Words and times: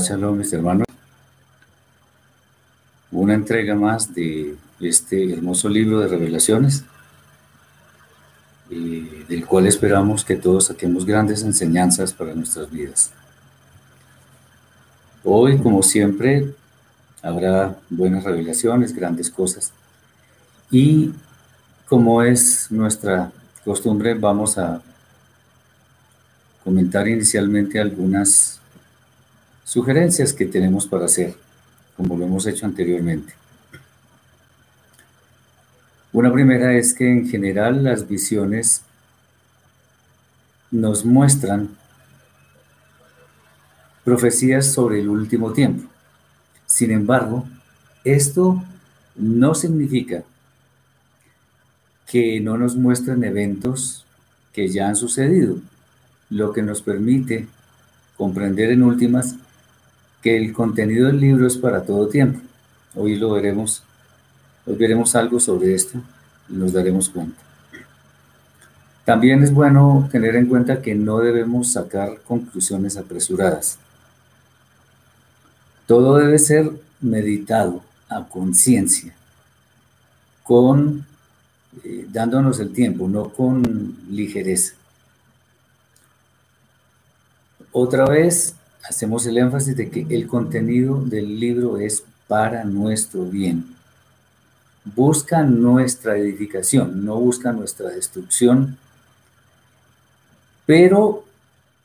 Shabbat 0.00 0.08
Shalom, 0.08 0.38
mis 0.38 0.52
hermanos. 0.52 0.86
Una 3.12 3.34
entrega 3.34 3.74
más 3.74 4.14
de 4.14 4.56
este 4.80 5.32
hermoso 5.32 5.68
libro 5.68 6.00
de 6.00 6.08
revelaciones, 6.08 6.84
eh, 8.70 9.24
del 9.28 9.46
cual 9.46 9.66
esperamos 9.66 10.24
que 10.24 10.36
todos 10.36 10.66
saquemos 10.66 11.04
grandes 11.04 11.42
enseñanzas 11.42 12.12
para 12.12 12.34
nuestras 12.34 12.70
vidas. 12.70 13.12
Hoy, 15.22 15.58
como 15.58 15.82
siempre, 15.82 16.54
habrá 17.22 17.76
buenas 17.90 18.24
revelaciones, 18.24 18.94
grandes 18.94 19.28
cosas. 19.30 19.72
Y 20.70 21.12
como 21.86 22.22
es 22.22 22.70
nuestra 22.70 23.32
costumbre, 23.64 24.14
vamos 24.14 24.56
a 24.56 24.80
comentar 26.64 27.06
inicialmente 27.08 27.80
algunas 27.80 28.59
Sugerencias 29.70 30.32
que 30.32 30.46
tenemos 30.46 30.84
para 30.88 31.04
hacer, 31.04 31.36
como 31.96 32.16
lo 32.16 32.24
hemos 32.24 32.44
hecho 32.44 32.66
anteriormente. 32.66 33.34
Una 36.12 36.32
primera 36.32 36.76
es 36.76 36.92
que 36.92 37.08
en 37.08 37.28
general 37.28 37.84
las 37.84 38.08
visiones 38.08 38.82
nos 40.72 41.04
muestran 41.04 41.68
profecías 44.02 44.72
sobre 44.72 44.98
el 44.98 45.08
último 45.08 45.52
tiempo. 45.52 45.88
Sin 46.66 46.90
embargo, 46.90 47.46
esto 48.02 48.60
no 49.14 49.54
significa 49.54 50.24
que 52.08 52.40
no 52.40 52.58
nos 52.58 52.74
muestren 52.74 53.22
eventos 53.22 54.04
que 54.52 54.66
ya 54.66 54.88
han 54.88 54.96
sucedido, 54.96 55.58
lo 56.28 56.52
que 56.52 56.62
nos 56.62 56.82
permite 56.82 57.46
comprender 58.16 58.72
en 58.72 58.82
últimas 58.82 59.36
que 60.22 60.36
el 60.36 60.52
contenido 60.52 61.06
del 61.06 61.20
libro 61.20 61.46
es 61.46 61.56
para 61.56 61.82
todo 61.82 62.08
tiempo. 62.08 62.40
Hoy 62.94 63.16
lo 63.16 63.32
veremos, 63.32 63.82
hoy 64.66 64.74
veremos 64.76 65.14
algo 65.14 65.40
sobre 65.40 65.74
esto 65.74 66.00
y 66.48 66.54
nos 66.54 66.72
daremos 66.72 67.08
cuenta. 67.08 67.40
También 69.04 69.42
es 69.42 69.52
bueno 69.52 70.08
tener 70.12 70.36
en 70.36 70.46
cuenta 70.46 70.82
que 70.82 70.94
no 70.94 71.18
debemos 71.18 71.72
sacar 71.72 72.20
conclusiones 72.26 72.96
apresuradas. 72.96 73.78
Todo 75.86 76.18
debe 76.18 76.38
ser 76.38 76.70
meditado 77.00 77.82
a 78.08 78.28
conciencia, 78.28 79.14
con 80.44 81.04
eh, 81.82 82.06
dándonos 82.08 82.60
el 82.60 82.72
tiempo, 82.72 83.08
no 83.08 83.30
con 83.30 83.96
ligereza. 84.10 84.74
Otra 87.72 88.04
vez, 88.06 88.54
hacemos 88.88 89.26
el 89.26 89.38
énfasis 89.38 89.76
de 89.76 89.90
que 89.90 90.06
el 90.10 90.26
contenido 90.26 91.00
del 91.02 91.38
libro 91.38 91.78
es 91.78 92.04
para 92.28 92.64
nuestro 92.64 93.24
bien. 93.24 93.76
Busca 94.84 95.42
nuestra 95.42 96.16
edificación, 96.16 97.04
no 97.04 97.16
busca 97.16 97.52
nuestra 97.52 97.90
destrucción, 97.90 98.78
pero 100.64 101.24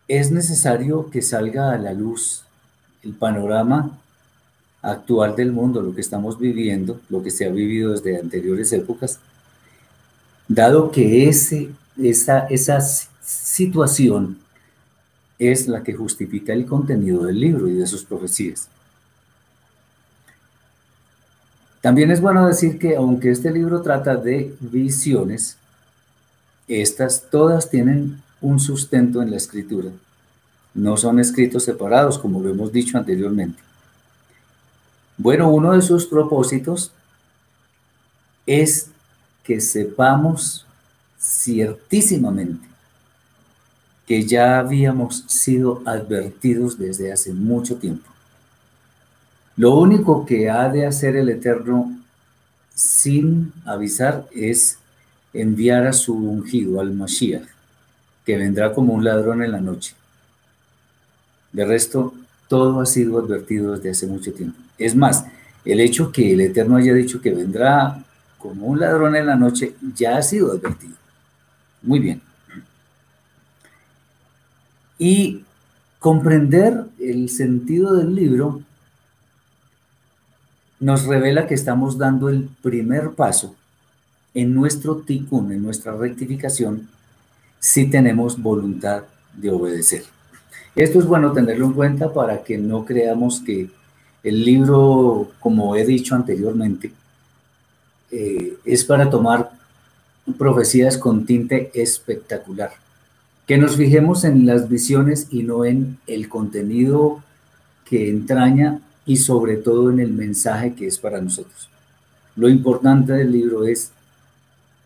es 0.08 0.32
necesario 0.32 1.10
que 1.10 1.22
salga 1.22 1.72
a 1.72 1.78
la 1.78 1.94
luz 1.94 2.44
el 3.04 3.14
panorama 3.14 3.98
actual 4.82 5.36
del 5.36 5.52
mundo, 5.52 5.82
lo 5.82 5.96
que 5.96 6.02
estamos 6.02 6.40
viviendo, 6.40 7.02
lo 7.10 7.24
que 7.24 7.32
se 7.32 7.46
ha 7.46 7.50
vivido 7.50 7.92
desde 7.92 8.20
anteriores 8.20 8.72
épocas, 8.72 9.20
dado 10.48 10.92
que 10.92 11.28
ese, 11.28 11.72
esa, 11.98 12.40
esa 12.48 12.80
situación 13.22 14.38
es 15.40 15.68
la 15.68 15.84
que 15.84 15.94
justifica 15.94 16.54
el 16.54 16.66
contenido 16.66 17.26
del 17.26 17.40
libro 17.40 17.68
y 17.68 17.74
de 17.74 17.88
sus 17.88 18.04
profecías. 18.04 18.70
También 21.82 22.10
es 22.10 22.20
bueno 22.20 22.48
decir 22.48 22.80
que 22.80 22.96
aunque 22.96 23.32
este 23.32 23.52
libro 23.52 23.82
trata 23.82 24.16
de 24.16 24.56
visiones, 24.60 25.58
estas 26.68 27.30
todas 27.30 27.70
tienen 27.70 28.24
un 28.42 28.60
sustento 28.60 29.22
en 29.22 29.30
la 29.30 29.38
escritura. 29.38 29.92
No 30.74 30.98
son 30.98 31.20
escritos 31.20 31.64
separados, 31.64 32.18
como 32.18 32.42
lo 32.42 32.50
hemos 32.50 32.72
dicho 32.72 32.98
anteriormente. 32.98 33.60
Bueno, 35.18 35.50
uno 35.50 35.74
de 35.74 35.82
sus 35.82 36.06
propósitos 36.06 36.92
es 38.46 38.90
que 39.44 39.62
sepamos 39.62 40.66
ciertísimamente 41.20 42.68
que 44.08 44.26
ya 44.26 44.60
habíamos 44.60 45.24
sido 45.28 45.82
advertidos 45.86 46.78
desde 46.78 47.12
hace 47.12 47.34
mucho 47.34 47.78
tiempo. 47.78 48.10
Lo 49.58 49.76
único 49.76 50.26
que 50.26 50.50
ha 50.50 50.70
de 50.70 50.86
hacer 50.86 51.16
el 51.16 51.30
Eterno 51.30 51.98
sin 52.74 53.54
avisar 53.66 54.28
es 54.34 54.78
enviar 55.34 55.88
a 55.88 55.94
su 55.94 56.14
ungido, 56.14 56.82
al 56.82 56.94
Mashiach, 56.94 57.48
que 58.26 58.38
vendrá 58.38 58.74
como 58.74 58.94
un 58.94 59.04
ladrón 59.04 59.44
en 59.44 59.52
la 59.52 59.62
noche. 59.62 59.96
De 61.52 61.66
resto, 61.66 62.14
todo 62.48 62.82
ha 62.82 62.86
sido 62.86 63.18
advertido 63.20 63.76
desde 63.76 63.92
hace 63.92 64.08
mucho 64.08 64.34
tiempo. 64.34 64.60
Es 64.78 64.96
más, 64.96 65.26
el 65.64 65.80
hecho 65.80 66.12
que 66.12 66.34
el 66.34 66.42
Eterno 66.42 66.76
haya 66.76 66.94
dicho 66.94 67.22
que 67.22 67.34
vendrá 67.34 68.04
como 68.38 68.68
un 68.68 68.80
ladrón 68.80 69.16
en 69.16 69.26
la 69.26 69.36
noche 69.36 69.74
ya 69.96 70.18
ha 70.18 70.22
sido 70.22 70.52
advertido. 70.52 70.96
Muy 71.82 72.00
bien. 72.00 72.22
Y 74.98 75.44
comprender 76.00 76.86
el 77.00 77.30
sentido 77.30 77.96
del 77.96 78.16
libro 78.16 78.62
nos 80.80 81.06
revela 81.06 81.48
que 81.48 81.56
estamos 81.56 81.98
dando 81.98 82.30
el 82.30 82.50
primer 82.62 83.12
paso 83.12 83.56
en 84.34 84.54
nuestro 84.54 84.98
tikkun, 84.98 85.52
en 85.52 85.64
nuestra 85.64 85.96
rectificación, 85.96 86.90
si 87.60 87.90
tenemos 87.90 88.42
voluntad 88.42 89.04
de 89.34 89.50
obedecer. 89.50 90.04
Esto 90.76 91.00
es 91.00 91.06
bueno 91.06 91.32
tenerlo 91.32 91.66
en 91.66 91.74
cuenta 91.74 92.14
para 92.14 92.44
que 92.44 92.58
no 92.58 92.86
creamos 92.86 93.40
que 93.40 93.70
el 94.24 94.44
libro, 94.44 95.32
como 95.40 95.76
he 95.76 95.86
dicho 95.86 96.16
anteriormente, 96.16 96.92
eh, 98.12 98.58
es 98.66 98.84
para 98.84 99.10
tomar 99.10 99.52
profecías 100.38 100.98
con 100.98 101.26
tinte 101.26 101.72
espectacular 101.74 102.85
que 103.46 103.58
nos 103.58 103.76
fijemos 103.76 104.24
en 104.24 104.46
las 104.46 104.70
visiones 104.70 105.28
y 105.32 105.44
no 105.44 105.66
en 105.66 105.98
el 106.08 106.30
contenido 106.30 107.24
que 107.86 108.10
entraña 108.10 108.80
y 109.06 109.18
sobre 109.18 109.58
todo 109.58 109.92
en 109.92 110.00
el 110.00 110.14
mensaje 110.14 110.74
que 110.74 110.88
es 110.88 110.98
para 110.98 111.22
nosotros. 111.22 111.70
Lo 112.36 112.50
importante 112.50 113.14
del 113.14 113.32
libro 113.32 113.66
es 113.66 113.92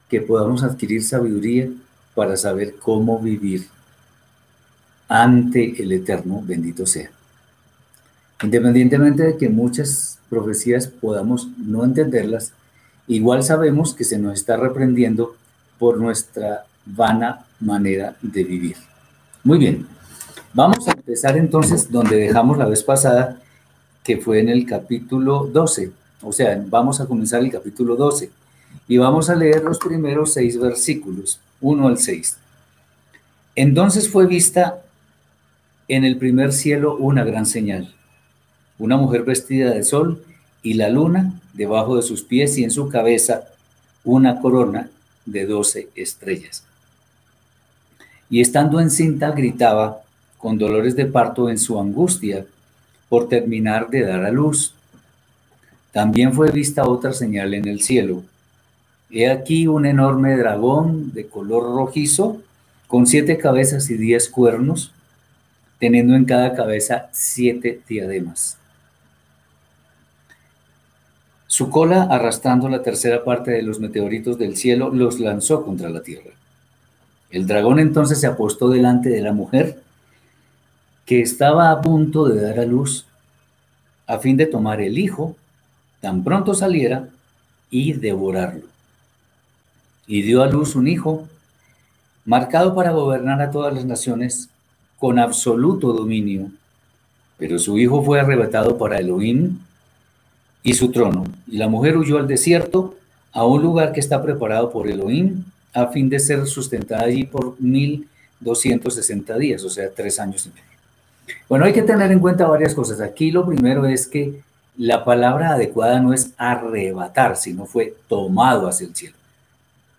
que 0.10 0.22
podamos 0.22 0.64
adquirir 0.64 1.04
sabiduría 1.04 1.70
para 2.16 2.36
saber 2.36 2.76
cómo 2.76 3.20
vivir 3.20 3.68
ante 5.08 5.82
el 5.82 5.92
Eterno, 5.92 6.44
bendito 6.46 6.86
sea. 6.86 7.10
Independientemente 8.44 9.24
de 9.24 9.38
que 9.38 9.50
muchas 9.50 10.20
profecías 10.30 10.88
podamos 10.88 11.48
no 11.58 11.84
entenderlas, 11.84 12.54
igual 13.08 13.44
sabemos 13.44 13.94
que 13.94 14.04
se 14.04 14.20
nos 14.20 14.34
está 14.34 14.58
reprendiendo 14.58 15.36
por 15.78 15.98
nuestra 15.98 16.66
vana 16.96 17.46
manera 17.60 18.16
de 18.22 18.44
vivir. 18.44 18.78
Muy 19.44 19.58
bien, 19.58 19.88
vamos 20.54 20.88
a 20.88 20.92
empezar 20.92 21.38
entonces 21.38 21.92
donde 21.92 22.18
dejamos 22.18 22.58
la 22.58 22.66
vez 22.66 22.84
pasada, 22.84 23.40
que 24.04 24.18
fue 24.18 24.40
en 24.40 24.50
el 24.50 24.66
capítulo 24.66 25.50
12. 25.52 25.92
O 26.22 26.34
sea, 26.34 26.62
vamos 26.68 27.00
a 27.00 27.06
comenzar 27.06 27.42
el 27.42 27.52
capítulo 27.52 27.96
12 27.96 28.32
y 28.88 28.98
vamos 28.98 29.30
a 29.30 29.36
leer 29.36 29.64
los 29.64 29.80
primeros 29.80 30.34
seis 30.34 30.60
versículos, 30.60 31.40
1 31.62 31.88
al 31.88 31.98
6. 31.98 32.38
Entonces 33.56 34.10
fue 34.10 34.26
vista 34.26 34.82
en 35.88 36.06
el 36.06 36.18
primer 36.18 36.54
cielo 36.54 36.98
una 36.98 37.24
gran 37.24 37.46
señal, 37.46 37.94
una 38.78 38.98
mujer 38.98 39.24
vestida 39.24 39.72
de 39.72 39.84
sol 39.84 40.24
y 40.62 40.74
la 40.74 40.90
luna 40.90 41.40
debajo 41.54 41.96
de 41.96 42.04
sus 42.04 42.24
pies 42.24 42.58
y 42.58 42.64
en 42.64 42.72
su 42.72 42.90
cabeza 42.90 43.46
una 44.04 44.40
corona 44.40 44.90
de 45.26 45.46
doce 45.46 45.90
estrellas 45.96 46.64
y 48.30 48.42
estando 48.42 48.80
encinta 48.80 49.32
gritaba 49.32 50.02
con 50.38 50.58
dolores 50.58 50.96
de 50.96 51.06
parto 51.06 51.50
en 51.50 51.58
su 51.58 51.80
angustia 51.80 52.46
por 53.10 53.28
terminar 53.28 53.90
de 53.90 54.04
dar 54.04 54.24
a 54.24 54.32
luz. 54.32 54.74
También 55.92 56.34
fue 56.34 56.52
vista 56.52 56.88
otra 56.88 57.12
señal 57.14 57.54
en 57.54 57.68
el 57.68 57.82
cielo. 57.82 58.24
He 59.10 59.30
aquí 59.30 59.68
un 59.68 59.86
enorme 59.86 60.38
dragón 60.38 61.14
de 61.14 61.28
color 61.28 61.64
rojizo, 61.76 62.42
con 62.88 63.08
siete 63.08 63.38
cabezas 63.38 63.90
y 63.90 63.98
diez 63.98 64.30
cuernos, 64.30 64.92
teniendo 65.80 66.16
en 66.16 66.26
cada 66.26 66.56
cabeza 66.56 67.10
siete 67.12 67.82
diademas. 67.88 68.58
Su 71.48 71.70
cola, 71.70 72.04
arrastrando 72.04 72.70
la 72.70 72.84
tercera 72.84 73.24
parte 73.24 73.50
de 73.50 73.64
los 73.64 73.80
meteoritos 73.80 74.38
del 74.38 74.56
cielo, 74.56 74.92
los 74.94 75.20
lanzó 75.20 75.66
contra 75.66 75.90
la 75.90 76.02
tierra. 76.04 76.39
El 77.32 77.48
dragón 77.48 77.80
entonces 77.80 78.20
se 78.20 78.28
apostó 78.28 78.70
delante 78.70 79.10
de 79.10 79.22
la 79.22 79.34
mujer 79.34 79.82
que 81.06 81.22
estaba 81.22 81.72
a 81.72 81.82
punto 81.82 82.26
de 82.26 82.42
dar 82.42 82.60
a 82.60 82.66
luz 82.66 83.06
a 84.08 84.18
fin 84.18 84.38
de 84.38 84.48
tomar 84.48 84.82
el 84.82 84.98
hijo 84.98 85.36
tan 86.02 86.24
pronto 86.24 86.54
saliera 86.56 87.10
y 87.70 87.94
devorarlo. 87.94 88.66
Y 90.08 90.24
dio 90.24 90.42
a 90.42 90.48
luz 90.48 90.76
un 90.76 90.88
hijo 90.88 91.28
marcado 92.26 92.74
para 92.74 92.92
gobernar 92.92 93.42
a 93.42 93.52
todas 93.52 93.74
las 93.74 93.86
naciones 93.86 94.50
con 94.98 95.20
absoluto 95.20 95.94
dominio. 95.94 96.52
Pero 97.38 97.60
su 97.60 97.78
hijo 97.78 98.04
fue 98.04 98.20
arrebatado 98.20 98.78
para 98.78 98.98
Elohim 98.98 99.60
y 100.64 100.74
su 100.74 100.92
trono, 100.92 101.26
y 101.48 101.58
la 101.58 101.68
mujer 101.68 101.98
huyó 101.98 102.18
al 102.18 102.28
desierto, 102.28 102.96
a 103.32 103.46
un 103.46 103.62
lugar 103.62 103.94
que 103.94 104.00
está 104.00 104.22
preparado 104.22 104.72
por 104.72 104.88
Elohim, 104.88 105.46
a 105.74 105.88
fin 105.88 106.10
de 106.10 106.20
ser 106.20 106.46
sustentada 106.48 107.04
allí 107.04 107.26
por 107.26 107.60
1260 107.60 109.38
días, 109.38 109.64
o 109.64 109.70
sea, 109.70 109.90
tres 109.94 110.20
años 110.20 110.46
y 110.46 110.50
medio. 110.50 110.64
Bueno, 111.48 111.66
hay 111.66 111.74
que 111.74 111.84
tener 111.84 112.12
en 112.12 112.20
cuenta 112.20 112.48
varias 112.48 112.74
cosas. 112.74 113.02
Aquí 113.02 113.32
lo 113.32 113.46
primero 113.46 113.86
es 113.86 114.08
que 114.08 114.42
la 114.78 115.04
palabra 115.04 115.54
adecuada 115.54 116.00
no 116.00 116.14
es 116.14 116.32
arrebatar, 116.38 117.36
sino 117.38 117.66
fue 117.66 117.96
tomado 118.08 118.68
hacia 118.68 118.88
el 118.88 118.96
cielo. 118.96 119.16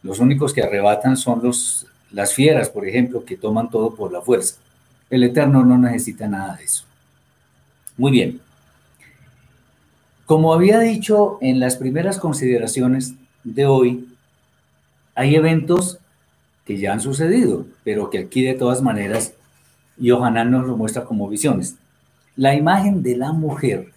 Los 0.02 0.18
únicos 0.18 0.54
que 0.54 0.62
arrebatan 0.62 1.16
son 1.16 1.42
los, 1.42 1.86
las 2.10 2.32
fieras, 2.32 2.70
por 2.70 2.86
ejemplo, 2.88 3.24
que 3.24 3.36
toman 3.36 3.70
todo 3.70 3.94
por 3.94 4.10
la 4.12 4.22
fuerza. 4.22 4.56
El 5.10 5.24
Eterno 5.24 5.64
no 5.64 5.76
necesita 5.76 6.26
nada 6.28 6.56
de 6.56 6.64
eso. 6.64 6.84
Muy 7.96 8.12
bien. 8.12 8.40
Como 10.24 10.54
había 10.54 10.78
dicho 10.78 11.38
en 11.42 11.60
las 11.60 11.76
primeras 11.76 12.18
consideraciones 12.18 13.14
de 13.44 13.66
hoy, 13.66 14.08
hay 15.20 15.36
eventos 15.36 15.98
que 16.64 16.78
ya 16.78 16.94
han 16.94 17.02
sucedido, 17.02 17.66
pero 17.84 18.08
que 18.08 18.20
aquí 18.20 18.42
de 18.42 18.54
todas 18.54 18.80
maneras 18.80 19.34
y 19.98 20.12
Ohanan 20.12 20.50
nos 20.50 20.66
lo 20.66 20.78
muestra 20.78 21.04
como 21.04 21.28
visiones. 21.28 21.74
La 22.36 22.54
imagen 22.54 23.02
de 23.02 23.18
la 23.18 23.32
mujer 23.32 23.92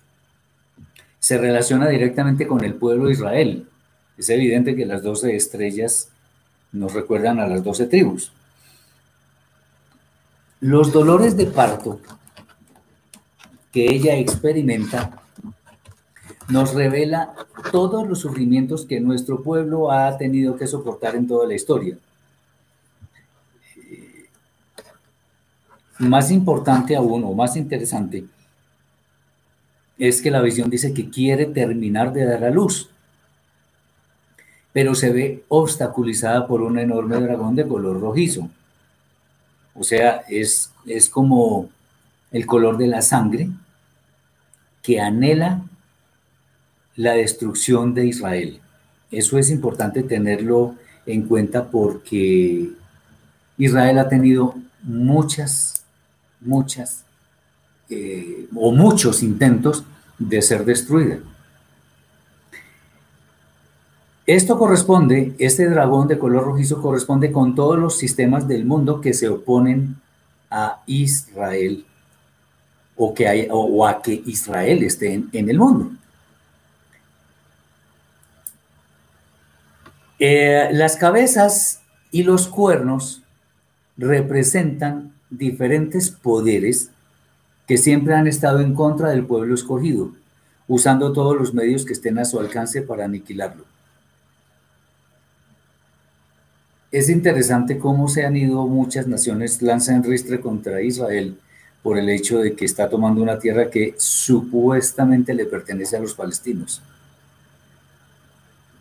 se 1.19 1.37
relaciona 1.37 1.87
directamente 1.87 2.45
con 2.45 2.61
el 2.65 2.73
pueblo 2.73 3.05
de 3.05 3.13
Israel. 3.13 3.69
Es 4.17 4.29
evidente 4.29 4.75
que 4.75 4.85
las 4.85 5.01
doce 5.01 5.33
estrellas 5.37 6.09
nos 6.73 6.91
recuerdan 6.93 7.39
a 7.39 7.47
las 7.47 7.63
doce 7.63 7.85
tribus. 7.85 8.33
Los 10.59 10.91
dolores 10.91 11.37
de 11.37 11.45
parto 11.45 12.01
que 13.71 13.85
ella 13.85 14.17
experimenta 14.17 15.22
nos 16.49 16.73
revela 16.73 17.33
todos 17.71 18.07
los 18.07 18.19
sufrimientos 18.19 18.85
que 18.85 18.99
nuestro 18.99 19.41
pueblo 19.41 19.91
ha 19.91 20.17
tenido 20.17 20.57
que 20.57 20.67
soportar 20.67 21.15
en 21.15 21.27
toda 21.27 21.47
la 21.47 21.55
historia. 21.55 21.97
Más 25.99 26.31
importante 26.31 26.95
aún, 26.95 27.23
o 27.23 27.33
más 27.33 27.55
interesante, 27.55 28.25
es 29.97 30.21
que 30.21 30.31
la 30.31 30.41
visión 30.41 30.69
dice 30.69 30.93
que 30.93 31.09
quiere 31.09 31.45
terminar 31.45 32.11
de 32.11 32.25
dar 32.25 32.43
a 32.43 32.49
luz, 32.49 32.89
pero 34.73 34.95
se 34.95 35.13
ve 35.13 35.43
obstaculizada 35.47 36.47
por 36.47 36.61
un 36.61 36.79
enorme 36.79 37.17
dragón 37.17 37.55
de 37.55 37.67
color 37.67 38.01
rojizo. 38.01 38.49
O 39.75 39.83
sea, 39.83 40.23
es, 40.27 40.71
es 40.85 41.09
como 41.09 41.69
el 42.31 42.45
color 42.45 42.77
de 42.77 42.87
la 42.87 43.01
sangre 43.01 43.49
que 44.81 44.99
anhela 44.99 45.61
la 46.95 47.13
destrucción 47.13 47.93
de 47.93 48.07
Israel. 48.07 48.59
Eso 49.11 49.37
es 49.37 49.49
importante 49.49 50.03
tenerlo 50.03 50.75
en 51.05 51.23
cuenta 51.23 51.69
porque 51.69 52.69
Israel 53.57 53.99
ha 53.99 54.09
tenido 54.09 54.55
muchas 54.83 55.73
muchas 56.45 57.03
eh, 57.89 58.47
o 58.55 58.71
muchos 58.71 59.23
intentos 59.23 59.83
de 60.17 60.41
ser 60.41 60.65
destruida. 60.65 61.19
Esto 64.25 64.57
corresponde, 64.57 65.35
este 65.37 65.69
dragón 65.69 66.07
de 66.07 66.17
color 66.17 66.45
rojizo 66.45 66.81
corresponde 66.81 67.31
con 67.31 67.55
todos 67.55 67.77
los 67.77 67.97
sistemas 67.97 68.47
del 68.47 68.65
mundo 68.65 69.01
que 69.01 69.13
se 69.13 69.27
oponen 69.27 69.97
a 70.49 70.81
Israel 70.85 71.85
o, 72.95 73.13
que 73.13 73.27
hay, 73.27 73.47
o 73.51 73.85
a 73.85 74.01
que 74.01 74.23
Israel 74.25 74.83
esté 74.83 75.13
en, 75.13 75.49
el 75.49 75.57
mundo. 75.57 75.91
Eh, 80.25 80.69
las 80.71 80.95
cabezas 80.95 81.81
y 82.09 82.23
los 82.23 82.47
cuernos 82.47 83.23
representan 83.97 85.11
diferentes 85.29 86.11
poderes 86.11 86.91
que 87.67 87.77
siempre 87.77 88.13
han 88.13 88.27
estado 88.27 88.61
en 88.61 88.73
contra 88.73 89.09
del 89.09 89.25
pueblo 89.25 89.53
escogido, 89.53 90.13
usando 90.69 91.11
todos 91.11 91.37
los 91.37 91.53
medios 91.53 91.83
que 91.83 91.91
estén 91.91 92.19
a 92.19 92.23
su 92.23 92.39
alcance 92.39 92.81
para 92.83 93.03
aniquilarlo. 93.03 93.65
Es 96.89 97.09
interesante 97.09 97.77
cómo 97.77 98.07
se 98.07 98.25
han 98.25 98.37
ido 98.37 98.65
muchas 98.65 99.07
naciones 99.07 99.61
lanzan 99.61 100.05
ristre 100.05 100.39
contra 100.39 100.81
Israel 100.81 101.37
por 101.81 101.97
el 101.97 102.07
hecho 102.07 102.39
de 102.39 102.55
que 102.55 102.63
está 102.63 102.87
tomando 102.87 103.21
una 103.21 103.39
tierra 103.39 103.69
que 103.69 103.93
supuestamente 103.97 105.33
le 105.33 105.47
pertenece 105.47 105.97
a 105.97 105.99
los 105.99 106.13
palestinos. 106.13 106.81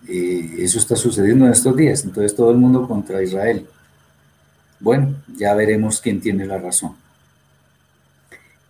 Eso 0.08 0.78
está 0.78 0.96
sucediendo 0.96 1.46
en 1.46 1.52
estos 1.52 1.76
días, 1.76 2.04
entonces 2.04 2.34
todo 2.34 2.50
el 2.50 2.56
mundo 2.56 2.86
contra 2.88 3.22
Israel. 3.22 3.66
Bueno, 4.80 5.14
ya 5.36 5.54
veremos 5.54 6.00
quién 6.00 6.20
tiene 6.20 6.44
la 6.44 6.58
razón. 6.58 6.96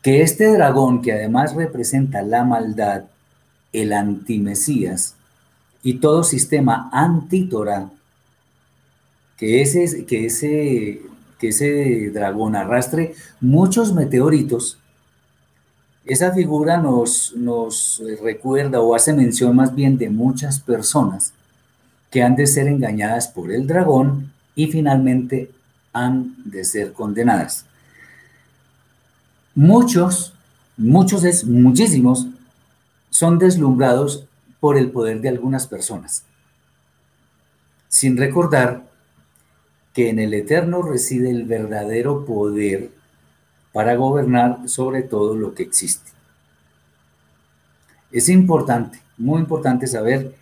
Que 0.02 0.22
este 0.22 0.52
dragón, 0.52 1.00
que 1.00 1.12
además 1.12 1.54
representa 1.54 2.22
la 2.22 2.44
maldad, 2.44 3.04
el 3.72 3.92
antimesías 3.92 5.14
y 5.82 5.94
todo 5.94 6.22
sistema 6.22 6.90
antitorá, 6.92 7.90
que 9.38 9.62
ese, 9.62 10.04
que 10.04 10.26
ese, 10.26 11.02
que 11.38 11.48
ese 11.48 12.10
dragón 12.10 12.56
arrastre 12.56 13.14
muchos 13.40 13.94
meteoritos, 13.94 14.78
esa 16.04 16.32
figura 16.32 16.78
nos, 16.78 17.32
nos 17.36 18.02
recuerda 18.22 18.80
o 18.80 18.94
hace 18.94 19.12
mención 19.12 19.54
más 19.54 19.74
bien 19.74 19.98
de 19.98 20.10
muchas 20.10 20.60
personas 20.60 21.32
que 22.10 22.22
han 22.22 22.36
de 22.36 22.46
ser 22.46 22.66
engañadas 22.68 23.28
por 23.28 23.52
el 23.52 23.66
dragón 23.66 24.32
y 24.54 24.66
finalmente 24.66 25.50
han 25.92 26.34
de 26.44 26.64
ser 26.64 26.92
condenadas. 26.92 27.66
Muchos, 29.54 30.34
muchos 30.76 31.24
es 31.24 31.44
muchísimos, 31.44 32.26
son 33.10 33.38
deslumbrados 33.38 34.26
por 34.60 34.76
el 34.76 34.90
poder 34.90 35.20
de 35.20 35.28
algunas 35.28 35.66
personas, 35.66 36.24
sin 37.88 38.16
recordar 38.16 38.84
que 39.92 40.08
en 40.08 40.18
el 40.18 40.32
Eterno 40.34 40.82
reside 40.82 41.30
el 41.30 41.44
verdadero 41.44 42.24
poder 42.24 42.90
para 43.72 43.96
gobernar 43.96 44.68
sobre 44.68 45.02
todo 45.02 45.34
lo 45.34 45.54
que 45.54 45.62
existe. 45.62 46.10
Es 48.10 48.28
importante, 48.28 49.00
muy 49.16 49.40
importante 49.40 49.86
saber 49.86 50.34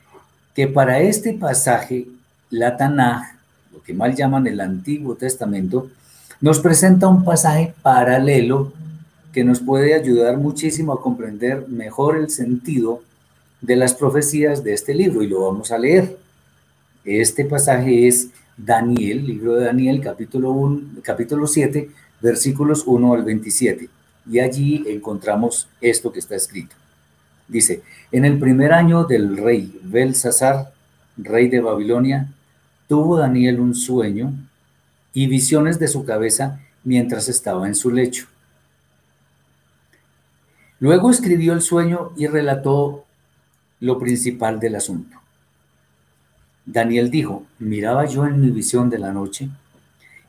que 0.54 0.66
para 0.66 1.00
este 1.00 1.32
pasaje, 1.32 2.08
la 2.50 2.76
Tanaj 2.76 3.40
lo 3.72 3.82
que 3.82 3.94
mal 3.94 4.14
llaman 4.14 4.46
el 4.46 4.60
Antiguo 4.60 5.14
Testamento, 5.14 5.88
nos 6.40 6.60
presenta 6.60 7.08
un 7.08 7.24
pasaje 7.24 7.74
paralelo 7.82 8.72
que 9.32 9.44
nos 9.44 9.60
puede 9.60 9.94
ayudar 9.94 10.36
muchísimo 10.38 10.92
a 10.92 11.00
comprender 11.00 11.68
mejor 11.68 12.16
el 12.16 12.30
sentido 12.30 13.02
de 13.60 13.76
las 13.76 13.94
profecías 13.94 14.64
de 14.64 14.72
este 14.72 14.94
libro 14.94 15.22
y 15.22 15.28
lo 15.28 15.46
vamos 15.46 15.70
a 15.70 15.78
leer. 15.78 16.18
Este 17.04 17.44
pasaje 17.44 18.08
es 18.08 18.28
Daniel, 18.56 19.26
libro 19.26 19.54
de 19.54 19.66
Daniel, 19.66 20.00
capítulo, 20.00 20.50
1, 20.50 21.00
capítulo 21.02 21.46
7, 21.46 21.90
versículos 22.20 22.84
1 22.86 23.14
al 23.14 23.24
27. 23.24 23.88
Y 24.30 24.40
allí 24.40 24.84
encontramos 24.86 25.68
esto 25.80 26.12
que 26.12 26.18
está 26.18 26.36
escrito. 26.36 26.76
Dice, 27.48 27.82
en 28.12 28.24
el 28.24 28.38
primer 28.38 28.72
año 28.72 29.04
del 29.04 29.36
rey 29.36 29.80
Belsasar, 29.82 30.72
rey 31.16 31.48
de 31.48 31.60
Babilonia, 31.60 32.28
tuvo 32.88 33.16
Daniel 33.16 33.60
un 33.60 33.74
sueño 33.74 34.32
y 35.12 35.26
visiones 35.26 35.78
de 35.78 35.88
su 35.88 36.04
cabeza 36.04 36.60
mientras 36.84 37.28
estaba 37.28 37.66
en 37.66 37.74
su 37.74 37.90
lecho. 37.90 38.26
Luego 40.78 41.10
escribió 41.10 41.52
el 41.52 41.60
sueño 41.60 42.12
y 42.16 42.26
relató 42.26 43.04
lo 43.80 43.98
principal 43.98 44.60
del 44.60 44.76
asunto. 44.76 45.18
Daniel 46.64 47.10
dijo, 47.10 47.44
miraba 47.58 48.06
yo 48.06 48.26
en 48.26 48.40
mi 48.40 48.50
visión 48.50 48.90
de 48.90 48.98
la 48.98 49.12
noche, 49.12 49.48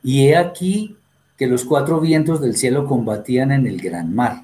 y 0.03 0.27
he 0.27 0.35
aquí 0.35 0.97
que 1.41 1.47
los 1.47 1.65
cuatro 1.65 1.99
vientos 1.99 2.39
del 2.39 2.55
cielo 2.55 2.85
combatían 2.85 3.51
en 3.51 3.65
el 3.65 3.81
gran 3.81 4.13
mar, 4.13 4.43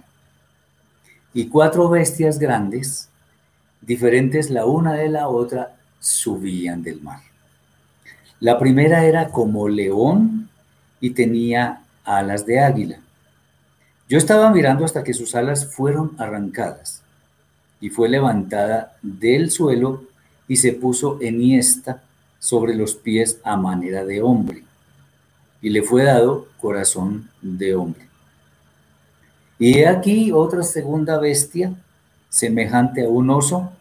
y 1.32 1.48
cuatro 1.48 1.90
bestias 1.90 2.40
grandes, 2.40 3.10
diferentes 3.82 4.50
la 4.50 4.66
una 4.66 4.94
de 4.94 5.08
la 5.08 5.28
otra, 5.28 5.76
subían 6.00 6.82
del 6.82 7.00
mar. 7.04 7.20
La 8.40 8.58
primera 8.58 9.06
era 9.06 9.30
como 9.30 9.70
león 9.70 10.50
y 11.00 11.12
tenía 11.12 11.84
alas 12.04 12.48
de 12.48 12.62
águila. 12.62 12.98
Yo 14.10 14.18
estaba 14.18 14.50
mirando 14.50 14.84
hasta 14.84 15.04
que 15.04 15.14
sus 15.14 15.36
alas 15.36 15.72
fueron 15.72 16.16
arrancadas 16.18 17.04
y 17.80 17.92
fue 17.92 18.10
levantada 18.10 18.98
del 19.04 19.52
suelo 19.52 20.02
y 20.48 20.56
se 20.56 20.74
puso 20.74 21.20
enhiesta 21.22 22.02
sobre 22.40 22.74
los 22.74 22.96
pies 22.96 23.40
a 23.44 23.56
manera 23.56 24.04
de 24.04 24.24
hombre 24.24 24.67
y 25.68 25.70
le 25.70 25.84
fue 25.84 26.06
dado 26.06 26.48
corazón 26.62 27.30
de 27.42 27.76
hombre. 27.76 28.08
Y 29.60 29.80
he 29.80 29.88
aquí 29.90 30.32
otra 30.32 30.64
segunda 30.64 31.20
bestia 31.20 31.74
semejante 32.30 33.04
a 33.04 33.10
un 33.10 33.30
oso, 33.30 33.74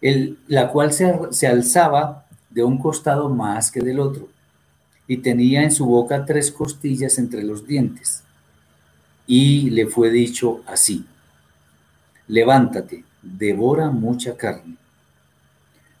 el, 0.00 0.38
la 0.48 0.70
cual 0.70 0.94
se, 0.94 1.18
se 1.32 1.46
alzaba 1.46 2.24
de 2.48 2.64
un 2.64 2.78
costado 2.78 3.28
más 3.28 3.70
que 3.70 3.80
del 3.80 4.00
otro 4.00 4.30
y 5.06 5.18
tenía 5.18 5.62
en 5.62 5.70
su 5.70 5.84
boca 5.84 6.24
tres 6.24 6.50
costillas 6.50 7.18
entre 7.18 7.42
los 7.42 7.66
dientes. 7.66 8.22
Y 9.26 9.68
le 9.68 9.86
fue 9.86 10.08
dicho 10.08 10.62
así, 10.66 11.04
levántate, 12.26 13.04
devora 13.20 13.90
mucha 13.90 14.34
carne. 14.34 14.76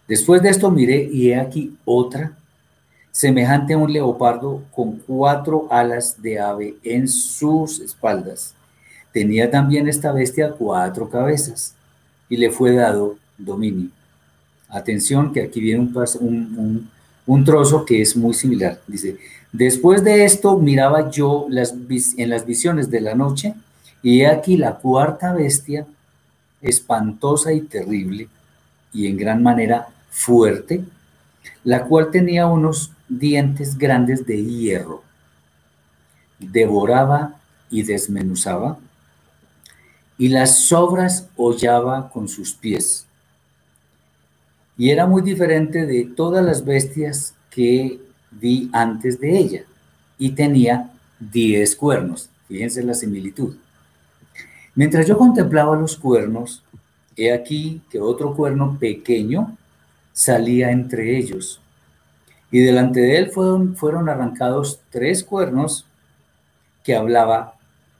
Después 0.08 0.40
de 0.40 0.48
esto 0.48 0.70
miré 0.70 1.06
y 1.12 1.32
he 1.32 1.36
aquí 1.38 1.76
otra, 1.84 2.38
semejante 3.14 3.74
a 3.74 3.78
un 3.78 3.92
leopardo 3.92 4.64
con 4.74 4.96
cuatro 5.06 5.68
alas 5.70 6.20
de 6.20 6.40
ave 6.40 6.74
en 6.82 7.06
sus 7.06 7.78
espaldas. 7.78 8.54
Tenía 9.12 9.48
también 9.48 9.86
esta 9.86 10.10
bestia 10.10 10.50
cuatro 10.50 11.08
cabezas 11.08 11.76
y 12.28 12.36
le 12.36 12.50
fue 12.50 12.72
dado 12.72 13.16
dominio. 13.38 13.90
Atención 14.68 15.32
que 15.32 15.42
aquí 15.42 15.60
viene 15.60 15.78
un, 15.78 15.96
un, 16.18 16.90
un 17.24 17.44
trozo 17.44 17.84
que 17.84 18.02
es 18.02 18.16
muy 18.16 18.34
similar. 18.34 18.80
Dice, 18.88 19.16
después 19.52 20.02
de 20.02 20.24
esto 20.24 20.58
miraba 20.58 21.08
yo 21.08 21.46
las, 21.48 21.72
en 22.16 22.30
las 22.30 22.44
visiones 22.44 22.90
de 22.90 23.00
la 23.00 23.14
noche 23.14 23.54
y 24.02 24.22
he 24.22 24.26
aquí 24.26 24.56
la 24.56 24.74
cuarta 24.74 25.32
bestia, 25.32 25.86
espantosa 26.60 27.52
y 27.52 27.60
terrible 27.60 28.26
y 28.92 29.06
en 29.06 29.16
gran 29.16 29.40
manera 29.40 29.86
fuerte, 30.10 30.82
la 31.62 31.84
cual 31.84 32.10
tenía 32.10 32.48
unos 32.48 32.90
dientes 33.08 33.76
grandes 33.76 34.26
de 34.26 34.42
hierro. 34.42 35.02
Devoraba 36.38 37.36
y 37.70 37.82
desmenuzaba 37.82 38.78
y 40.16 40.28
las 40.28 40.66
sobras 40.66 41.28
hollaba 41.36 42.10
con 42.10 42.28
sus 42.28 42.54
pies 42.54 43.06
y 44.76 44.90
era 44.90 45.06
muy 45.06 45.22
diferente 45.22 45.86
de 45.86 46.04
todas 46.04 46.44
las 46.44 46.64
bestias 46.64 47.34
que 47.50 48.00
vi 48.30 48.68
antes 48.72 49.20
de 49.20 49.38
ella, 49.38 49.64
y 50.18 50.30
tenía 50.30 50.90
diez 51.20 51.76
cuernos. 51.76 52.28
Fíjense 52.48 52.82
la 52.82 52.94
similitud. 52.94 53.54
Mientras 54.74 55.06
yo 55.06 55.16
contemplaba 55.16 55.76
los 55.76 55.96
cuernos, 55.96 56.62
he 57.16 57.32
aquí 57.32 57.82
que 57.90 58.00
otro 58.00 58.34
cuerno 58.34 58.76
pequeño 58.78 59.56
salía 60.12 60.72
entre 60.72 61.16
ellos, 61.16 61.60
y 62.54 62.60
delante 62.60 63.00
de 63.00 63.18
él 63.18 63.32
fueron, 63.32 64.08
arrancados 64.08 64.78
tres 64.90 65.24
cuernos 65.24 65.86
que 66.84 66.94
hablaba, 66.94 67.54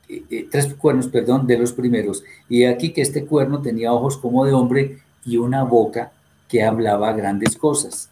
eh, 0.09 0.23
eh, 0.31 0.49
tres 0.49 0.73
cuernos, 0.75 1.09
perdón, 1.09 1.49
de 1.49 1.59
los 1.59 1.73
primeros. 1.73 2.23
Y 2.49 2.63
aquí 2.63 2.93
que 2.93 3.03
este 3.03 3.27
cuerno 3.27 3.63
tenía 3.63 3.93
ojos 3.93 4.17
como 4.17 4.45
de 4.45 4.53
hombre 4.53 5.01
y 5.25 5.39
una 5.39 5.65
boca 5.65 6.13
que 6.49 6.63
hablaba 6.63 7.13
grandes 7.15 7.57
cosas. 7.57 8.11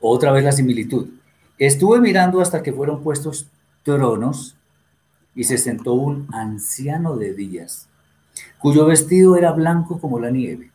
Otra 0.00 0.32
vez 0.32 0.42
la 0.42 0.50
similitud. 0.50 1.06
Estuve 1.56 2.00
mirando 2.00 2.40
hasta 2.40 2.64
que 2.64 2.72
fueron 2.72 3.00
puestos 3.00 3.46
tronos 3.84 4.56
y 5.36 5.44
se 5.44 5.56
sentó 5.56 5.92
un 5.92 6.26
anciano 6.32 7.16
de 7.16 7.32
días, 7.32 7.86
cuyo 8.58 8.86
vestido 8.86 9.36
era 9.36 9.52
blanco 9.52 10.00
como 10.00 10.18
la 10.18 10.32
nieve 10.32 10.72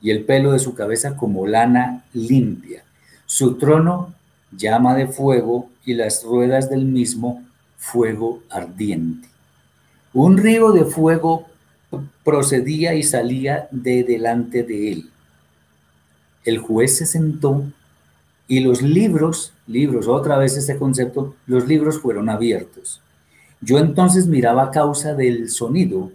y 0.00 0.10
el 0.12 0.24
pelo 0.24 0.52
de 0.52 0.60
su 0.60 0.74
cabeza 0.74 1.14
como 1.14 1.46
lana 1.46 2.06
limpia. 2.14 2.85
Su 3.26 3.56
trono 3.56 4.14
llama 4.56 4.94
de 4.94 5.08
fuego 5.08 5.68
y 5.84 5.94
las 5.94 6.24
ruedas 6.24 6.70
del 6.70 6.84
mismo 6.84 7.44
fuego 7.76 8.42
ardiente. 8.50 9.28
Un 10.12 10.38
río 10.38 10.72
de 10.72 10.84
fuego 10.84 11.46
procedía 12.24 12.94
y 12.94 13.02
salía 13.02 13.68
de 13.70 14.02
delante 14.02 14.62
de 14.62 14.92
él. 14.92 15.10
El 16.44 16.58
juez 16.58 16.96
se 16.96 17.06
sentó 17.06 17.64
y 18.48 18.60
los 18.60 18.80
libros, 18.82 19.52
libros, 19.66 20.06
otra 20.06 20.38
vez 20.38 20.56
este 20.56 20.76
concepto, 20.76 21.34
los 21.46 21.66
libros 21.66 22.00
fueron 22.00 22.28
abiertos. 22.28 23.00
Yo 23.60 23.78
entonces 23.78 24.26
miraba 24.26 24.64
a 24.64 24.70
causa 24.70 25.14
del 25.14 25.50
sonido 25.50 26.12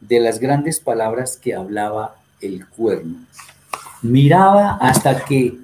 de 0.00 0.20
las 0.20 0.38
grandes 0.38 0.80
palabras 0.80 1.38
que 1.40 1.54
hablaba 1.54 2.16
el 2.40 2.66
cuerno. 2.66 3.16
Miraba 4.02 4.72
hasta 4.80 5.24
que 5.24 5.56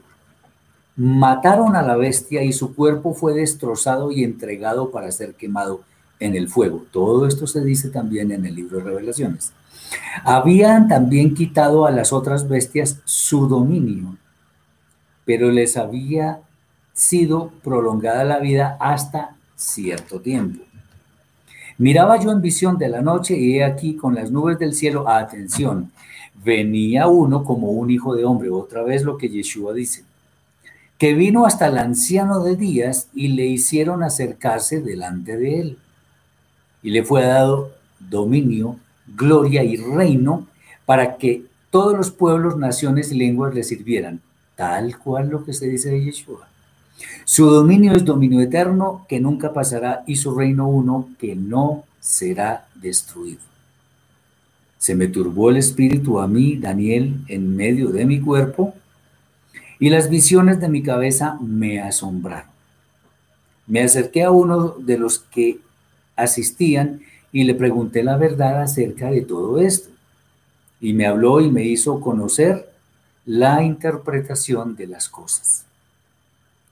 mataron 0.98 1.76
a 1.76 1.82
la 1.82 1.96
bestia 1.96 2.42
y 2.42 2.52
su 2.52 2.74
cuerpo 2.74 3.14
fue 3.14 3.32
destrozado 3.32 4.10
y 4.10 4.24
entregado 4.24 4.90
para 4.90 5.12
ser 5.12 5.34
quemado 5.34 5.82
en 6.18 6.34
el 6.34 6.48
fuego. 6.48 6.86
Todo 6.90 7.28
esto 7.28 7.46
se 7.46 7.64
dice 7.64 7.88
también 7.88 8.32
en 8.32 8.44
el 8.44 8.56
libro 8.56 8.78
de 8.78 8.84
revelaciones. 8.84 9.52
Habían 10.24 10.88
también 10.88 11.34
quitado 11.34 11.86
a 11.86 11.92
las 11.92 12.12
otras 12.12 12.48
bestias 12.48 13.00
su 13.04 13.46
dominio, 13.46 14.16
pero 15.24 15.52
les 15.52 15.76
había 15.76 16.40
sido 16.92 17.52
prolongada 17.62 18.24
la 18.24 18.40
vida 18.40 18.76
hasta 18.80 19.36
cierto 19.54 20.20
tiempo. 20.20 20.64
Miraba 21.78 22.18
yo 22.18 22.32
en 22.32 22.42
visión 22.42 22.76
de 22.76 22.88
la 22.88 23.02
noche 23.02 23.38
y 23.38 23.58
he 23.58 23.64
aquí 23.64 23.94
con 23.94 24.16
las 24.16 24.32
nubes 24.32 24.58
del 24.58 24.74
cielo, 24.74 25.08
atención, 25.08 25.92
venía 26.42 27.06
uno 27.06 27.44
como 27.44 27.70
un 27.70 27.88
hijo 27.88 28.16
de 28.16 28.24
hombre, 28.24 28.50
otra 28.50 28.82
vez 28.82 29.04
lo 29.04 29.16
que 29.16 29.28
Yeshua 29.28 29.72
dice, 29.72 30.07
que 30.98 31.14
vino 31.14 31.46
hasta 31.46 31.68
el 31.68 31.78
anciano 31.78 32.42
de 32.42 32.56
días 32.56 33.08
y 33.14 33.28
le 33.28 33.46
hicieron 33.46 34.02
acercarse 34.02 34.80
delante 34.80 35.36
de 35.36 35.60
él 35.60 35.78
y 36.82 36.90
le 36.90 37.04
fue 37.04 37.22
dado 37.22 37.72
dominio, 38.00 38.76
gloria 39.16 39.62
y 39.62 39.76
reino 39.76 40.46
para 40.84 41.16
que 41.16 41.44
todos 41.70 41.96
los 41.96 42.10
pueblos, 42.10 42.56
naciones 42.56 43.12
y 43.12 43.16
lenguas 43.16 43.54
le 43.54 43.62
sirvieran, 43.62 44.20
tal 44.56 44.98
cual 44.98 45.28
lo 45.28 45.44
que 45.44 45.52
se 45.52 45.68
dice 45.68 45.90
de 45.90 46.04
Yeshua. 46.04 46.48
Su 47.24 47.46
dominio 47.46 47.92
es 47.92 48.04
dominio 48.04 48.40
eterno 48.40 49.06
que 49.08 49.20
nunca 49.20 49.52
pasará 49.52 50.02
y 50.06 50.16
su 50.16 50.34
reino 50.34 50.68
uno 50.68 51.10
que 51.18 51.36
no 51.36 51.84
será 52.00 52.66
destruido. 52.74 53.40
Se 54.78 54.94
me 54.94 55.08
turbó 55.08 55.50
el 55.50 55.58
espíritu 55.58 56.20
a 56.20 56.26
mí, 56.26 56.56
Daniel, 56.56 57.20
en 57.28 57.56
medio 57.56 57.90
de 57.90 58.04
mi 58.06 58.20
cuerpo, 58.20 58.74
y 59.80 59.90
las 59.90 60.10
visiones 60.10 60.60
de 60.60 60.68
mi 60.68 60.82
cabeza 60.82 61.38
me 61.40 61.80
asombraron. 61.80 62.50
Me 63.66 63.82
acerqué 63.82 64.24
a 64.24 64.30
uno 64.30 64.70
de 64.78 64.98
los 64.98 65.18
que 65.18 65.60
asistían 66.16 67.02
y 67.32 67.44
le 67.44 67.54
pregunté 67.54 68.02
la 68.02 68.16
verdad 68.16 68.62
acerca 68.62 69.10
de 69.10 69.20
todo 69.20 69.60
esto. 69.60 69.90
Y 70.80 70.94
me 70.94 71.06
habló 71.06 71.40
y 71.40 71.50
me 71.50 71.64
hizo 71.64 72.00
conocer 72.00 72.72
la 73.26 73.62
interpretación 73.62 74.74
de 74.74 74.86
las 74.86 75.08
cosas. 75.08 75.64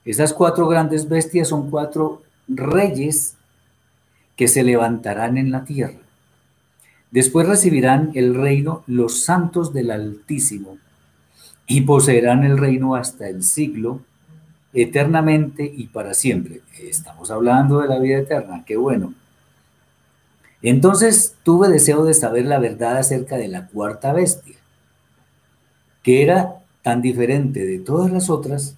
Esas 0.05 0.33
cuatro 0.33 0.67
grandes 0.67 1.07
bestias 1.07 1.49
son 1.49 1.69
cuatro 1.69 2.23
reyes 2.47 3.35
que 4.35 4.47
se 4.47 4.63
levantarán 4.63 5.37
en 5.37 5.51
la 5.51 5.65
tierra. 5.65 5.99
Después 7.11 7.47
recibirán 7.47 8.11
el 8.15 8.35
reino 8.35 8.83
los 8.87 9.23
santos 9.23 9.73
del 9.73 9.91
Altísimo 9.91 10.77
y 11.67 11.81
poseerán 11.81 12.45
el 12.45 12.57
reino 12.57 12.95
hasta 12.95 13.27
el 13.27 13.43
siglo, 13.43 14.01
eternamente 14.73 15.71
y 15.75 15.87
para 15.87 16.13
siempre. 16.13 16.61
Estamos 16.79 17.29
hablando 17.29 17.81
de 17.81 17.89
la 17.89 17.99
vida 17.99 18.19
eterna, 18.19 18.63
qué 18.65 18.77
bueno. 18.77 19.13
Entonces 20.61 21.35
tuve 21.43 21.67
deseo 21.67 22.05
de 22.05 22.13
saber 22.13 22.45
la 22.45 22.59
verdad 22.59 22.97
acerca 22.97 23.37
de 23.37 23.49
la 23.49 23.67
cuarta 23.67 24.13
bestia, 24.13 24.55
que 26.03 26.23
era 26.23 26.55
tan 26.81 27.01
diferente 27.01 27.65
de 27.65 27.79
todas 27.79 28.11
las 28.11 28.29
otras, 28.29 28.75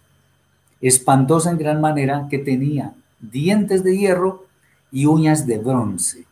espantosa 0.81 1.51
en 1.51 1.57
gran 1.57 1.79
manera 1.79 2.27
que 2.29 2.39
tenía 2.39 2.93
dientes 3.19 3.83
de 3.83 3.97
hierro 3.97 4.45
y 4.91 5.05
uñas 5.05 5.45
de 5.45 5.59
bronce, 5.59 6.25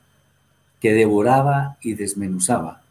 que 0.79 0.93
devoraba 0.93 1.77
y 1.81 1.93
desmenuzaba, 1.93 2.81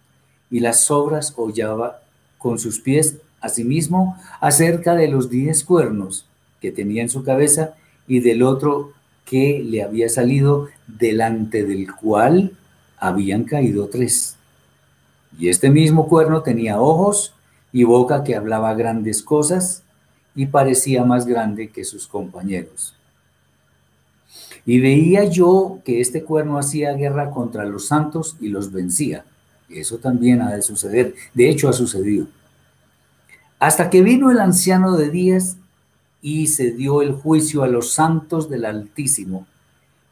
y 0.50 0.60
las 0.60 0.84
sobras 0.84 1.34
hollaba 1.36 2.00
con 2.38 2.58
sus 2.58 2.80
pies, 2.80 3.16
asimismo 3.46 4.16
acerca 4.40 4.94
de 4.94 5.08
los 5.08 5.30
diez 5.30 5.64
cuernos 5.64 6.26
que 6.60 6.72
tenía 6.72 7.02
en 7.02 7.08
su 7.08 7.24
cabeza 7.24 7.74
y 8.06 8.20
del 8.20 8.42
otro 8.42 8.92
que 9.24 9.62
le 9.64 9.82
había 9.82 10.08
salido, 10.08 10.68
delante 10.86 11.64
del 11.64 11.92
cual 11.92 12.52
habían 12.98 13.44
caído 13.44 13.88
tres. 13.88 14.36
Y 15.38 15.48
este 15.48 15.68
mismo 15.68 16.08
cuerno 16.08 16.42
tenía 16.42 16.80
ojos 16.80 17.34
y 17.72 17.84
boca 17.84 18.24
que 18.24 18.36
hablaba 18.36 18.74
grandes 18.74 19.22
cosas 19.22 19.82
y 20.34 20.46
parecía 20.46 21.04
más 21.04 21.26
grande 21.26 21.70
que 21.70 21.84
sus 21.84 22.06
compañeros. 22.06 22.94
Y 24.64 24.80
veía 24.80 25.24
yo 25.24 25.78
que 25.84 26.00
este 26.00 26.22
cuerno 26.22 26.58
hacía 26.58 26.92
guerra 26.94 27.30
contra 27.30 27.64
los 27.64 27.86
santos 27.86 28.36
y 28.40 28.48
los 28.48 28.72
vencía. 28.72 29.24
Eso 29.68 29.98
también 29.98 30.42
ha 30.42 30.54
de 30.54 30.62
suceder. 30.62 31.14
De 31.34 31.48
hecho, 31.48 31.68
ha 31.68 31.72
sucedido. 31.72 32.26
Hasta 33.58 33.90
que 33.90 34.02
vino 34.02 34.30
el 34.30 34.38
anciano 34.38 34.96
de 34.96 35.10
días 35.10 35.56
y 36.20 36.48
se 36.48 36.72
dio 36.72 37.02
el 37.02 37.12
juicio 37.12 37.62
a 37.62 37.68
los 37.68 37.92
santos 37.92 38.50
del 38.50 38.64
Altísimo. 38.64 39.46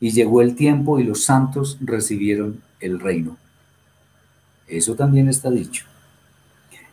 Y 0.00 0.10
llegó 0.10 0.42
el 0.42 0.54
tiempo 0.54 0.98
y 0.98 1.04
los 1.04 1.24
santos 1.24 1.78
recibieron 1.80 2.62
el 2.80 3.00
reino. 3.00 3.36
Eso 4.66 4.94
también 4.94 5.28
está 5.28 5.50
dicho. 5.50 5.86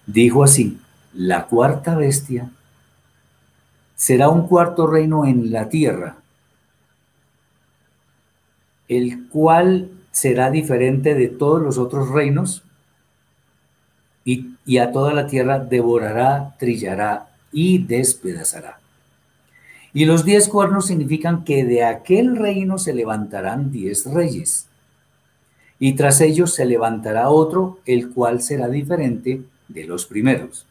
Dijo 0.05 0.43
así, 0.43 0.79
la 1.13 1.45
cuarta 1.45 1.95
bestia 1.95 2.49
será 3.95 4.29
un 4.29 4.47
cuarto 4.47 4.87
reino 4.87 5.25
en 5.25 5.51
la 5.51 5.69
tierra, 5.69 6.17
el 8.87 9.27
cual 9.29 9.91
será 10.11 10.49
diferente 10.49 11.13
de 11.13 11.27
todos 11.27 11.61
los 11.61 11.77
otros 11.77 12.09
reinos 12.09 12.63
y, 14.23 14.77
a 14.77 14.91
toda 14.91 15.13
la 15.13 15.27
tierra 15.27 15.59
devorará, 15.59 16.55
trillará 16.59 17.29
y 17.51 17.79
despedazará. 17.79 18.79
Y 19.93 20.05
los 20.05 20.23
diez 20.23 20.47
cuernos 20.47 20.87
significan 20.87 21.43
que 21.43 21.65
de 21.65 21.83
aquel 21.83 22.37
reino 22.37 22.77
se 22.77 22.93
levantarán 22.93 23.71
diez 23.71 24.05
reyes. 24.05 24.67
Y 25.79 25.93
tras 25.93 26.21
ellos 26.21 26.53
se 26.53 26.65
levantará 26.65 27.29
otro, 27.29 27.79
el 27.85 28.09
cual 28.11 28.41
será 28.41 28.69
diferente 28.69 29.41
de 29.67 29.83
los 29.85 30.05
primeros. 30.05 30.65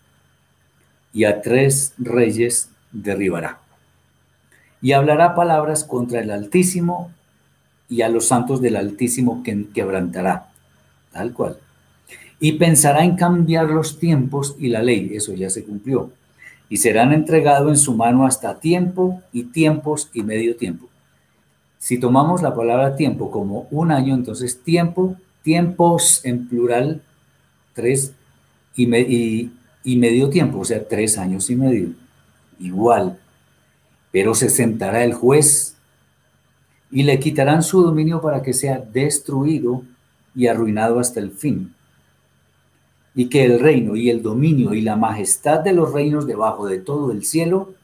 Y 1.12 1.24
a 1.24 1.42
tres 1.42 1.92
reyes 1.98 2.70
derribará. 2.92 3.58
Y 4.80 4.92
hablará 4.92 5.34
palabras 5.34 5.84
contra 5.84 6.20
el 6.20 6.30
Altísimo 6.30 7.10
y 7.88 8.02
a 8.02 8.08
los 8.08 8.28
santos 8.28 8.62
del 8.62 8.76
Altísimo 8.76 9.42
que 9.42 9.66
quebrantará, 9.74 10.46
tal 11.12 11.34
cual. 11.34 11.58
Y 12.40 12.52
pensará 12.52 13.04
en 13.04 13.16
cambiar 13.16 13.68
los 13.68 13.98
tiempos 13.98 14.56
y 14.58 14.68
la 14.68 14.82
ley, 14.82 15.10
eso 15.12 15.34
ya 15.34 15.50
se 15.50 15.62
cumplió. 15.62 16.10
Y 16.70 16.78
serán 16.78 17.12
entregados 17.12 17.68
en 17.68 17.76
su 17.76 17.94
mano 17.94 18.24
hasta 18.24 18.58
tiempo 18.58 19.22
y 19.32 19.44
tiempos 19.44 20.08
y 20.14 20.22
medio 20.22 20.56
tiempo. 20.56 20.88
Si 21.78 21.98
tomamos 21.98 22.42
la 22.42 22.54
palabra 22.54 22.96
tiempo 22.96 23.30
como 23.30 23.66
un 23.70 23.90
año, 23.90 24.14
entonces 24.14 24.62
tiempo, 24.62 25.16
tiempos 25.42 26.24
en 26.24 26.48
plural, 26.48 27.02
tres 27.74 28.12
y, 28.74 29.50
y 29.84 29.96
medio 29.96 30.30
tiempo, 30.30 30.60
o 30.60 30.64
sea, 30.64 30.86
tres 30.86 31.18
años 31.18 31.50
y 31.50 31.56
medio. 31.56 31.90
Igual. 32.58 33.18
Pero 34.12 34.34
se 34.34 34.48
sentará 34.48 35.04
el 35.04 35.14
juez 35.14 35.76
y 36.90 37.02
le 37.02 37.18
quitarán 37.18 37.62
su 37.62 37.82
dominio 37.82 38.20
para 38.20 38.42
que 38.42 38.52
sea 38.52 38.78
destruido 38.78 39.82
y 40.34 40.46
arruinado 40.46 40.98
hasta 40.98 41.20
el 41.20 41.30
fin. 41.30 41.74
Y 43.14 43.28
que 43.28 43.44
el 43.44 43.58
reino 43.58 43.96
y 43.96 44.08
el 44.08 44.22
dominio 44.22 44.74
y 44.74 44.80
la 44.80 44.96
majestad 44.96 45.60
de 45.60 45.72
los 45.72 45.92
reinos 45.92 46.26
debajo 46.26 46.66
de 46.66 46.78
todo 46.78 47.12
el 47.12 47.24
cielo 47.24 47.74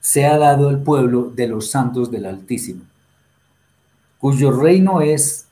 sea 0.00 0.38
dado 0.38 0.68
al 0.68 0.82
pueblo 0.82 1.32
de 1.34 1.48
los 1.48 1.70
santos 1.70 2.12
del 2.12 2.26
Altísimo, 2.26 2.82
cuyo 4.18 4.52
reino 4.52 5.00
es 5.00 5.46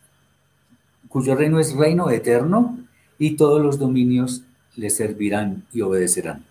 cuyo 1.08 1.34
reino 1.34 1.60
es 1.60 1.74
reino 1.74 2.10
eterno 2.10 2.78
y 3.18 3.36
todos 3.36 3.60
los 3.60 3.78
dominios 3.78 4.42
le 4.76 4.90
servirán 4.90 5.64
y 5.72 5.80
obedecerán. 5.80 6.44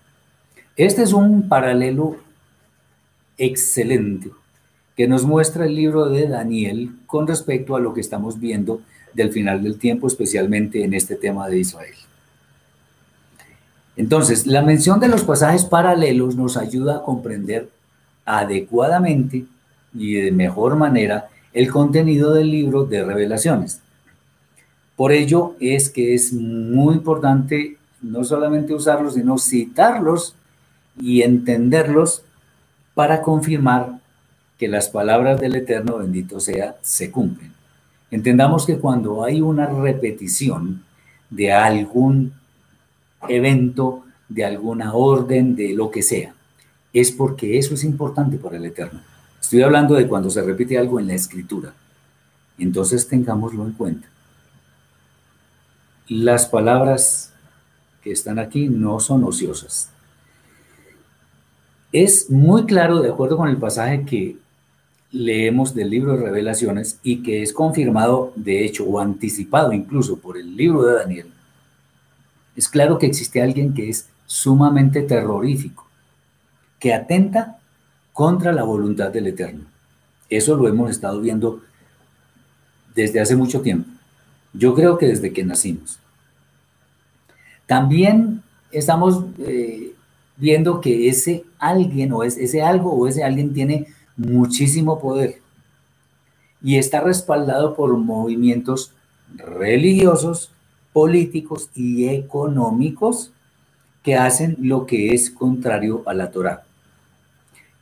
Este 0.75 1.03
es 1.03 1.13
un 1.13 1.49
paralelo 1.49 2.17
excelente 3.37 4.31
que 4.95 5.07
nos 5.07 5.25
muestra 5.25 5.65
el 5.65 5.75
libro 5.75 6.09
de 6.09 6.27
Daniel 6.27 6.91
con 7.07 7.27
respecto 7.27 7.75
a 7.75 7.79
lo 7.79 7.93
que 7.93 8.01
estamos 8.01 8.39
viendo 8.39 8.81
del 9.13 9.31
final 9.31 9.61
del 9.63 9.77
tiempo, 9.77 10.07
especialmente 10.07 10.83
en 10.83 10.93
este 10.93 11.15
tema 11.15 11.47
de 11.47 11.59
Israel. 11.59 11.95
Entonces, 13.95 14.47
la 14.47 14.61
mención 14.61 14.99
de 14.99 15.07
los 15.07 15.23
pasajes 15.23 15.65
paralelos 15.65 16.35
nos 16.35 16.57
ayuda 16.57 16.97
a 16.97 17.03
comprender 17.03 17.69
adecuadamente 18.25 19.45
y 19.93 20.13
de 20.15 20.31
mejor 20.31 20.75
manera 20.75 21.29
el 21.53 21.71
contenido 21.71 22.33
del 22.33 22.49
libro 22.49 22.85
de 22.85 23.03
revelaciones. 23.03 23.81
Por 24.95 25.11
ello 25.11 25.55
es 25.59 25.89
que 25.89 26.13
es 26.13 26.33
muy 26.33 26.95
importante 26.95 27.77
no 28.01 28.23
solamente 28.23 28.73
usarlos, 28.73 29.13
sino 29.13 29.37
citarlos 29.37 30.35
y 30.99 31.21
entenderlos 31.21 32.23
para 32.93 33.21
confirmar 33.21 33.99
que 34.57 34.67
las 34.67 34.89
palabras 34.89 35.39
del 35.39 35.55
Eterno, 35.55 35.97
bendito 35.97 36.39
sea, 36.39 36.75
se 36.81 37.11
cumplen. 37.11 37.53
Entendamos 38.11 38.65
que 38.65 38.77
cuando 38.77 39.23
hay 39.23 39.41
una 39.41 39.65
repetición 39.65 40.83
de 41.29 41.51
algún 41.51 42.33
evento, 43.29 44.03
de 44.29 44.45
alguna 44.45 44.93
orden, 44.93 45.55
de 45.55 45.73
lo 45.73 45.91
que 45.91 46.01
sea, 46.01 46.33
es 46.91 47.11
porque 47.11 47.57
eso 47.57 47.73
es 47.73 47.83
importante 47.83 48.37
para 48.37 48.57
el 48.57 48.65
Eterno. 48.65 49.01
Estoy 49.39 49.61
hablando 49.61 49.95
de 49.95 50.07
cuando 50.07 50.29
se 50.29 50.41
repite 50.41 50.77
algo 50.77 50.99
en 50.99 51.07
la 51.07 51.15
escritura. 51.15 51.73
Entonces 52.57 53.07
tengámoslo 53.07 53.65
en 53.65 53.73
cuenta. 53.73 54.07
Las 56.07 56.45
palabras 56.45 57.33
que 58.01 58.11
están 58.11 58.39
aquí 58.39 58.69
no 58.69 58.99
son 58.99 59.23
ociosas. 59.23 59.89
Es 61.91 62.29
muy 62.29 62.65
claro, 62.65 63.01
de 63.01 63.09
acuerdo 63.09 63.37
con 63.37 63.49
el 63.49 63.57
pasaje 63.57 64.03
que 64.03 64.37
leemos 65.11 65.75
del 65.75 65.91
libro 65.91 66.17
de 66.17 66.23
revelaciones 66.23 66.99
y 67.03 67.21
que 67.21 67.43
es 67.43 67.53
confirmado, 67.53 68.33
de 68.35 68.65
hecho, 68.65 68.83
o 68.85 68.99
anticipado 68.99 69.71
incluso 69.71 70.17
por 70.17 70.37
el 70.37 70.55
libro 70.55 70.83
de 70.83 70.95
Daniel, 70.95 71.27
es 72.55 72.69
claro 72.69 72.97
que 72.97 73.05
existe 73.05 73.41
alguien 73.41 73.73
que 73.73 73.89
es 73.89 74.09
sumamente 74.25 75.01
terrorífico, 75.01 75.87
que 76.79 76.93
atenta 76.93 77.59
contra 78.11 78.51
la 78.51 78.63
voluntad 78.63 79.11
del 79.11 79.27
Eterno. 79.27 79.65
Eso 80.29 80.55
lo 80.55 80.67
hemos 80.67 80.91
estado 80.91 81.19
viendo 81.19 81.61
desde 82.95 83.19
hace 83.19 83.35
mucho 83.35 83.61
tiempo. 83.61 83.89
Yo 84.53 84.75
creo 84.75 84.97
que 84.97 85.07
desde 85.07 85.33
que 85.33 85.43
nacimos. 85.43 85.99
También 87.65 88.43
estamos 88.71 89.25
eh, 89.39 89.93
viendo 90.37 90.81
que 90.81 91.07
ese 91.07 91.43
alguien 91.57 92.11
o 92.11 92.23
ese 92.23 92.61
algo 92.61 92.93
o 92.93 93.07
ese 93.07 93.23
alguien 93.23 93.53
tiene 93.53 93.87
muchísimo 94.15 94.99
poder 94.99 95.41
y 96.61 96.77
está 96.77 97.01
respaldado 97.01 97.75
por 97.75 97.95
movimientos 97.97 98.93
religiosos, 99.35 100.52
políticos 100.93 101.69
y 101.75 102.07
económicos 102.07 103.31
que 104.03 104.15
hacen 104.15 104.55
lo 104.59 104.85
que 104.85 105.13
es 105.13 105.31
contrario 105.31 106.03
a 106.05 106.13
la 106.13 106.29
Torah. 106.29 106.63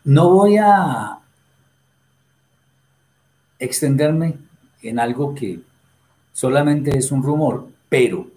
No 0.04 0.30
voy 0.30 0.58
a 0.58 1.20
extenderme 3.60 4.36
en 4.82 5.00
algo 5.00 5.36
que 5.36 5.60
solamente 6.34 6.98
es 6.98 7.12
un 7.12 7.22
rumor, 7.22 7.68
pero 7.90 8.28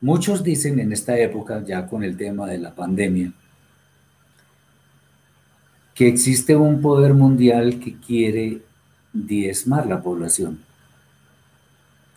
muchos 0.00 0.42
dicen 0.42 0.78
en 0.80 0.92
esta 0.92 1.18
época, 1.18 1.62
ya 1.64 1.86
con 1.86 2.02
el 2.02 2.16
tema 2.16 2.46
de 2.46 2.58
la 2.58 2.74
pandemia, 2.74 3.32
que 5.94 6.08
existe 6.08 6.56
un 6.56 6.80
poder 6.80 7.12
mundial 7.12 7.78
que 7.78 7.96
quiere 7.98 8.62
diezmar 9.12 9.86
la 9.86 10.00
población, 10.00 10.64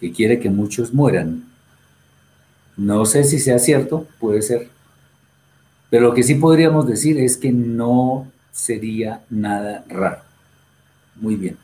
que 0.03 0.11
quiere 0.11 0.37
que 0.37 0.49
muchos 0.49 0.93
mueran. 0.93 1.45
No 2.75 3.05
sé 3.05 3.23
si 3.23 3.39
sea 3.39 3.57
cierto, 3.57 4.05
puede 4.19 4.41
ser, 4.41 4.67
pero 5.89 6.09
lo 6.09 6.13
que 6.13 6.23
sí 6.23 6.35
podríamos 6.35 6.85
decir 6.85 7.17
es 7.17 7.37
que 7.37 7.53
no 7.53 8.29
sería 8.51 9.23
nada 9.29 9.85
raro. 9.87 10.19
Muy 11.15 11.37
bien. 11.37 11.57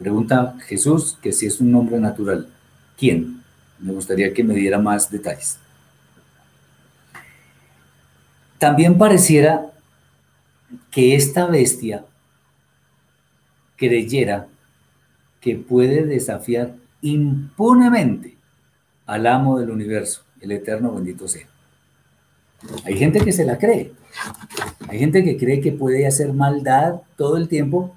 pregunta 0.00 0.56
Jesús 0.66 1.18
que 1.20 1.30
si 1.30 1.44
es 1.44 1.60
un 1.60 1.72
nombre 1.72 2.00
natural. 2.00 2.48
¿Quién? 2.96 3.42
Me 3.78 3.92
gustaría 3.92 4.32
que 4.32 4.44
me 4.44 4.54
diera 4.54 4.78
más 4.78 5.10
detalles. 5.10 5.58
También 8.56 8.96
pareciera 8.96 9.72
que 10.90 11.16
esta 11.16 11.44
bestia 11.48 12.06
creyera 13.76 14.46
que 15.42 15.56
puede 15.56 16.06
desafiar 16.06 16.80
impunemente 17.02 18.36
al 19.06 19.26
amo 19.26 19.58
del 19.58 19.70
universo, 19.70 20.22
el 20.40 20.52
eterno 20.52 20.94
bendito 20.94 21.28
sea. 21.28 21.46
Hay 22.84 22.96
gente 22.96 23.20
que 23.20 23.32
se 23.32 23.44
la 23.44 23.58
cree. 23.58 23.92
Hay 24.88 24.98
gente 24.98 25.24
que 25.24 25.36
cree 25.36 25.60
que 25.60 25.72
puede 25.72 26.06
hacer 26.06 26.32
maldad 26.32 27.02
todo 27.16 27.36
el 27.36 27.48
tiempo 27.48 27.96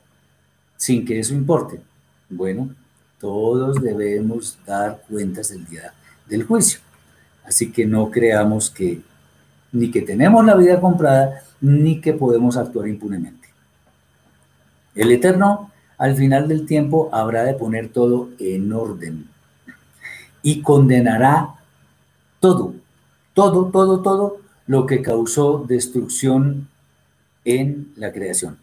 sin 0.77 1.05
que 1.05 1.19
eso 1.19 1.33
importe. 1.33 1.79
Bueno, 2.29 2.69
todos 3.19 3.81
debemos 3.81 4.57
dar 4.65 5.01
cuentas 5.09 5.51
el 5.51 5.65
día 5.65 5.93
del 6.27 6.43
juicio. 6.43 6.79
Así 7.45 7.71
que 7.71 7.85
no 7.85 8.09
creamos 8.09 8.69
que 8.69 9.01
ni 9.71 9.91
que 9.91 10.01
tenemos 10.01 10.45
la 10.45 10.55
vida 10.55 10.79
comprada, 10.79 11.43
ni 11.61 11.99
que 11.99 12.13
podemos 12.13 12.57
actuar 12.57 12.87
impunemente. 12.87 13.49
El 14.95 15.11
Eterno, 15.11 15.71
al 15.97 16.15
final 16.15 16.47
del 16.47 16.65
tiempo, 16.65 17.09
habrá 17.11 17.43
de 17.43 17.53
poner 17.53 17.89
todo 17.89 18.29
en 18.39 18.71
orden 18.73 19.29
y 20.41 20.61
condenará 20.61 21.55
todo, 22.39 22.75
todo, 23.33 23.67
todo, 23.71 24.01
todo 24.01 24.37
lo 24.67 24.85
que 24.85 25.01
causó 25.01 25.63
destrucción 25.67 26.67
en 27.43 27.91
la 27.95 28.11
creación. 28.11 28.57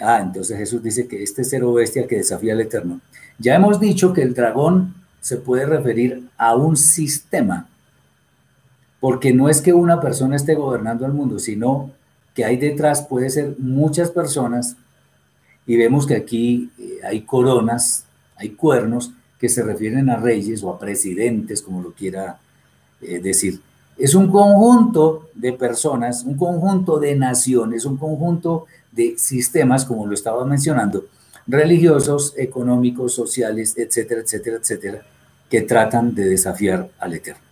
Ah, 0.00 0.20
entonces 0.22 0.56
Jesús 0.56 0.82
dice 0.82 1.08
que 1.08 1.22
este 1.22 1.44
cero 1.44 1.72
bestia 1.72 2.06
que 2.06 2.16
desafía 2.16 2.52
al 2.52 2.60
Eterno. 2.60 3.00
Ya 3.38 3.56
hemos 3.56 3.80
dicho 3.80 4.12
que 4.12 4.22
el 4.22 4.34
dragón 4.34 4.94
se 5.20 5.36
puede 5.36 5.66
referir 5.66 6.28
a 6.36 6.54
un 6.54 6.76
sistema, 6.76 7.68
porque 9.00 9.32
no 9.32 9.48
es 9.48 9.60
que 9.60 9.72
una 9.72 10.00
persona 10.00 10.36
esté 10.36 10.54
gobernando 10.54 11.04
el 11.06 11.12
mundo, 11.12 11.38
sino 11.38 11.90
que 12.34 12.44
hay 12.44 12.56
detrás 12.56 13.02
puede 13.02 13.30
ser 13.30 13.56
muchas 13.58 14.10
personas 14.10 14.76
y 15.68 15.76
vemos 15.76 16.06
que 16.06 16.16
aquí 16.16 16.70
eh, 16.78 16.98
hay 17.04 17.20
coronas, 17.20 18.04
hay 18.36 18.50
cuernos 18.50 19.12
que 19.38 19.50
se 19.50 19.62
refieren 19.62 20.08
a 20.08 20.16
reyes 20.16 20.64
o 20.64 20.70
a 20.70 20.78
presidentes, 20.78 21.60
como 21.60 21.82
lo 21.82 21.92
quiera 21.92 22.40
eh, 23.02 23.20
decir. 23.20 23.60
Es 23.98 24.14
un 24.14 24.30
conjunto 24.30 25.28
de 25.34 25.52
personas, 25.52 26.24
un 26.24 26.38
conjunto 26.38 26.98
de 26.98 27.14
naciones, 27.14 27.84
un 27.84 27.98
conjunto 27.98 28.64
de 28.90 29.18
sistemas, 29.18 29.84
como 29.84 30.06
lo 30.06 30.14
estaba 30.14 30.42
mencionando, 30.46 31.04
religiosos, 31.46 32.32
económicos, 32.38 33.14
sociales, 33.14 33.74
etcétera, 33.76 34.22
etcétera, 34.22 34.56
etcétera, 34.56 35.02
que 35.50 35.60
tratan 35.62 36.14
de 36.14 36.30
desafiar 36.30 36.88
al 36.98 37.12
Eterno. 37.12 37.42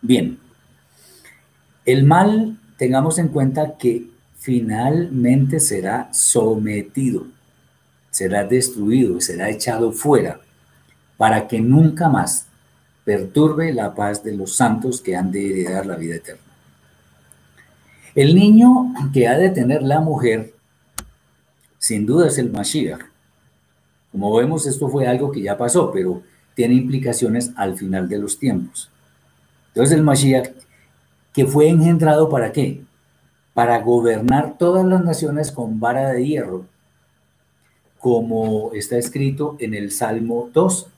Bien, 0.00 0.38
el 1.84 2.04
mal, 2.04 2.58
tengamos 2.78 3.18
en 3.18 3.28
cuenta 3.28 3.76
que 3.76 4.13
finalmente 4.44 5.58
será 5.58 6.12
sometido, 6.12 7.26
será 8.10 8.44
destruido, 8.44 9.18
será 9.18 9.48
echado 9.48 9.90
fuera 9.90 10.38
para 11.16 11.48
que 11.48 11.60
nunca 11.60 12.10
más 12.10 12.46
perturbe 13.06 13.72
la 13.72 13.94
paz 13.94 14.22
de 14.22 14.36
los 14.36 14.54
santos 14.54 15.00
que 15.00 15.16
han 15.16 15.32
de 15.32 15.48
heredar 15.48 15.86
la 15.86 15.96
vida 15.96 16.16
eterna. 16.16 16.42
El 18.14 18.34
niño 18.34 18.92
que 19.14 19.28
ha 19.28 19.38
de 19.38 19.48
tener 19.48 19.82
la 19.82 20.00
mujer, 20.00 20.52
sin 21.78 22.04
duda 22.04 22.28
es 22.28 22.36
el 22.36 22.52
Mashiach. 22.52 23.00
Como 24.12 24.36
vemos, 24.36 24.66
esto 24.66 24.90
fue 24.90 25.06
algo 25.06 25.32
que 25.32 25.40
ya 25.40 25.56
pasó, 25.56 25.90
pero 25.90 26.22
tiene 26.54 26.74
implicaciones 26.74 27.50
al 27.56 27.78
final 27.78 28.10
de 28.10 28.18
los 28.18 28.38
tiempos. 28.38 28.90
Entonces 29.68 29.96
el 29.96 30.04
Mashiach, 30.04 30.50
que 31.32 31.46
fue 31.46 31.66
engendrado 31.70 32.28
para 32.28 32.52
qué? 32.52 32.84
Para 33.54 33.80
gobernar 33.80 34.58
todas 34.58 34.84
las 34.84 35.04
naciones 35.04 35.52
con 35.52 35.80
vara 35.80 36.10
de 36.10 36.26
hierro, 36.26 36.66
como 37.98 38.72
está 38.74 38.98
escrito 38.98 39.56
en 39.60 39.72
el 39.72 39.90
Salmo 39.90 40.50
2, 40.52 40.88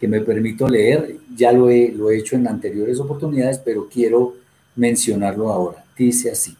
que 0.00 0.08
me 0.08 0.20
permito 0.20 0.68
leer, 0.68 1.18
ya 1.36 1.52
lo 1.52 1.70
he, 1.70 1.92
lo 1.92 2.10
he 2.10 2.18
hecho 2.18 2.34
en 2.36 2.48
anteriores 2.48 2.98
oportunidades, 2.98 3.58
pero 3.58 3.88
quiero 3.88 4.34
mencionarlo 4.74 5.50
ahora. 5.50 5.84
Dice 5.96 6.30
así. 6.30 6.56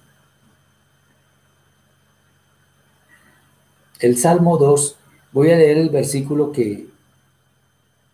El 4.00 4.16
Salmo 4.16 4.58
2, 4.58 4.96
voy 5.32 5.50
a 5.50 5.56
leer 5.56 5.78
el 5.78 5.90
versículo 5.90 6.52
que, 6.52 6.86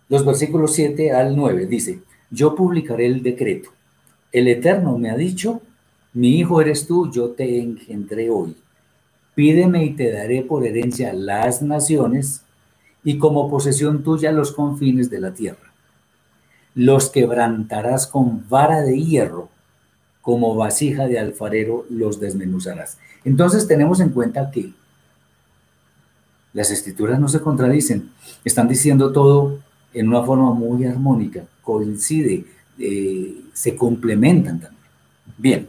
los 0.08 0.24
versículos 0.24 0.74
7 0.74 1.12
al 1.12 1.36
9, 1.36 1.66
dice, 1.66 2.00
yo 2.30 2.54
publicaré 2.54 3.06
el 3.06 3.22
decreto. 3.22 3.70
El 4.32 4.48
Eterno 4.48 4.96
me 4.98 5.10
ha 5.10 5.16
dicho, 5.16 5.60
mi 6.14 6.38
hijo 6.38 6.60
eres 6.60 6.86
tú, 6.86 7.10
yo 7.10 7.30
te 7.30 7.60
engendré 7.60 8.30
hoy. 8.30 8.56
Pídeme 9.34 9.84
y 9.84 9.94
te 9.94 10.12
daré 10.12 10.42
por 10.42 10.64
herencia 10.64 11.12
las 11.12 11.60
naciones 11.60 12.42
y 13.02 13.18
como 13.18 13.50
posesión 13.50 14.04
tuya 14.04 14.30
los 14.30 14.52
confines 14.52 15.10
de 15.10 15.20
la 15.20 15.34
tierra. 15.34 15.72
Los 16.76 17.10
quebrantarás 17.10 18.06
con 18.06 18.48
vara 18.48 18.82
de 18.82 18.96
hierro, 18.96 19.48
como 20.22 20.54
vasija 20.54 21.06
de 21.06 21.18
alfarero 21.18 21.84
los 21.90 22.20
desmenuzarás. 22.20 22.96
Entonces 23.24 23.66
tenemos 23.66 23.98
en 23.98 24.10
cuenta 24.10 24.52
que 24.52 24.72
las 26.52 26.70
escrituras 26.70 27.18
no 27.18 27.26
se 27.26 27.40
contradicen, 27.40 28.10
están 28.44 28.68
diciendo 28.68 29.10
todo 29.10 29.58
en 29.92 30.08
una 30.08 30.22
forma 30.22 30.54
muy 30.54 30.84
armónica, 30.86 31.44
coincide, 31.62 32.44
eh, 32.78 33.40
se 33.52 33.74
complementan 33.74 34.60
también. 34.60 34.84
Bien. 35.36 35.68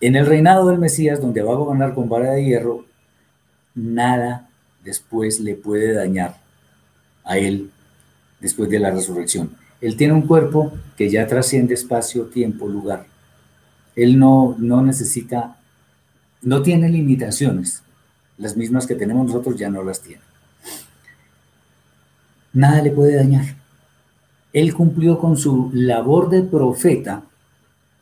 En 0.00 0.16
el 0.16 0.26
reinado 0.26 0.66
del 0.68 0.78
Mesías, 0.78 1.20
donde 1.20 1.42
va 1.42 1.52
a 1.52 1.56
gobernar 1.56 1.94
con 1.94 2.08
vara 2.08 2.32
de 2.32 2.44
hierro, 2.44 2.86
nada 3.74 4.48
después 4.82 5.40
le 5.40 5.54
puede 5.54 5.92
dañar 5.92 6.38
a 7.24 7.36
él 7.36 7.70
después 8.40 8.70
de 8.70 8.78
la 8.78 8.90
resurrección. 8.90 9.56
Él 9.80 9.96
tiene 9.96 10.14
un 10.14 10.22
cuerpo 10.22 10.72
que 10.96 11.10
ya 11.10 11.26
trasciende 11.26 11.74
espacio, 11.74 12.26
tiempo, 12.26 12.66
lugar. 12.66 13.06
Él 13.94 14.18
no, 14.18 14.56
no 14.58 14.82
necesita, 14.82 15.56
no 16.42 16.62
tiene 16.62 16.88
limitaciones. 16.88 17.82
Las 18.38 18.56
mismas 18.56 18.86
que 18.86 18.94
tenemos 18.94 19.26
nosotros 19.26 19.56
ya 19.56 19.68
no 19.68 19.82
las 19.82 20.00
tiene. 20.00 20.22
Nada 22.52 22.82
le 22.82 22.90
puede 22.90 23.16
dañar. 23.16 23.44
Él 24.52 24.74
cumplió 24.74 25.18
con 25.18 25.36
su 25.36 25.70
labor 25.72 26.30
de 26.30 26.42
profeta 26.42 27.22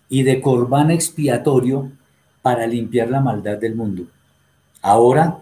y 0.08 0.22
de 0.22 0.40
corbán 0.40 0.90
expiatorio 0.90 1.90
para 2.42 2.66
limpiar 2.66 3.10
la 3.10 3.20
maldad 3.20 3.58
del 3.58 3.74
mundo. 3.74 4.04
Ahora 4.80 5.38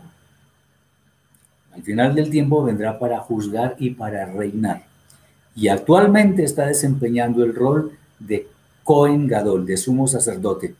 al 1.76 1.83
final 1.83 2.14
del 2.14 2.31
tiempo 2.31 2.64
vendrá 2.64 2.98
para 2.98 3.18
juzgar 3.20 3.76
y 3.79 3.90
para 3.90 4.24
reinar. 4.24 4.85
Y 5.55 5.68
actualmente 5.68 6.42
está 6.42 6.66
desempeñando 6.66 7.44
el 7.44 7.55
rol 7.55 7.92
de 8.18 8.48
Cohen 8.83 9.26
Gadol, 9.26 9.66
de 9.66 9.76
sumo 9.76 10.09
sacerdote, 10.09 10.74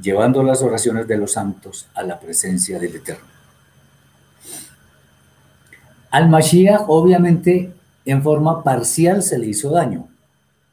llevando 0.00 0.44
las 0.44 0.62
oraciones 0.62 1.08
de 1.08 1.18
los 1.18 1.32
santos 1.32 1.88
a 1.94 2.04
la 2.04 2.20
presencia 2.20 2.78
del 2.78 2.94
Eterno. 2.94 3.24
Al 6.10 6.28
Mashiach, 6.28 6.84
obviamente, 6.86 7.72
en 8.04 8.22
forma 8.22 8.62
parcial 8.62 9.22
se 9.22 9.38
le 9.38 9.46
hizo 9.46 9.70
daño 9.70 10.08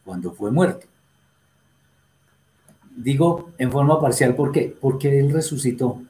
cuando 0.06 0.32
fue 0.32 0.52
muerto. 0.52 0.86
Digo 3.02 3.52
en 3.58 3.72
forma 3.72 4.00
parcial, 4.00 4.36
¿por 4.36 4.52
qué? 4.52 4.76
Porque 4.80 5.20
él 5.20 5.32
resucitó. 5.32 6.02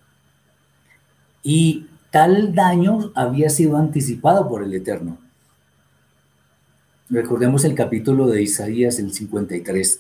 Y 1.44 1.86
Tal 2.12 2.56
daño 2.56 3.12
había 3.14 3.50
sido 3.50 3.78
anticipado 3.78 4.48
por 4.50 4.64
el 4.64 4.74
Eterno. 4.74 5.20
Recordemos 7.10 7.66
el 7.66 7.76
capítulo 7.76 8.28
de 8.28 8.42
Isaías, 8.42 8.98
el 8.98 9.14
53, 9.14 10.00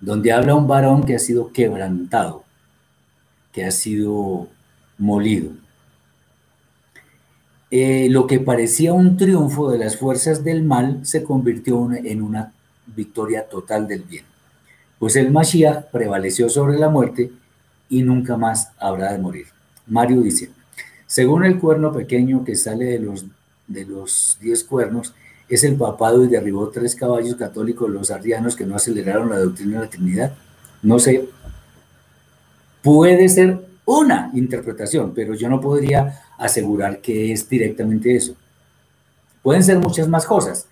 donde 0.00 0.32
habla 0.32 0.54
un 0.54 0.68
varón 0.68 1.04
que 1.04 1.16
ha 1.16 1.18
sido 1.18 1.52
quebrantado, 1.52 2.44
que 3.52 3.64
ha 3.64 3.72
sido 3.72 4.48
molido. 4.96 5.50
Eh, 7.72 8.08
lo 8.10 8.28
que 8.28 8.38
parecía 8.38 8.92
un 8.92 9.16
triunfo 9.16 9.72
de 9.72 9.78
las 9.78 9.96
fuerzas 9.96 10.44
del 10.44 10.62
mal 10.62 11.04
se 11.04 11.24
convirtió 11.24 11.90
en 11.92 12.22
una 12.22 12.52
victoria 12.94 13.48
total 13.48 13.88
del 13.88 14.02
bien. 14.04 14.24
Pues 14.98 15.16
el 15.16 15.30
Mashiach 15.30 15.90
prevaleció 15.90 16.48
sobre 16.48 16.78
la 16.78 16.88
muerte 16.88 17.30
y 17.88 18.02
nunca 18.02 18.36
más 18.36 18.70
habrá 18.78 19.12
de 19.12 19.18
morir. 19.18 19.46
Mario 19.86 20.20
dice, 20.20 20.50
según 21.06 21.44
el 21.44 21.58
cuerno 21.58 21.92
pequeño 21.92 22.44
que 22.44 22.56
sale 22.56 22.86
de 22.86 22.98
los, 22.98 23.26
de 23.66 23.84
los 23.84 24.38
diez 24.40 24.64
cuernos, 24.64 25.14
es 25.48 25.62
el 25.64 25.76
papado 25.76 26.24
y 26.24 26.28
derribó 26.28 26.68
tres 26.68 26.96
caballos 26.96 27.36
católicos, 27.36 27.90
los 27.90 28.10
arrianos, 28.10 28.56
que 28.56 28.66
no 28.66 28.76
aceleraron 28.76 29.28
la 29.28 29.38
doctrina 29.38 29.78
de 29.78 29.84
la 29.84 29.90
Trinidad. 29.90 30.34
No 30.82 30.98
sé, 30.98 31.28
puede 32.82 33.28
ser 33.28 33.60
una 33.84 34.30
interpretación, 34.34 35.12
pero 35.14 35.34
yo 35.34 35.48
no 35.48 35.60
podría 35.60 36.22
asegurar 36.38 37.00
que 37.00 37.32
es 37.32 37.48
directamente 37.48 38.16
eso. 38.16 38.34
Pueden 39.42 39.62
ser 39.62 39.78
muchas 39.78 40.08
más 40.08 40.24
cosas. 40.24 40.66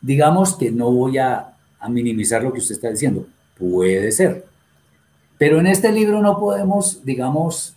Digamos 0.00 0.54
que 0.54 0.70
no 0.70 0.90
voy 0.92 1.18
a, 1.18 1.56
a 1.80 1.88
minimizar 1.88 2.42
lo 2.42 2.52
que 2.52 2.58
usted 2.58 2.74
está 2.74 2.90
diciendo. 2.90 3.26
Puede 3.58 4.12
ser. 4.12 4.46
Pero 5.38 5.60
en 5.60 5.66
este 5.66 5.92
libro 5.92 6.20
no 6.20 6.38
podemos, 6.38 7.04
digamos, 7.04 7.76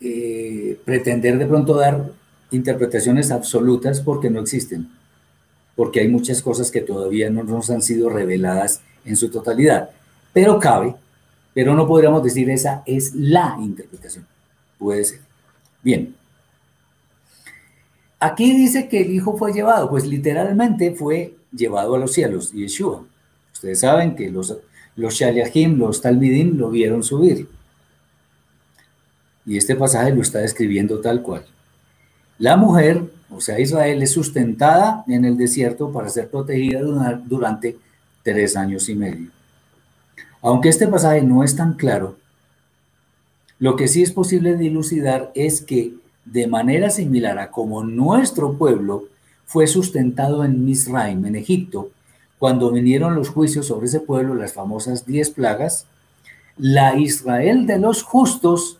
eh, 0.00 0.78
pretender 0.84 1.38
de 1.38 1.46
pronto 1.46 1.74
dar 1.74 2.12
interpretaciones 2.50 3.30
absolutas 3.30 4.00
porque 4.00 4.30
no 4.30 4.40
existen, 4.40 4.90
porque 5.74 6.00
hay 6.00 6.08
muchas 6.08 6.42
cosas 6.42 6.70
que 6.70 6.80
todavía 6.80 7.30
no 7.30 7.42
nos 7.44 7.70
han 7.70 7.82
sido 7.82 8.08
reveladas 8.08 8.82
en 9.04 9.16
su 9.16 9.30
totalidad, 9.30 9.90
pero 10.32 10.58
cabe, 10.58 10.94
pero 11.54 11.74
no 11.74 11.86
podríamos 11.86 12.22
decir 12.22 12.50
esa 12.50 12.82
es 12.86 13.14
la 13.14 13.56
interpretación, 13.60 14.26
puede 14.78 15.04
ser. 15.04 15.20
Bien, 15.82 16.14
aquí 18.20 18.54
dice 18.54 18.88
que 18.88 19.00
el 19.00 19.12
Hijo 19.12 19.36
fue 19.36 19.52
llevado, 19.52 19.88
pues 19.90 20.06
literalmente 20.06 20.94
fue 20.94 21.34
llevado 21.56 21.94
a 21.94 21.98
los 21.98 22.12
cielos, 22.12 22.52
Yeshua. 22.52 23.04
Ustedes 23.52 23.80
saben 23.80 24.14
que 24.14 24.30
los, 24.30 24.56
los 24.96 25.14
Shaliachim, 25.14 25.78
los 25.78 26.00
Talmidim, 26.00 26.56
lo 26.56 26.70
vieron 26.70 27.02
subir. 27.02 27.48
Y 29.46 29.56
este 29.56 29.76
pasaje 29.76 30.14
lo 30.14 30.22
está 30.22 30.40
describiendo 30.40 31.00
tal 31.00 31.22
cual. 31.22 31.44
La 32.38 32.56
mujer, 32.56 33.04
o 33.30 33.40
sea, 33.40 33.58
Israel, 33.58 34.02
es 34.02 34.12
sustentada 34.12 35.04
en 35.06 35.24
el 35.24 35.36
desierto 35.36 35.90
para 35.90 36.08
ser 36.08 36.28
protegida 36.28 36.80
durante 36.80 37.78
tres 38.22 38.56
años 38.56 38.88
y 38.88 38.94
medio. 38.94 39.30
Aunque 40.42 40.68
este 40.68 40.86
pasaje 40.86 41.22
no 41.22 41.42
es 41.42 41.56
tan 41.56 41.74
claro, 41.74 42.16
lo 43.58 43.76
que 43.76 43.88
sí 43.88 44.02
es 44.02 44.12
posible 44.12 44.56
dilucidar 44.56 45.32
es 45.34 45.62
que 45.62 45.94
de 46.26 46.46
manera 46.46 46.90
similar 46.90 47.38
a 47.38 47.50
como 47.50 47.84
nuestro 47.84 48.58
pueblo 48.58 49.04
fue 49.46 49.66
sustentado 49.66 50.44
en 50.44 50.64
Misraim, 50.64 51.24
en 51.24 51.36
Egipto, 51.36 51.90
cuando 52.38 52.70
vinieron 52.70 53.14
los 53.14 53.30
juicios 53.30 53.66
sobre 53.66 53.86
ese 53.86 54.00
pueblo, 54.00 54.34
las 54.34 54.52
famosas 54.52 55.06
diez 55.06 55.30
plagas, 55.30 55.86
la 56.58 56.96
Israel 56.98 57.66
de 57.66 57.78
los 57.78 58.02
justos 58.02 58.78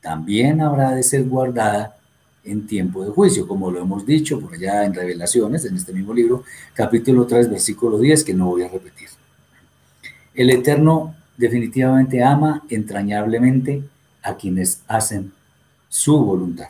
también 0.00 0.60
habrá 0.60 0.92
de 0.92 1.02
ser 1.02 1.24
guardada 1.24 1.96
en 2.44 2.66
tiempo 2.66 3.04
de 3.04 3.10
juicio, 3.10 3.46
como 3.48 3.70
lo 3.70 3.80
hemos 3.80 4.04
dicho 4.04 4.40
por 4.40 4.54
allá 4.54 4.84
en 4.84 4.94
Revelaciones, 4.94 5.64
en 5.64 5.76
este 5.76 5.92
mismo 5.92 6.12
libro, 6.12 6.44
capítulo 6.74 7.26
3, 7.26 7.50
versículo 7.50 7.98
10, 7.98 8.24
que 8.24 8.34
no 8.34 8.46
voy 8.46 8.62
a 8.62 8.68
repetir. 8.68 9.08
El 10.34 10.50
Eterno 10.50 11.14
definitivamente 11.36 12.22
ama 12.22 12.62
entrañablemente 12.68 13.82
a 14.22 14.36
quienes 14.36 14.82
hacen 14.88 15.32
su 15.88 16.18
voluntad. 16.24 16.68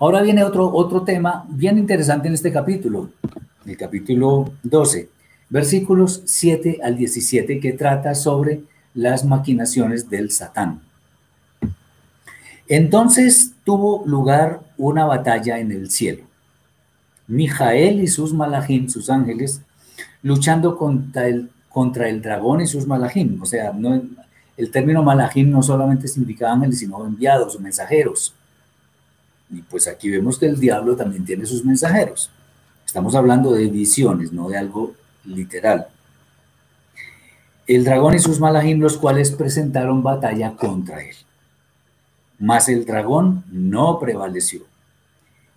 Ahora 0.00 0.22
viene 0.22 0.42
otro, 0.42 0.72
otro 0.72 1.02
tema 1.02 1.44
bien 1.50 1.76
interesante 1.76 2.26
en 2.26 2.32
este 2.32 2.50
capítulo, 2.50 3.10
el 3.66 3.76
capítulo 3.76 4.50
12, 4.62 5.10
versículos 5.50 6.22
7 6.24 6.78
al 6.82 6.96
17, 6.96 7.60
que 7.60 7.74
trata 7.74 8.14
sobre 8.14 8.62
las 8.94 9.26
maquinaciones 9.26 10.08
del 10.08 10.30
Satán. 10.30 10.80
Entonces 12.66 13.52
tuvo 13.62 14.02
lugar 14.06 14.62
una 14.78 15.04
batalla 15.04 15.58
en 15.58 15.70
el 15.70 15.90
cielo. 15.90 16.24
Mijael 17.26 18.00
y 18.00 18.06
sus 18.08 18.32
malajim, 18.32 18.88
sus 18.88 19.10
ángeles, 19.10 19.60
luchando 20.22 20.78
contra 20.78 21.28
el, 21.28 21.50
contra 21.68 22.08
el 22.08 22.22
dragón 22.22 22.62
y 22.62 22.66
sus 22.66 22.86
malajim. 22.86 23.42
O 23.42 23.44
sea, 23.44 23.74
no, 23.74 24.00
el 24.56 24.70
término 24.70 25.02
malajim 25.02 25.50
no 25.50 25.62
solamente 25.62 26.08
significa 26.08 26.50
ángeles, 26.50 26.78
sino 26.78 27.04
enviados 27.04 27.54
o 27.54 27.60
mensajeros. 27.60 28.34
Y 29.50 29.62
pues 29.62 29.88
aquí 29.88 30.10
vemos 30.10 30.38
que 30.38 30.46
el 30.46 30.58
diablo 30.58 30.96
también 30.96 31.24
tiene 31.24 31.46
sus 31.46 31.64
mensajeros. 31.64 32.30
Estamos 32.86 33.14
hablando 33.14 33.52
de 33.52 33.66
visiones, 33.66 34.32
no 34.32 34.48
de 34.48 34.58
algo 34.58 34.94
literal. 35.24 35.88
El 37.66 37.84
dragón 37.84 38.14
y 38.14 38.18
sus 38.18 38.40
malajim, 38.40 38.80
los 38.80 38.96
cuales 38.96 39.30
presentaron 39.30 40.02
batalla 40.02 40.56
contra 40.56 41.02
él 41.02 41.16
mas 42.40 42.70
el 42.70 42.86
dragón 42.86 43.44
no 43.52 44.00
prevaleció, 44.00 44.62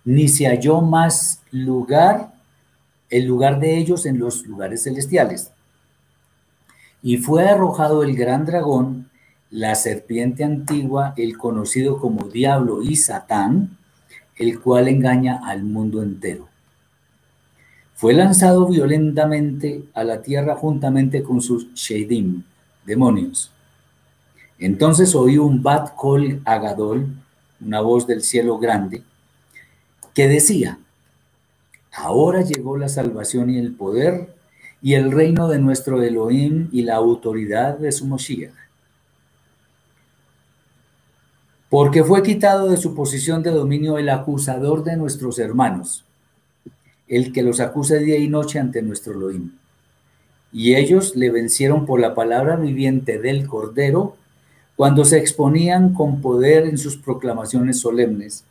ni 0.04 0.28
se 0.28 0.46
halló 0.46 0.82
más 0.82 1.40
lugar, 1.50 2.34
el 3.08 3.24
lugar 3.24 3.58
de 3.58 3.78
ellos 3.78 4.04
en 4.04 4.18
los 4.18 4.46
lugares 4.46 4.84
celestiales. 4.84 5.50
Y 7.02 7.16
fue 7.16 7.48
arrojado 7.48 8.02
el 8.02 8.14
gran 8.14 8.44
dragón, 8.44 9.10
la 9.50 9.74
serpiente 9.76 10.44
antigua, 10.44 11.14
el 11.16 11.38
conocido 11.38 11.98
como 11.98 12.28
diablo 12.28 12.82
y 12.82 12.96
Satán, 12.96 13.78
el 14.36 14.60
cual 14.60 14.88
engaña 14.88 15.40
al 15.44 15.62
mundo 15.62 16.02
entero. 16.02 16.48
Fue 17.94 18.12
lanzado 18.12 18.68
violentamente 18.68 19.84
a 19.94 20.04
la 20.04 20.22
tierra 20.22 20.56
juntamente 20.56 21.22
con 21.22 21.40
sus 21.40 21.72
Shedim, 21.74 22.42
demonios 22.84 23.54
entonces 24.58 25.14
oí 25.14 25.36
un 25.36 25.62
Bat 25.62 25.94
Kol 25.96 26.40
Agadol, 26.44 27.08
una 27.60 27.80
voz 27.80 28.06
del 28.06 28.22
cielo 28.22 28.58
grande, 28.58 29.02
que 30.14 30.28
decía, 30.28 30.78
ahora 31.92 32.42
llegó 32.42 32.78
la 32.78 32.88
salvación 32.88 33.50
y 33.50 33.58
el 33.58 33.74
poder 33.74 34.34
y 34.80 34.94
el 34.94 35.12
reino 35.12 35.48
de 35.48 35.58
nuestro 35.58 36.02
Elohim 36.02 36.68
y 36.72 36.82
la 36.82 36.96
autoridad 36.96 37.78
de 37.78 37.90
su 37.90 38.06
Moshiach. 38.06 38.52
Porque 41.74 42.04
fue 42.04 42.22
quitado 42.22 42.68
de 42.68 42.76
su 42.76 42.94
posición 42.94 43.42
de 43.42 43.50
dominio 43.50 43.98
el 43.98 44.08
acusador 44.08 44.84
de 44.84 44.96
nuestros 44.96 45.40
hermanos, 45.40 46.04
el 47.08 47.32
que 47.32 47.42
los 47.42 47.58
acusa 47.58 47.96
día 47.96 48.16
y 48.16 48.28
noche 48.28 48.60
ante 48.60 48.80
nuestro 48.80 49.12
Elohim. 49.12 49.56
Y 50.52 50.76
ellos 50.76 51.16
le 51.16 51.32
vencieron 51.32 51.84
por 51.84 51.98
la 51.98 52.14
palabra 52.14 52.54
viviente 52.54 53.18
del 53.18 53.48
Cordero 53.48 54.16
cuando 54.76 55.04
se 55.04 55.18
exponían 55.18 55.94
con 55.94 56.20
poder 56.20 56.64
en 56.64 56.78
sus 56.78 56.96
proclamaciones 56.96 57.80
solemnes, 57.80 58.44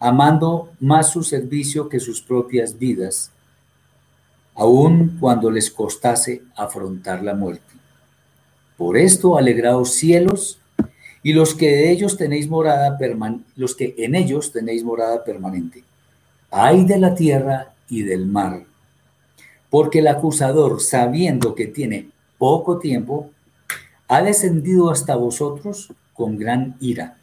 amando 0.00 0.70
más 0.80 1.12
su 1.12 1.22
servicio 1.22 1.88
que 1.88 2.00
sus 2.00 2.20
propias 2.20 2.76
vidas, 2.76 3.30
aun 4.56 5.18
cuando 5.20 5.52
les 5.52 5.70
costase 5.70 6.42
afrontar 6.56 7.22
la 7.22 7.36
muerte. 7.36 7.74
Por 8.76 8.96
esto 8.96 9.38
alegraos 9.38 9.92
cielos 9.92 10.58
y 11.26 11.32
los 11.32 11.56
que 11.56 11.66
de 11.66 11.90
ellos 11.90 12.16
tenéis 12.16 12.48
morada 12.48 12.96
los 13.56 13.74
que 13.74 13.96
en 13.98 14.14
ellos 14.14 14.52
tenéis 14.52 14.84
morada 14.84 15.24
permanente. 15.24 15.82
Ay 16.52 16.84
de 16.84 17.00
la 17.00 17.16
tierra 17.16 17.74
y 17.88 18.04
del 18.04 18.26
mar, 18.26 18.62
porque 19.68 19.98
el 19.98 20.06
acusador, 20.06 20.80
sabiendo 20.80 21.56
que 21.56 21.66
tiene 21.66 22.10
poco 22.38 22.78
tiempo, 22.78 23.28
ha 24.06 24.22
descendido 24.22 24.88
hasta 24.88 25.16
vosotros 25.16 25.92
con 26.14 26.38
gran 26.38 26.76
ira. 26.78 27.16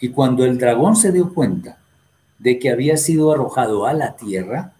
Y 0.00 0.08
cuando 0.08 0.46
el 0.46 0.56
dragón 0.56 0.96
se 0.96 1.12
dio 1.12 1.34
cuenta 1.34 1.76
de 2.38 2.58
que 2.58 2.70
había 2.70 2.96
sido 2.96 3.30
arrojado 3.30 3.84
a 3.84 3.92
la 3.92 4.16
tierra, 4.16 4.72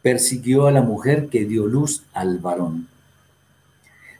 persiguió 0.00 0.68
a 0.68 0.70
la 0.70 0.82
mujer 0.82 1.28
que 1.28 1.44
dio 1.44 1.66
luz 1.66 2.04
al 2.12 2.38
varón. 2.38 2.86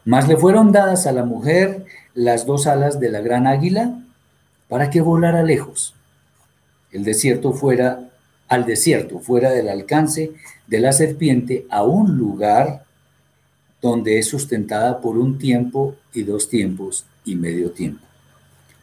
Mas 0.04 0.26
le 0.26 0.36
fueron 0.36 0.72
dadas 0.72 1.06
a 1.06 1.12
la 1.12 1.24
mujer 1.24 1.84
las 2.16 2.46
dos 2.46 2.66
alas 2.66 2.98
de 2.98 3.10
la 3.10 3.20
gran 3.20 3.46
águila 3.46 4.02
para 4.68 4.90
que 4.90 5.02
volara 5.02 5.42
lejos. 5.42 5.94
El 6.90 7.04
desierto 7.04 7.52
fuera 7.52 8.10
al 8.48 8.64
desierto, 8.64 9.18
fuera 9.20 9.50
del 9.50 9.68
alcance 9.68 10.32
de 10.66 10.80
la 10.80 10.92
serpiente, 10.92 11.66
a 11.70 11.82
un 11.82 12.16
lugar 12.16 12.84
donde 13.82 14.18
es 14.18 14.28
sustentada 14.28 15.00
por 15.00 15.18
un 15.18 15.38
tiempo 15.38 15.94
y 16.14 16.22
dos 16.22 16.48
tiempos 16.48 17.04
y 17.24 17.36
medio 17.36 17.70
tiempo. 17.72 18.04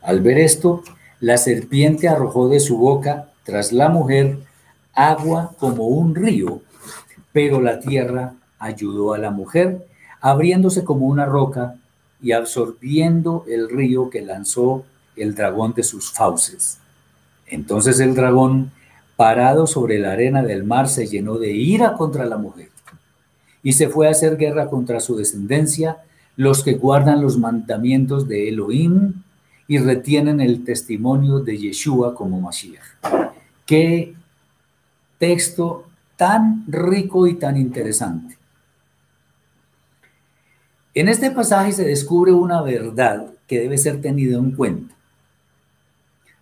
Al 0.02 0.22
ver 0.22 0.38
esto, 0.38 0.84
la 1.20 1.38
serpiente 1.38 2.08
arrojó 2.08 2.50
de 2.50 2.60
su 2.60 2.78
boca 2.78 3.30
tras 3.44 3.72
la 3.72 3.90
mujer 3.90 4.38
agua 4.94 5.56
como 5.58 5.88
un 5.88 6.14
río, 6.14 6.62
pero 7.32 7.62
la 7.62 7.80
tierra 7.80 8.34
ayudó 8.60 9.14
a 9.14 9.18
la 9.18 9.32
mujer, 9.32 9.88
abriéndose 10.22 10.84
como 10.84 11.08
una 11.08 11.26
roca 11.26 11.76
y 12.24 12.32
absorbiendo 12.32 13.46
el 13.48 13.70
río 13.70 14.10
que 14.10 14.22
lanzó 14.22 14.86
el 15.16 15.36
dragón 15.36 15.74
de 15.74 15.84
sus 15.84 16.12
fauces. 16.12 16.80
Entonces 17.46 18.00
el 18.00 18.16
dragón, 18.16 18.72
parado 19.16 19.68
sobre 19.68 20.00
la 20.00 20.14
arena 20.14 20.42
del 20.42 20.64
mar, 20.64 20.88
se 20.88 21.06
llenó 21.06 21.38
de 21.38 21.52
ira 21.52 21.94
contra 21.94 22.26
la 22.26 22.38
mujer 22.38 22.70
y 23.64 23.74
se 23.74 23.88
fue 23.88 24.08
a 24.08 24.12
hacer 24.12 24.38
guerra 24.38 24.70
contra 24.70 25.00
su 25.00 25.16
descendencia, 25.16 25.98
los 26.36 26.64
que 26.64 26.74
guardan 26.74 27.22
los 27.22 27.38
mandamientos 27.38 28.28
de 28.28 28.50
Elohim 28.50 29.24
y 29.68 29.78
retienen 29.78 30.42
el 30.42 30.66
testimonio 30.66 31.40
de 31.40 31.58
Yeshua 31.58 32.14
como 32.14 32.42
Mashiach. 32.42 32.84
Qué 33.66 34.14
texto 35.18 35.86
tan 36.18 36.66
rico 36.68 37.28
y 37.28 37.36
tan 37.36 37.56
interesante. 37.56 38.38
En 40.96 41.10
este 41.10 41.32
pasaje 41.32 41.72
se 41.72 41.86
descubre 41.86 42.32
una 42.32 42.62
verdad 42.62 43.34
que 43.48 43.60
debe 43.60 43.78
ser 43.78 44.00
tenido 44.00 44.40
en 44.40 44.52
cuenta. 44.52 44.94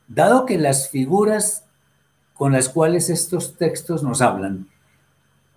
Dado 0.10 0.46
que 0.46 0.58
las 0.58 0.90
figuras 0.90 1.64
con 2.34 2.52
las 2.52 2.68
cuales 2.68 3.10
estos 3.10 3.56
textos 3.56 4.04
nos 4.04 4.22
hablan 4.22 4.68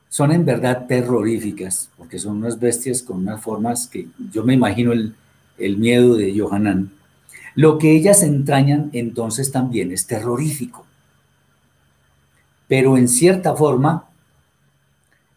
son 0.09 0.31
en 0.31 0.45
verdad 0.45 0.87
terroríficas, 0.87 1.91
porque 1.99 2.21
son 2.21 2.37
unas 2.37 2.61
bestias 2.61 3.03
con 3.03 3.17
unas 3.17 3.41
formas 3.41 3.89
que 3.89 4.07
yo 4.31 4.45
me 4.45 4.55
imagino 4.55 4.93
el, 4.93 5.17
miedo 5.79 6.15
de 6.15 6.39
Johanan. 6.39 6.93
Lo 7.57 7.79
que 7.79 7.97
ellas 7.97 8.23
entrañan 8.23 8.91
entonces 8.93 9.51
también 9.51 9.91
es 9.91 10.07
terrorífico. 10.07 10.87
Pero 12.69 12.97
en 12.97 13.09
cierta 13.09 13.57
forma 13.57 14.09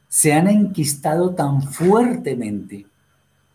se 0.09 0.33
han 0.33 0.47
enquistado 0.47 1.33
tan 1.33 1.63
fuertemente 1.63 2.85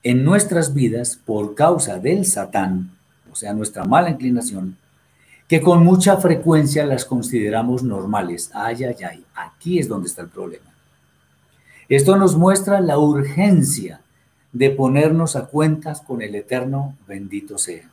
en 0.03 0.25
nuestras 0.25 0.75
vidas 0.75 1.19
por 1.25 1.55
causa 1.55 1.99
del 1.99 2.27
Satán, 2.27 2.91
o 3.31 3.37
sea, 3.37 3.55
nuestra 3.55 3.85
mala 3.85 4.11
inclinación, 4.11 4.77
que 5.49 5.61
con 5.61 5.85
mucha 5.85 6.17
frecuencia 6.17 6.87
las 6.87 7.05
consideramos 7.05 7.83
normales. 7.83 8.51
Ay, 8.55 8.85
ay, 8.85 8.97
ay, 9.09 9.25
aquí 9.35 9.79
es 9.79 9.89
donde 9.89 10.09
está 10.09 10.23
el 10.23 10.29
problema. 10.29 10.65
Esto 11.89 12.17
nos 12.17 12.37
muestra 12.37 12.81
la 12.81 12.99
urgencia 12.99 14.01
de 14.53 14.71
ponernos 14.71 15.37
a 15.37 15.47
cuentas 15.47 16.01
con 16.01 16.23
el 16.23 16.35
Eterno, 16.35 16.97
bendito 17.07 17.59
sea. 17.59 17.89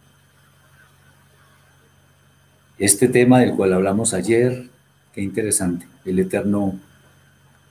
Este 2.77 3.09
tema 3.09 3.39
del 3.39 3.55
cual 3.55 3.73
hablamos 3.73 4.13
ayer, 4.13 4.69
qué 5.13 5.21
interesante. 5.21 5.85
El 6.05 6.19
Eterno 6.19 6.79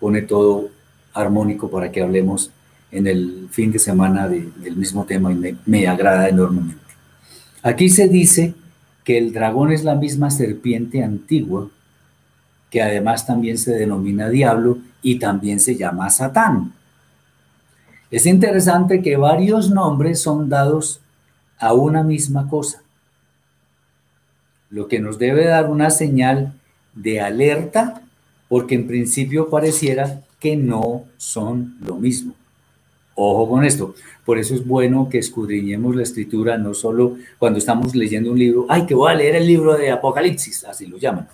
pone 0.00 0.22
todo 0.22 0.68
armónico 1.14 1.70
para 1.70 1.90
que 1.90 2.02
hablemos 2.02 2.50
en 2.90 3.06
el 3.06 3.48
fin 3.50 3.72
de 3.72 3.78
semana 3.78 4.28
del 4.28 4.76
mismo 4.76 5.04
tema 5.04 5.32
y 5.32 5.56
me, 5.66 5.86
agrada 5.86 6.28
enormemente. 6.28 6.82
Aquí 7.62 7.88
se 7.88 8.08
dice 8.08 8.54
que 9.04 9.18
el 9.18 9.32
dragón 9.32 9.72
es 9.72 9.84
la 9.84 9.94
misma 9.94 10.30
serpiente 10.30 11.02
antigua, 11.02 11.68
que 12.70 12.82
además 12.82 13.26
también 13.26 13.58
se 13.58 13.72
denomina 13.72 14.28
diablo 14.28 14.78
y 15.02 15.18
también 15.18 15.60
se 15.60 15.76
llama 15.76 16.10
Satán. 16.10 16.72
Es 18.10 18.26
interesante 18.26 19.02
que 19.02 19.16
varios 19.16 19.70
nombres 19.70 20.20
son 20.20 20.48
dados 20.48 21.00
a 21.58 21.72
una 21.72 22.02
misma 22.02 22.48
cosa 22.48 22.82
lo 24.70 24.88
que 24.88 25.00
nos 25.00 25.18
debe 25.18 25.46
dar 25.46 25.70
una 25.70 25.90
señal 25.90 26.52
de 26.94 27.20
alerta, 27.20 28.02
porque 28.48 28.74
en 28.74 28.86
principio 28.86 29.50
pareciera 29.50 30.22
que 30.40 30.56
no 30.56 31.04
son 31.16 31.76
lo 31.80 31.96
mismo. 31.96 32.34
Ojo 33.20 33.48
con 33.48 33.64
esto. 33.64 33.96
Por 34.24 34.38
eso 34.38 34.54
es 34.54 34.64
bueno 34.64 35.08
que 35.08 35.18
escudriñemos 35.18 35.96
la 35.96 36.04
escritura, 36.04 36.56
no 36.56 36.72
solo 36.72 37.16
cuando 37.36 37.58
estamos 37.58 37.96
leyendo 37.96 38.30
un 38.30 38.38
libro, 38.38 38.66
ay, 38.68 38.86
que 38.86 38.94
voy 38.94 39.10
a 39.10 39.16
leer 39.16 39.34
el 39.34 39.44
libro 39.44 39.76
de 39.76 39.90
Apocalipsis, 39.90 40.62
así 40.62 40.86
lo 40.86 40.98
llaman. 40.98 41.26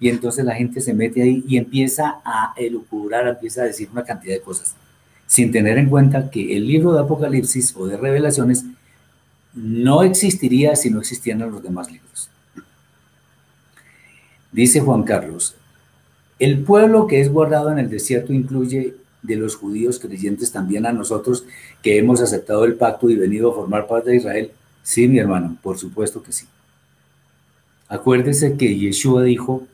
Y 0.00 0.08
entonces 0.08 0.42
la 0.46 0.54
gente 0.54 0.80
se 0.80 0.94
mete 0.94 1.20
ahí 1.20 1.44
y 1.46 1.58
empieza 1.58 2.22
a 2.24 2.54
elucubrar, 2.56 3.28
empieza 3.28 3.60
a 3.60 3.66
decir 3.66 3.90
una 3.92 4.04
cantidad 4.04 4.32
de 4.32 4.40
cosas, 4.40 4.74
sin 5.26 5.52
tener 5.52 5.76
en 5.76 5.90
cuenta 5.90 6.30
que 6.30 6.56
el 6.56 6.66
libro 6.66 6.94
de 6.94 7.00
Apocalipsis 7.00 7.74
o 7.76 7.86
de 7.86 7.98
Revelaciones 7.98 8.64
no 9.52 10.04
existiría 10.04 10.76
si 10.76 10.88
no 10.88 10.98
existieran 10.98 11.50
los 11.50 11.62
demás 11.62 11.92
libros. 11.92 12.30
Dice 14.50 14.80
Juan 14.80 15.02
Carlos, 15.02 15.56
el 16.38 16.60
pueblo 16.60 17.06
que 17.06 17.20
es 17.20 17.30
guardado 17.30 17.70
en 17.70 17.78
el 17.78 17.90
desierto 17.90 18.32
incluye 18.32 18.94
de 19.22 19.36
los 19.36 19.56
judíos 19.56 19.98
creyentes 19.98 20.52
también 20.52 20.86
a 20.86 20.92
nosotros 20.92 21.44
que 21.82 21.98
hemos 21.98 22.20
aceptado 22.20 22.64
el 22.64 22.74
pacto 22.74 23.10
y 23.10 23.16
venido 23.16 23.50
a 23.50 23.54
formar 23.54 23.86
parte 23.86 24.10
de 24.10 24.16
Israel. 24.16 24.52
Sí, 24.82 25.08
mi 25.08 25.18
hermano, 25.18 25.56
por 25.62 25.78
supuesto 25.78 26.22
que 26.22 26.32
sí. 26.32 26.46
Acuérdese 27.88 28.56
que 28.56 28.76
Yeshua 28.76 29.22
dijo, 29.22 29.66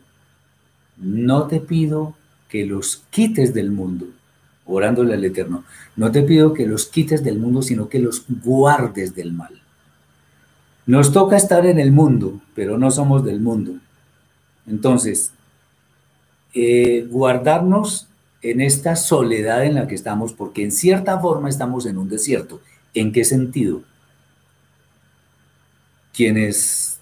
no 0.97 1.47
te 1.47 1.61
pido 1.61 2.15
que 2.49 2.65
los 2.65 3.03
quites 3.11 3.53
del 3.53 3.71
mundo, 3.71 4.07
orándole 4.65 5.15
al 5.15 5.25
Eterno, 5.25 5.65
no 5.97 6.11
te 6.13 6.23
pido 6.23 6.55
que 6.55 6.67
los 6.67 6.87
quites 6.87 7.25
del 7.25 7.39
mundo, 7.39 7.63
sino 7.63 7.89
que 7.89 7.99
los 7.99 8.25
guardes 8.43 9.15
del 9.15 9.33
mal. 9.33 9.61
Nos 10.87 11.13
toca 11.13 11.37
estar 11.37 11.67
en 11.67 11.79
el 11.79 11.93
mundo, 11.93 12.41
pero 12.55 12.79
no 12.79 12.91
somos 12.91 13.25
del 13.25 13.41
mundo. 13.41 13.73
Entonces, 14.67 15.33
eh, 16.55 17.07
guardarnos 17.11 18.07
en 18.45 18.61
esta 18.61 18.95
soledad 18.95 19.65
en 19.65 19.75
la 19.75 19.87
que 19.87 19.95
estamos, 19.95 20.33
porque 20.33 20.63
en 20.63 20.71
cierta 20.71 21.19
forma 21.19 21.49
estamos 21.49 21.87
en 21.87 21.99
un 21.99 22.09
desierto. 22.09 22.61
¿En 22.93 23.11
qué 23.11 23.25
sentido? 23.25 23.83
Quienes 26.13 26.99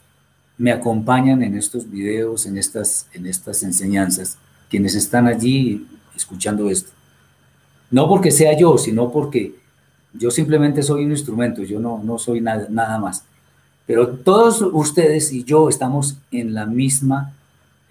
me 0.56 0.72
acompañan 0.72 1.42
en 1.42 1.56
estos 1.56 1.90
videos, 1.90 2.46
en 2.46 2.56
estas, 2.56 3.08
en 3.12 3.26
estas 3.26 3.62
enseñanzas, 3.62 4.38
quienes 4.70 4.94
están 4.94 5.26
allí 5.26 5.86
escuchando 6.16 6.70
esto. 6.70 6.92
No 7.90 8.08
porque 8.08 8.30
sea 8.30 8.56
yo, 8.56 8.78
sino 8.78 9.10
porque 9.10 9.54
yo 10.14 10.30
simplemente 10.30 10.82
soy 10.82 11.04
un 11.04 11.10
instrumento, 11.10 11.62
yo 11.64 11.80
no, 11.80 12.00
no 12.02 12.18
soy 12.18 12.40
nada, 12.40 12.68
nada 12.70 12.98
más. 12.98 13.24
Pero 13.84 14.08
todos 14.08 14.62
ustedes 14.62 15.32
y 15.32 15.44
yo 15.44 15.68
estamos 15.68 16.16
en 16.30 16.54
la 16.54 16.66
misma 16.66 17.34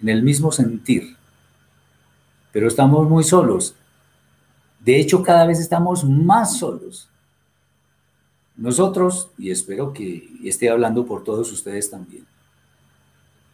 en 0.02 0.08
el 0.08 0.22
mismo 0.22 0.50
sentir, 0.50 1.16
pero 2.52 2.68
estamos 2.68 3.08
muy 3.08 3.24
solos. 3.24 3.74
De 4.80 5.00
hecho, 5.00 5.22
cada 5.22 5.46
vez 5.46 5.58
estamos 5.58 6.04
más 6.04 6.58
solos. 6.58 7.08
Nosotros, 8.56 9.30
y 9.38 9.50
espero 9.50 9.92
que 9.92 10.28
esté 10.44 10.70
hablando 10.70 11.06
por 11.06 11.24
todos 11.24 11.50
ustedes 11.52 11.90
también, 11.90 12.26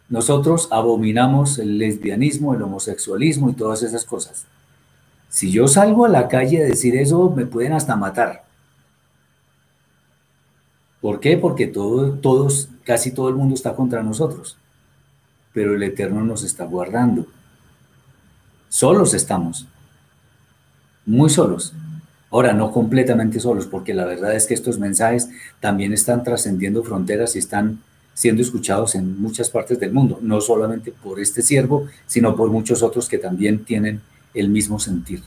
nosotros 0.09 0.69
abominamos 0.71 1.59
el 1.59 1.79
lesbianismo, 1.79 2.55
el 2.55 2.63
homosexualismo 2.63 3.51
y 3.51 3.55
todas 3.55 3.83
esas 3.83 4.05
cosas. 4.05 4.47
Si 5.29 5.51
yo 5.51 5.69
salgo 5.69 6.07
a 6.07 6.09
la 6.09 6.29
calle 6.29 6.63
a 6.63 6.67
decir 6.67 6.97
eso, 6.97 7.31
me 7.31 7.47
pueden 7.47 7.75
hasta 7.75 7.95
matar. 7.95 8.45
¿Por 11.01 11.21
qué? 11.21 11.37
Porque 11.37 11.67
todos, 11.67 12.69
casi 12.85 13.13
todo 13.13 13.29
el 13.29 13.37
mundo 13.37 13.55
está 13.55 13.77
contra 13.77 14.03
nosotros 14.03 14.57
pero 15.59 15.75
el 15.75 15.83
Eterno 15.83 16.23
nos 16.23 16.45
está 16.45 16.65
guardando. 16.65 17.27
Solos 18.68 19.14
estamos, 19.14 19.66
muy 21.07 21.31
solos. 21.31 21.72
Ahora, 22.31 22.52
no 22.52 22.70
completamente 22.70 23.40
solos, 23.40 23.66
porque 23.66 23.94
la 23.94 24.04
verdad 24.04 24.35
es 24.35 24.46
que 24.46 24.52
estos 24.52 24.78
mensajes 24.78 25.31
también 25.61 25.94
están 25.94 26.22
trascendiendo 26.22 26.83
fronteras 26.83 27.35
y 27.35 27.38
están 27.38 27.81
siendo 28.12 28.42
escuchados 28.42 28.94
en 28.94 29.18
muchas 29.20 29.48
partes 29.48 29.81
del 29.81 29.92
mundo, 29.92 30.18
no 30.20 30.40
solamente 30.40 30.92
por 30.92 31.20
este 31.20 31.40
siervo, 31.40 31.87
sino 32.07 32.37
por 32.37 32.50
muchos 32.50 32.83
otros 32.83 33.09
que 33.09 33.16
también 33.16 33.64
tienen 33.64 34.02
el 34.35 34.50
mismo 34.50 34.78
sentir. 34.78 35.22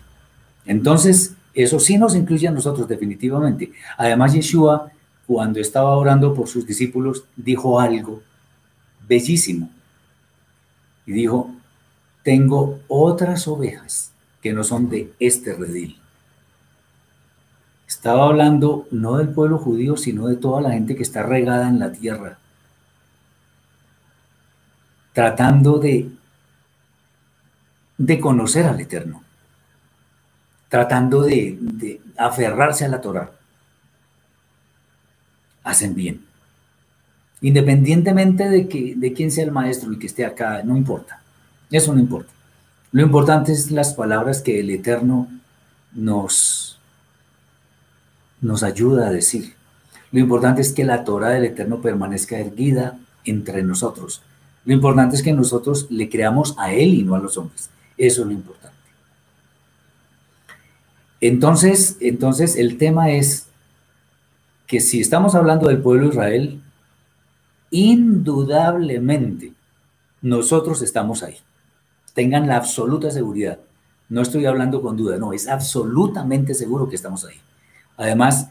Entonces, 0.66 1.34
eso 1.54 1.80
sí 1.80 1.98
nos 1.98 2.16
incluye 2.16 2.48
a 2.48 2.52
nosotros 2.52 2.88
definitivamente. 2.88 3.72
Además, 3.98 4.34
Yeshua, 4.34 4.92
cuando 5.26 5.60
estaba 5.60 5.96
orando 5.96 6.34
por 6.34 6.48
sus 6.48 6.68
discípulos, 6.68 7.24
dijo 7.36 7.80
algo 7.80 8.22
bellísimo 9.08 9.70
y 11.06 11.14
dijo, 11.14 11.50
tengo 12.24 12.80
otras 12.88 13.48
ovejas 13.48 14.12
que 14.42 14.54
no 14.54 14.64
son 14.64 14.90
de 14.90 15.14
este 15.20 15.54
redil. 15.54 16.00
Estaba 17.88 18.26
hablando 18.26 18.88
no 18.92 19.18
del 19.18 19.30
pueblo 19.30 19.58
judío, 19.58 19.98
sino 19.98 20.28
de 20.28 20.38
toda 20.38 20.62
la 20.62 20.72
gente 20.72 20.96
que 20.96 21.04
está 21.04 21.24
regada 21.24 21.68
en 21.68 21.80
la 21.80 21.92
tierra, 21.92 22.38
tratando 25.14 25.78
de, 25.78 26.10
de 27.98 28.20
conocer 28.20 28.66
al 28.66 28.80
Eterno, 28.80 29.24
tratando 30.70 31.24
de, 31.24 31.58
de 31.60 32.02
aferrarse 32.18 32.86
a 32.86 32.88
la 32.88 33.02
Torah. 33.02 33.32
Hacen 35.64 35.94
bien. 35.94 36.26
Independientemente 37.42 38.48
de, 38.50 38.68
que, 38.68 38.96
de 38.96 39.14
quién 39.14 39.32
sea 39.32 39.44
el 39.44 39.52
maestro 39.52 39.92
y 39.92 40.00
que 40.00 40.08
esté 40.08 40.26
acá, 40.26 40.64
no 40.64 40.78
importa. 40.78 41.21
Eso 41.72 41.94
no 41.94 42.00
importa. 42.00 42.32
Lo 42.92 43.02
importante 43.02 43.54
es 43.54 43.72
las 43.72 43.94
palabras 43.94 44.42
que 44.42 44.60
el 44.60 44.70
Eterno 44.70 45.30
nos, 45.94 46.78
nos 48.42 48.64
ayuda 48.64 49.08
a 49.08 49.12
decir. 49.12 49.56
Lo 50.12 50.20
importante 50.20 50.62
es 50.62 50.74
que 50.74 50.84
la 50.84 51.06
Torah 51.06 51.30
del 51.30 51.46
Eterno 51.46 51.82
permanezca 51.82 52.38
erguida 52.38 53.00
entre 53.24 53.64
nosotros. 53.64 54.22
Lo 54.66 54.74
importante 54.74 55.16
es 55.16 55.24
que 55.24 55.32
nosotros 55.32 55.88
le 55.90 56.10
creamos 56.10 56.54
a 56.58 56.74
Él 56.74 56.94
y 56.94 57.04
no 57.04 57.16
a 57.16 57.20
los 57.20 57.38
hombres. 57.38 57.70
Eso 57.98 58.22
es 58.22 58.28
lo 58.28 58.34
importante. 58.34 58.76
Entonces, 61.22 61.98
entonces 62.02 62.56
el 62.58 62.78
tema 62.78 63.12
es 63.12 63.48
que 64.68 64.82
si 64.82 65.00
estamos 65.00 65.36
hablando 65.36 65.68
del 65.68 65.82
pueblo 65.82 66.08
de 66.08 66.14
Israel, 66.14 66.62
indudablemente 67.70 69.54
nosotros 70.22 70.82
estamos 70.82 71.24
ahí. 71.24 71.38
Tengan 72.14 72.48
la 72.48 72.58
absoluta 72.58 73.12
seguridad. 73.12 73.60
No 74.10 74.22
estoy 74.22 74.46
hablando 74.46 74.82
con 74.82 74.98
duda, 74.98 75.18
no, 75.18 75.32
es 75.32 75.48
absolutamente 75.48 76.54
seguro 76.54 76.90
que 76.90 76.96
estamos 76.96 77.26
ahí. 77.26 77.38
Además, 77.96 78.50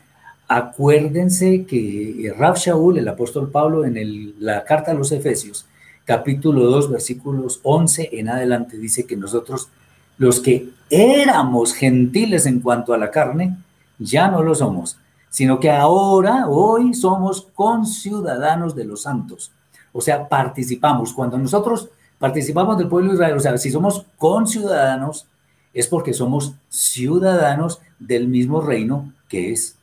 acuérdense 0.49 1.67
que 1.67 2.35
Rab 2.37 2.57
Shaul, 2.57 2.99
el 2.99 3.09
apóstol 3.09 3.51
Pablo, 3.51 3.85
en 3.85 4.35
la 4.39 4.65
carta 4.65 4.93
a 4.93 4.95
los 4.95 5.13
Efesios, 5.13 5.67
capítulo 6.05 6.65
2, 6.65 6.91
versículos 6.91 7.61
11 7.63 8.09
en 8.13 8.31
adelante, 8.31 8.79
dice 8.79 9.05
que 9.05 9.17
nosotros, 9.17 9.69
los 10.17 10.41
que 10.41 10.71
éramos 10.89 11.75
gentiles 11.75 12.47
en 12.47 12.61
cuanto 12.61 12.95
a 12.95 12.99
la 12.99 13.11
carne, 13.11 13.59
ya 13.99 14.29
no 14.29 14.43
lo 14.43 14.55
somos, 14.55 14.97
sino 15.29 15.61
que 15.61 15.71
ahora, 15.71 16.49
hoy, 16.49 16.95
somos 16.95 17.47
conciudadanos 17.55 18.75
de 18.75 18.85
los 18.85 19.03
santos. 19.03 19.53
O 19.93 20.01
sea, 20.01 20.29
participamos. 20.29 21.13
Cuando 21.13 21.39
nosotros 21.39 21.91
participamos 22.21 22.79
del 22.79 22.87
pueblo 22.87 23.09
de 23.09 23.15
Israel, 23.15 23.37
o 23.37 23.41
sea, 23.41 23.59
si 23.59 23.71
somos 23.71 24.07
conciudadanos, 24.19 25.27
es 25.73 25.89
porque 25.89 26.13
somos 26.13 26.55
ciudadanos 26.69 27.81
del 27.99 28.29
mismo 28.29 28.61
reino 28.61 29.13
que 29.29 29.51
es, 29.51 29.77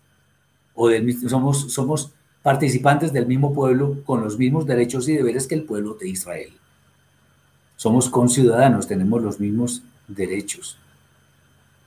o 0.75 0.87
del, 0.87 1.29
somos, 1.29 1.73
somos 1.73 2.11
participantes 2.43 3.11
del 3.11 3.25
mismo 3.25 3.53
pueblo 3.53 3.97
con 4.05 4.21
los 4.23 4.37
mismos 4.37 4.65
derechos 4.65 5.09
y 5.09 5.15
deberes 5.15 5.47
que 5.47 5.55
el 5.55 5.63
pueblo 5.63 5.95
de 5.95 6.09
Israel. 6.09 6.53
Somos 7.75 8.09
conciudadanos, 8.09 8.87
tenemos 8.87 9.21
los 9.21 9.39
mismos 9.39 9.81
derechos. 10.07 10.77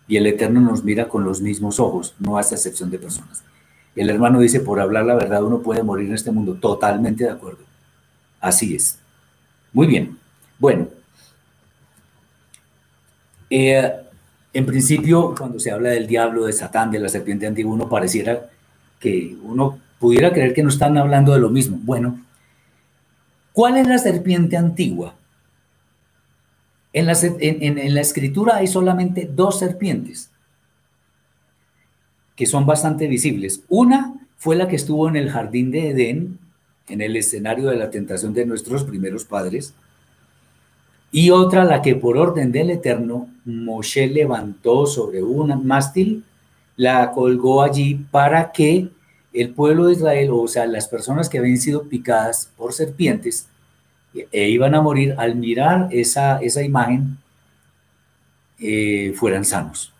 Y 0.08 0.16
el 0.16 0.26
Eterno 0.26 0.60
nos 0.60 0.82
mira 0.82 1.08
con 1.08 1.24
los 1.24 1.40
mismos 1.40 1.78
ojos, 1.78 2.14
no 2.18 2.36
hace 2.36 2.56
excepción 2.56 2.90
de 2.90 2.98
personas. 2.98 3.44
El 3.94 4.10
hermano 4.10 4.40
dice, 4.40 4.60
por 4.60 4.80
hablar 4.80 5.04
la 5.06 5.14
verdad 5.14 5.44
uno 5.44 5.60
puede 5.60 5.82
morir 5.82 6.08
en 6.08 6.14
este 6.14 6.30
mundo. 6.30 6.54
Totalmente 6.54 7.24
de 7.24 7.30
acuerdo. 7.30 7.64
Así 8.40 8.74
es. 8.74 8.98
Muy 9.72 9.86
bien. 9.86 10.19
Bueno. 10.60 10.88
Eh, 13.48 13.92
en 14.52 14.66
principio, 14.66 15.34
cuando 15.36 15.58
se 15.58 15.72
habla 15.72 15.90
del 15.90 16.06
diablo, 16.06 16.44
de 16.44 16.52
Satán, 16.52 16.92
de 16.92 17.00
la 17.00 17.08
serpiente 17.08 17.46
antigua, 17.46 17.72
uno 17.72 17.88
pareciera 17.88 18.48
que 19.00 19.36
uno 19.42 19.80
pudiera 19.98 20.32
creer 20.32 20.54
que 20.54 20.62
no 20.62 20.68
están 20.68 20.96
hablando 20.98 21.32
de 21.32 21.40
lo 21.40 21.50
mismo. 21.50 21.78
Bueno, 21.82 22.20
¿cuál 23.52 23.76
es 23.76 23.88
la 23.88 23.98
serpiente 23.98 24.56
antigua? 24.56 25.16
En 26.92 27.06
la, 27.06 27.16
en 27.22 27.94
la 27.94 28.00
escritura 28.00 28.56
hay 28.56 28.66
solamente 28.66 29.28
dos 29.32 29.58
serpientes 29.58 30.30
que 32.34 32.46
son 32.46 32.66
bastante 32.66 33.06
visibles. 33.06 33.62
Una 33.68 34.14
fue 34.36 34.56
la 34.56 34.66
que 34.66 34.76
estuvo 34.76 35.08
en 35.08 35.16
el 35.16 35.30
jardín 35.30 35.70
de 35.70 35.90
Edén, 35.90 36.38
en 36.88 37.00
el 37.02 37.14
escenario 37.16 37.68
de 37.68 37.76
la 37.76 37.90
tentación 37.90 38.34
de 38.34 38.46
nuestros 38.46 38.84
primeros 38.84 39.24
padres, 39.24 39.74
y 41.12 41.30
otra 41.30 41.64
la 41.64 41.82
que 41.82 41.96
por 41.96 42.16
orden 42.16 42.52
del 42.52 42.70
Eterno 42.70 43.28
Moshe 43.44 44.06
levantó 44.06 44.86
sobre 44.86 45.22
un 45.22 45.66
mástil, 45.66 46.24
la 46.76 47.10
colgó 47.10 47.62
allí 47.62 48.06
para 48.10 48.52
que 48.52 48.88
el 49.32 49.50
pueblo 49.50 49.86
de 49.86 49.94
Israel, 49.94 50.30
o 50.32 50.46
sea, 50.48 50.66
las 50.66 50.88
personas 50.88 51.28
que 51.28 51.38
habían 51.38 51.58
sido 51.58 51.88
picadas 51.88 52.50
por 52.56 52.72
serpientes 52.72 53.48
e 54.14 54.48
iban 54.48 54.74
a 54.74 54.80
morir 54.80 55.14
al 55.18 55.36
mirar 55.36 55.88
esa, 55.90 56.38
esa 56.38 56.62
imagen, 56.62 57.18
eh, 58.58 59.12
fueran 59.16 59.44
sanos. 59.44 59.92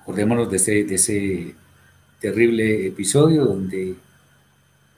Acordémonos 0.00 0.50
de 0.50 0.56
ese, 0.56 0.84
de 0.84 0.94
ese 0.94 1.54
terrible 2.20 2.86
episodio 2.88 3.44
donde 3.44 3.94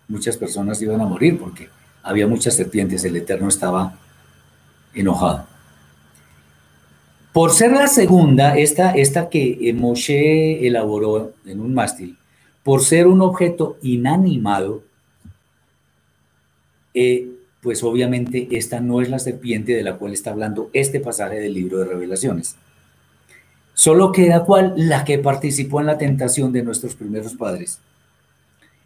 muchas 0.08 0.36
personas 0.36 0.80
iban 0.82 1.00
a 1.00 1.06
morir 1.06 1.38
porque 1.38 1.68
había 2.02 2.26
muchas 2.26 2.54
serpientes, 2.54 3.04
el 3.04 3.16
Eterno 3.16 3.48
estaba 3.48 3.98
enojado. 4.94 5.46
Por 7.32 7.50
ser 7.50 7.72
la 7.72 7.86
segunda, 7.86 8.58
esta, 8.58 8.92
esta 8.92 9.30
que 9.30 9.72
Moshe 9.74 10.66
elaboró 10.66 11.32
en 11.46 11.60
un 11.60 11.72
mástil, 11.72 12.18
por 12.62 12.82
ser 12.82 13.06
un 13.06 13.22
objeto 13.22 13.78
inanimado, 13.82 14.82
eh, 16.94 17.28
pues 17.62 17.82
obviamente 17.84 18.48
esta 18.50 18.80
no 18.80 19.00
es 19.00 19.08
la 19.08 19.18
serpiente 19.18 19.74
de 19.74 19.82
la 19.82 19.96
cual 19.96 20.12
está 20.12 20.30
hablando 20.30 20.68
este 20.72 21.00
pasaje 21.00 21.36
del 21.36 21.54
libro 21.54 21.78
de 21.78 21.86
revelaciones. 21.86 22.56
Solo 23.72 24.12
queda 24.12 24.44
cual 24.44 24.74
la 24.76 25.04
que 25.04 25.18
participó 25.18 25.80
en 25.80 25.86
la 25.86 25.96
tentación 25.96 26.52
de 26.52 26.62
nuestros 26.62 26.94
primeros 26.94 27.34
padres. 27.34 27.78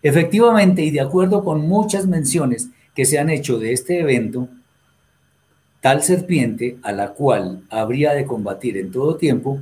Efectivamente, 0.03 0.83
y 0.83 0.91
de 0.91 1.01
acuerdo 1.01 1.43
con 1.43 1.67
muchas 1.67 2.07
menciones 2.07 2.69
que 2.97 3.05
se 3.05 3.19
han 3.19 3.31
hecho 3.31 3.59
de 3.59 3.73
este 3.73 4.01
evento, 4.01 4.49
tal 5.81 6.03
serpiente 6.03 6.79
a 6.83 6.91
la 6.91 7.13
cual 7.13 7.63
habría 7.71 8.15
de 8.15 8.25
combatir 8.25 8.77
en 8.79 8.91
todo 8.91 9.17
tiempo 9.17 9.61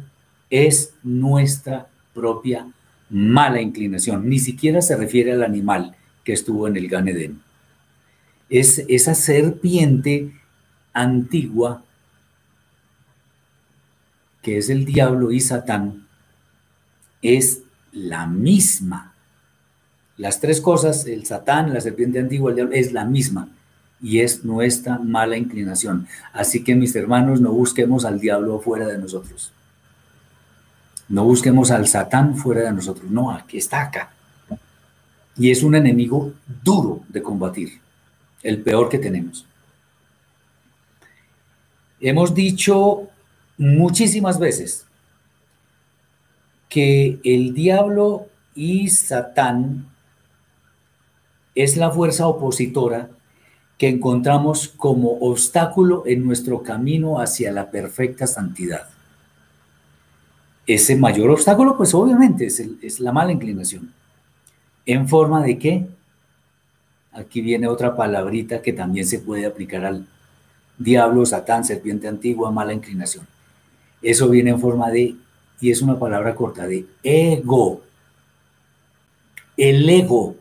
es 0.49 0.95
nuestra 1.03 1.89
propia 2.15 2.67
mala 3.11 3.61
inclinación. 3.61 4.29
Ni 4.29 4.39
siquiera 4.39 4.81
se 4.81 4.97
refiere 4.97 5.33
al 5.33 5.43
animal 5.43 5.97
que 6.23 6.33
estuvo 6.33 6.69
en 6.69 6.77
el 6.77 6.89
Gan 6.89 7.09
Es 8.49 8.85
esa 8.89 9.15
serpiente 9.15 10.33
antigua 10.93 11.83
que 14.45 14.59
es 14.59 14.69
el 14.69 14.85
diablo 14.85 15.33
y 15.33 15.41
Satán, 15.41 16.07
es 17.23 17.63
la 17.93 18.27
misma. 18.27 19.14
Las 20.17 20.41
tres 20.41 20.61
cosas, 20.61 21.07
el 21.07 21.27
Satán, 21.27 21.73
la 21.75 21.81
serpiente 21.81 22.21
antigua, 22.21 22.51
el 22.51 22.57
diablo, 22.57 22.75
es 22.75 22.93
la 22.93 23.05
misma 23.05 23.49
y 24.01 24.21
es 24.21 24.45
nuestra 24.45 24.99
mala 24.99 25.37
inclinación. 25.37 26.07
Así 26.33 26.63
que 26.63 26.75
mis 26.75 26.95
hermanos, 26.95 27.41
no 27.41 27.53
busquemos 27.53 28.05
al 28.05 28.21
diablo 28.21 28.61
fuera 28.61 28.87
de 28.87 28.99
nosotros. 28.99 29.53
No 31.09 31.25
busquemos 31.25 31.71
al 31.71 31.89
Satán 31.89 32.37
fuera 32.37 32.63
de 32.63 32.73
nosotros. 32.73 33.11
No, 33.11 33.31
aquí 33.31 33.59
está 33.59 33.83
acá. 33.83 34.13
Y 35.37 35.51
es 35.51 35.63
un 35.63 35.75
enemigo 35.75 36.33
duro 36.63 37.01
de 37.09 37.23
combatir, 37.23 37.81
el 38.43 38.63
peor 38.63 38.89
que 38.89 38.99
tenemos. 38.99 39.47
Hemos 42.01 42.35
dicho 42.35 43.09
muchísimas 43.59 44.39
veces 44.39 44.85
que 46.69 47.19
el 47.25 47.55
diablo 47.55 48.29
y 48.55 48.89
Satán 48.89 49.87
es 51.55 51.77
la 51.77 51.91
fuerza 51.91 52.27
opositora 52.27 53.11
que 53.79 53.89
encontramos 53.89 54.69
como 54.69 55.19
obstáculo 55.19 56.05
en 56.07 56.25
nuestro 56.25 56.63
camino 56.63 57.21
hacia 57.21 57.53
la 57.53 57.71
perfecta 57.71 58.27
santidad. 58.27 58.89
Ese 60.67 60.97
mayor 60.97 61.31
obstáculo, 61.31 61.77
pues 61.77 61.93
obviamente 61.95 62.47
es, 62.47 63.01
la 63.01 63.13
mala 63.13 63.33
inclinación. 63.33 63.93
¿En 64.87 65.09
forma 65.09 65.43
de 65.43 65.59
qué? 65.59 65.87
Aquí 67.13 67.41
viene 67.41 67.69
otra 67.69 67.97
palabrita 67.97 68.63
que 68.63 68.73
también 68.73 69.07
se 69.07 69.19
puede 69.19 69.47
aplicar 69.47 69.85
al 69.85 70.07
diablo, 70.79 71.27
Satán, 71.27 71.65
serpiente 71.65 72.09
antigua, 72.09 72.51
mala 72.51 72.73
inclinación. 72.73 73.27
Eso 74.03 74.29
viene 74.29 74.51
en 74.51 74.61
forma 74.61 74.91
de, 74.91 75.17
y 75.61 75.71
es 75.71 75.83
una 75.83 75.99
palabra 75.99 76.35
corta, 76.35 76.67
de 76.67 76.87
ego. 77.03 77.83
El 79.57 79.89
ego. 79.89 80.37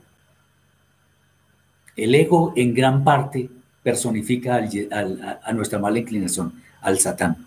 El 1.95 2.15
ego 2.15 2.53
en 2.55 2.73
gran 2.73 3.03
parte 3.03 3.49
personifica 3.83 4.61
a 4.91 5.53
nuestra 5.53 5.79
mala 5.79 5.99
inclinación, 5.99 6.53
al 6.81 6.99
Satán. 6.99 7.45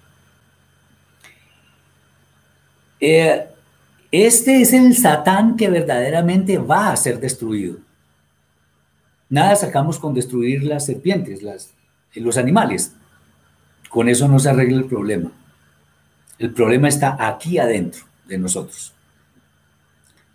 Eh, 3.01 3.47
este 4.11 4.61
es 4.61 4.73
el 4.73 4.95
Satán 4.97 5.57
que 5.57 5.69
verdaderamente 5.69 6.59
va 6.59 6.93
a 6.93 6.97
ser 6.97 7.19
destruido. 7.19 7.79
Nada 9.29 9.57
sacamos 9.57 9.99
con 9.99 10.15
destruir 10.15 10.63
las 10.63 10.87
serpientes, 10.87 11.43
las, 11.43 11.73
los 12.15 12.37
animales. 12.37 12.93
Con 13.89 14.09
eso 14.09 14.29
no 14.29 14.39
se 14.39 14.51
arregla 14.51 14.79
el 14.79 14.85
problema. 14.85 15.31
El 16.39 16.53
problema 16.53 16.89
está 16.89 17.17
aquí 17.19 17.59
adentro 17.59 18.05
de 18.27 18.39
nosotros. 18.39 18.93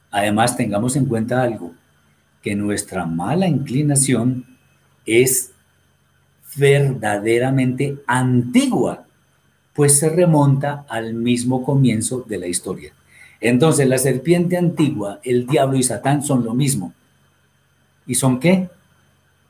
Además, 0.09 0.57
tengamos 0.57 0.95
en 0.95 1.05
cuenta 1.05 1.41
algo, 1.41 1.73
que 2.41 2.55
nuestra 2.55 3.05
mala 3.05 3.47
inclinación 3.47 4.45
es 5.05 5.51
verdaderamente 6.55 7.97
antigua, 8.07 9.05
pues 9.73 9.99
se 9.99 10.09
remonta 10.09 10.85
al 10.89 11.13
mismo 11.13 11.63
comienzo 11.63 12.25
de 12.27 12.37
la 12.37 12.47
historia. 12.47 12.93
Entonces, 13.39 13.87
la 13.87 13.97
serpiente 13.97 14.57
antigua, 14.57 15.19
el 15.23 15.47
diablo 15.47 15.77
y 15.77 15.83
Satán 15.83 16.23
son 16.23 16.43
lo 16.43 16.53
mismo. 16.53 16.93
¿Y 18.05 18.15
son 18.15 18.39
qué? 18.39 18.69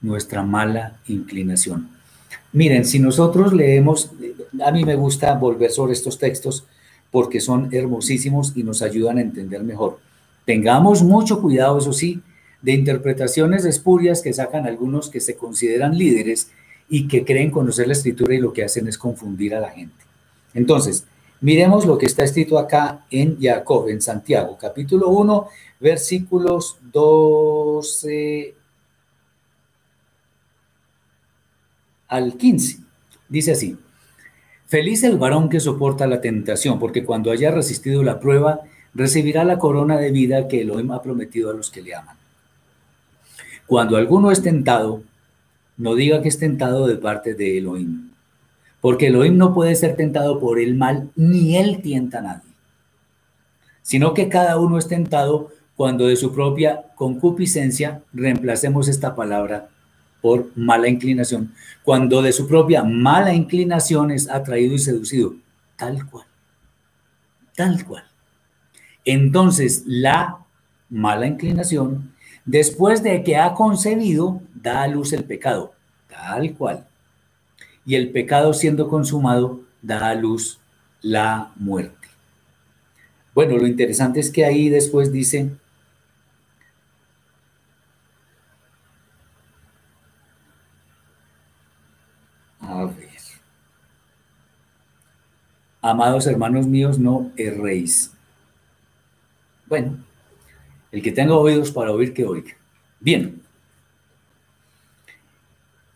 Nuestra 0.02 0.44
mala 0.44 1.00
inclinación. 1.08 1.90
Miren, 2.54 2.86
si 2.86 3.00
nosotros 3.00 3.54
leemos, 3.54 4.12
a 4.64 4.72
mí 4.72 4.86
me 4.86 4.96
gusta 4.96 5.34
volver 5.36 5.72
sobre 5.72 5.94
estos 5.94 6.18
textos 6.18 6.66
porque 7.10 7.42
son 7.42 7.70
hermosísimos 7.74 8.54
y 8.56 8.64
nos 8.64 8.82
ayudan 8.82 9.18
a 9.18 9.22
entender 9.22 9.64
mejor. 9.64 10.00
Tengamos 10.46 11.04
mucho 11.04 11.42
cuidado, 11.42 11.78
eso 11.78 11.92
sí, 11.92 12.22
de 12.62 12.74
interpretaciones 12.74 13.66
espurias 13.66 14.22
que 14.22 14.34
sacan 14.34 14.66
algunos 14.66 15.10
que 15.10 15.20
se 15.20 15.36
consideran 15.36 15.98
líderes 15.98 16.52
y 16.90 17.08
que 17.08 17.26
creen 17.26 17.52
conocer 17.52 17.88
la 17.88 17.94
escritura 17.94 18.36
y 18.36 18.40
lo 18.40 18.54
que 18.54 18.64
hacen 18.64 18.88
es 18.88 18.98
confundir 18.98 19.56
a 19.56 19.60
la 19.60 19.70
gente. 19.70 20.04
Entonces, 20.54 21.06
miremos 21.40 21.86
lo 21.86 21.98
que 21.98 22.06
está 22.06 22.24
escrito 22.24 22.60
acá 22.60 23.06
en 23.10 23.40
Jacob, 23.40 23.88
en 23.88 24.02
Santiago, 24.02 24.58
capítulo 24.60 25.10
1, 25.10 25.48
versículos 25.80 26.78
12 26.92 28.56
al 32.10 32.38
15. 32.38 32.80
Dice 33.30 33.54
así, 33.54 33.78
feliz 34.68 35.04
el 35.04 35.18
varón 35.18 35.48
que 35.48 35.62
soporta 35.62 36.06
la 36.06 36.20
tentación, 36.20 36.78
porque 36.78 37.06
cuando 37.06 37.32
haya 37.32 37.52
resistido 37.52 38.04
la 38.04 38.20
prueba, 38.20 38.60
recibirá 38.94 39.46
la 39.46 39.58
corona 39.58 39.98
de 39.98 40.12
vida 40.12 40.50
que 40.50 40.62
Elohim 40.62 40.92
ha 40.92 41.02
prometido 41.02 41.50
a 41.50 41.54
los 41.54 41.72
que 41.72 41.82
le 41.82 41.96
aman. 41.96 42.21
Cuando 43.72 43.96
alguno 43.96 44.32
es 44.32 44.42
tentado, 44.42 45.02
no 45.78 45.96
diga 45.96 46.22
que 46.22 46.28
es 46.28 46.38
tentado 46.38 46.88
de 46.88 46.98
parte 46.98 47.36
de 47.36 47.58
Elohim, 47.58 48.12
porque 48.82 49.08
Elohim 49.08 49.38
no 49.38 49.54
puede 49.54 49.76
ser 49.76 49.96
tentado 49.96 50.42
por 50.42 50.60
el 50.60 50.76
mal, 50.76 51.10
ni 51.16 51.56
él 51.56 51.82
tienta 51.82 52.20
a 52.20 52.22
nadie, 52.22 52.52
sino 53.82 54.14
que 54.14 54.28
cada 54.28 54.60
uno 54.60 54.78
es 54.78 54.90
tentado 54.90 55.54
cuando 55.78 56.08
de 56.08 56.18
su 56.18 56.34
propia 56.34 56.84
concupiscencia 56.96 58.02
reemplacemos 58.12 58.90
esta 58.90 59.16
palabra 59.16 59.70
por 60.22 60.50
mala 60.58 60.90
inclinación, 60.90 61.54
cuando 61.82 62.22
de 62.22 62.34
su 62.34 62.50
propia 62.50 62.84
mala 62.84 63.34
inclinación 63.34 64.12
es 64.12 64.30
atraído 64.30 64.76
y 64.76 64.80
seducido, 64.80 65.36
tal 65.78 66.06
cual, 66.10 66.26
tal 67.56 67.86
cual. 67.86 68.04
Entonces, 69.06 69.84
la 69.88 70.40
mala 70.90 71.26
inclinación, 71.26 72.11
después 72.46 73.04
de 73.04 73.24
que 73.24 73.38
ha 73.38 73.54
concebido, 73.54 74.42
da 74.54 74.84
a 74.84 74.88
luz 74.88 75.14
el 75.14 75.24
pecado, 75.24 75.74
tal 76.08 76.54
cual. 76.56 76.88
Y 77.86 77.96
el 77.96 78.12
pecado 78.12 78.54
siendo 78.54 78.88
consumado, 78.88 79.62
da 79.82 80.10
a 80.10 80.16
luz 80.16 80.60
la 81.02 81.52
muerte. 81.56 82.08
Bueno, 83.34 83.58
lo 83.58 83.66
interesante 83.66 84.20
es 84.20 84.30
que 84.30 84.46
ahí 84.46 84.70
después 84.70 85.12
dice, 85.12 85.52
a 92.60 92.86
ver, 92.86 93.10
amados 95.82 96.28
hermanos 96.28 96.68
míos, 96.68 97.00
no 97.00 97.32
erréis. 97.38 98.12
Bueno, 99.68 100.04
el 100.92 101.02
que 101.02 101.12
tenga 101.12 101.36
oídos 101.36 101.72
para 101.72 101.92
oír, 101.92 102.14
que 102.14 102.26
oiga. 102.26 102.52
Bien. 103.00 103.42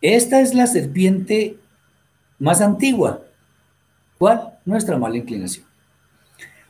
Esta 0.00 0.40
es 0.40 0.54
la 0.54 0.66
serpiente 0.66 1.56
más 2.38 2.60
antigua. 2.60 3.22
¿Cuál? 4.18 4.58
Nuestra 4.64 4.98
mala 4.98 5.16
inclinación. 5.16 5.64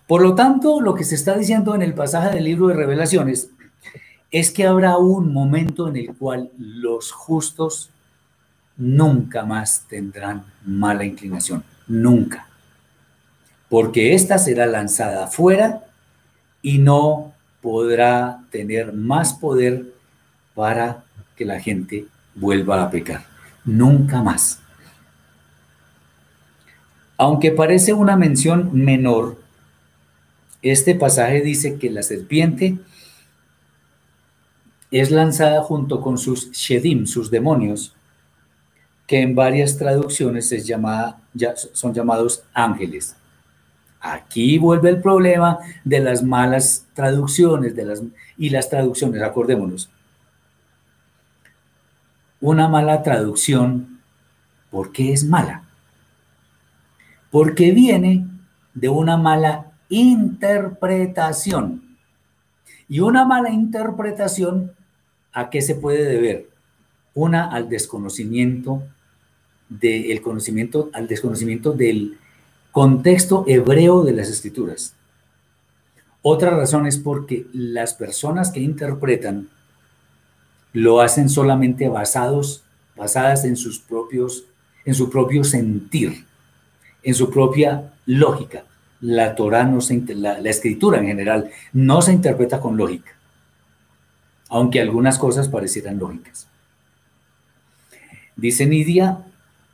Por 0.07 0.23
lo 0.23 0.35
tanto, 0.35 0.81
lo 0.81 0.95
que 0.95 1.05
se 1.05 1.15
está 1.15 1.37
diciendo 1.37 1.75
en 1.75 1.83
el 1.83 1.95
pasaje 1.95 2.35
del 2.35 2.45
libro 2.45 2.69
de 2.69 2.75
revelaciones 2.75 3.51
es 4.31 4.51
que 4.51 4.67
habrá 4.67 4.97
un 4.99 5.33
momento 5.33 5.89
en 5.89 5.97
el 5.97 6.15
cual 6.15 6.51
los 6.59 7.13
justos 7.13 7.91
nunca 8.77 9.45
más 9.45 9.87
tendrán 9.89 10.45
mala 10.65 11.05
inclinación. 11.05 11.65
Nunca. 11.89 12.49
Porque 13.69 14.15
ésta 14.15 14.39
será 14.39 14.67
lanzada 14.67 15.25
afuera 15.25 15.85
y 16.63 16.79
no 16.79 17.36
podrá 17.67 18.45
tener 18.53 18.93
más 18.93 19.35
poder 19.35 19.93
para 20.55 21.03
que 21.35 21.45
la 21.45 21.59
gente 21.59 22.07
vuelva 22.37 22.81
a 22.81 22.91
pecar. 22.93 23.27
Nunca 23.65 24.23
más. 24.23 24.61
Aunque 27.17 27.51
parece 27.51 27.93
una 27.93 28.17
mención 28.17 28.71
menor, 28.73 29.43
este 30.63 30.95
pasaje 30.95 31.41
dice 31.41 31.77
que 31.77 31.91
la 31.91 32.05
serpiente 32.05 32.79
es 34.93 35.11
lanzada 35.11 35.61
junto 35.65 36.01
con 36.01 36.19
sus 36.19 36.53
shedim, 36.53 37.05
sus 37.05 37.33
demonios, 37.33 37.97
que 39.09 39.23
en 39.23 39.35
varias 39.35 39.77
traducciones 39.77 40.53
es 40.53 40.69
llamada, 40.69 41.19
son 41.73 41.93
llamados 41.93 42.45
ángeles. 42.55 43.17
Aquí 44.01 44.59
vuelve 44.59 44.91
el 44.91 45.01
problema 45.01 45.59
de 45.85 46.01
las 46.01 46.23
malas 46.23 46.87
traducciones 46.95 47.75
de 47.75 47.85
las, 47.85 48.03
y 48.37 48.51
las 48.51 48.69
traducciones, 48.69 49.23
acordémonos. 49.23 49.91
Una 52.41 52.69
mala 52.69 53.03
traducción, 53.03 54.01
¿por 54.71 54.93
qué 54.93 55.13
es 55.13 55.25
mala? 55.25 55.65
Porque 57.31 57.73
viene 57.73 58.27
de 58.75 58.89
una 58.89 59.17
mala 59.17 59.73
interpretación. 59.89 61.83
Y 62.89 63.01
una 63.01 63.25
mala 63.25 63.51
interpretación, 63.51 64.73
¿a 65.33 65.51
qué 65.51 65.63
se 65.63 65.75
puede 65.75 66.05
deber? 66.05 66.49
Una 67.15 67.51
al 67.51 67.69
desconocimiento 67.69 68.83
del 69.69 70.21
conocimiento, 70.23 70.91
al 70.93 71.09
desconocimiento 71.09 71.73
del 71.73 72.19
contexto 72.77 73.43
hebreo 73.47 74.05
de 74.05 74.13
las 74.13 74.29
escrituras. 74.29 74.93
Otra 76.21 76.51
razón 76.51 76.87
es 76.87 76.99
porque 76.99 77.47
las 77.55 77.95
personas 77.95 78.51
que 78.51 78.61
interpretan 78.61 79.49
lo 80.75 81.01
hacen 81.01 81.31
solamente 81.31 81.89
basados, 81.89 82.65
basadas 82.95 83.47
en 83.47 83.57
sus 83.57 83.79
propios, 83.79 84.45
en 84.85 84.95
su 84.95 85.09
propio 85.09 85.43
sentir, 85.43 86.27
en 87.03 87.15
su 87.15 87.31
propia 87.31 87.95
lógica. 88.05 88.65
La 89.01 89.35
Torah 89.37 89.65
no 89.65 89.81
se, 89.81 90.05
la, 90.15 90.39
la 90.39 90.51
escritura 90.51 90.99
en 90.99 91.07
general 91.07 91.49
no 91.73 92.03
se 92.03 92.13
interpreta 92.13 92.61
con 92.61 92.77
lógica, 92.77 93.13
aunque 94.51 94.83
algunas 94.83 95.19
cosas 95.19 95.49
parecieran 95.49 95.99
lógicas. 95.99 96.47
Dice 98.37 98.67
Nidia, 98.67 99.25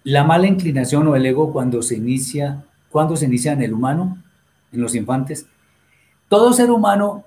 la 0.05 0.23
mala 0.23 0.47
inclinación 0.47 1.09
o 1.09 1.17
el 1.17 1.27
ego 1.27 1.53
cuando 1.53 1.83
se 1.83 1.97
inicia 1.97 2.65
¿Cuándo 2.93 3.17
se 3.17 3.25
inicia 3.25 3.53
en 3.53 3.63
el 3.63 3.73
humano, 3.73 4.23
en 4.71 4.83
los 4.83 4.95
infantes? 4.95 5.47
Todo 6.29 6.53
ser 6.53 6.71
humano 6.71 7.25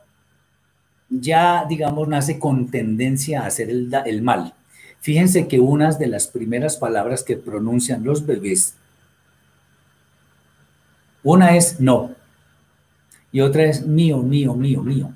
ya, 1.10 1.66
digamos, 1.68 2.08
nace 2.08 2.38
con 2.40 2.70
tendencia 2.70 3.42
a 3.42 3.48
hacer 3.48 3.70
el, 3.70 3.92
el 4.06 4.22
mal. 4.22 4.54
Fíjense 5.00 5.48
que 5.48 5.60
unas 5.60 5.98
de 5.98 6.08
las 6.08 6.28
primeras 6.28 6.78
palabras 6.78 7.24
que 7.24 7.36
pronuncian 7.36 8.04
los 8.04 8.26
bebés, 8.26 8.76
una 11.24 11.58
es 11.58 11.80
no 11.80 12.12
y 13.32 13.42
otra 13.42 13.64
es 13.66 13.86
mío, 13.86 14.20
mío, 14.20 14.54
mío, 14.54 14.84
mío. 14.84 15.14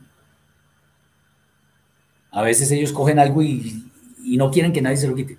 A 2.32 2.42
veces 2.42 2.72
ellos 2.72 2.92
cogen 2.92 3.20
algo 3.20 3.42
y, 3.44 3.90
y 4.24 4.38
no 4.38 4.50
quieren 4.50 4.74
que 4.74 4.82
nadie 4.82 4.98
se 4.98 5.08
lo 5.08 5.16
quite. 5.16 5.38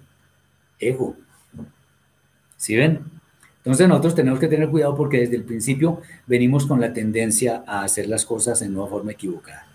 Ego. 0.79 1.17
¿Sí 2.57 2.77
ven? 2.77 3.20
Entonces 3.65 3.89
nosotros 3.89 4.15
tenemos 4.15 4.41
que 4.41 4.49
tener 4.49 4.71
cuidado 4.71 4.97
porque 4.97 5.19
desde 5.19 5.37
el 5.37 5.45
principio 5.45 6.01
venimos 6.27 6.67
con 6.67 6.81
la 6.81 6.95
tendencia 6.95 7.63
a 7.67 7.83
hacer 7.83 8.09
las 8.09 8.25
cosas 8.25 8.63
en 8.63 8.77
una 8.77 8.87
forma 8.87 9.13
equivocada. 9.13 9.67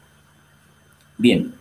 Bien, 1.17 1.53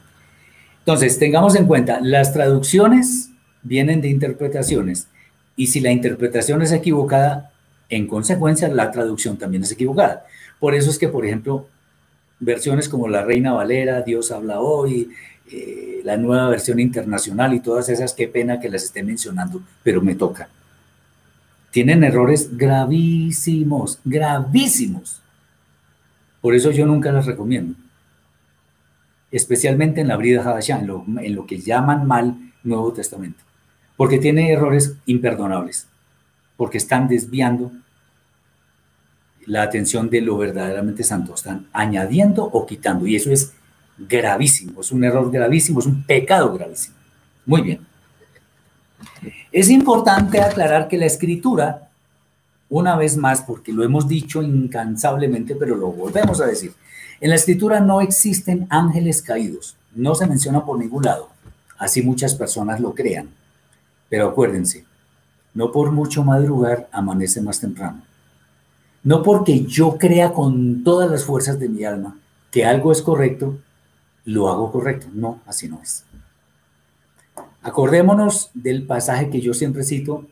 entonces 0.79 1.19
tengamos 1.19 1.55
en 1.55 1.67
cuenta, 1.67 2.01
las 2.01 2.33
traducciones 2.33 3.31
vienen 3.63 4.01
de 4.01 4.09
interpretaciones 4.09 5.07
y 5.55 5.67
si 5.67 5.81
la 5.81 5.93
interpretación 5.93 6.63
es 6.63 6.73
equivocada, 6.73 7.53
en 7.91 8.07
consecuencia 8.07 8.69
la 8.69 8.91
traducción 8.91 9.37
también 9.37 9.63
es 9.63 9.73
equivocada. 9.73 10.25
Por 10.59 10.75
eso 10.75 10.91
es 10.91 10.99
que, 10.99 11.09
por 11.09 11.27
ejemplo, 11.27 11.69
versiones 12.41 12.89
como 12.89 13.07
La 13.07 13.23
Reina 13.23 13.53
Valera, 13.53 14.01
Dios 14.01 14.33
habla 14.33 14.61
hoy, 14.61 15.11
eh, 15.53 16.01
la 16.05 16.17
nueva 16.17 16.49
versión 16.49 16.81
internacional 16.81 17.53
y 17.53 17.61
todas 17.61 17.91
esas, 17.91 18.15
qué 18.15 18.29
pena 18.29 18.61
que 18.61 18.71
las 18.71 18.83
esté 18.83 19.03
mencionando, 19.03 19.61
pero 19.83 20.01
me 20.01 20.15
toca 20.15 20.49
tienen 21.75 22.05
errores 22.05 22.57
gravísimos, 22.57 23.99
gravísimos. 24.05 25.21
Por 26.41 26.55
eso 26.55 26.71
yo 26.71 26.87
nunca 26.87 27.11
las 27.11 27.27
recomiendo. 27.27 27.75
Especialmente 29.33 30.01
en 30.01 30.07
la 30.07 30.17
Brida 30.17 30.41
Hadashah, 30.45 30.79
en 30.79 30.87
lo, 30.87 31.05
en 31.21 31.35
lo 31.35 31.47
que 31.47 31.59
llaman 31.59 32.07
mal 32.07 32.53
Nuevo 32.63 32.93
Testamento. 32.93 33.43
Porque 33.97 34.19
tiene 34.19 34.53
errores 34.53 34.95
imperdonables. 35.07 35.89
Porque 36.57 36.79
están 36.79 37.09
desviando 37.09 37.73
la 39.45 39.63
atención 39.63 40.11
de 40.11 40.21
lo 40.21 40.39
verdaderamente 40.39 41.03
santo. 41.03 41.35
Están 41.35 41.67
añadiendo 41.73 42.45
o 42.45 42.67
quitando. 42.67 43.05
Y 43.05 43.17
eso 43.17 43.33
es 43.33 43.53
gravísimo. 43.99 44.81
Es 44.81 44.93
un 44.93 45.03
error 45.03 45.29
gravísimo. 45.29 45.81
Es 45.81 45.87
un 45.87 46.05
pecado 46.05 46.55
gravísimo. 46.55 46.95
Muy 47.45 47.63
bien. 47.63 47.94
Es 49.53 49.71
importante 49.71 50.41
aclarar 50.41 50.89
que 50.89 50.99
la 50.99 51.07
escritura, 51.07 51.89
una 52.69 52.97
vez 52.97 53.17
más, 53.17 53.43
porque 53.43 53.73
lo 53.73 53.85
hemos 53.85 54.09
dicho 54.09 54.43
incansablemente, 54.43 55.55
pero 55.55 55.77
lo 55.77 55.93
volvemos 55.93 56.41
a 56.41 56.47
decir, 56.47 56.73
en 57.21 57.31
la 57.31 57.37
escritura 57.37 57.81
no 57.81 58.01
existen 58.01 58.67
ángeles 58.71 59.23
caídos, 59.23 59.77
no 59.95 60.15
se 60.15 60.27
menciona 60.27 60.65
por 60.65 60.79
ningún 60.79 61.05
lado, 61.05 61.29
así 61.79 62.03
muchas 62.03 62.35
personas 62.35 62.81
lo 62.81 62.95
crean. 62.95 63.29
Pero 64.09 64.29
acuérdense, 64.29 64.85
no 65.55 65.73
por 65.73 65.93
mucho 65.93 66.25
madrugar 66.25 66.89
amanece 66.93 67.41
más 67.41 67.61
temprano. 67.61 68.03
No 69.03 69.23
porque 69.23 69.65
yo 69.65 69.99
crea 69.99 70.33
con 70.33 70.83
todas 70.83 71.11
las 71.11 71.25
fuerzas 71.25 71.59
de 71.59 71.69
mi 71.69 71.85
alma 71.85 72.17
que 72.51 72.65
algo 72.65 72.93
es 72.93 73.03
correcto, 73.03 73.59
lo 74.25 74.49
hago 74.49 74.71
correcto. 74.71 75.09
No, 75.13 75.41
así 75.47 75.69
no 75.69 75.81
es. 75.83 76.05
Acordémonos 77.65 78.51
del 78.53 78.87
pasaje 78.87 79.31
que 79.31 79.41
yo 79.41 79.55
siempre 79.55 79.85
cito, 79.85 80.27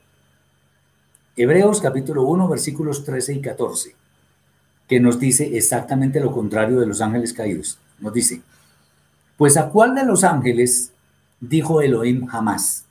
Hebreos 1.35 1.81
capítulo 1.81 2.25
1, 2.25 2.47
versículos 2.47 3.05
13 3.05 3.35
y 3.35 3.41
14. 3.41 3.97
que 4.87 5.01
nos 5.01 5.19
dice 5.19 5.57
exactamente 5.57 6.21
lo 6.21 6.31
contrario 6.31 6.79
de 6.79 6.87
los 6.87 7.01
ángeles 7.01 7.33
caídos. 7.33 7.79
Nos 7.99 8.13
dice, 8.13 8.43
pues 9.39 9.57
a 9.57 9.71
cuál 9.71 9.95
de 9.95 10.05
los 10.05 10.25
ángeles 10.25 10.93
dijo 11.41 11.81
Elohim 11.81 12.27
jamás, 12.27 12.85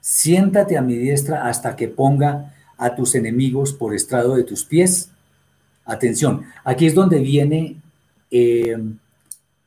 siéntate 0.00 0.78
a 0.78 0.82
mi 0.82 0.94
diestra 0.94 1.48
hasta 1.48 1.74
que 1.74 1.88
ponga 1.88 2.54
a 2.78 2.94
tus 2.94 3.16
enemigos 3.16 3.72
por 3.72 3.92
estrado 3.92 4.36
de 4.36 4.44
tus 4.44 4.64
pies. 4.64 5.10
Atención, 5.84 6.44
aquí 6.62 6.86
es 6.86 6.94
donde 6.94 7.18
viene 7.18 7.74
eh, 8.30 8.76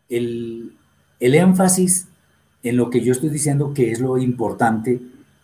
el, 0.08 0.74
el 1.20 1.36
énfasis 1.36 2.08
en 2.66 2.78
lo 2.78 2.90
que 2.90 3.02
yo 3.02 3.12
estoy 3.12 3.30
diciendo 3.30 3.74
que 3.76 3.92
es 3.92 4.00
lo 4.00 4.18
importante 4.18 5.00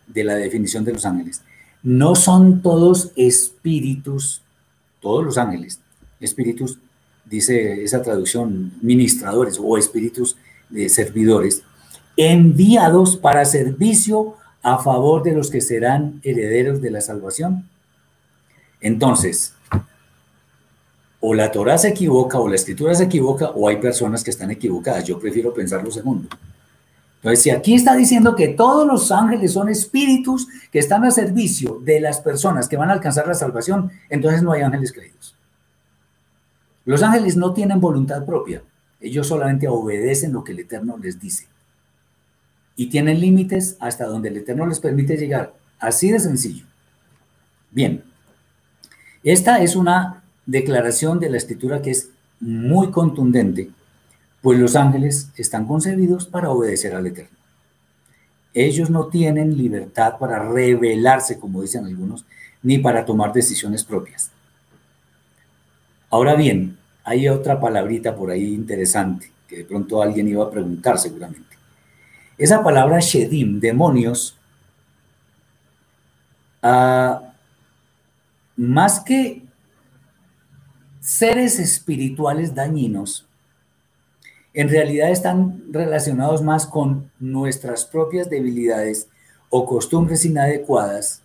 de 0.08 0.24
la 0.24 0.34
definición 0.34 0.84
de 0.84 0.92
los 0.92 1.06
ángeles. 1.06 1.42
No 1.84 2.16
son 2.16 2.62
todos 2.62 3.12
espíritus, 3.14 4.42
todos 5.00 5.24
los 5.24 5.38
ángeles, 5.38 5.80
espíritus, 6.20 6.78
dice 7.24 7.84
esa 7.84 8.02
traducción, 8.02 8.72
ministradores 8.82 9.58
o 9.62 9.78
espíritus 9.78 10.36
de 10.68 10.88
servidores, 10.88 11.62
enviados 12.16 13.16
para 13.16 13.44
servicio 13.44 14.34
a 14.60 14.78
favor 14.78 15.22
de 15.22 15.32
los 15.32 15.48
que 15.48 15.60
serán 15.60 16.20
herederos 16.24 16.82
de 16.82 16.90
la 16.90 17.00
salvación. 17.00 17.68
Entonces, 18.80 19.54
o 21.20 21.34
la 21.34 21.52
Torah 21.52 21.78
se 21.78 21.90
equivoca, 21.90 22.40
o 22.40 22.48
la 22.48 22.56
escritura 22.56 22.96
se 22.96 23.04
equivoca, 23.04 23.50
o 23.50 23.68
hay 23.68 23.76
personas 23.76 24.24
que 24.24 24.30
están 24.30 24.50
equivocadas. 24.50 25.04
Yo 25.04 25.20
prefiero 25.20 25.54
pensar 25.54 25.84
lo 25.84 25.90
segundo. 25.92 26.28
Entonces, 27.22 27.44
si 27.44 27.50
aquí 27.50 27.74
está 27.74 27.94
diciendo 27.94 28.34
que 28.34 28.48
todos 28.48 28.84
los 28.84 29.12
ángeles 29.12 29.52
son 29.52 29.68
espíritus 29.68 30.48
que 30.72 30.80
están 30.80 31.04
a 31.04 31.12
servicio 31.12 31.78
de 31.80 32.00
las 32.00 32.20
personas 32.20 32.68
que 32.68 32.76
van 32.76 32.90
a 32.90 32.94
alcanzar 32.94 33.28
la 33.28 33.34
salvación, 33.34 33.92
entonces 34.10 34.42
no 34.42 34.50
hay 34.50 34.62
ángeles 34.62 34.92
creídos. 34.92 35.36
Los 36.84 37.00
ángeles 37.00 37.36
no 37.36 37.52
tienen 37.52 37.80
voluntad 37.80 38.26
propia, 38.26 38.64
ellos 39.00 39.28
solamente 39.28 39.68
obedecen 39.68 40.32
lo 40.32 40.42
que 40.42 40.50
el 40.50 40.58
Eterno 40.58 40.98
les 40.98 41.20
dice. 41.20 41.46
Y 42.74 42.86
tienen 42.86 43.20
límites 43.20 43.76
hasta 43.78 44.06
donde 44.06 44.28
el 44.28 44.38
Eterno 44.38 44.66
les 44.66 44.80
permite 44.80 45.16
llegar. 45.16 45.54
Así 45.78 46.10
de 46.10 46.18
sencillo. 46.18 46.64
Bien, 47.70 48.02
esta 49.22 49.62
es 49.62 49.76
una 49.76 50.24
declaración 50.44 51.20
de 51.20 51.30
la 51.30 51.36
escritura 51.36 51.82
que 51.82 51.92
es 51.92 52.08
muy 52.40 52.90
contundente 52.90 53.70
pues 54.42 54.58
los 54.58 54.76
ángeles 54.76 55.30
están 55.36 55.66
concebidos 55.66 56.26
para 56.26 56.50
obedecer 56.50 56.94
al 56.94 57.06
Eterno. 57.06 57.38
Ellos 58.52 58.90
no 58.90 59.06
tienen 59.06 59.56
libertad 59.56 60.18
para 60.18 60.40
rebelarse, 60.40 61.38
como 61.38 61.62
dicen 61.62 61.86
algunos, 61.86 62.26
ni 62.62 62.78
para 62.78 63.04
tomar 63.04 63.32
decisiones 63.32 63.84
propias. 63.84 64.30
Ahora 66.10 66.34
bien, 66.34 66.76
hay 67.04 67.28
otra 67.28 67.58
palabrita 67.58 68.14
por 68.14 68.30
ahí 68.30 68.52
interesante 68.52 69.30
que 69.48 69.58
de 69.58 69.64
pronto 69.64 70.02
alguien 70.02 70.28
iba 70.28 70.44
a 70.44 70.50
preguntar 70.50 70.98
seguramente. 70.98 71.56
Esa 72.36 72.62
palabra 72.62 72.98
Shedim, 73.00 73.60
demonios, 73.60 74.36
ah, 76.62 77.32
más 78.56 79.00
que 79.00 79.42
seres 81.00 81.58
espirituales 81.58 82.54
dañinos, 82.54 83.26
en 84.54 84.68
realidad 84.68 85.10
están 85.10 85.62
relacionados 85.72 86.42
más 86.42 86.66
con 86.66 87.10
nuestras 87.18 87.84
propias 87.84 88.28
debilidades 88.28 89.08
o 89.48 89.66
costumbres 89.66 90.24
inadecuadas 90.24 91.22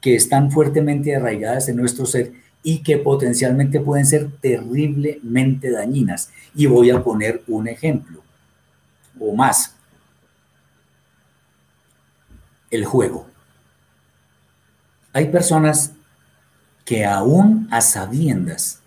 que 0.00 0.14
están 0.14 0.50
fuertemente 0.50 1.14
arraigadas 1.16 1.68
en 1.68 1.76
nuestro 1.76 2.04
ser 2.04 2.32
y 2.62 2.82
que 2.82 2.98
potencialmente 2.98 3.80
pueden 3.80 4.06
ser 4.06 4.30
terriblemente 4.40 5.70
dañinas. 5.70 6.30
Y 6.54 6.66
voy 6.66 6.90
a 6.90 7.02
poner 7.02 7.42
un 7.48 7.68
ejemplo 7.68 8.22
o 9.18 9.34
más. 9.34 9.74
El 12.70 12.84
juego. 12.84 13.26
Hay 15.12 15.28
personas 15.28 15.92
que 16.84 17.04
aún 17.04 17.68
a 17.70 17.80
sabiendas 17.80 18.80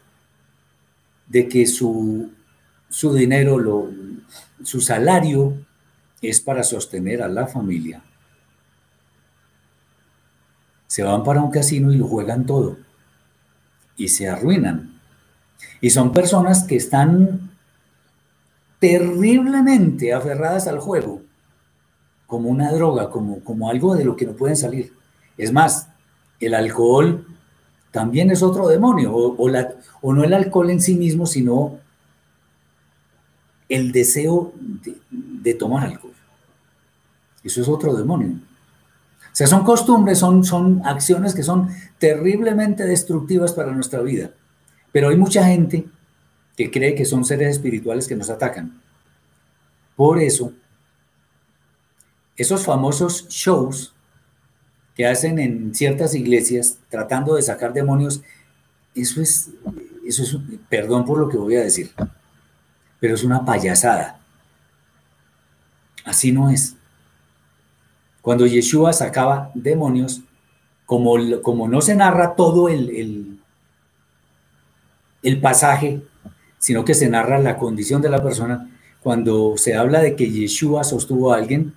de 1.28 1.48
que 1.48 1.66
su 1.66 2.32
su 2.96 3.14
dinero, 3.14 3.60
lo, 3.60 3.90
su 4.64 4.80
salario 4.80 5.54
es 6.22 6.40
para 6.40 6.64
sostener 6.64 7.22
a 7.22 7.28
la 7.28 7.46
familia. 7.46 8.02
Se 10.88 11.04
van 11.04 11.22
para 11.22 11.42
un 11.42 11.52
casino 11.52 11.92
y 11.92 11.98
lo 11.98 12.08
juegan 12.08 12.46
todo 12.46 12.78
y 13.98 14.08
se 14.08 14.30
arruinan. 14.30 14.98
Y 15.82 15.90
son 15.90 16.14
personas 16.14 16.64
que 16.64 16.78
están 16.78 17.52
terriblemente 18.80 20.14
aferradas 20.14 20.68
al 20.68 20.80
juego, 20.80 21.22
como 22.28 22.48
una 22.48 22.72
droga, 22.72 23.10
como, 23.10 23.42
como 23.42 23.70
algo 23.70 23.94
de 23.94 24.06
lo 24.06 24.16
que 24.16 24.26
no 24.26 24.38
pueden 24.38 24.56
salir. 24.56 24.94
Es 25.38 25.52
más, 25.52 25.90
el 26.40 26.54
alcohol 26.54 27.28
también 27.92 28.32
es 28.32 28.42
otro 28.42 28.70
demonio, 28.70 29.14
o, 29.14 29.50
la, 29.50 29.74
o 30.02 30.14
no 30.14 30.24
el 30.24 30.34
alcohol 30.34 30.70
en 30.70 30.80
sí 30.80 30.96
mismo, 30.96 31.26
sino 31.26 31.84
el 33.70 33.92
deseo 33.92 34.54
de, 35.12 35.54
tomar 35.54 35.88
alcohol. 35.88 36.14
Eso 37.44 37.62
es 37.62 37.68
otro 37.68 37.96
demonio. 37.96 38.30
O 38.30 39.36
sea, 39.36 39.48
son 39.48 39.64
costumbres, 39.64 40.20
son, 40.20 40.44
son 40.44 40.82
acciones 40.86 41.36
que 41.36 41.44
son 41.44 41.70
terriblemente 41.98 42.86
destructivas 42.86 43.54
para 43.54 43.72
nuestra 43.72 44.02
vida. 44.02 44.32
Pero 44.92 45.10
hay 45.10 45.18
mucha 45.18 45.46
gente 45.46 45.86
que 46.56 46.72
cree 46.72 46.96
que 46.96 47.06
son 47.06 47.26
seres 47.26 47.50
espirituales 47.56 48.08
que 48.08 48.16
nos 48.16 48.30
atacan. 48.30 48.82
Por 49.96 50.20
eso, 50.20 50.54
esos 52.38 52.66
famosos 52.66 53.28
shows 53.30 53.94
que 54.96 55.06
hacen 55.06 55.40
en 55.40 55.76
ciertas 55.76 56.16
iglesias 56.16 56.78
tratando 56.90 57.36
de 57.36 57.42
sacar 57.42 57.74
demonios, 57.74 58.22
eso 58.94 59.22
es, 59.22 59.50
eso 60.06 60.24
es, 60.24 60.38
perdón 60.70 61.06
por 61.06 61.20
lo 61.20 61.28
que 61.28 61.38
voy 61.38 61.56
a 61.56 61.62
decir, 61.62 61.92
pero 63.06 63.14
es 63.14 63.24
una 63.24 63.46
payasada. 63.46 64.18
Así 66.06 66.32
no 66.32 66.50
es. 66.50 66.76
Cuando 68.24 68.48
Yeshua 68.48 68.94
sacaba 68.94 69.52
demonios, 69.54 70.22
como, 70.88 71.68
no 71.68 71.82
se 71.82 71.94
narra 71.94 72.34
todo 72.34 72.68
el, 72.68 73.40
el, 75.22 75.40
pasaje, 75.40 76.02
sino 76.58 76.84
que 76.84 76.96
se 76.96 77.08
narra 77.08 77.38
la 77.38 77.58
condición 77.58 78.02
de 78.02 78.10
la 78.10 78.24
persona, 78.24 78.72
cuando 79.04 79.54
se 79.56 79.76
habla 79.76 80.02
de 80.02 80.16
que 80.16 80.32
Yeshua 80.32 80.84
sostuvo 80.84 81.32
a 81.32 81.38
alguien, 81.38 81.76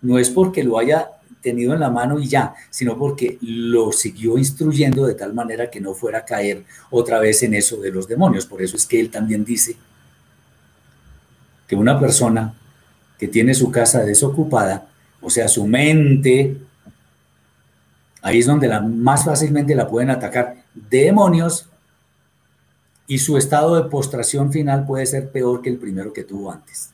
no 0.00 0.18
es 0.18 0.30
porque 0.30 0.64
lo 0.64 0.78
haya 0.78 1.10
tenido 1.42 1.74
en 1.74 1.80
la 1.80 1.90
mano 1.90 2.18
y 2.18 2.26
ya, 2.26 2.54
sino 2.70 2.96
porque 2.96 3.36
lo 3.42 3.92
siguió 3.92 4.38
instruyendo 4.38 5.04
de 5.04 5.12
tal 5.12 5.34
manera 5.34 5.68
que 5.68 5.82
no 5.82 5.92
fuera 5.92 6.20
a 6.20 6.24
caer 6.24 6.64
otra 6.88 7.18
vez 7.18 7.42
en 7.42 7.52
eso 7.52 7.76
de 7.82 7.90
los 7.90 8.08
demonios. 8.08 8.46
Por 8.46 8.62
eso 8.62 8.78
es 8.78 8.86
que 8.86 8.98
él 8.98 9.10
también 9.10 9.44
dice 9.44 9.76
que 11.66 11.76
una 11.76 11.98
persona 11.98 12.54
que 13.18 13.28
tiene 13.28 13.54
su 13.54 13.70
casa 13.70 14.04
desocupada, 14.04 14.88
o 15.20 15.30
sea, 15.30 15.48
su 15.48 15.66
mente, 15.66 16.56
ahí 18.22 18.38
es 18.40 18.46
donde 18.46 18.68
la, 18.68 18.80
más 18.80 19.24
fácilmente 19.24 19.74
la 19.74 19.88
pueden 19.88 20.10
atacar 20.10 20.56
demonios 20.74 21.68
y 23.06 23.18
su 23.18 23.36
estado 23.36 23.76
de 23.76 23.88
postración 23.90 24.52
final 24.52 24.86
puede 24.86 25.06
ser 25.06 25.30
peor 25.30 25.62
que 25.62 25.70
el 25.70 25.78
primero 25.78 26.12
que 26.12 26.24
tuvo 26.24 26.50
antes. 26.50 26.90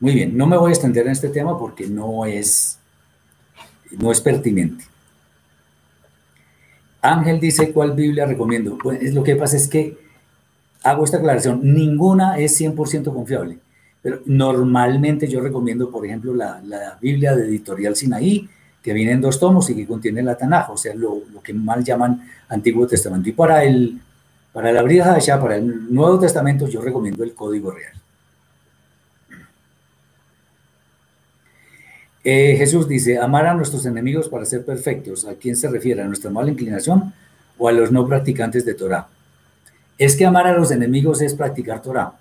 Muy 0.00 0.14
bien, 0.14 0.36
no 0.36 0.46
me 0.46 0.56
voy 0.56 0.70
a 0.70 0.74
extender 0.74 1.06
en 1.06 1.12
este 1.12 1.28
tema 1.28 1.58
porque 1.58 1.86
no 1.86 2.24
es, 2.24 2.78
no 3.90 4.12
es 4.12 4.20
pertinente. 4.20 4.84
Ángel 7.00 7.40
dice, 7.40 7.72
¿cuál 7.72 7.92
Biblia 7.92 8.26
recomiendo? 8.26 8.76
Pues 8.78 9.14
lo 9.14 9.22
que 9.22 9.36
pasa 9.36 9.56
es 9.56 9.68
que 9.68 9.96
hago 10.82 11.04
esta 11.04 11.18
aclaración, 11.18 11.60
ninguna 11.62 12.38
es 12.38 12.60
100% 12.60 13.12
confiable, 13.12 13.58
pero 14.02 14.20
normalmente 14.26 15.26
yo 15.28 15.40
recomiendo, 15.40 15.90
por 15.90 16.06
ejemplo, 16.06 16.34
la, 16.34 16.98
Biblia 17.00 17.34
de 17.34 17.46
Editorial 17.46 17.96
Sinaí, 17.96 18.48
que 18.82 18.92
viene 18.92 19.12
en 19.12 19.20
dos 19.20 19.38
tomos 19.38 19.68
y 19.70 19.74
que 19.74 19.86
contiene 19.86 20.22
la 20.22 20.36
Tanaj, 20.36 20.70
o 20.70 20.76
sea, 20.76 20.94
lo, 20.94 21.22
que 21.42 21.52
mal 21.52 21.84
llaman 21.84 22.22
Antiguo 22.48 22.86
Testamento. 22.86 23.28
Y 23.28 23.32
para, 23.32 23.64
el, 23.64 24.00
para 24.52 24.72
la 24.72 24.82
Brija 24.82 25.18
para 25.40 25.56
el 25.56 25.92
Nuevo 25.92 26.18
Testamento, 26.18 26.68
yo 26.68 26.80
recomiendo 26.80 27.24
el 27.24 27.34
Código 27.34 27.70
Real. 27.70 27.92
Eh, 32.24 32.56
Jesús 32.56 32.86
dice, 32.88 33.18
amar 33.18 33.46
a 33.46 33.54
nuestros 33.54 33.86
enemigos 33.86 34.28
para 34.28 34.44
ser 34.44 34.64
perfectos. 34.64 35.24
¿A 35.24 35.34
quién 35.34 35.56
se 35.56 35.68
refiere? 35.68 36.02
¿A 36.02 36.06
nuestra 36.06 36.30
mala 36.30 36.50
inclinación 36.50 37.14
o 37.56 37.68
a 37.68 37.72
los 37.72 37.90
no 37.90 38.06
practicantes 38.06 38.64
de 38.64 38.74
Torah? 38.74 39.08
Es 39.98 40.16
que 40.16 40.24
amar 40.24 40.46
a 40.46 40.56
los 40.56 40.70
enemigos 40.70 41.20
es 41.20 41.34
practicar 41.34 41.82
Torah. 41.82 42.14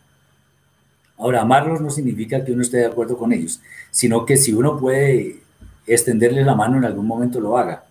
Ahora, 1.17 1.41
amarlos 1.41 1.80
no 1.80 1.89
significa 1.89 2.43
que 2.43 2.51
uno 2.51 2.61
esté 2.61 2.78
de 2.78 2.86
acuerdo 2.88 3.17
con 3.17 3.32
ellos, 3.34 3.61
sino 3.91 4.25
que 4.25 4.38
si 4.38 4.53
uno 4.53 4.78
puede 4.78 5.39
extenderle 5.86 6.43
la 6.43 6.55
mano 6.55 6.78
en 6.78 6.86
algún 6.86 7.07
momento 7.07 7.39
lo 7.39 7.57
haga. 7.57 7.86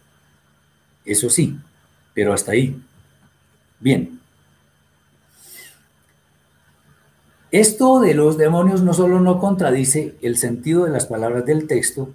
Eso 1.05 1.31
sí, 1.31 1.59
pero 2.15 2.33
hasta 2.33 2.53
ahí. 2.53 2.81
Bien. 3.81 4.21
Esto 7.51 8.01
de 8.01 8.15
los 8.15 8.37
demonios 8.37 8.83
no 8.83 8.93
solo 8.93 9.21
no 9.21 9.39
contradice 9.39 10.17
el 10.21 10.37
sentido 10.37 10.85
de 10.85 10.91
las 10.91 11.07
palabras 11.07 11.47
del 11.47 11.67
texto, 11.67 12.13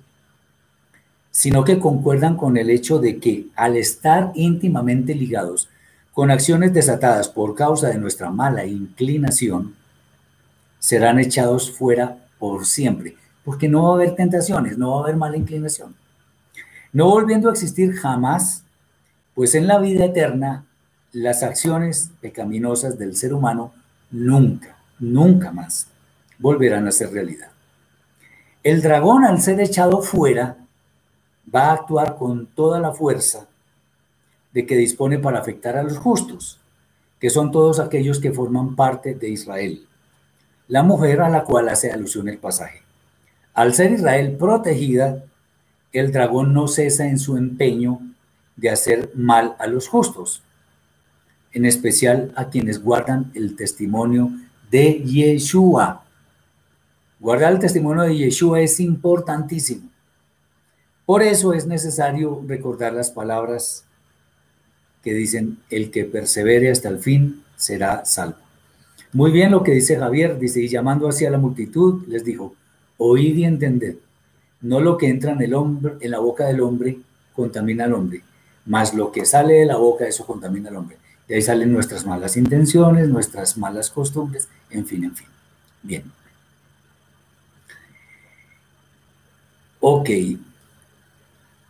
sino 1.32 1.64
que 1.64 1.80
concuerdan 1.80 2.36
con 2.36 2.58
el 2.58 2.70
hecho 2.70 3.00
de 3.00 3.18
que 3.18 3.48
al 3.56 3.78
estar 3.78 4.32
íntimamente 4.36 5.16
ligados 5.16 5.70
con 6.14 6.32
acciones 6.32 6.74
desatadas 6.74 7.30
por 7.30 7.56
causa 7.56 7.90
de 7.90 7.98
nuestra 7.98 8.30
mala 8.30 8.66
inclinación, 8.66 9.76
serán 10.80 11.20
echados 11.20 11.72
fuera 11.72 12.18
por 12.40 12.66
siempre, 12.66 13.16
porque 13.46 13.70
no 13.70 13.84
va 13.84 13.92
a 13.92 13.96
haber 13.96 14.16
tentaciones, 14.16 14.78
no 14.78 14.92
va 14.92 14.98
a 14.98 15.04
haber 15.04 15.16
mala 15.16 15.38
inclinación. 15.38 15.96
No 16.92 17.10
volviendo 17.10 17.50
a 17.50 17.54
existir 17.54 17.94
jamás, 17.94 18.64
pues 19.34 19.56
en 19.56 19.68
la 19.68 19.80
vida 19.80 20.06
eterna 20.06 20.66
las 21.14 21.44
acciones 21.44 22.12
pecaminosas 22.20 22.98
del 22.98 23.16
ser 23.16 23.34
humano 23.34 23.74
nunca, 24.10 24.78
nunca 25.00 25.52
más 25.52 25.88
volverán 26.40 26.88
a 26.88 26.92
ser 26.92 27.12
realidad. 27.12 27.50
El 28.64 28.82
dragón 28.82 29.24
al 29.24 29.42
ser 29.42 29.60
echado 29.60 30.02
fuera 30.02 30.58
va 31.54 31.68
a 31.68 31.74
actuar 31.74 32.16
con 32.16 32.48
toda 32.48 32.80
la 32.80 32.92
fuerza 32.92 33.48
de 34.54 34.66
que 34.66 34.76
dispone 34.76 35.20
para 35.20 35.40
afectar 35.40 35.78
a 35.78 35.84
los 35.84 35.98
justos, 35.98 36.60
que 37.20 37.30
son 37.30 37.52
todos 37.52 37.80
aquellos 37.80 38.20
que 38.20 38.32
forman 38.32 38.76
parte 38.76 39.16
de 39.16 39.30
Israel, 39.30 39.86
la 40.68 40.84
mujer 40.84 41.22
a 41.22 41.30
la 41.30 41.44
cual 41.44 41.70
hace 41.70 41.92
alusión 41.92 42.28
el 42.30 42.38
pasaje. 42.38 42.82
Al 43.54 43.74
ser 43.74 43.92
Israel 43.92 44.36
protegida, 44.38 45.24
el 45.92 46.12
dragón 46.12 46.54
no 46.54 46.68
cesa 46.68 47.08
en 47.08 47.20
su 47.20 47.38
empeño 47.38 48.00
de 48.56 48.70
hacer 48.70 49.12
mal 49.14 49.56
a 49.60 49.68
los 49.68 49.88
justos, 49.88 50.42
en 51.52 51.66
especial 51.66 52.32
a 52.36 52.50
quienes 52.50 52.82
guardan 52.82 53.32
el 53.36 53.56
testimonio 53.56 54.32
de 54.70 55.04
Yeshua. 55.04 56.04
Guardar 57.20 57.54
el 57.54 57.60
testimonio 57.60 58.04
de 58.04 58.18
Yeshua 58.18 58.62
es 58.62 58.80
importantísimo. 58.80 59.90
Por 61.06 61.22
eso 61.22 61.54
es 61.54 61.68
necesario 61.68 62.42
recordar 62.48 62.94
las 62.94 63.12
palabras 63.12 63.86
que 65.04 65.14
dicen, 65.14 65.60
el 65.70 65.92
que 65.92 66.06
persevere 66.06 66.72
hasta 66.72 66.90
el 66.90 67.00
fin 67.00 67.44
será 67.56 68.06
salvo. 68.06 68.38
Muy 69.14 69.32
bien 69.32 69.52
lo 69.52 69.64
que 69.64 69.74
dice 69.74 69.98
Javier, 69.98 70.40
dice, 70.40 70.62
y 70.62 70.68
llamando 70.68 71.10
hacia 71.10 71.30
la 71.30 71.38
multitud, 71.38 72.06
les 72.08 72.24
dijo, 72.24 72.56
oíd 72.98 73.36
y 73.36 73.46
entended, 73.46 73.96
no 74.62 74.80
lo 74.80 74.98
que 74.98 75.10
entra 75.10 75.34
en, 75.34 75.42
el 75.42 75.54
hombre, 75.54 75.96
en 76.00 76.12
la 76.12 76.20
boca 76.20 76.46
del 76.46 76.62
hombre 76.62 77.00
contamina 77.36 77.86
al 77.86 77.94
hombre, 77.94 78.22
mas 78.66 78.94
lo 78.94 79.12
que 79.12 79.26
sale 79.26 79.56
de 79.56 79.66
la 79.66 79.78
boca, 79.78 80.06
eso 80.08 80.26
contamina 80.26 80.70
al 80.70 80.78
hombre. 80.78 80.98
De 81.28 81.36
ahí 81.36 81.42
salen 81.42 81.74
nuestras 81.74 82.06
malas 82.06 82.38
intenciones, 82.38 83.08
nuestras 83.08 83.58
malas 83.58 83.90
costumbres, 83.90 84.48
en 84.70 84.86
fin, 84.86 85.06
en 85.06 85.16
fin. 85.16 85.28
Bien. 85.82 86.04
Ok. 89.80 90.10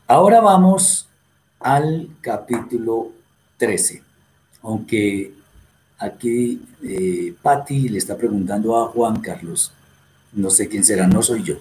Ahora 0.07 0.41
vamos 0.41 1.07
al 1.59 2.09
capítulo 2.21 3.11
13. 3.61 4.01
Aunque 4.63 5.33
aquí 5.99 6.59
eh, 6.83 7.35
Patti 7.39 7.89
le 7.89 7.99
está 7.99 8.17
preguntando 8.17 8.75
a 8.75 8.87
Juan 8.87 9.21
Carlos, 9.21 9.71
no 10.33 10.49
sé 10.49 10.67
quién 10.67 10.83
será, 10.83 11.05
no 11.05 11.21
soy 11.21 11.43
yo. 11.43 11.57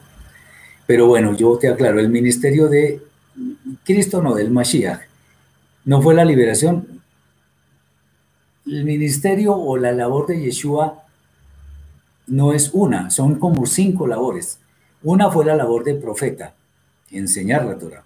Pero 0.87 1.07
bueno, 1.09 1.37
yo 1.37 1.59
te 1.59 1.69
aclaro, 1.69 2.01
el 2.01 2.09
ministerio 2.09 2.69
de 2.69 3.03
Cristo, 3.85 4.23
no, 4.23 4.35
del 4.35 4.51
Mashiach, 4.51 5.03
no 5.85 6.01
fue 6.01 6.15
la 6.15 6.25
liberación. 6.25 7.03
El 8.65 8.85
ministerio 8.87 9.55
o 9.55 9.77
la 9.77 9.93
labor 9.93 10.27
de 10.27 10.41
Yeshua 10.41 11.05
no 12.29 12.55
es 12.55 12.71
una, 12.73 13.11
son 13.11 13.39
como 13.39 13.67
cinco 13.67 14.07
labores. 14.07 14.59
Una 15.03 15.31
fue 15.31 15.45
la 15.45 15.55
labor 15.55 15.85
de 15.85 15.97
profeta, 15.97 16.55
enseñar 17.11 17.67
la 17.67 17.77
Torah. 17.77 18.05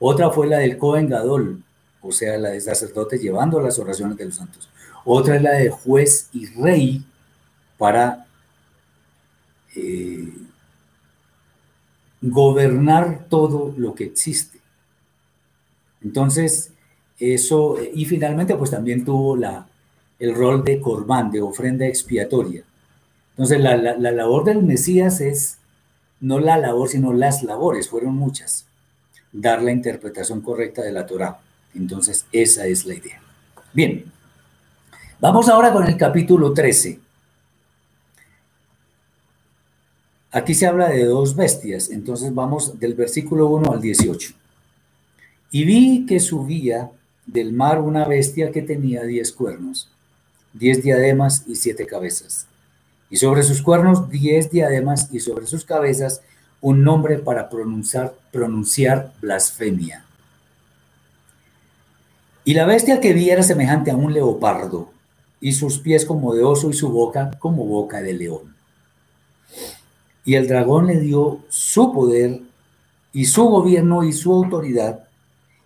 Otra 0.00 0.28
fue 0.28 0.48
la 0.48 0.58
del 0.58 0.76
Cohen 0.76 1.08
Gadol, 1.08 1.62
o 2.06 2.12
sea, 2.12 2.38
la 2.38 2.50
de 2.50 2.60
sacerdote 2.60 3.18
llevando 3.18 3.60
las 3.60 3.78
oraciones 3.78 4.16
de 4.16 4.26
los 4.26 4.36
santos. 4.36 4.68
Otra 5.04 5.36
es 5.36 5.42
la 5.42 5.52
de 5.52 5.70
juez 5.70 6.28
y 6.32 6.46
rey 6.46 7.04
para 7.78 8.26
eh, 9.74 10.32
gobernar 12.20 13.26
todo 13.28 13.74
lo 13.76 13.94
que 13.94 14.04
existe. 14.04 14.58
Entonces, 16.02 16.72
eso, 17.18 17.76
y 17.94 18.04
finalmente 18.04 18.56
pues 18.56 18.70
también 18.70 19.04
tuvo 19.04 19.36
la, 19.36 19.66
el 20.18 20.34
rol 20.34 20.64
de 20.64 20.80
corbán, 20.80 21.30
de 21.30 21.40
ofrenda 21.40 21.86
expiatoria. 21.86 22.64
Entonces, 23.30 23.60
la, 23.60 23.76
la 23.76 24.12
labor 24.12 24.44
del 24.44 24.62
Mesías 24.62 25.20
es 25.20 25.58
no 26.20 26.40
la 26.40 26.56
labor, 26.56 26.88
sino 26.88 27.12
las 27.12 27.42
labores, 27.42 27.88
fueron 27.88 28.14
muchas. 28.16 28.66
Dar 29.32 29.62
la 29.62 29.72
interpretación 29.72 30.40
correcta 30.40 30.82
de 30.82 30.92
la 30.92 31.06
Torah. 31.06 31.40
Entonces, 31.76 32.26
esa 32.32 32.66
es 32.66 32.86
la 32.86 32.94
idea. 32.94 33.20
Bien, 33.72 34.10
vamos 35.20 35.48
ahora 35.48 35.72
con 35.72 35.86
el 35.86 35.96
capítulo 35.96 36.52
13. 36.52 37.00
Aquí 40.32 40.54
se 40.54 40.66
habla 40.66 40.88
de 40.88 41.04
dos 41.04 41.36
bestias, 41.36 41.90
entonces 41.90 42.34
vamos 42.34 42.78
del 42.78 42.94
versículo 42.94 43.48
1 43.48 43.72
al 43.72 43.80
18. 43.80 44.34
Y 45.50 45.64
vi 45.64 46.06
que 46.06 46.20
subía 46.20 46.90
del 47.26 47.52
mar 47.52 47.80
una 47.80 48.04
bestia 48.04 48.50
que 48.50 48.62
tenía 48.62 49.02
diez 49.04 49.32
cuernos, 49.32 49.90
diez 50.52 50.82
diademas 50.82 51.44
y 51.46 51.56
siete 51.56 51.86
cabezas. 51.86 52.46
Y 53.08 53.16
sobre 53.16 53.42
sus 53.42 53.62
cuernos 53.62 54.10
diez 54.10 54.50
diademas 54.50 55.08
y 55.12 55.20
sobre 55.20 55.46
sus 55.46 55.64
cabezas 55.64 56.22
un 56.60 56.82
nombre 56.82 57.18
para 57.18 57.48
pronunciar, 57.48 58.14
pronunciar 58.32 59.12
blasfemia. 59.20 60.05
Y 62.46 62.54
la 62.54 62.64
bestia 62.64 63.00
que 63.00 63.12
vi 63.12 63.28
era 63.28 63.42
semejante 63.42 63.90
a 63.90 63.96
un 63.96 64.14
leopardo, 64.14 64.88
y 65.40 65.50
sus 65.50 65.80
pies 65.80 66.04
como 66.04 66.32
de 66.32 66.44
oso 66.44 66.70
y 66.70 66.74
su 66.74 66.90
boca 66.90 67.32
como 67.40 67.66
boca 67.66 68.00
de 68.00 68.12
león. 68.12 68.54
Y 70.24 70.36
el 70.36 70.46
dragón 70.46 70.86
le 70.86 71.00
dio 71.00 71.40
su 71.48 71.92
poder 71.92 72.42
y 73.12 73.24
su 73.24 73.46
gobierno 73.46 74.04
y 74.04 74.12
su 74.12 74.32
autoridad, 74.32 75.08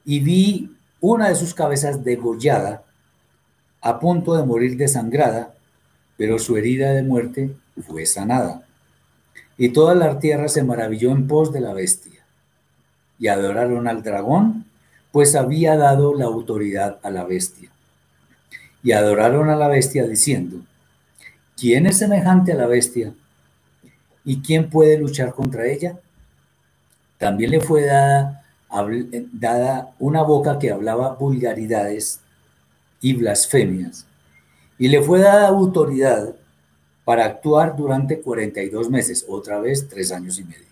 y 0.07 0.21
vi 0.21 0.75
una 1.03 1.29
de 1.29 1.35
sus 1.35 1.53
cabezas 1.53 2.03
degollada, 2.03 2.83
a 3.83 4.01
punto 4.01 4.35
de 4.35 4.47
morir 4.47 4.79
desangrada, 4.79 5.53
pero 6.17 6.39
su 6.39 6.57
herida 6.57 6.95
de 6.95 7.03
muerte 7.03 7.55
fue 7.87 8.07
sanada. 8.07 8.67
Y 9.59 9.69
toda 9.69 9.95
la 9.95 10.19
tierra 10.19 10.49
se 10.49 10.65
maravilló 10.65 11.11
en 11.11 11.27
pos 11.27 11.53
de 11.53 11.61
la 11.61 11.75
bestia, 11.75 12.25
y 13.19 13.29
adoraron 13.29 13.87
al 13.87 14.03
dragón 14.03 14.70
pues 15.13 15.35
había 15.35 15.77
dado 15.77 16.15
la 16.15 16.27
autoridad 16.27 16.99
a 17.03 17.11
la 17.11 17.25
bestia. 17.25 17.71
Y 18.83 18.93
adoraron 18.93 19.51
a 19.51 19.57
la 19.57 19.69
bestia 19.69 20.07
diciendo, 20.07 20.61
¿quién 21.57 21.87
es 21.87 21.99
semejante 21.99 22.53
a 22.53 22.57
la 22.57 22.67
bestia? 22.67 23.13
¿Y 24.25 24.41
quién 24.41 24.71
puede 24.71 24.99
luchar 24.99 25.35
contra 25.35 25.67
ella? 25.67 25.99
También 27.19 27.51
le 27.51 27.61
fue 27.61 27.85
dada, 27.85 28.45
dada 29.33 29.95
una 29.99 30.23
boca 30.23 30.59
que 30.59 30.71
hablaba 30.71 31.15
vulgaridades 31.15 32.21
y 33.01 33.15
blasfemias. 33.15 34.07
Y 34.79 34.89
le 34.89 35.03
fue 35.03 35.21
dada 35.21 35.49
autoridad 35.49 36.35
para 37.05 37.27
actuar 37.27 37.77
durante 37.77 38.21
42 38.21 38.89
meses, 38.89 39.27
otra 39.29 39.61
vez 39.61 39.89
tres 39.89 40.13
años 40.13 40.39
y 40.39 40.45
medio 40.45 40.70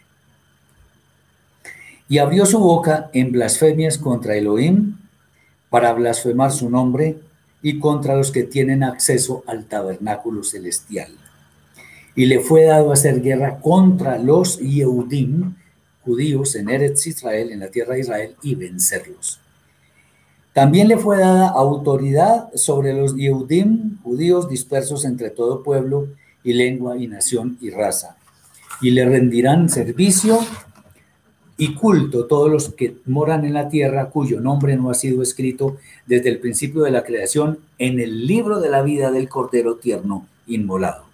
y 2.09 2.19
abrió 2.19 2.47
su 2.47 2.59
boca 2.59 3.11
en 3.13 3.33
blasfemias 3.33 3.99
contra 3.99 4.37
Elohim 4.37 4.97
para 5.69 5.93
blasfemar 5.93 6.51
su 6.51 6.71
nombre 6.71 7.19
y 7.61 7.79
contra 7.79 8.17
los 8.17 8.31
que 8.31 8.45
tienen 8.45 8.83
acceso 8.83 9.43
al 9.47 9.67
tabernáculo 9.67 10.43
celestial. 10.43 11.11
Y 12.15 12.27
le 12.27 12.41
fue 12.41 12.65
dado 12.65 12.93
hacer 12.93 13.21
guerra 13.21 13.61
contra 13.61 14.19
los 14.19 14.59
Yehudim, 14.59 15.55
judíos 16.05 16.57
en 16.57 16.71
Eretz 16.71 17.07
Israel, 17.07 17.53
en 17.53 17.61
la 17.61 17.69
tierra 17.69 17.95
de 17.95 18.01
Israel, 18.01 18.37
y 18.43 18.55
vencerlos. 18.55 19.41
También 20.53 20.89
le 20.89 20.97
fue 20.97 21.19
dada 21.19 21.51
autoridad 21.51 22.49
sobre 22.55 22.95
los 22.95 23.15
Yehudim, 23.15 24.03
judíos 24.03 24.49
dispersos 24.49 25.05
entre 25.05 25.31
todo 25.31 25.63
pueblo 25.63 26.09
y 26.43 26.55
lengua 26.55 26.97
y 26.97 27.07
nación 27.07 27.59
y 27.61 27.71
raza. 27.71 28.17
Y 28.81 28.91
le 28.91 29.05
rendirán 29.05 29.69
servicio 29.69 30.41
y 31.61 31.75
culto 31.75 32.27
todos 32.27 32.51
los 32.51 32.73
que 32.73 32.97
moran 33.05 33.45
en 33.45 33.53
la 33.53 33.69
tierra 33.69 34.11
cuyo 34.11 34.41
nombre 34.41 34.77
no 34.77 34.91
ha 34.91 34.95
sido 34.95 35.23
escrito 35.23 35.77
desde 36.07 36.31
el 36.31 36.39
principio 36.39 36.83
de 36.83 36.93
la 36.93 37.03
creación 37.03 37.59
en 37.79 37.99
el 37.99 38.27
libro 38.27 38.61
de 38.61 38.71
la 38.71 38.81
vida 38.83 39.11
del 39.11 39.29
Cordero 39.29 39.75
tierno 39.75 40.27
inmolado. 40.47 41.05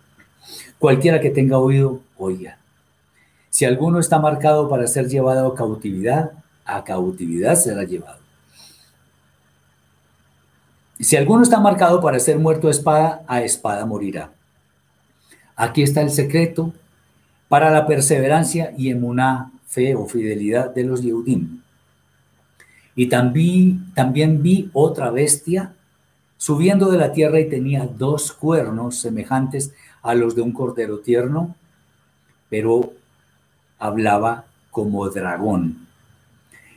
Cualquiera 0.79 1.21
que 1.21 1.31
tenga 1.31 1.59
oído, 1.59 2.01
oiga. 2.19 2.59
Si 3.49 3.65
alguno 3.65 3.99
está 3.99 4.19
marcado 4.19 4.69
para 4.69 4.87
ser 4.87 5.09
llevado 5.09 5.47
a 5.47 5.55
cautividad, 5.55 6.33
a 6.67 6.85
cautividad 6.85 7.55
será 7.55 7.85
llevado. 7.85 8.19
Si 11.01 11.17
alguno 11.17 11.43
está 11.43 11.59
marcado 11.59 12.03
para 12.03 12.21
ser 12.21 12.39
muerto 12.39 12.69
a 12.69 12.71
espada, 12.71 13.23
a 13.27 13.43
espada 13.43 13.87
morirá. 13.87 14.31
Aquí 15.57 15.83
está 15.83 16.03
el 16.03 16.11
secreto 16.11 16.75
para 17.49 17.71
la 17.71 17.87
perseverancia 17.87 18.75
y 18.77 18.91
emuná, 18.91 19.53
fe 19.75 19.95
o 19.95 20.07
fidelidad 20.07 20.72
de 20.72 20.85
los 20.85 21.03
Yehudim. 21.03 21.61
Y 22.95 23.09
también, 23.09 23.93
también 23.95 24.41
vi 24.41 24.70
otra 24.72 25.11
bestia 25.11 25.75
subiendo 26.37 26.91
de 26.91 26.99
la 26.99 27.12
tierra 27.12 27.41
y 27.41 27.49
tenía 27.49 27.87
dos 27.87 28.33
cuernos 28.33 28.99
semejantes 28.99 29.72
a 30.03 30.14
los 30.14 30.37
de 30.37 30.43
un 30.43 30.53
cordero 30.53 30.99
tierno, 30.99 31.57
pero 32.49 32.93
hablaba 33.79 34.45
como 34.70 35.09
dragón. 35.09 35.87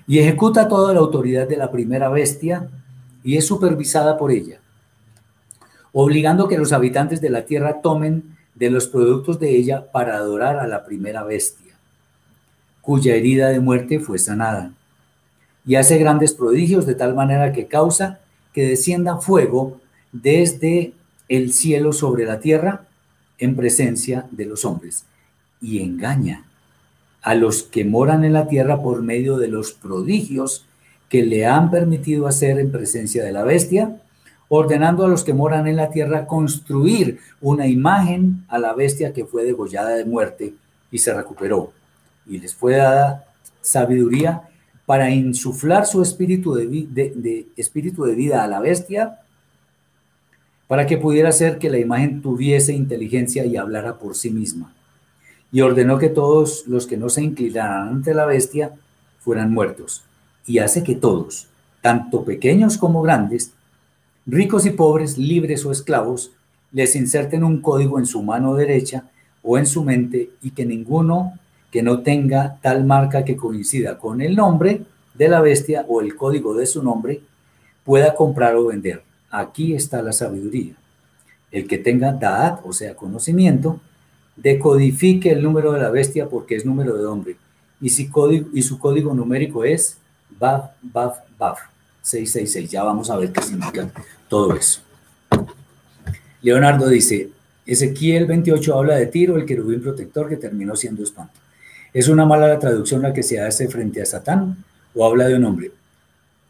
Y 0.07 0.19
ejecuta 0.19 0.67
toda 0.67 0.93
la 0.93 1.01
autoridad 1.01 1.47
de 1.47 1.57
la 1.57 1.69
primera 1.69 2.09
bestia 2.09 2.69
y 3.23 3.35
es 3.35 3.45
supervisada 3.45 4.17
por 4.17 4.31
ella, 4.31 4.59
obligando 5.91 6.47
que 6.47 6.57
los 6.57 6.71
habitantes 6.71 7.19
de 7.19 7.29
la 7.29 7.45
tierra 7.45 7.81
tomen 7.81 8.37
de 8.55 8.69
los 8.71 8.87
productos 8.87 9.39
de 9.39 9.55
ella 9.55 9.91
para 9.91 10.15
adorar 10.15 10.57
a 10.57 10.67
la 10.67 10.85
primera 10.85 11.23
bestia, 11.23 11.66
cuya 12.87 13.15
herida 13.15 13.49
de 13.49 13.59
muerte 13.59 13.99
fue 13.99 14.17
sanada. 14.17 14.71
Y 15.65 15.75
hace 15.75 15.97
grandes 15.97 16.33
prodigios 16.33 16.85
de 16.85 16.95
tal 16.95 17.15
manera 17.15 17.51
que 17.51 17.67
causa 17.67 18.21
que 18.53 18.65
descienda 18.65 19.17
fuego 19.17 19.81
desde 20.13 20.93
el 21.27 21.51
cielo 21.51 21.91
sobre 21.91 22.23
la 22.23 22.39
tierra 22.39 22.85
en 23.39 23.57
presencia 23.57 24.25
de 24.31 24.45
los 24.45 24.63
hombres 24.63 25.03
y 25.59 25.81
engaña 25.81 26.45
a 27.21 27.35
los 27.35 27.63
que 27.63 27.83
moran 27.83 28.23
en 28.23 28.31
la 28.31 28.47
tierra 28.47 28.81
por 28.81 29.03
medio 29.03 29.37
de 29.37 29.49
los 29.49 29.73
prodigios 29.73 30.65
que 31.09 31.23
le 31.23 31.45
han 31.45 31.69
permitido 31.69 32.25
hacer 32.25 32.57
en 32.57 32.71
presencia 32.71 33.21
de 33.25 33.33
la 33.33 33.43
bestia, 33.43 33.97
ordenando 34.47 35.03
a 35.03 35.09
los 35.09 35.25
que 35.25 35.33
moran 35.33 35.67
en 35.67 35.75
la 35.75 35.89
tierra 35.89 36.25
construir 36.25 37.19
una 37.41 37.67
imagen 37.67 38.45
a 38.47 38.57
la 38.57 38.71
bestia 38.71 39.11
que 39.11 39.25
fue 39.25 39.43
degollada 39.43 39.89
de 39.89 40.05
muerte 40.05 40.53
y 40.89 40.99
se 40.99 41.13
recuperó. 41.13 41.73
Y 42.27 42.39
les 42.39 42.53
fue 42.53 42.75
dada 42.75 43.25
sabiduría 43.61 44.43
para 44.85 45.09
insuflar 45.11 45.85
su 45.85 46.01
espíritu 46.01 46.53
de, 46.53 47.47
espíritu 47.57 48.05
de 48.05 48.15
vida 48.15 48.43
a 48.43 48.47
la 48.47 48.61
bestia, 48.61 49.19
para 50.67 50.85
que 50.85 50.97
pudiera 50.97 51.29
hacer 51.29 51.59
que 51.59 51.69
la 51.69 51.77
imagen 51.77 52.21
tuviese 52.21 52.73
inteligencia 52.73 53.45
y 53.45 53.57
hablara 53.57 53.99
por 53.99 54.15
sí 54.15 54.29
misma. 54.29 54.73
Y 55.51 55.61
ordenó 55.61 55.97
que 55.97 56.09
todos 56.09 56.65
los 56.67 56.87
que 56.87 56.97
no 56.97 57.09
se 57.09 57.23
inclinaran 57.23 57.89
ante 57.89 58.13
la 58.13 58.25
bestia 58.25 58.73
fueran 59.19 59.53
muertos. 59.53 60.03
Y 60.45 60.59
hace 60.59 60.83
que 60.83 60.95
todos, 60.95 61.47
tanto 61.81 62.23
pequeños 62.23 62.77
como 62.77 63.01
grandes, 63.01 63.51
ricos 64.25 64.65
y 64.65 64.71
pobres, 64.71 65.17
libres 65.17 65.65
o 65.65 65.71
esclavos, 65.71 66.31
les 66.71 66.95
inserten 66.95 67.43
un 67.43 67.61
código 67.61 67.99
en 67.99 68.05
su 68.05 68.21
mano 68.23 68.55
derecha 68.55 69.05
o 69.43 69.57
en 69.57 69.65
su 69.65 69.83
mente 69.83 70.31
y 70.41 70.51
que 70.51 70.65
ninguno 70.65 71.33
que 71.71 71.83
no 71.83 72.01
tenga 72.01 72.57
tal 72.61 72.85
marca 72.85 73.25
que 73.25 73.35
coincida 73.35 73.97
con 73.97 74.21
el 74.21 74.35
nombre 74.35 74.81
de 75.13 75.27
la 75.27 75.41
bestia 75.41 75.85
o 75.87 76.01
el 76.01 76.15
código 76.15 76.53
de 76.53 76.65
su 76.65 76.83
nombre 76.83 77.21
pueda 77.83 78.15
comprar 78.15 78.55
o 78.55 78.67
vender. 78.67 79.03
Aquí 79.29 79.73
está 79.73 80.01
la 80.01 80.13
sabiduría. 80.13 80.75
El 81.51 81.67
que 81.67 81.77
tenga 81.77 82.11
da'at, 82.11 82.61
o 82.65 82.73
sea, 82.73 82.95
conocimiento, 82.95 83.79
decodifique 84.35 85.31
el 85.31 85.41
número 85.41 85.71
de 85.71 85.81
la 85.81 85.89
bestia 85.89 86.27
porque 86.27 86.55
es 86.55 86.65
número 86.65 86.95
de 86.97 87.05
hombre. 87.05 87.35
Y, 87.81 87.89
si 87.89 88.07
código, 88.07 88.49
y 88.53 88.61
su 88.61 88.79
código 88.79 89.13
numérico 89.13 89.63
es 89.63 89.97
BAF, 90.39 90.71
BAF, 90.81 91.19
BAF, 91.37 91.59
666. 92.01 92.71
Ya 92.71 92.83
vamos 92.83 93.09
a 93.09 93.17
ver 93.17 93.31
qué 93.31 93.41
significa 93.41 93.89
todo 94.27 94.55
eso. 94.55 94.81
Leonardo 96.41 96.87
dice, 96.87 97.29
Ezequiel 97.65 98.25
28 98.25 98.77
habla 98.77 98.95
de 98.95 99.07
Tiro, 99.07 99.35
el 99.35 99.45
querubín 99.45 99.81
protector 99.81 100.29
que 100.29 100.37
terminó 100.37 100.75
siendo 100.75 101.03
espanto. 101.03 101.33
¿Es 101.93 102.07
una 102.07 102.25
mala 102.25 102.47
la 102.47 102.59
traducción 102.59 103.01
la 103.01 103.13
que 103.13 103.23
se 103.23 103.39
hace 103.39 103.67
frente 103.67 104.01
a 104.01 104.05
Satán 104.05 104.63
o 104.93 105.05
habla 105.05 105.27
de 105.27 105.35
un 105.35 105.45
hombre? 105.45 105.71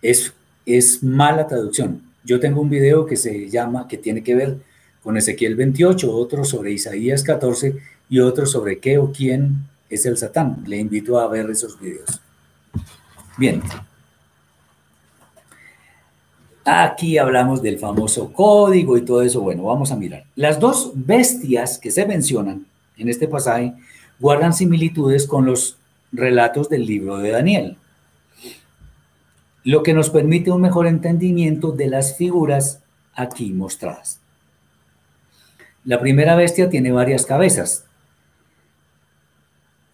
Es, 0.02 0.34
es 0.66 1.04
mala 1.04 1.48
traducción. 1.48 2.02
Yo 2.24 2.40
tengo 2.40 2.62
un 2.62 2.70
video 2.70 3.06
que 3.06 3.16
se 3.16 3.50
llama, 3.50 3.88
que 3.88 3.98
tiene 3.98 4.24
que 4.24 4.36
ver 4.36 4.58
con 5.04 5.16
Ezequiel 5.16 5.56
28, 5.56 6.12
otro 6.12 6.44
sobre 6.44 6.72
Isaías 6.72 7.24
14 7.24 7.78
y 8.10 8.20
otro 8.20 8.46
sobre 8.46 8.80
qué 8.80 8.98
o 8.98 9.12
quién 9.12 9.68
es 9.90 10.06
el 10.06 10.18
Satán. 10.18 10.64
Le 10.66 10.78
invito 10.78 11.20
a 11.20 11.28
ver 11.28 11.50
esos 11.50 11.80
videos. 11.80 12.22
Bien. 13.38 13.62
Aquí 16.66 17.18
hablamos 17.18 17.62
del 17.62 17.80
famoso 17.80 18.34
código 18.34 18.98
y 18.98 19.04
todo 19.04 19.22
eso. 19.22 19.40
Bueno, 19.40 19.64
vamos 19.64 19.92
a 19.92 19.96
mirar. 19.96 20.26
Las 20.36 20.60
dos 20.60 20.92
bestias 20.94 21.78
que 21.78 21.92
se 21.92 22.06
mencionan 22.06 22.66
en 22.98 23.08
este 23.08 23.28
pasaje 23.30 23.74
guardan 24.20 24.54
similitudes 24.54 25.28
con 25.28 25.46
los 25.46 25.78
relatos 26.12 26.70
del 26.70 26.86
libro 26.86 27.18
de 27.18 27.32
Daniel, 27.32 27.78
lo 29.64 29.84
que 29.84 29.94
nos 29.94 30.10
permite 30.10 30.52
un 30.52 30.62
mejor 30.62 30.88
entendimiento 30.88 31.72
de 31.72 31.88
las 31.88 32.18
figuras 32.18 32.82
aquí 33.14 33.52
mostradas. 33.52 34.22
La 35.84 36.00
primera 36.00 36.36
bestia 36.36 36.70
tiene 36.70 36.92
varias 36.92 37.26
cabezas, 37.26 37.86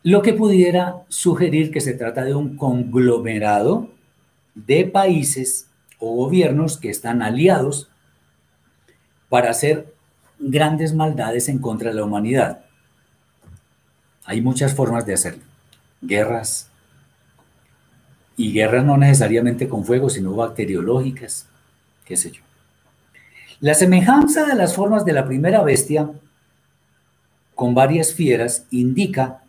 lo 0.04 0.22
que 0.22 0.34
pudiera 0.34 0.98
sugerir 1.08 1.72
que 1.72 1.82
se 1.82 1.94
trata 1.94 2.26
de 2.26 2.36
un 2.36 2.58
conglomerado 2.58 3.90
de 4.54 4.86
países 4.86 5.70
o 5.98 6.16
gobiernos 6.16 6.78
que 6.78 6.90
están 6.90 7.22
aliados 7.22 7.90
para 9.30 9.50
hacer 9.50 9.94
grandes 10.40 10.94
maldades 10.94 11.48
en 11.48 11.60
contra 11.60 11.90
de 11.90 11.96
la 11.96 12.04
humanidad. 12.04 12.66
Hay 14.26 14.42
muchas 14.42 14.74
formas 14.74 15.06
de 15.06 15.14
hacerlo. 15.14 15.44
Guerras. 16.02 16.70
Y 18.36 18.52
guerras 18.52 18.86
no 18.86 18.98
necesariamente 18.98 19.70
con 19.70 19.86
fuego, 19.86 20.10
sino 20.10 20.34
bacteriológicas, 20.34 21.48
qué 22.06 22.18
sé 22.18 22.32
yo. 22.32 22.42
La 23.60 23.74
semejanza 23.74 24.46
de 24.46 24.56
las 24.56 24.76
formas 24.76 25.06
de 25.06 25.14
la 25.14 25.26
primera 25.26 25.62
bestia 25.62 26.10
con 27.56 27.76
varias 27.76 28.14
fieras 28.14 28.66
indica 28.72 29.44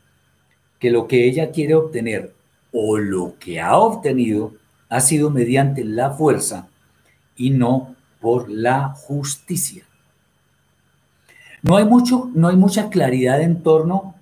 que 0.78 0.90
lo 0.90 1.08
que 1.08 1.26
ella 1.26 1.50
quiere 1.50 1.74
obtener 1.74 2.34
o 2.72 2.98
lo 2.98 3.38
que 3.38 3.60
ha 3.60 3.76
obtenido 3.76 4.52
ha 4.88 5.00
sido 5.00 5.30
mediante 5.30 5.82
la 5.82 6.10
fuerza 6.10 6.68
y 7.36 7.50
no 7.50 7.96
por 8.20 8.50
la 8.50 8.90
justicia. 8.90 9.84
No 11.62 11.76
hay, 11.76 11.84
mucho, 11.84 12.30
no 12.34 12.48
hay 12.48 12.56
mucha 12.56 12.90
claridad 12.90 13.40
en 13.40 13.62
torno 13.62 14.13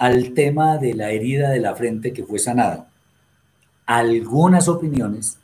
al 0.00 0.32
tema 0.32 0.78
de 0.78 0.94
la 0.94 1.10
herida 1.10 1.50
de 1.50 1.60
la 1.60 1.74
frente 1.74 2.14
que 2.14 2.24
fue 2.24 2.38
sanada. 2.38 2.88
Algunas 3.84 4.66
opiniones 4.66 5.36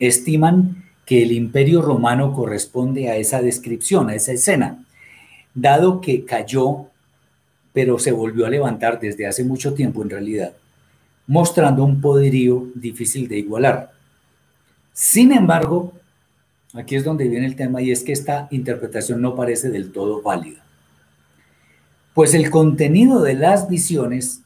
estiman 0.00 0.84
que 1.06 1.22
el 1.22 1.30
imperio 1.30 1.80
romano 1.80 2.32
corresponde 2.32 3.08
a 3.08 3.14
esa 3.14 3.40
descripción, 3.40 4.10
a 4.10 4.16
esa 4.16 4.32
escena, 4.32 4.84
dado 5.54 6.00
que 6.00 6.24
cayó, 6.24 6.86
pero 7.72 8.00
se 8.00 8.10
volvió 8.10 8.46
a 8.46 8.50
levantar 8.50 8.98
desde 8.98 9.28
hace 9.28 9.44
mucho 9.44 9.74
tiempo 9.74 10.02
en 10.02 10.10
realidad, 10.10 10.54
mostrando 11.28 11.84
un 11.84 12.00
poderío 12.00 12.66
difícil 12.74 13.28
de 13.28 13.38
igualar. 13.38 13.92
Sin 14.92 15.30
embargo, 15.30 15.92
aquí 16.72 16.96
es 16.96 17.04
donde 17.04 17.28
viene 17.28 17.46
el 17.46 17.54
tema 17.54 17.80
y 17.80 17.92
es 17.92 18.02
que 18.02 18.10
esta 18.10 18.48
interpretación 18.50 19.22
no 19.22 19.36
parece 19.36 19.70
del 19.70 19.92
todo 19.92 20.20
válida. 20.20 20.64
Pues 22.18 22.34
el 22.34 22.50
contenido 22.50 23.22
de 23.22 23.34
las 23.34 23.68
visiones 23.68 24.40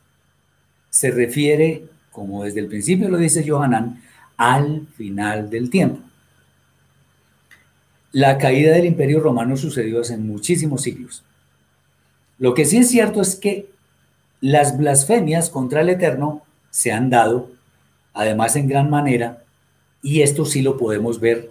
se 0.91 1.11
refiere, 1.11 1.87
como 2.11 2.45
desde 2.45 2.61
el 2.61 2.67
principio 2.67 3.09
lo 3.09 3.17
dice 3.17 3.49
Johanan, 3.49 4.03
al 4.37 4.89
final 4.89 5.49
del 5.49 5.71
tiempo. 5.71 5.99
La 8.13 8.37
caída 8.37 8.75
del 8.75 8.85
imperio 8.85 9.21
romano 9.21 9.57
sucedió 9.57 10.03
hace 10.03 10.19
muchísimos 10.19 10.83
siglos. 10.83 11.25
Lo 12.39 12.53
que 12.53 12.67
sí 12.67 12.77
es 12.77 12.91
cierto 12.91 13.23
es 13.23 13.37
que 13.37 13.71
las 14.43 14.77
blasfemias 14.77 15.49
contra 15.49 15.81
el 15.81 15.89
Eterno 15.89 16.43
se 16.69 16.93
han 16.93 17.09
dado, 17.09 17.53
además 18.13 18.55
en 18.57 18.69
gran 18.69 18.91
manera, 18.91 19.45
y 20.03 20.21
esto 20.21 20.45
sí 20.45 20.61
lo 20.61 20.77
podemos 20.77 21.21
ver 21.21 21.51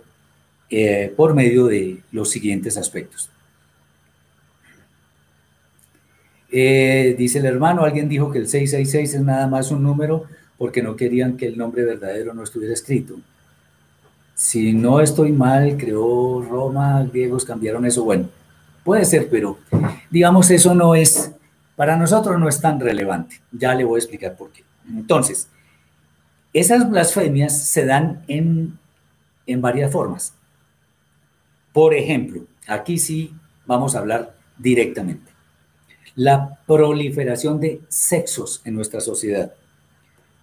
eh, 0.70 1.12
por 1.18 1.34
medio 1.34 1.66
de 1.66 2.04
los 2.12 2.30
siguientes 2.30 2.78
aspectos. 2.78 3.32
Eh, 6.52 7.16
dice 7.18 7.40
el 7.40 7.46
hermano, 7.46 7.84
alguien 7.84 8.10
dijo 8.10 8.30
que 8.30 8.40
el 8.40 8.48
666 8.48 9.16
es 9.16 9.26
nada 9.26 9.48
más 9.48 9.72
un 9.72 9.84
número 9.84 10.26
porque 10.58 10.84
no 10.84 10.96
querían 10.96 11.38
que 11.38 11.48
el 11.48 11.58
nombre 11.58 11.84
verdadero 11.84 12.34
no 12.34 12.44
estuviera 12.44 12.74
escrito. 12.74 13.16
Si 14.36 14.74
no 14.74 15.00
estoy 15.00 15.32
mal, 15.32 15.78
creó 15.78 16.42
Roma, 16.42 17.04
griegos 17.04 17.46
cambiaron 17.46 17.86
eso. 17.86 18.04
Bueno, 18.04 18.30
puede 18.84 19.06
ser, 19.06 19.30
pero 19.30 19.58
digamos 20.10 20.52
eso 20.52 20.76
no 20.76 20.94
es, 20.94 21.32
para 21.76 21.96
nosotros 21.96 22.40
no 22.40 22.50
es 22.50 22.60
tan 22.60 22.80
relevante. 22.80 23.40
Ya 23.52 23.74
le 23.74 23.86
voy 23.86 23.98
a 23.98 24.04
explicar 24.04 24.36
por 24.36 24.52
qué. 24.52 24.64
Entonces, 24.88 25.48
esas 26.54 26.90
blasfemias 26.90 27.58
se 27.58 27.86
dan 27.86 28.24
en, 28.28 28.78
en 29.48 29.62
varias 29.62 29.92
formas. 29.92 30.34
Por 31.72 31.94
ejemplo, 31.94 32.44
aquí 32.68 32.98
sí 32.98 33.34
vamos 33.66 33.96
a 33.96 34.00
hablar 34.00 34.36
directamente. 34.58 35.31
La 36.16 36.60
proliferación 36.66 37.60
de 37.60 37.82
sexos 37.88 38.62
en 38.66 38.76
nuestra 38.76 39.02
sociedad. 39.02 39.54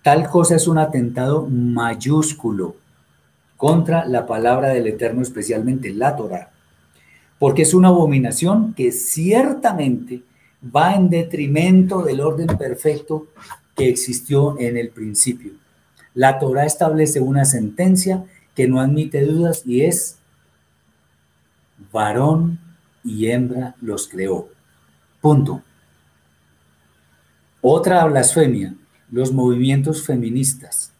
Tal 0.02 0.28
cosa 0.28 0.56
es 0.56 0.66
un 0.66 0.78
atentado 0.78 1.46
mayúsculo 1.46 2.76
contra 3.56 4.06
la 4.06 4.24
palabra 4.26 4.68
del 4.68 4.86
Eterno, 4.86 5.20
especialmente 5.20 5.92
la 5.92 6.16
Torah, 6.16 6.50
porque 7.38 7.62
es 7.62 7.74
una 7.74 7.88
abominación 7.88 8.72
que 8.74 8.92
ciertamente 8.92 10.22
va 10.64 10.94
en 10.94 11.10
detrimento 11.10 12.02
del 12.02 12.20
orden 12.20 12.46
perfecto 12.56 13.26
que 13.76 13.88
existió 13.88 14.58
en 14.58 14.76
el 14.76 14.90
principio. 14.90 15.52
La 16.14 16.38
Torah 16.38 16.64
establece 16.64 17.20
una 17.20 17.44
sentencia 17.44 18.24
que 18.54 18.66
no 18.66 18.80
admite 18.80 19.24
dudas 19.24 19.62
y 19.66 19.82
es 19.82 20.18
varón 21.92 22.58
y 23.04 23.28
hembra 23.28 23.76
los 23.80 24.08
creó. 24.08 24.48
Punto. 25.20 25.62
Otra 27.60 28.04
blasfemia, 28.04 28.74
los 29.10 29.32
movimientos 29.32 30.04
feministas. 30.06 30.92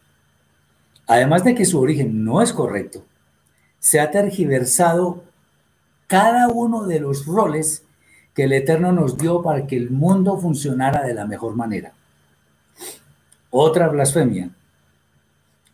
Además 1.07 1.43
de 1.43 1.55
que 1.55 1.65
su 1.65 1.79
origen 1.79 2.23
no 2.23 2.41
es 2.41 2.51
correcto, 2.51 3.05
se 3.79 3.99
ha 3.99 4.11
tergiversado 4.11 5.23
cada 6.07 6.49
uno 6.49 6.85
de 6.85 6.99
los 6.99 7.25
roles 7.25 7.83
que 8.33 8.43
el 8.43 8.53
Eterno 8.53 8.91
nos 8.91 9.17
dio 9.17 9.41
para 9.41 9.65
que 9.67 9.77
el 9.77 9.89
mundo 9.89 10.37
funcionara 10.37 11.05
de 11.05 11.13
la 11.13 11.25
mejor 11.25 11.55
manera. 11.55 11.93
Otra 13.49 13.87
blasfemia, 13.87 14.51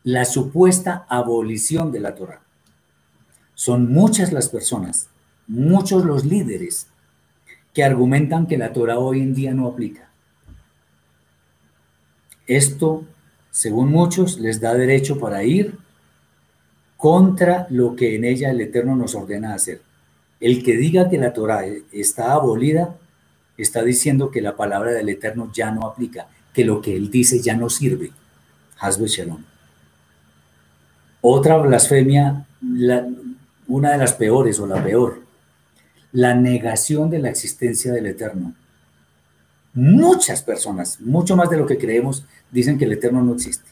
la 0.03 0.23
supuesta 0.23 1.05
abolición 1.09 1.91
de 1.91 1.99
la 1.99 2.13
Torah. 2.15 2.41
Son 3.55 3.91
muchas 3.91 4.31
las 4.31 4.49
personas, 4.49 5.09
muchos 5.47 6.05
los 6.05 6.25
líderes 6.25 6.87
que 7.75 7.83
argumentan 7.83 8.47
que 8.47 8.57
la 8.57 8.71
Torah 8.71 8.97
hoy 8.99 9.21
en 9.21 9.35
día 9.35 9.53
no 9.53 9.67
aplica. 9.67 10.09
Esto, 12.47 13.03
según 13.51 13.91
muchos, 13.91 14.39
les 14.39 14.61
da 14.61 14.73
derecho 14.73 15.19
para 15.19 15.43
ir 15.43 15.77
contra 16.95 17.67
lo 17.69 17.97
que 17.97 18.15
en 18.15 18.23
ella 18.23 18.51
el 18.51 18.61
Eterno 18.61 18.95
nos 18.95 19.13
ordena 19.13 19.53
hacer. 19.53 19.81
El 20.39 20.63
que 20.63 20.77
diga 20.77 21.09
que 21.09 21.17
la 21.17 21.33
Torah 21.33 21.65
está 21.91 22.31
abolida, 22.31 22.95
está 23.57 23.83
diciendo 23.83 24.31
que 24.31 24.41
la 24.41 24.55
palabra 24.55 24.91
del 24.91 25.09
Eterno 25.09 25.51
ya 25.53 25.69
no 25.71 25.85
aplica 25.85 26.29
que 26.53 26.63
lo 26.63 26.81
que 26.81 26.95
él 26.95 27.11
dice 27.11 27.41
ya 27.41 27.57
no 27.57 27.69
sirve. 27.69 28.11
Hasbe 28.79 29.07
Shalom. 29.07 29.43
Otra 31.19 31.57
blasfemia, 31.57 32.45
una 33.67 33.91
de 33.91 33.97
las 33.97 34.13
peores 34.13 34.59
o 34.61 34.67
la 34.67 34.81
peor, 34.81 35.24
la 36.15 36.33
negación 36.33 37.09
de 37.09 37.19
la 37.19 37.29
existencia 37.29 37.91
del 37.91 38.05
Eterno. 38.05 38.53
Muchas 39.73 40.41
personas, 40.41 41.01
mucho 41.01 41.35
más 41.35 41.49
de 41.49 41.57
lo 41.57 41.67
que 41.67 41.77
creemos, 41.77 42.25
dicen 42.51 42.77
que 42.77 42.85
el 42.85 42.93
Eterno 42.93 43.21
no 43.21 43.33
existe. 43.33 43.69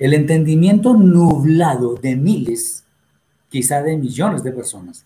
El 0.00 0.14
entendimiento 0.14 0.94
nublado 0.94 1.94
de 1.94 2.16
miles, 2.16 2.82
quizá 3.50 3.84
de 3.84 3.96
millones 3.96 4.42
de 4.42 4.50
personas, 4.50 5.04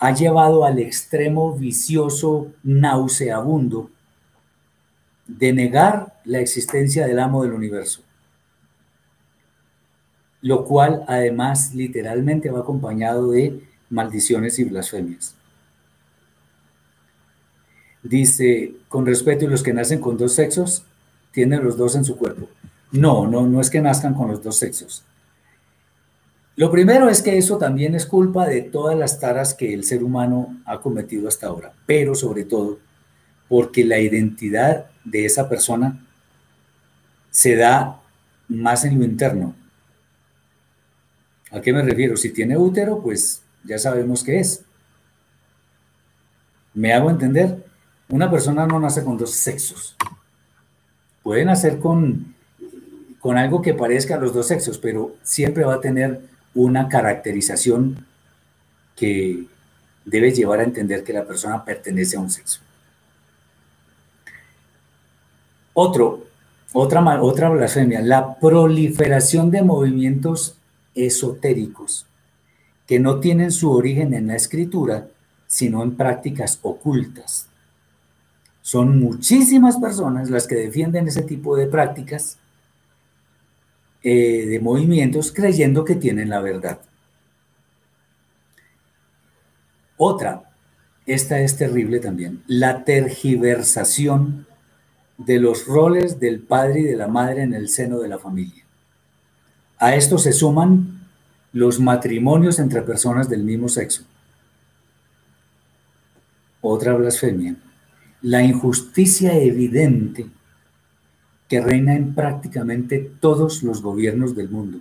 ha 0.00 0.12
llevado 0.12 0.64
al 0.64 0.80
extremo 0.80 1.56
vicioso, 1.56 2.48
nauseabundo 2.64 3.88
de 5.28 5.52
negar 5.52 6.20
la 6.24 6.40
existencia 6.40 7.06
del 7.06 7.20
amo 7.20 7.44
del 7.44 7.52
universo, 7.52 8.02
lo 10.40 10.64
cual 10.64 11.04
además 11.06 11.72
literalmente 11.72 12.50
va 12.50 12.60
acompañado 12.60 13.30
de 13.30 13.62
maldiciones 13.90 14.58
y 14.58 14.64
blasfemias. 14.64 15.35
Dice, 18.08 18.72
con 18.88 19.04
respeto, 19.04 19.44
¿y 19.44 19.48
los 19.48 19.64
que 19.64 19.72
nacen 19.72 20.00
con 20.00 20.16
dos 20.16 20.34
sexos 20.34 20.84
tienen 21.32 21.64
los 21.64 21.76
dos 21.76 21.96
en 21.96 22.04
su 22.04 22.16
cuerpo? 22.16 22.48
No, 22.92 23.26
no, 23.26 23.46
no 23.48 23.60
es 23.60 23.68
que 23.68 23.80
nazcan 23.80 24.14
con 24.14 24.28
los 24.28 24.42
dos 24.44 24.56
sexos. 24.56 25.02
Lo 26.54 26.70
primero 26.70 27.08
es 27.08 27.20
que 27.20 27.36
eso 27.36 27.58
también 27.58 27.96
es 27.96 28.06
culpa 28.06 28.46
de 28.46 28.62
todas 28.62 28.96
las 28.96 29.18
taras 29.18 29.54
que 29.54 29.74
el 29.74 29.82
ser 29.82 30.04
humano 30.04 30.56
ha 30.64 30.80
cometido 30.80 31.26
hasta 31.26 31.48
ahora, 31.48 31.72
pero 31.84 32.14
sobre 32.14 32.44
todo 32.44 32.78
porque 33.48 33.84
la 33.84 33.98
identidad 33.98 34.86
de 35.04 35.24
esa 35.24 35.48
persona 35.48 36.06
se 37.30 37.56
da 37.56 38.00
más 38.48 38.84
en 38.84 38.98
lo 38.98 39.04
interno. 39.04 39.54
¿A 41.50 41.60
qué 41.60 41.72
me 41.72 41.82
refiero? 41.82 42.16
Si 42.16 42.30
tiene 42.30 42.56
útero, 42.56 43.02
pues 43.02 43.42
ya 43.64 43.78
sabemos 43.78 44.22
qué 44.22 44.38
es. 44.38 44.62
¿Me 46.72 46.92
hago 46.92 47.10
entender? 47.10 47.65
Una 48.08 48.30
persona 48.30 48.66
no 48.66 48.78
nace 48.78 49.02
con 49.02 49.18
dos 49.18 49.32
sexos. 49.32 49.96
Puede 51.22 51.44
nacer 51.44 51.78
con, 51.78 52.34
con 53.18 53.36
algo 53.36 53.60
que 53.60 53.74
parezca 53.74 54.14
a 54.14 54.18
los 54.18 54.32
dos 54.32 54.46
sexos, 54.46 54.78
pero 54.78 55.16
siempre 55.22 55.64
va 55.64 55.74
a 55.74 55.80
tener 55.80 56.20
una 56.54 56.88
caracterización 56.88 58.06
que 58.94 59.46
debe 60.04 60.32
llevar 60.32 60.60
a 60.60 60.64
entender 60.64 61.02
que 61.02 61.12
la 61.12 61.26
persona 61.26 61.64
pertenece 61.64 62.16
a 62.16 62.20
un 62.20 62.30
sexo. 62.30 62.60
Otro, 65.74 66.24
otra, 66.72 67.22
otra 67.22 67.50
blasfemia, 67.50 68.00
la 68.00 68.36
proliferación 68.36 69.50
de 69.50 69.62
movimientos 69.62 70.56
esotéricos 70.94 72.06
que 72.86 73.00
no 73.00 73.20
tienen 73.20 73.50
su 73.50 73.70
origen 73.70 74.14
en 74.14 74.28
la 74.28 74.36
escritura, 74.36 75.08
sino 75.46 75.82
en 75.82 75.96
prácticas 75.96 76.58
ocultas. 76.62 77.48
Son 78.66 78.98
muchísimas 78.98 79.76
personas 79.76 80.28
las 80.28 80.48
que 80.48 80.56
defienden 80.56 81.06
ese 81.06 81.22
tipo 81.22 81.56
de 81.56 81.68
prácticas, 81.68 82.36
eh, 84.02 84.44
de 84.44 84.58
movimientos, 84.58 85.30
creyendo 85.30 85.84
que 85.84 85.94
tienen 85.94 86.30
la 86.30 86.40
verdad. 86.40 86.80
Otra, 89.96 90.50
esta 91.06 91.38
es 91.38 91.56
terrible 91.56 92.00
también, 92.00 92.42
la 92.48 92.82
tergiversación 92.82 94.48
de 95.16 95.38
los 95.38 95.68
roles 95.68 96.18
del 96.18 96.40
padre 96.40 96.80
y 96.80 96.84
de 96.86 96.96
la 96.96 97.06
madre 97.06 97.42
en 97.42 97.54
el 97.54 97.68
seno 97.68 98.00
de 98.00 98.08
la 98.08 98.18
familia. 98.18 98.64
A 99.78 99.94
esto 99.94 100.18
se 100.18 100.32
suman 100.32 101.06
los 101.52 101.78
matrimonios 101.78 102.58
entre 102.58 102.82
personas 102.82 103.28
del 103.28 103.44
mismo 103.44 103.68
sexo. 103.68 104.02
Otra 106.60 106.94
blasfemia, 106.94 107.54
la 108.22 108.42
injusticia 108.42 109.34
evidente 109.34 110.26
que 111.48 111.60
reina 111.60 111.94
en 111.94 112.14
prácticamente 112.14 112.98
todos 113.20 113.62
los 113.62 113.82
gobiernos 113.82 114.34
del 114.34 114.48
mundo, 114.48 114.78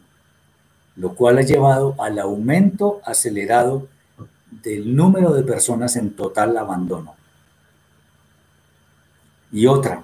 lo 0.95 1.13
cual 1.13 1.37
ha 1.37 1.41
llevado 1.41 1.95
al 1.99 2.17
aumento 2.19 3.01
acelerado 3.05 3.87
del 4.63 4.95
número 4.95 5.33
de 5.33 5.43
personas 5.43 5.95
en 5.95 6.11
total 6.11 6.57
abandono. 6.57 7.15
Y 9.51 9.67
otra, 9.67 10.03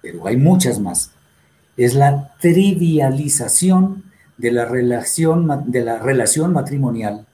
pero 0.00 0.26
hay 0.26 0.36
muchas 0.36 0.78
más, 0.78 1.10
es 1.76 1.94
la 1.94 2.34
trivialización 2.40 4.04
de 4.36 4.52
la 4.52 4.64
relación, 4.64 5.70
de 5.70 5.84
la 5.84 5.98
relación 5.98 6.52
matrimonial 6.52 7.26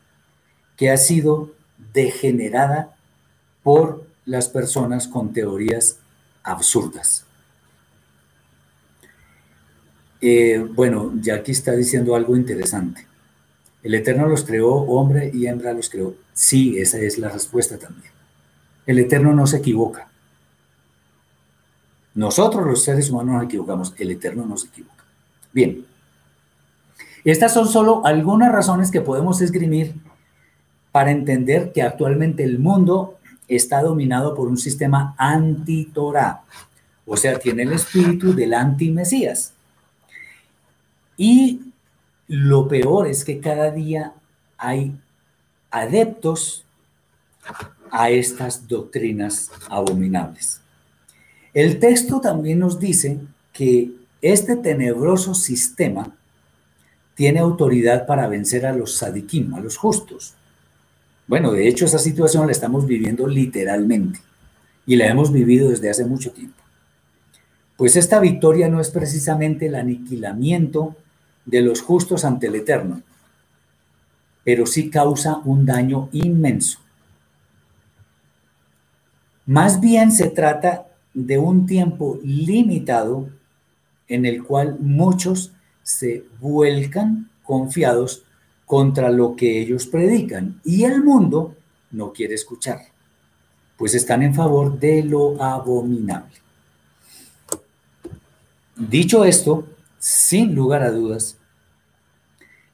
que 0.76 0.90
ha 0.90 0.96
sido 0.96 1.52
degenerada 1.92 2.94
por 3.62 4.05
las 4.26 4.48
personas 4.48 5.08
con 5.08 5.32
teorías 5.32 5.98
absurdas. 6.42 7.24
Eh, 10.20 10.66
bueno, 10.74 11.12
ya 11.20 11.36
aquí 11.36 11.52
está 11.52 11.72
diciendo 11.72 12.14
algo 12.14 12.36
interesante. 12.36 13.06
El 13.82 13.94
Eterno 13.94 14.26
los 14.26 14.44
creó, 14.44 14.72
hombre 14.74 15.30
y 15.32 15.46
hembra 15.46 15.72
los 15.72 15.88
creó. 15.88 16.14
Sí, 16.32 16.78
esa 16.78 16.98
es 16.98 17.18
la 17.18 17.28
respuesta 17.28 17.78
también. 17.78 18.10
El 18.84 18.98
Eterno 18.98 19.32
no 19.32 19.46
se 19.46 19.58
equivoca. 19.58 20.08
Nosotros 22.14 22.66
los 22.66 22.82
seres 22.82 23.10
humanos 23.10 23.34
nos 23.34 23.44
equivocamos, 23.44 23.94
el 23.98 24.10
Eterno 24.10 24.46
no 24.46 24.56
se 24.56 24.68
equivoca. 24.68 25.04
Bien, 25.52 25.86
estas 27.24 27.52
son 27.52 27.68
solo 27.68 28.04
algunas 28.06 28.50
razones 28.50 28.90
que 28.90 29.00
podemos 29.00 29.40
esgrimir 29.42 29.94
para 30.92 31.10
entender 31.10 31.72
que 31.72 31.82
actualmente 31.82 32.42
el 32.42 32.58
mundo 32.58 33.18
está 33.48 33.82
dominado 33.82 34.34
por 34.34 34.48
un 34.48 34.58
sistema 34.58 35.14
anti-Torah, 35.18 36.42
o 37.06 37.16
sea, 37.16 37.38
tiene 37.38 37.62
el 37.62 37.72
espíritu 37.72 38.34
del 38.34 38.54
anti-Mesías. 38.54 39.52
Y 41.16 41.72
lo 42.26 42.66
peor 42.68 43.06
es 43.06 43.24
que 43.24 43.40
cada 43.40 43.70
día 43.70 44.12
hay 44.58 44.92
adeptos 45.70 46.64
a 47.90 48.10
estas 48.10 48.66
doctrinas 48.66 49.50
abominables. 49.68 50.60
El 51.54 51.78
texto 51.78 52.20
también 52.20 52.58
nos 52.58 52.78
dice 52.78 53.20
que 53.52 53.92
este 54.20 54.56
tenebroso 54.56 55.34
sistema 55.34 56.14
tiene 57.14 57.38
autoridad 57.38 58.06
para 58.06 58.28
vencer 58.28 58.66
a 58.66 58.72
los 58.72 58.96
sadiquim, 58.96 59.54
a 59.54 59.60
los 59.60 59.76
justos, 59.76 60.34
Bueno, 61.26 61.52
de 61.52 61.66
hecho 61.66 61.84
esa 61.84 61.98
situación 61.98 62.46
la 62.46 62.52
estamos 62.52 62.86
viviendo 62.86 63.26
literalmente 63.26 64.20
y 64.86 64.96
la 64.96 65.06
hemos 65.06 65.32
vivido 65.32 65.70
desde 65.70 65.90
hace 65.90 66.04
mucho 66.04 66.30
tiempo. 66.30 66.62
Pues 67.76 67.96
esta 67.96 68.20
victoria 68.20 68.68
no 68.68 68.80
es 68.80 68.90
precisamente 68.90 69.66
el 69.66 69.74
aniquilamiento 69.74 70.96
de 71.44 71.62
los 71.62 71.82
justos 71.82 72.24
ante 72.24 72.46
el 72.46 72.54
Eterno, 72.54 73.02
pero 74.44 74.66
sí 74.66 74.88
causa 74.88 75.38
un 75.44 75.66
daño 75.66 76.08
inmenso. 76.12 76.78
Más 79.44 79.80
bien 79.80 80.12
se 80.12 80.30
trata 80.30 80.86
de 81.12 81.38
un 81.38 81.66
tiempo 81.66 82.18
limitado 82.22 83.28
en 84.08 84.26
el 84.26 84.44
cual 84.44 84.76
muchos 84.80 85.52
se 85.82 86.24
vuelcan 86.40 87.30
confiados 87.42 88.25
contra 88.66 89.10
lo 89.10 89.36
que 89.36 89.60
ellos 89.60 89.86
predican 89.86 90.60
y 90.64 90.84
el 90.84 91.02
mundo 91.02 91.54
no 91.92 92.12
quiere 92.12 92.34
escuchar, 92.34 92.80
pues 93.78 93.94
están 93.94 94.22
en 94.22 94.34
favor 94.34 94.78
de 94.78 95.02
lo 95.04 95.42
abominable. 95.42 96.34
Dicho 98.76 99.24
esto, 99.24 99.66
sin 99.98 100.54
lugar 100.54 100.82
a 100.82 100.90
dudas, 100.90 101.38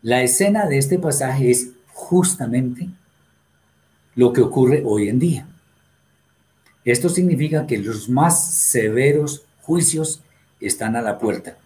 la 0.01 0.23
escena 0.23 0.67
de 0.67 0.79
este 0.79 0.99
pasaje 0.99 1.51
es 1.51 1.71
justamente 1.93 2.89
lo 4.17 4.33
que 4.33 4.41
ocurre 4.41 4.83
hoy 4.85 5.09
en 5.09 5.19
día. 5.21 5.47
Esto 6.85 7.09
significa 7.09 7.67
que 7.67 7.79
los 7.79 8.09
más 8.09 8.53
severos 8.53 9.45
juicios 9.61 10.23
están 10.61 10.97
a 10.97 11.03
la 11.03 11.19
puerta. 11.19 11.57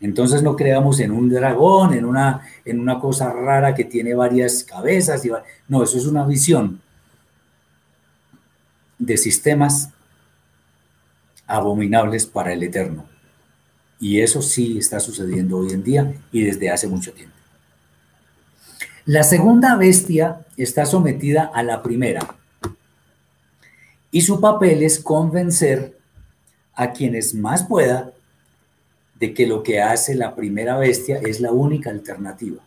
Entonces 0.00 0.42
no 0.42 0.56
creamos 0.56 1.00
en 1.00 1.10
un 1.10 1.30
dragón, 1.30 1.94
en 1.94 2.04
una, 2.04 2.42
en 2.64 2.80
una 2.80 3.00
cosa 3.00 3.32
rara 3.32 3.74
que 3.74 3.84
tiene 3.84 4.14
varias 4.14 4.62
cabezas. 4.62 5.24
Y, 5.24 5.30
no, 5.68 5.82
eso 5.82 5.96
es 5.96 6.06
una 6.06 6.26
visión 6.26 6.80
de 8.98 9.16
sistemas 9.16 9.90
abominables 11.46 12.26
para 12.26 12.52
el 12.52 12.62
eterno. 12.62 13.06
Y 13.98 14.20
eso 14.20 14.42
sí 14.42 14.76
está 14.78 15.00
sucediendo 15.00 15.58
hoy 15.58 15.72
en 15.72 15.82
día 15.82 16.12
y 16.30 16.42
desde 16.44 16.70
hace 16.70 16.86
mucho 16.86 17.12
tiempo. 17.12 17.34
La 19.06 19.22
segunda 19.22 19.76
bestia 19.76 20.44
está 20.56 20.84
sometida 20.84 21.50
a 21.54 21.62
la 21.62 21.82
primera. 21.82 22.36
Y 24.10 24.20
su 24.22 24.40
papel 24.40 24.82
es 24.82 24.98
convencer 24.98 25.96
a 26.74 26.92
quienes 26.92 27.34
más 27.34 27.62
pueda 27.62 28.12
de 29.18 29.32
que 29.34 29.46
lo 29.46 29.62
que 29.62 29.80
hace 29.80 30.14
la 30.14 30.34
primera 30.34 30.76
bestia 30.78 31.18
es 31.18 31.40
la 31.40 31.52
única 31.52 31.90
alternativa. 31.90 32.62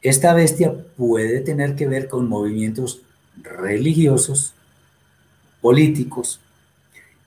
Esta 0.00 0.32
bestia 0.34 0.74
puede 0.96 1.40
tener 1.40 1.76
que 1.76 1.86
ver 1.86 2.08
con 2.08 2.28
movimientos 2.28 3.02
religiosos, 3.42 4.54
políticos, 5.60 6.40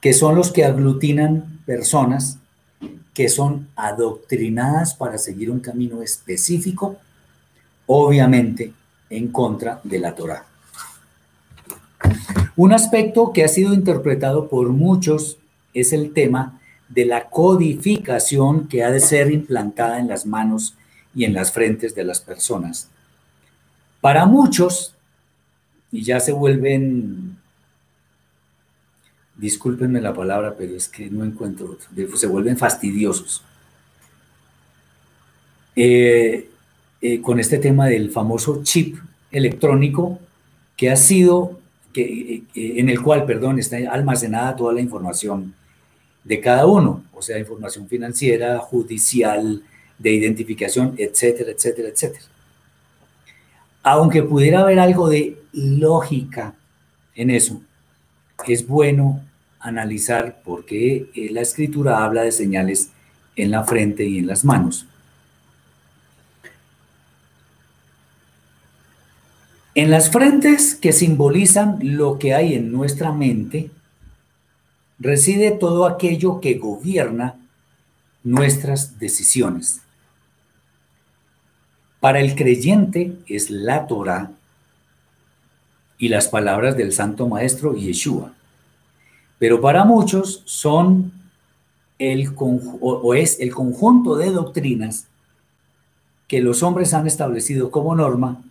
que 0.02 0.14
son 0.14 0.36
los 0.36 0.52
que 0.52 0.66
aglutinan 0.66 1.62
personas 1.66 2.38
que 3.14 3.30
son 3.30 3.70
adoctrinadas 3.78 4.94
para 4.94 5.18
seguir 5.18 5.50
un 5.50 5.62
camino 5.62 6.02
específico, 6.02 6.98
obviamente 7.86 8.74
en 9.10 9.30
contra 9.30 9.80
de 9.84 10.00
la 10.00 10.14
Torah. 10.14 10.46
Un 12.58 12.74
aspecto 12.74 13.32
que 13.32 13.44
ha 13.44 13.48
sido 13.48 13.74
interpretado 13.74 14.50
por 14.50 14.70
muchos 14.70 15.38
es 15.74 15.94
el 15.94 16.14
tema 16.14 16.62
de 16.90 17.06
la 17.06 17.30
codificación 17.30 18.68
que 18.68 18.84
ha 18.84 18.92
de 18.92 19.00
ser 19.00 19.32
implantada 19.32 20.00
en 20.00 20.08
las 20.08 20.26
manos 20.26 20.76
y 21.16 21.24
en 21.24 21.34
las 21.34 21.52
frentes 21.52 21.96
de 21.96 22.04
las 22.04 22.20
personas. 22.20 22.90
Para 24.02 24.26
muchos, 24.26 24.94
y 25.92 26.04
ya 26.04 26.20
se 26.20 26.32
vuelven, 26.32 27.38
discúlpenme 29.36 30.02
la 30.02 30.14
palabra, 30.14 30.56
pero 30.58 30.76
es 30.76 30.88
que 30.88 31.10
no 31.10 31.24
encuentro 31.24 31.78
se 32.16 32.28
vuelven 32.28 32.58
fastidiosos. 32.58 33.44
Eh, 35.76 36.50
eh, 37.02 37.22
con 37.22 37.40
este 37.40 37.58
tema 37.58 37.88
del 37.88 38.12
famoso 38.12 38.64
chip 38.64 38.98
electrónico 39.32 40.20
que 40.78 40.90
ha 40.90 40.96
sido, 40.96 41.60
que, 41.94 42.44
eh, 42.56 42.74
en 42.78 42.90
el 42.90 43.02
cual, 43.02 43.26
perdón, 43.26 43.60
está 43.60 43.78
almacenada 43.92 44.56
toda 44.56 44.74
la 44.74 44.82
información 44.82 45.54
de 46.26 46.42
cada 46.42 46.66
uno, 46.66 47.04
o 47.14 47.22
sea, 47.22 47.40
información 47.40 47.88
financiera, 47.88 48.58
judicial, 48.58 49.64
de 49.98 50.12
identificación, 50.12 50.96
etcétera, 50.98 51.52
etcétera, 51.52 51.88
etcétera. 51.88 52.26
Aunque 53.84 54.24
pudiera 54.24 54.62
haber 54.62 54.80
algo 54.80 55.08
de 55.08 55.38
lógica 55.54 56.56
en 57.14 57.30
eso, 57.30 57.62
es 58.48 58.68
bueno 58.68 59.24
analizar 59.60 60.42
por 60.44 60.66
qué 60.66 61.10
eh, 61.14 61.30
la 61.32 61.42
escritura 61.42 62.04
habla 62.04 62.24
de 62.24 62.32
señales 62.32 62.90
en 63.36 63.52
la 63.52 63.64
frente 63.64 64.04
y 64.06 64.18
en 64.18 64.28
las 64.28 64.44
manos. 64.44 64.88
En 69.76 69.92
las 69.92 70.10
frentes 70.10 70.74
que 70.74 70.92
simbolizan 70.92 71.80
lo 71.82 72.18
que 72.18 72.34
hay 72.34 72.56
en 72.56 72.72
nuestra 72.72 73.12
mente, 73.12 73.70
reside 75.00 75.52
todo 75.52 75.86
aquello 75.86 76.40
que 76.40 76.56
gobierna 76.56 77.36
nuestras 78.24 79.00
decisiones. 79.00 79.82
Para 82.00 82.20
el 82.20 82.36
creyente 82.36 83.18
es 83.28 83.50
la 83.50 83.88
Torah 83.88 84.32
y 85.98 86.10
las 86.10 86.28
palabras 86.28 86.78
del 86.78 86.92
Santo 86.92 87.28
Maestro 87.28 87.74
Yeshua. 87.74 88.34
Pero 89.40 89.62
para 89.62 89.86
muchos 89.86 90.44
son 90.46 91.12
el 91.98 92.34
o 92.38 93.14
es 93.14 93.40
el 93.40 93.54
conjunto 93.54 94.16
de 94.18 94.32
doctrinas 94.32 95.08
que 96.28 96.42
los 96.42 96.64
hombres 96.64 96.94
han 96.94 97.08
establecido 97.08 97.72
como 97.72 97.96
norma 97.96 98.42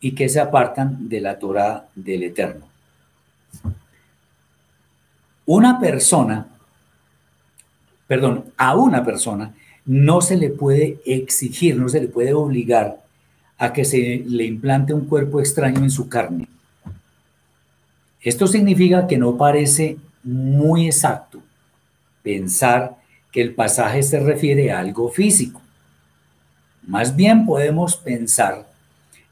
y 0.00 0.12
que 0.12 0.28
se 0.28 0.40
apartan 0.40 1.08
de 1.08 1.20
la 1.20 1.38
Torah 1.38 1.88
del 1.94 2.22
Eterno. 2.24 2.66
Una 5.48 5.80
persona, 5.80 6.46
perdón, 8.06 8.52
a 8.58 8.76
una 8.76 9.02
persona 9.02 9.54
no 9.86 10.20
se 10.20 10.36
le 10.36 10.50
puede 10.50 11.00
exigir, 11.06 11.74
no 11.74 11.88
se 11.88 12.02
le 12.02 12.08
puede 12.08 12.34
obligar 12.34 13.02
a 13.56 13.72
que 13.72 13.86
se 13.86 14.22
le 14.26 14.44
implante 14.44 14.92
un 14.92 15.06
cuerpo 15.06 15.40
extraño 15.40 15.78
en 15.78 15.90
su 15.90 16.06
carne. 16.06 16.46
Esto 18.20 18.46
significa 18.46 19.06
que 19.06 19.16
no 19.16 19.38
parece 19.38 19.96
muy 20.22 20.84
exacto 20.84 21.40
pensar 22.22 22.98
que 23.32 23.40
el 23.40 23.54
pasaje 23.54 24.02
se 24.02 24.20
refiere 24.20 24.70
a 24.70 24.80
algo 24.80 25.08
físico. 25.08 25.62
Más 26.86 27.16
bien 27.16 27.46
podemos 27.46 27.96
pensar 27.96 28.68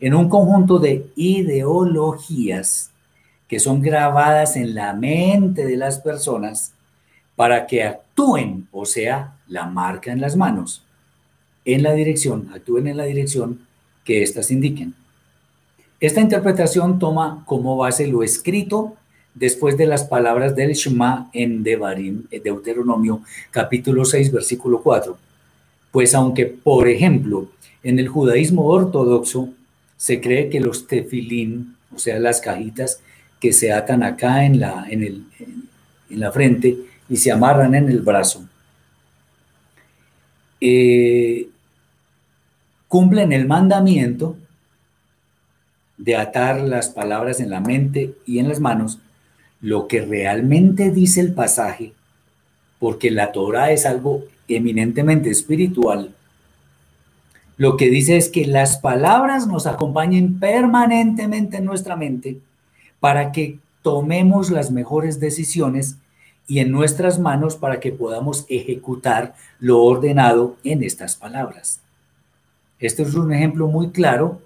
en 0.01 0.14
un 0.14 0.30
conjunto 0.30 0.78
de 0.78 1.10
ideologías 1.14 2.90
que 3.48 3.60
son 3.60 3.81
grabadas 3.81 4.56
en 4.56 4.74
la 4.74 4.93
mente 4.93 5.64
de 5.66 5.77
las 5.77 5.98
personas 5.98 6.73
para 7.36 7.66
que 7.66 7.82
actúen, 7.82 8.66
o 8.73 8.86
sea, 8.86 9.36
la 9.47 9.66
marca 9.66 10.10
en 10.10 10.20
las 10.20 10.36
manos, 10.36 10.82
en 11.64 11.82
la 11.82 11.93
dirección, 11.93 12.48
actúen 12.55 12.89
en 12.89 12.97
la 12.97 13.05
dirección 13.05 13.60
que 14.05 14.23
éstas 14.23 14.51
indiquen. 14.51 14.94
Esta 16.01 16.20
interpretación 16.20 16.98
toma 16.98 17.43
como 17.47 17.77
base 17.77 18.06
lo 18.06 18.23
escrito 18.23 18.94
después 19.35 19.77
de 19.77 19.86
las 19.86 20.05
palabras 20.05 20.56
del 20.56 20.73
Shema 20.73 21.31
en 21.32 21.62
Devarim, 21.62 22.24
Deuteronomio 22.31 23.23
capítulo 23.51 24.05
6, 24.05 24.32
versículo 24.32 24.81
4. 24.82 25.16
Pues 25.90 26.14
aunque, 26.14 26.47
por 26.47 26.89
ejemplo, 26.89 27.48
en 27.82 27.98
el 27.98 28.09
judaísmo 28.09 28.66
ortodoxo 28.66 29.51
se 29.97 30.20
cree 30.20 30.51
que 30.51 30.60
los 30.60 30.86
tefilín, 30.86 31.77
o 31.94 31.98
sea, 31.98 32.18
las 32.18 32.40
cajitas, 32.40 33.01
que 33.41 33.53
se 33.53 33.73
atan 33.73 34.03
acá 34.03 34.45
en 34.45 34.61
la, 34.61 34.87
en, 34.89 35.03
el, 35.03 35.25
en 36.11 36.21
la 36.21 36.33
frente 36.33 36.77
y 37.09 37.17
se 37.17 37.31
amarran 37.31 37.75
en 37.75 37.89
el 37.89 38.01
brazo. 38.01 38.47
Eh, 40.61 41.49
cumplen 42.89 43.33
el 43.33 43.47
mandamiento 43.47 44.37
de 45.99 46.17
atar 46.17 46.61
las 46.61 46.89
palabras 46.89 47.41
en 47.41 47.51
la 47.51 47.61
mente 47.61 48.15
y 48.27 48.39
en 48.39 48.49
las 48.49 48.61
manos, 48.61 48.99
lo 49.61 49.89
que 49.89 50.03
realmente 50.03 50.91
dice 50.91 51.21
el 51.21 51.33
pasaje, 51.33 51.93
porque 52.79 53.11
la 53.11 53.33
Torah 53.33 53.71
es 53.73 53.87
algo 53.87 54.25
eminentemente 54.49 55.31
espiritual, 55.31 56.15
lo 57.57 57.79
que 57.79 57.89
dice 57.89 58.19
es 58.19 58.29
que 58.29 58.47
las 58.47 58.79
palabras 58.79 59.47
nos 59.47 59.67
acompañen 59.67 60.39
permanentemente 60.39 61.57
en 61.57 61.65
nuestra 61.65 61.97
mente 61.97 62.39
para 63.01 63.32
que 63.32 63.59
tomemos 63.82 64.51
las 64.51 64.70
mejores 64.70 65.20
decisiones 65.20 65.97
y 66.48 66.60
en 66.60 66.70
nuestras 66.70 67.18
manos 67.18 67.56
para 67.56 67.81
que 67.81 67.93
podamos 67.93 68.47
ejecutar 68.48 69.35
lo 69.59 69.82
ordenado 69.82 70.56
en 70.64 70.82
estas 70.82 71.16
palabras. 71.16 71.81
Este 72.78 73.02
es 73.02 73.14
un 73.14 73.32
ejemplo 73.32 73.66
muy 73.68 73.90
claro 73.90 74.40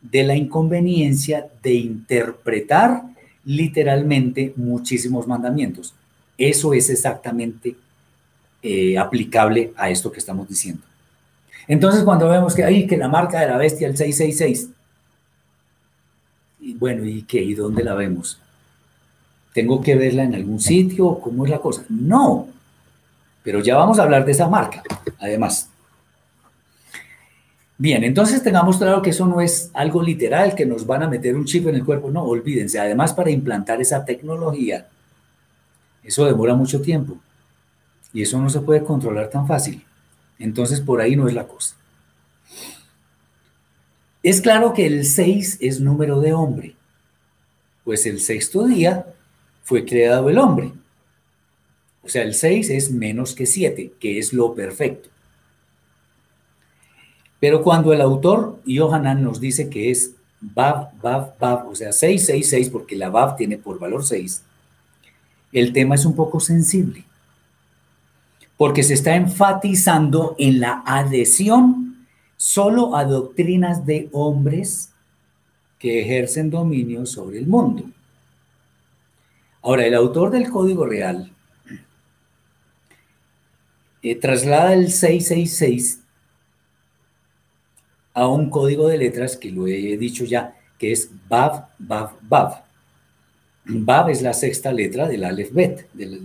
de 0.00 0.24
la 0.24 0.34
inconveniencia 0.34 1.46
de 1.62 1.74
interpretar 1.74 3.02
literalmente 3.44 4.52
muchísimos 4.56 5.26
mandamientos. 5.26 5.94
Eso 6.36 6.74
es 6.74 6.90
exactamente 6.90 7.76
eh, 8.62 8.98
aplicable 8.98 9.72
a 9.76 9.90
esto 9.90 10.10
que 10.10 10.18
estamos 10.18 10.48
diciendo. 10.48 10.82
Entonces, 11.68 12.02
cuando 12.02 12.28
vemos 12.28 12.54
que 12.54 12.64
hay 12.64 12.86
que 12.86 12.96
la 12.96 13.08
marca 13.08 13.40
de 13.40 13.46
la 13.46 13.56
bestia, 13.56 13.86
el 13.86 13.96
666, 13.96 14.68
y 14.68 14.81
bueno, 16.82 17.04
¿y 17.04 17.22
qué? 17.22 17.40
¿Y 17.40 17.54
dónde 17.54 17.84
la 17.84 17.94
vemos? 17.94 18.40
¿Tengo 19.54 19.80
que 19.80 19.94
verla 19.94 20.24
en 20.24 20.34
algún 20.34 20.58
sitio? 20.58 21.20
¿Cómo 21.20 21.44
es 21.44 21.50
la 21.52 21.60
cosa? 21.60 21.84
No, 21.88 22.48
pero 23.44 23.60
ya 23.60 23.76
vamos 23.76 24.00
a 24.00 24.02
hablar 24.02 24.24
de 24.24 24.32
esa 24.32 24.48
marca, 24.48 24.82
además. 25.20 25.68
Bien, 27.78 28.02
entonces 28.02 28.42
tengamos 28.42 28.78
claro 28.78 29.00
que 29.00 29.10
eso 29.10 29.26
no 29.26 29.40
es 29.40 29.70
algo 29.74 30.02
literal, 30.02 30.56
que 30.56 30.66
nos 30.66 30.84
van 30.84 31.04
a 31.04 31.08
meter 31.08 31.36
un 31.36 31.44
chip 31.44 31.68
en 31.68 31.76
el 31.76 31.84
cuerpo. 31.84 32.10
No, 32.10 32.24
olvídense. 32.24 32.80
Además, 32.80 33.14
para 33.14 33.30
implantar 33.30 33.80
esa 33.80 34.04
tecnología, 34.04 34.88
eso 36.02 36.24
demora 36.24 36.56
mucho 36.56 36.82
tiempo. 36.82 37.16
Y 38.12 38.22
eso 38.22 38.40
no 38.40 38.50
se 38.50 38.60
puede 38.60 38.82
controlar 38.82 39.30
tan 39.30 39.46
fácil. 39.46 39.84
Entonces, 40.40 40.80
por 40.80 41.00
ahí 41.00 41.14
no 41.14 41.28
es 41.28 41.34
la 41.34 41.46
cosa. 41.46 41.76
Es 44.22 44.40
claro 44.40 44.72
que 44.72 44.86
el 44.86 45.04
6 45.04 45.58
es 45.60 45.80
número 45.80 46.20
de 46.20 46.32
hombre, 46.32 46.76
pues 47.84 48.06
el 48.06 48.20
sexto 48.20 48.66
día 48.66 49.06
fue 49.64 49.84
creado 49.84 50.30
el 50.30 50.38
hombre. 50.38 50.72
O 52.04 52.08
sea, 52.08 52.22
el 52.22 52.34
6 52.34 52.70
es 52.70 52.90
menos 52.90 53.34
que 53.34 53.46
7, 53.46 53.94
que 53.98 54.18
es 54.18 54.32
lo 54.32 54.54
perfecto. 54.54 55.08
Pero 57.40 57.62
cuando 57.62 57.92
el 57.92 58.00
autor 58.00 58.60
Yohanan 58.64 59.24
nos 59.24 59.40
dice 59.40 59.68
que 59.68 59.90
es 59.90 60.14
Bab, 60.40 60.92
Bab, 61.00 61.38
Bab, 61.38 61.68
o 61.68 61.74
sea, 61.74 61.92
666, 61.92 62.70
porque 62.70 62.96
la 62.96 63.10
Bab 63.10 63.36
tiene 63.36 63.58
por 63.58 63.80
valor 63.80 64.04
6, 64.04 64.42
el 65.52 65.72
tema 65.72 65.96
es 65.96 66.04
un 66.04 66.14
poco 66.14 66.38
sensible, 66.38 67.04
porque 68.56 68.84
se 68.84 68.94
está 68.94 69.16
enfatizando 69.16 70.36
en 70.38 70.60
la 70.60 70.82
adhesión 70.86 71.91
solo 72.42 72.96
a 72.96 73.04
doctrinas 73.04 73.86
de 73.86 74.08
hombres 74.10 74.90
que 75.78 76.00
ejercen 76.00 76.50
dominio 76.50 77.06
sobre 77.06 77.38
el 77.38 77.46
mundo. 77.46 77.84
Ahora, 79.62 79.86
el 79.86 79.94
autor 79.94 80.32
del 80.32 80.50
Código 80.50 80.84
Real 80.84 81.30
eh, 84.02 84.16
traslada 84.16 84.74
el 84.74 84.90
666 84.90 86.00
a 88.12 88.26
un 88.26 88.50
código 88.50 88.88
de 88.88 88.98
letras 88.98 89.36
que 89.36 89.52
lo 89.52 89.68
he 89.68 89.96
dicho 89.96 90.24
ya, 90.24 90.56
que 90.78 90.90
es 90.90 91.10
Bav, 91.28 91.68
Bav, 91.78 92.16
Bav. 92.22 94.10
Es 94.10 94.20
la 94.20 94.32
sexta 94.32 94.72
letra 94.72 95.06
del 95.06 95.22
Aleph 95.22 95.52
Bet, 95.52 95.88
de, 95.92 96.20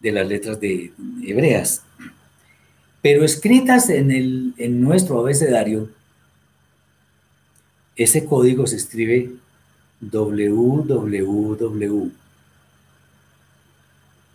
de, 0.00 0.10
las 0.10 0.26
letras 0.26 0.58
de 0.58 0.90
hebreas. 1.22 1.84
Pero 3.02 3.24
escritas 3.24 3.90
en, 3.90 4.10
el, 4.10 4.54
en 4.58 4.80
nuestro 4.80 5.20
abecedario, 5.20 5.88
ese 7.96 8.24
código 8.24 8.66
se 8.66 8.76
escribe 8.76 9.30
www. 10.00 10.50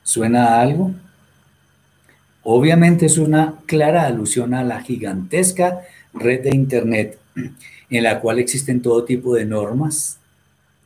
¿Suena 0.03 0.61
algo? 0.61 0.91
Obviamente 2.43 3.05
es 3.05 3.17
una 3.17 3.55
clara 3.65 4.05
alusión 4.05 4.53
a 4.53 4.63
la 4.63 4.81
gigantesca 4.81 5.81
red 6.13 6.43
de 6.43 6.55
Internet 6.55 7.17
en 7.89 8.03
la 8.03 8.19
cual 8.19 8.39
existen 8.39 8.81
todo 8.81 9.05
tipo 9.05 9.33
de 9.33 9.45
normas, 9.45 10.17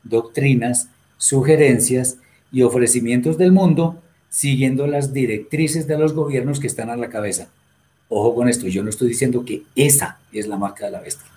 doctrinas, 0.04 0.90
sugerencias 1.18 2.18
y 2.52 2.62
ofrecimientos 2.62 3.38
del 3.38 3.52
mundo 3.52 4.02
siguiendo 4.30 4.88
las 4.88 5.14
directrices 5.14 5.88
de 5.88 5.98
los 5.98 6.14
gobiernos 6.14 6.60
que 6.60 6.68
están 6.68 6.90
a 6.90 6.96
la 6.96 7.10
cabeza. 7.10 7.50
Ojo 8.10 8.36
con 8.36 8.48
esto, 8.48 8.68
yo 8.68 8.84
no 8.84 8.90
estoy 8.90 9.10
diciendo 9.10 9.44
que 9.44 9.64
esa 9.76 10.20
es 10.32 10.48
la 10.48 10.58
marca 10.58 10.86
de 10.86 10.92
la 10.92 11.02
bestia, 11.02 11.28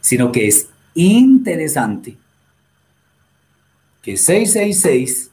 sino 0.00 0.30
que 0.30 0.48
es 0.48 0.68
interesante 0.94 2.16
que 4.02 4.16
666 4.16 5.30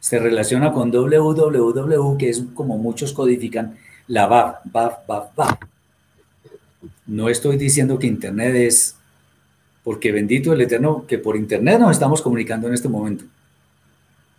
se 0.00 0.18
relaciona 0.18 0.72
con 0.72 0.90
www, 0.90 2.16
que 2.16 2.30
es 2.30 2.42
como 2.54 2.78
muchos 2.78 3.12
codifican, 3.12 3.76
la 4.06 4.26
BAF, 4.26 4.56
BAF, 4.64 5.06
BAF, 5.06 5.34
BAF. 5.34 5.58
No 7.06 7.28
estoy 7.28 7.56
diciendo 7.56 7.98
que 7.98 8.06
Internet 8.06 8.54
es, 8.54 8.94
porque 9.84 10.12
bendito 10.12 10.52
el 10.52 10.60
Eterno, 10.60 11.04
que 11.06 11.18
por 11.18 11.36
Internet 11.36 11.80
nos 11.80 11.92
estamos 11.92 12.22
comunicando 12.22 12.68
en 12.68 12.74
este 12.74 12.88
momento. 12.88 13.24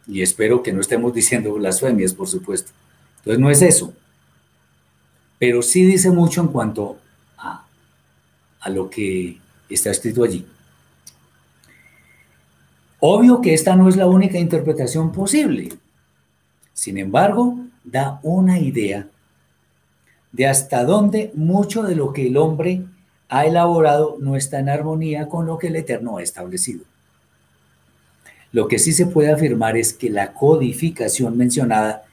Y 0.07 0.21
espero 0.21 0.63
que 0.63 0.73
no 0.73 0.81
estemos 0.81 1.13
diciendo 1.13 1.53
blasfemias, 1.53 2.13
por 2.13 2.27
supuesto. 2.27 2.71
Entonces 3.17 3.39
no 3.39 3.51
es 3.51 3.61
eso. 3.61 3.93
Pero 5.39 5.61
sí 5.61 5.83
dice 5.85 6.11
mucho 6.11 6.41
en 6.41 6.49
cuanto 6.49 6.97
a, 7.37 7.65
a 8.59 8.69
lo 8.69 8.89
que 8.89 9.39
está 9.69 9.89
escrito 9.89 10.23
allí. 10.23 10.45
Obvio 12.99 13.41
que 13.41 13.53
esta 13.53 13.75
no 13.75 13.87
es 13.87 13.95
la 13.95 14.07
única 14.07 14.37
interpretación 14.37 15.11
posible. 15.11 15.69
Sin 16.73 16.97
embargo, 16.97 17.57
da 17.83 18.19
una 18.23 18.59
idea 18.59 19.07
de 20.31 20.47
hasta 20.47 20.83
dónde 20.83 21.31
mucho 21.33 21.83
de 21.83 21.95
lo 21.95 22.13
que 22.13 22.27
el 22.27 22.37
hombre 22.37 22.83
ha 23.29 23.45
elaborado 23.45 24.17
no 24.19 24.35
está 24.35 24.59
en 24.59 24.69
armonía 24.69 25.27
con 25.27 25.45
lo 25.45 25.57
que 25.57 25.67
el 25.67 25.75
Eterno 25.75 26.17
ha 26.17 26.23
establecido. 26.23 26.83
Lo 28.51 28.67
que 28.67 28.79
sí 28.79 28.91
se 28.91 29.05
puede 29.05 29.31
afirmar 29.31 29.77
es 29.77 29.93
que 29.93 30.09
la 30.09 30.33
codificación 30.33 31.37
mencionada 31.37 32.03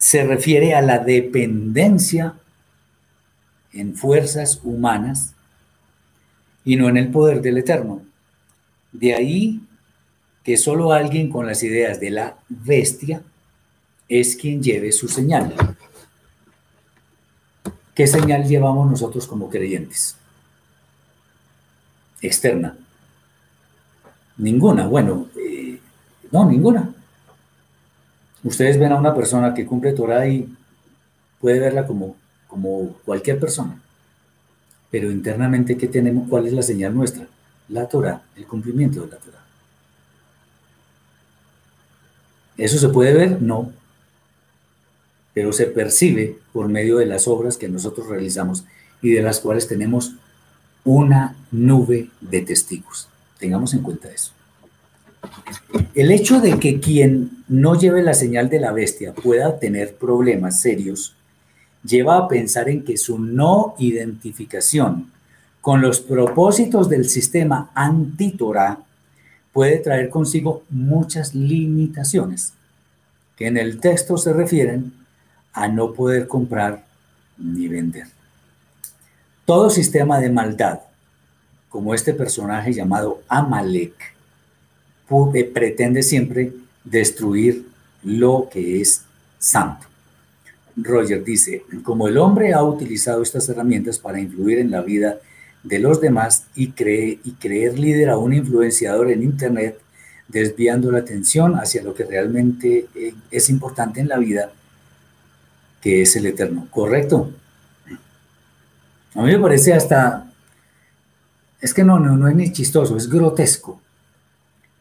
se 0.00 0.24
refiere 0.24 0.74
a 0.74 0.80
la 0.80 0.98
dependencia 0.98 2.32
en 3.74 3.94
fuerzas 3.94 4.58
humanas 4.64 5.34
y 6.64 6.76
no 6.76 6.88
en 6.88 6.96
el 6.96 7.10
poder 7.10 7.42
del 7.42 7.58
Eterno. 7.58 8.00
De 8.92 9.14
ahí 9.14 9.60
que 10.42 10.56
solo 10.56 10.92
alguien 10.92 11.28
con 11.28 11.46
las 11.46 11.62
ideas 11.62 12.00
de 12.00 12.10
la 12.10 12.38
bestia 12.48 13.22
es 14.08 14.36
quien 14.36 14.62
lleve 14.62 14.90
su 14.90 15.06
señal. 15.06 15.54
¿Qué 17.94 18.06
señal 18.06 18.48
llevamos 18.48 18.90
nosotros 18.90 19.26
como 19.26 19.50
creyentes? 19.50 20.16
Externa. 22.22 22.74
Ninguna. 24.38 24.86
Bueno, 24.86 25.28
eh, 25.36 25.78
no, 26.32 26.48
ninguna. 26.48 26.94
Ustedes 28.42 28.78
ven 28.78 28.92
a 28.92 28.96
una 28.96 29.14
persona 29.14 29.54
que 29.54 29.66
cumple 29.66 29.92
Torah 29.92 30.26
y 30.26 30.48
puede 31.40 31.60
verla 31.60 31.86
como, 31.86 32.16
como 32.46 32.94
cualquier 33.04 33.38
persona. 33.38 33.80
Pero 34.90 35.10
internamente, 35.10 35.76
¿qué 35.76 35.86
tenemos? 35.86 36.28
¿Cuál 36.28 36.46
es 36.46 36.52
la 36.52 36.62
señal 36.62 36.94
nuestra? 36.94 37.26
la 37.70 37.88
Torah, 37.88 38.22
el 38.36 38.46
cumplimiento 38.46 39.00
de 39.00 39.06
la 39.06 39.16
Torah. 39.16 39.44
¿Eso 42.56 42.78
se 42.78 42.88
puede 42.88 43.14
ver? 43.14 43.40
No. 43.40 43.72
Pero 45.32 45.52
se 45.52 45.66
percibe 45.66 46.38
por 46.52 46.68
medio 46.68 46.98
de 46.98 47.06
las 47.06 47.26
obras 47.28 47.56
que 47.56 47.68
nosotros 47.68 48.08
realizamos 48.08 48.64
y 49.00 49.12
de 49.12 49.22
las 49.22 49.40
cuales 49.40 49.66
tenemos 49.66 50.14
una 50.84 51.36
nube 51.50 52.10
de 52.20 52.42
testigos. 52.42 53.08
Tengamos 53.38 53.72
en 53.72 53.82
cuenta 53.82 54.10
eso. 54.10 54.32
El 55.94 56.10
hecho 56.10 56.40
de 56.40 56.58
que 56.58 56.80
quien 56.80 57.44
no 57.48 57.78
lleve 57.78 58.02
la 58.02 58.14
señal 58.14 58.48
de 58.48 58.60
la 58.60 58.72
bestia 58.72 59.12
pueda 59.12 59.58
tener 59.58 59.96
problemas 59.96 60.60
serios 60.60 61.16
lleva 61.82 62.16
a 62.16 62.28
pensar 62.28 62.68
en 62.68 62.84
que 62.84 62.96
su 62.96 63.18
no 63.18 63.74
identificación 63.78 65.10
con 65.60 65.82
los 65.82 66.00
propósitos 66.00 66.88
del 66.88 67.08
sistema 67.08 67.70
anti-Torah 67.74 68.78
puede 69.52 69.78
traer 69.78 70.08
consigo 70.10 70.62
muchas 70.70 71.34
limitaciones 71.34 72.52
que 73.36 73.46
en 73.46 73.56
el 73.56 73.80
texto 73.80 74.16
se 74.16 74.32
refieren 74.32 74.92
a 75.52 75.68
no 75.68 75.92
poder 75.92 76.28
comprar 76.28 76.84
ni 77.38 77.68
vender. 77.68 78.06
Todo 79.44 79.70
sistema 79.70 80.20
de 80.20 80.30
maldad, 80.30 80.80
como 81.68 81.94
este 81.94 82.14
personaje 82.14 82.72
llamado 82.72 83.22
Amalek, 83.28 83.94
pretende 85.52 86.02
siempre 86.02 86.52
destruir 86.84 87.66
lo 88.04 88.48
que 88.50 88.80
es 88.80 89.02
santo. 89.38 89.86
Roger 90.76 91.24
dice, 91.24 91.64
como 91.82 92.08
el 92.08 92.16
hombre 92.16 92.54
ha 92.54 92.62
utilizado 92.62 93.22
estas 93.22 93.48
herramientas 93.48 93.98
para 93.98 94.20
influir 94.20 94.58
en 94.58 94.70
la 94.70 94.82
vida 94.82 95.18
de 95.62 95.78
los 95.78 96.00
demás 96.00 96.46
y, 96.54 96.68
cree, 96.68 97.18
y 97.24 97.32
creer 97.32 97.78
líder 97.78 98.10
a 98.10 98.18
un 98.18 98.32
influenciador 98.32 99.10
en 99.10 99.22
Internet, 99.22 99.78
desviando 100.28 100.90
la 100.92 101.00
atención 101.00 101.56
hacia 101.56 101.82
lo 101.82 101.92
que 101.92 102.04
realmente 102.04 102.86
eh, 102.94 103.14
es 103.30 103.50
importante 103.50 104.00
en 104.00 104.08
la 104.08 104.16
vida, 104.16 104.52
que 105.82 106.02
es 106.02 106.14
el 106.16 106.26
eterno. 106.26 106.68
¿Correcto? 106.70 107.30
A 109.14 109.22
mí 109.22 109.32
me 109.32 109.40
parece 109.40 109.74
hasta 109.74 110.30
es 111.60 111.74
que 111.74 111.84
no, 111.84 111.98
no, 111.98 112.16
no 112.16 112.28
es 112.28 112.34
ni 112.34 112.52
chistoso, 112.52 112.96
es 112.96 113.10
grotesco 113.10 113.80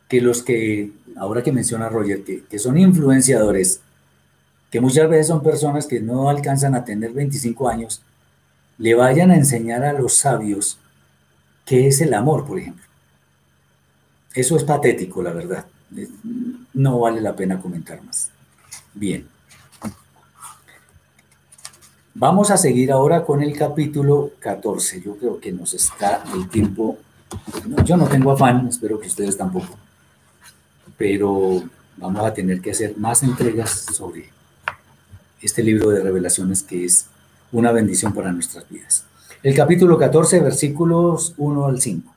que 0.10 0.22
los 0.22 0.42
que, 0.42 0.92
ahora 1.16 1.44
que 1.44 1.54
menciona 1.54 1.88
Roger, 1.88 2.24
que, 2.24 2.60
son 2.60 2.78
influenciadores, 2.78 3.80
que 4.72 4.82
muchas 4.82 5.08
veces 5.08 5.28
son 5.28 5.42
personas 5.44 5.86
que 5.86 6.02
no 6.02 6.30
alcanzan 6.30 6.76
a 6.76 6.84
tener 6.84 7.12
25 7.14 7.70
años, 7.70 8.02
le 8.80 8.96
vayan 8.96 9.30
a 9.30 9.36
enseñar 9.36 9.84
a 9.86 9.94
los 9.94 10.16
sabios 10.16 10.80
qué 11.64 11.88
es 11.88 12.02
el 12.02 12.14
amor, 12.16 12.46
por 12.46 12.60
ejemplo. 12.60 12.84
Eso 14.34 14.58
es 14.58 14.64
patético, 14.64 15.22
la 15.22 15.32
verdad. 15.32 15.66
No 16.74 17.00
vale 17.00 17.22
la 17.22 17.36
pena 17.36 17.60
comentar 17.60 18.02
más. 18.02 18.32
Bien. 18.94 19.28
Vamos 22.16 22.50
a 22.50 22.58
seguir 22.58 22.92
ahora 22.92 23.24
con 23.24 23.44
el 23.44 23.56
capítulo 23.56 24.32
14. 24.40 25.02
Yo 25.02 25.18
creo 25.18 25.40
que 25.40 25.52
nos 25.52 25.74
está 25.76 26.24
el 26.34 26.50
tiempo. 26.50 26.98
yo 27.86 27.96
no 27.96 28.08
tengo 28.08 28.32
afán, 28.32 28.68
espero 28.68 29.00
que 29.00 29.08
ustedes 29.08 29.38
tampoco. 29.38 29.78
Pero 31.00 31.64
vamos 31.98 32.24
a 32.24 32.34
tener 32.36 32.62
que 32.62 32.70
hacer 32.70 32.96
más 32.98 33.24
entregas 33.24 33.88
sobre 33.92 34.30
este 35.42 35.64
libro 35.64 35.90
de 35.90 36.04
revelaciones 36.04 36.62
que 36.62 36.86
es 36.86 37.08
una 37.52 37.72
bendición 37.72 38.14
para 38.14 38.32
nuestras 38.32 38.70
vidas. 38.70 39.06
El 39.42 39.56
capítulo 39.56 39.98
14, 39.98 40.42
versículos 40.42 41.34
1 41.38 41.66
al 41.66 41.82
5. 41.82 42.14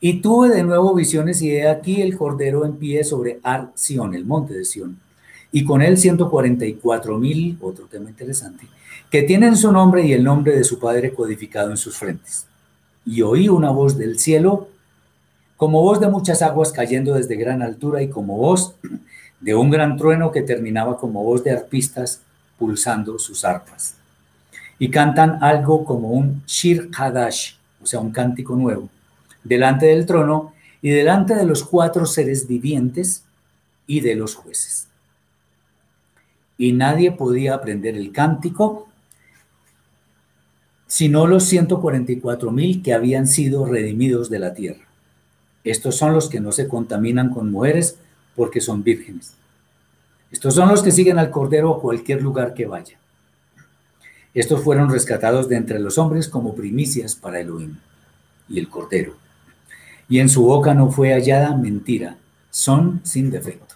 Y 0.00 0.20
tuve 0.20 0.50
de 0.50 0.62
nuevo 0.62 0.94
visiones 0.94 1.40
y 1.40 1.52
he 1.52 1.66
aquí 1.66 2.02
el 2.02 2.18
cordero 2.18 2.66
en 2.66 2.76
pie 2.76 3.02
sobre 3.04 3.40
Ar 3.42 3.72
Sion, 3.74 4.14
el 4.14 4.26
monte 4.26 4.52
de 4.52 4.66
Sion 4.66 4.98
y 5.56 5.64
con 5.64 5.80
él 5.80 5.96
144 5.96 7.18
mil, 7.18 7.56
otro 7.62 7.86
tema 7.86 8.10
interesante, 8.10 8.66
que 9.10 9.22
tienen 9.22 9.56
su 9.56 9.72
nombre 9.72 10.04
y 10.04 10.12
el 10.12 10.22
nombre 10.22 10.54
de 10.54 10.64
su 10.64 10.78
padre 10.78 11.14
codificado 11.14 11.70
en 11.70 11.78
sus 11.78 11.96
frentes. 11.96 12.46
Y 13.06 13.22
oí 13.22 13.48
una 13.48 13.70
voz 13.70 13.96
del 13.96 14.18
cielo, 14.18 14.68
como 15.56 15.82
voz 15.82 16.00
de 16.00 16.08
muchas 16.08 16.42
aguas 16.42 16.72
cayendo 16.72 17.14
desde 17.14 17.36
gran 17.36 17.62
altura 17.62 18.02
y 18.02 18.08
como 18.08 18.36
voz 18.36 18.74
de 19.40 19.54
un 19.54 19.70
gran 19.70 19.96
trueno 19.96 20.32
que 20.32 20.42
terminaba 20.42 20.98
como 20.98 21.22
voz 21.22 21.44
de 21.44 21.52
arpistas 21.52 22.20
pulsando 22.58 23.18
sus 23.18 23.44
arpas. 23.44 23.96
Y 24.78 24.90
cantan 24.90 25.42
algo 25.42 25.84
como 25.84 26.10
un 26.10 26.42
Shir 26.46 26.90
Hadash, 26.96 27.54
o 27.82 27.86
sea, 27.86 28.00
un 28.00 28.10
cántico 28.10 28.56
nuevo, 28.56 28.88
delante 29.42 29.86
del 29.86 30.04
trono 30.04 30.52
y 30.82 30.90
delante 30.90 31.34
de 31.34 31.46
los 31.46 31.64
cuatro 31.64 32.04
seres 32.06 32.46
vivientes 32.46 33.24
y 33.86 34.00
de 34.00 34.14
los 34.14 34.34
jueces 34.34 34.86
y 36.58 36.72
nadie 36.72 37.12
podía 37.12 37.54
aprender 37.54 37.96
el 37.96 38.12
cántico, 38.12 38.88
sino 40.86 41.26
los 41.26 41.44
144 41.44 42.50
mil 42.50 42.82
que 42.82 42.94
habían 42.94 43.26
sido 43.26 43.66
redimidos 43.66 44.30
de 44.30 44.38
la 44.38 44.54
tierra. 44.54 44.85
Estos 45.66 45.96
son 45.96 46.12
los 46.12 46.28
que 46.28 46.38
no 46.38 46.52
se 46.52 46.68
contaminan 46.68 47.30
con 47.30 47.50
mujeres 47.50 47.98
porque 48.36 48.60
son 48.60 48.84
vírgenes. 48.84 49.34
Estos 50.30 50.54
son 50.54 50.68
los 50.68 50.80
que 50.80 50.92
siguen 50.92 51.18
al 51.18 51.32
Cordero 51.32 51.74
a 51.74 51.80
cualquier 51.80 52.22
lugar 52.22 52.54
que 52.54 52.66
vaya. 52.66 52.96
Estos 54.32 54.62
fueron 54.62 54.92
rescatados 54.92 55.48
de 55.48 55.56
entre 55.56 55.80
los 55.80 55.98
hombres 55.98 56.28
como 56.28 56.54
primicias 56.54 57.16
para 57.16 57.40
Elohim 57.40 57.78
y 58.48 58.60
el 58.60 58.68
Cordero. 58.68 59.16
Y 60.08 60.20
en 60.20 60.28
su 60.28 60.44
boca 60.44 60.72
no 60.72 60.92
fue 60.92 61.12
hallada 61.12 61.56
mentira, 61.56 62.16
son 62.48 63.00
sin 63.02 63.32
defecto. 63.32 63.74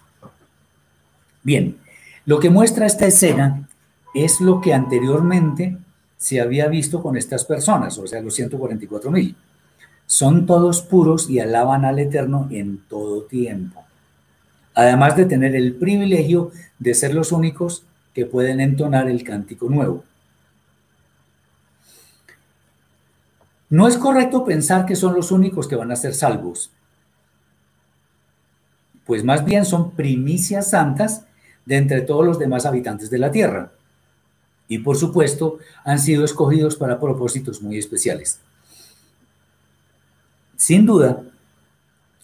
Bien, 1.43 1.77
lo 2.25 2.39
que 2.39 2.51
muestra 2.51 2.87
esta 2.87 3.07
escena 3.09 3.69
es 4.15 4.41
lo 4.41 4.61
que 4.61 4.75
anteriormente 4.75 5.77
se 6.17 6.41
había 6.41 6.69
visto 6.69 7.03
con 7.03 7.17
estas 7.17 7.45
personas, 7.45 7.99
o 7.99 8.07
sea, 8.07 8.21
los 8.21 8.35
144 8.35 9.11
mil. 9.11 9.35
Son 10.11 10.45
todos 10.45 10.83
puros 10.83 11.31
y 11.31 11.39
alaban 11.39 11.85
al 11.85 12.01
Eterno 12.01 12.49
en 12.51 12.79
todo 12.89 13.23
tiempo. 13.23 13.85
Además 14.75 15.17
de 15.17 15.25
tener 15.25 15.55
el 15.55 15.77
privilegio 15.77 16.51
de 16.81 16.95
ser 16.95 17.15
los 17.15 17.31
únicos 17.31 17.85
que 18.13 18.27
pueden 18.27 18.59
entonar 18.59 19.09
el 19.09 19.23
cántico 19.23 19.69
nuevo. 19.69 20.03
No 23.69 23.87
es 23.87 23.97
correcto 23.97 24.45
pensar 24.45 24.85
que 24.85 24.97
son 24.97 25.15
los 25.15 25.31
únicos 25.31 25.69
que 25.69 25.77
van 25.77 25.93
a 25.93 25.97
ser 25.97 26.13
salvos, 26.13 26.73
pues 29.07 29.23
más 29.23 29.45
bien 29.45 29.65
son 29.65 29.93
primicias 29.93 30.71
santas 30.71 31.25
de 31.65 31.77
entre 31.77 32.01
todos 32.01 32.27
los 32.27 32.41
demás 32.41 32.67
habitantes 32.67 33.11
de 33.11 33.19
la 33.19 33.31
Tierra. 33.31 33.71
Y 34.67 34.79
por 34.79 34.97
supuesto, 34.97 35.59
han 35.85 36.01
sido 36.01 36.25
escogidos 36.25 36.75
para 36.75 36.99
propósitos 36.99 37.63
muy 37.63 37.79
especiales. 37.79 38.41
Sin 40.61 40.85
duda, 40.85 41.23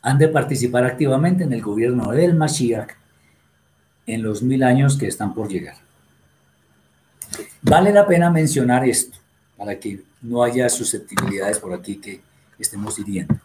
han 0.02 0.18
de 0.18 0.28
participar 0.28 0.84
activamente 0.84 1.44
en 1.44 1.54
el 1.54 1.62
gobierno 1.62 2.12
del 2.12 2.34
Mashiach 2.34 2.90
en 4.06 4.22
los 4.22 4.42
mil 4.42 4.62
años 4.62 4.98
que 4.98 5.06
están 5.06 5.32
por 5.32 5.48
llegar. 5.48 5.76
Vale 7.62 7.94
la 7.94 8.06
pena 8.06 8.30
mencionar 8.30 8.86
esto 8.86 9.16
para 9.56 9.80
que 9.80 10.02
no 10.20 10.42
haya 10.42 10.68
susceptibilidades 10.68 11.58
por 11.58 11.72
aquí 11.72 11.96
que 11.96 12.20
estemos 12.58 12.98
hiriendo. 12.98 13.40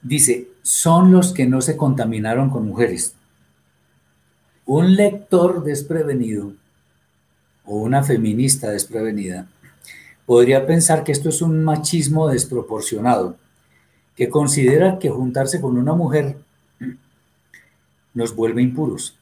Dice, 0.00 0.46
son 0.62 1.10
los 1.10 1.32
que 1.32 1.44
no 1.44 1.60
se 1.60 1.76
contaminaron 1.76 2.50
con 2.50 2.64
mujeres. 2.64 3.16
Un 4.64 4.94
lector 4.94 5.64
desprevenido 5.64 6.52
o 7.64 7.78
una 7.78 8.04
feminista 8.04 8.70
desprevenida 8.70 9.48
podría 10.32 10.64
pensar 10.64 11.04
que 11.04 11.12
esto 11.12 11.28
es 11.28 11.42
un 11.42 11.62
machismo 11.62 12.26
desproporcionado, 12.26 13.36
que 14.16 14.30
considera 14.30 14.98
que 14.98 15.10
juntarse 15.10 15.60
con 15.60 15.76
una 15.76 15.92
mujer 15.92 16.38
nos 18.14 18.34
vuelve 18.34 18.62
impuros. 18.62 19.14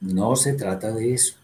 No 0.00 0.36
se 0.36 0.52
trata 0.52 0.92
de 0.92 1.14
eso. 1.14 1.34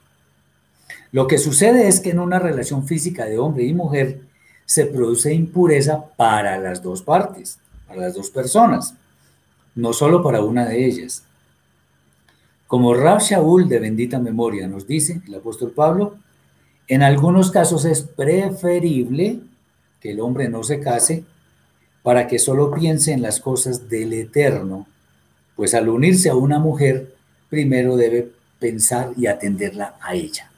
Lo 1.10 1.26
que 1.26 1.38
sucede 1.38 1.88
es 1.88 1.98
que 1.98 2.10
en 2.10 2.20
una 2.20 2.38
relación 2.38 2.86
física 2.86 3.24
de 3.24 3.38
hombre 3.38 3.64
y 3.64 3.74
mujer 3.74 4.20
se 4.66 4.86
produce 4.86 5.34
impureza 5.34 6.04
para 6.16 6.56
las 6.56 6.80
dos 6.80 7.02
partes 7.02 7.58
para 7.88 8.02
las 8.02 8.14
dos 8.14 8.30
personas, 8.30 8.94
no 9.74 9.92
solo 9.92 10.22
para 10.22 10.42
una 10.42 10.64
de 10.64 10.86
ellas. 10.86 11.24
Como 12.68 12.94
Rab 12.94 13.18
Shaul 13.18 13.68
de 13.68 13.80
bendita 13.80 14.20
memoria 14.20 14.68
nos 14.68 14.86
dice 14.86 15.20
el 15.26 15.34
apóstol 15.34 15.72
Pablo, 15.72 16.14
en 16.90 17.04
algunos 17.04 17.52
casos 17.52 17.84
es 17.84 18.02
preferible 18.02 19.38
que 20.00 20.10
el 20.10 20.18
hombre 20.18 20.48
no 20.48 20.64
se 20.64 20.80
case 20.80 21.22
para 22.02 22.26
que 22.26 22.40
solo 22.40 22.72
piense 22.72 23.12
en 23.12 23.22
las 23.22 23.38
cosas 23.38 23.88
del 23.88 24.12
eterno, 24.12 24.88
pues 25.54 25.74
al 25.74 25.88
unirse 25.88 26.30
a 26.30 26.34
una 26.34 26.58
mujer, 26.58 27.14
primero 27.48 27.96
debe 27.96 28.32
pensar 28.58 29.12
y 29.16 29.28
atenderla 29.28 29.94
a 30.00 30.16
ella. 30.16 30.50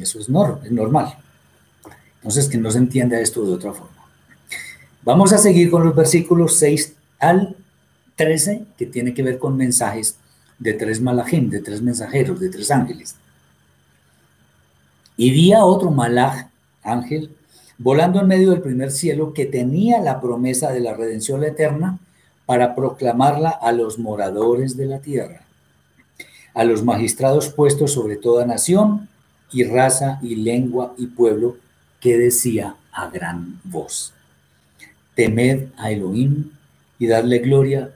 Eso 0.00 0.18
es, 0.18 0.28
es 0.28 0.72
normal. 0.72 1.18
Entonces, 2.16 2.48
que 2.48 2.56
no 2.56 2.70
se 2.70 2.78
entienda 2.78 3.20
esto 3.20 3.44
de 3.44 3.52
otra 3.52 3.74
forma. 3.74 4.06
Vamos 5.02 5.34
a 5.34 5.38
seguir 5.38 5.70
con 5.70 5.84
los 5.84 5.94
versículos 5.94 6.56
6 6.56 6.94
al 7.18 7.56
13, 8.14 8.64
que 8.78 8.86
tiene 8.86 9.12
que 9.12 9.22
ver 9.22 9.38
con 9.38 9.54
mensajes 9.54 10.16
de 10.58 10.72
tres 10.72 10.98
malajim, 10.98 11.50
de 11.50 11.60
tres 11.60 11.82
mensajeros, 11.82 12.40
de 12.40 12.48
tres 12.48 12.70
ángeles. 12.70 13.16
Y 15.16 15.30
vi 15.30 15.52
a 15.52 15.64
otro 15.64 15.90
malaj, 15.90 16.48
ángel, 16.82 17.34
volando 17.78 18.20
en 18.20 18.28
medio 18.28 18.50
del 18.50 18.60
primer 18.60 18.90
cielo, 18.90 19.32
que 19.32 19.46
tenía 19.46 20.00
la 20.00 20.20
promesa 20.20 20.72
de 20.72 20.80
la 20.80 20.94
redención 20.94 21.44
eterna 21.44 21.98
para 22.44 22.74
proclamarla 22.74 23.50
a 23.50 23.72
los 23.72 23.98
moradores 23.98 24.76
de 24.76 24.86
la 24.86 25.00
tierra, 25.00 25.42
a 26.54 26.64
los 26.64 26.84
magistrados 26.84 27.48
puestos 27.48 27.92
sobre 27.92 28.16
toda 28.16 28.46
nación 28.46 29.08
y 29.50 29.64
raza 29.64 30.18
y 30.22 30.36
lengua 30.36 30.94
y 30.96 31.06
pueblo, 31.06 31.56
que 32.00 32.18
decía 32.18 32.76
a 32.92 33.08
gran 33.08 33.60
voz 33.64 34.12
temed 35.16 35.68
a 35.78 35.90
Elohim 35.90 36.52
y 36.98 37.08
darle 37.08 37.40
gloria, 37.40 37.90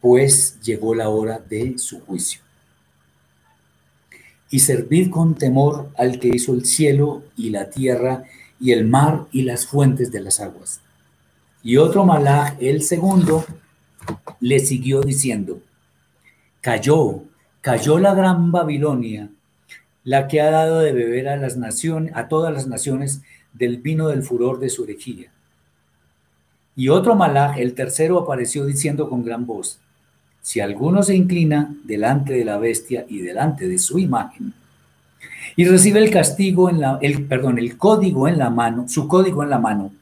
pues 0.00 0.58
llegó 0.62 0.94
la 0.94 1.10
hora 1.10 1.38
de 1.38 1.76
su 1.78 2.00
juicio. 2.00 2.40
Y 4.50 4.60
servid 4.60 5.10
con 5.10 5.34
temor 5.34 5.90
al 5.96 6.18
que 6.18 6.28
hizo 6.28 6.54
el 6.54 6.64
cielo 6.64 7.22
y 7.36 7.50
la 7.50 7.70
tierra 7.70 8.24
y 8.60 8.72
el 8.72 8.86
mar 8.86 9.26
y 9.32 9.42
las 9.42 9.66
fuentes 9.66 10.12
de 10.12 10.20
las 10.20 10.40
aguas. 10.40 10.80
Y 11.62 11.76
otro 11.78 12.04
malaj, 12.04 12.56
el 12.60 12.82
segundo, 12.82 13.44
le 14.40 14.60
siguió 14.60 15.00
diciendo, 15.00 15.60
cayó, 16.60 17.24
cayó 17.60 17.98
la 17.98 18.14
gran 18.14 18.52
Babilonia, 18.52 19.30
la 20.04 20.28
que 20.28 20.40
ha 20.40 20.50
dado 20.50 20.78
de 20.78 20.92
beber 20.92 21.28
a 21.28 21.36
las 21.36 21.56
naciones, 21.56 22.12
a 22.14 22.28
todas 22.28 22.54
las 22.54 22.68
naciones 22.68 23.22
del 23.52 23.78
vino 23.78 24.08
del 24.08 24.22
furor 24.22 24.60
de 24.60 24.68
su 24.68 24.84
herejía 24.84 25.32
y 26.78 26.90
otro 26.90 27.16
malaj, 27.16 27.58
el 27.58 27.74
tercero, 27.74 28.18
apareció 28.18 28.66
diciendo 28.66 29.08
con 29.08 29.24
gran 29.24 29.46
voz, 29.46 29.80
si 30.46 30.60
alguno 30.60 31.02
se 31.02 31.16
inclina 31.16 31.74
delante 31.82 32.32
de 32.34 32.44
la 32.44 32.56
bestia 32.56 33.04
y 33.08 33.18
delante 33.18 33.66
de 33.66 33.80
su 33.80 33.98
imagen, 33.98 34.54
y 35.56 35.64
recibe 35.64 35.98
el 35.98 36.08
castigo 36.12 36.70
en 36.70 36.80
la, 36.80 37.00
el, 37.02 37.24
perdón, 37.24 37.58
el 37.58 37.76
código 37.76 38.28
en 38.28 38.38
la 38.38 38.48
mano, 38.48 38.88
su 38.88 39.08
código 39.08 39.42
en 39.42 39.50
la 39.50 39.58
mano 39.58 39.92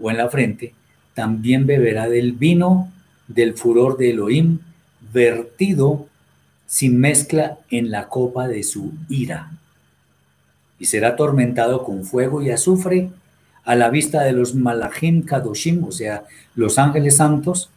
o 0.00 0.10
en 0.10 0.16
la 0.16 0.30
frente, 0.30 0.72
también 1.12 1.66
beberá 1.66 2.08
del 2.08 2.32
vino 2.32 2.90
del 3.28 3.52
furor 3.52 3.98
de 3.98 4.12
Elohim, 4.12 4.60
vertido 5.12 6.06
sin 6.66 6.98
mezcla 6.98 7.58
en 7.68 7.90
la 7.90 8.08
copa 8.08 8.48
de 8.48 8.62
su 8.62 8.90
ira. 9.10 9.50
Y 10.78 10.86
será 10.86 11.08
atormentado 11.08 11.84
con 11.84 12.04
fuego 12.04 12.40
y 12.40 12.50
azufre 12.50 13.10
a 13.66 13.74
la 13.74 13.90
vista 13.90 14.22
de 14.22 14.32
los 14.32 14.54
malachim 14.54 15.26
kadoshim, 15.26 15.84
o 15.84 15.92
sea, 15.92 16.24
los 16.54 16.78
ángeles 16.78 17.18
santos, 17.18 17.68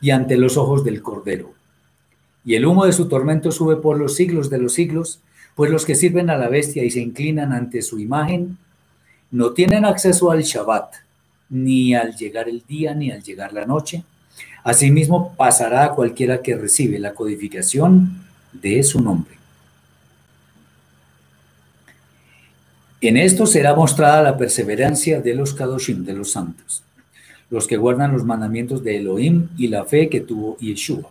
y 0.00 0.10
ante 0.10 0.36
los 0.36 0.56
ojos 0.56 0.84
del 0.84 1.02
Cordero. 1.02 1.52
Y 2.44 2.54
el 2.54 2.66
humo 2.66 2.86
de 2.86 2.92
su 2.92 3.08
tormento 3.08 3.52
sube 3.52 3.76
por 3.76 3.98
los 3.98 4.16
siglos 4.16 4.50
de 4.50 4.58
los 4.58 4.74
siglos, 4.74 5.20
pues 5.54 5.70
los 5.70 5.84
que 5.84 5.94
sirven 5.94 6.30
a 6.30 6.36
la 6.36 6.48
bestia 6.48 6.84
y 6.84 6.90
se 6.90 7.00
inclinan 7.00 7.52
ante 7.52 7.82
su 7.82 7.98
imagen, 7.98 8.58
no 9.30 9.52
tienen 9.52 9.84
acceso 9.84 10.30
al 10.30 10.42
Shabbat, 10.42 10.94
ni 11.50 11.94
al 11.94 12.16
llegar 12.16 12.48
el 12.48 12.62
día, 12.66 12.94
ni 12.94 13.10
al 13.10 13.22
llegar 13.22 13.52
la 13.52 13.66
noche. 13.66 14.04
Asimismo, 14.64 15.34
pasará 15.36 15.84
a 15.84 15.94
cualquiera 15.94 16.42
que 16.42 16.56
recibe 16.56 16.98
la 16.98 17.14
codificación 17.14 18.24
de 18.52 18.82
su 18.82 19.00
nombre. 19.00 19.34
En 23.00 23.16
esto 23.16 23.46
será 23.46 23.74
mostrada 23.74 24.22
la 24.22 24.38
perseverancia 24.38 25.20
de 25.20 25.34
los 25.34 25.54
Kadoshim, 25.54 26.04
de 26.04 26.12
los 26.12 26.30
santos, 26.30 26.84
los 27.52 27.66
que 27.66 27.76
guardan 27.76 28.12
los 28.12 28.24
mandamientos 28.24 28.82
de 28.82 28.96
Elohim 28.96 29.50
y 29.58 29.68
la 29.68 29.84
fe 29.84 30.08
que 30.08 30.22
tuvo 30.22 30.56
Yeshua. 30.56 31.10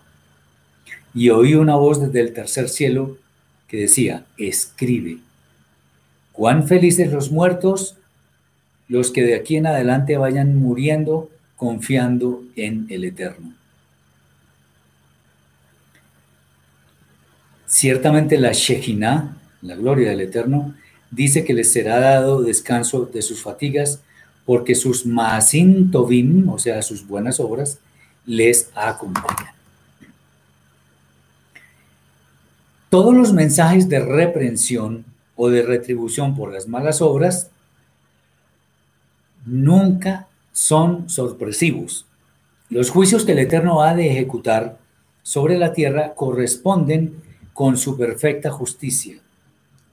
Y 1.14 1.30
oí 1.30 1.54
una 1.54 1.76
voz 1.76 2.02
desde 2.02 2.20
el 2.20 2.34
tercer 2.34 2.68
cielo 2.68 3.20
que 3.68 3.78
decía, 3.78 4.26
escribe, 4.40 5.20
cuán 6.32 6.68
felices 6.68 7.12
los 7.12 7.32
muertos, 7.32 7.96
los 8.88 9.12
que 9.12 9.22
de 9.22 9.36
aquí 9.36 9.56
en 9.56 9.68
adelante 9.68 10.18
vayan 10.18 10.58
muriendo 10.58 11.30
confiando 11.58 12.44
en 12.56 12.88
el 12.90 13.04
Eterno. 13.04 13.54
Ciertamente 17.68 18.40
la 18.40 18.52
Shejinah, 18.52 19.38
la 19.62 19.76
gloria 19.76 20.10
del 20.10 20.22
Eterno, 20.22 20.74
dice 21.12 21.46
que 21.46 21.54
les 21.54 21.72
será 21.72 22.00
dado 22.00 22.42
descanso 22.42 23.06
de 23.06 23.22
sus 23.22 23.44
fatigas, 23.44 24.02
porque 24.46 24.76
sus 24.76 25.06
maasin 25.06 25.92
tovim, 25.92 26.50
o 26.50 26.60
sea, 26.60 26.82
sus 26.82 27.08
buenas 27.08 27.40
obras, 27.40 27.80
les 28.26 28.70
acompañan. 28.76 29.54
Todos 32.90 33.16
los 33.16 33.32
mensajes 33.34 33.88
de 33.88 34.00
reprensión 34.00 35.06
o 35.36 35.50
de 35.50 35.64
retribución 35.64 36.36
por 36.36 36.52
las 36.52 36.68
malas 36.68 37.02
obras 37.02 37.50
nunca 39.46 40.28
son 40.52 41.10
sorpresivos. 41.10 42.06
Los 42.70 42.90
juicios 42.90 43.24
que 43.24 43.32
el 43.32 43.40
Eterno 43.40 43.82
ha 43.82 43.96
de 43.96 44.12
ejecutar 44.12 44.78
sobre 45.24 45.58
la 45.58 45.74
tierra 45.74 46.14
corresponden 46.14 47.16
con 47.54 47.78
su 47.78 47.98
perfecta 47.98 48.52
justicia 48.52 49.22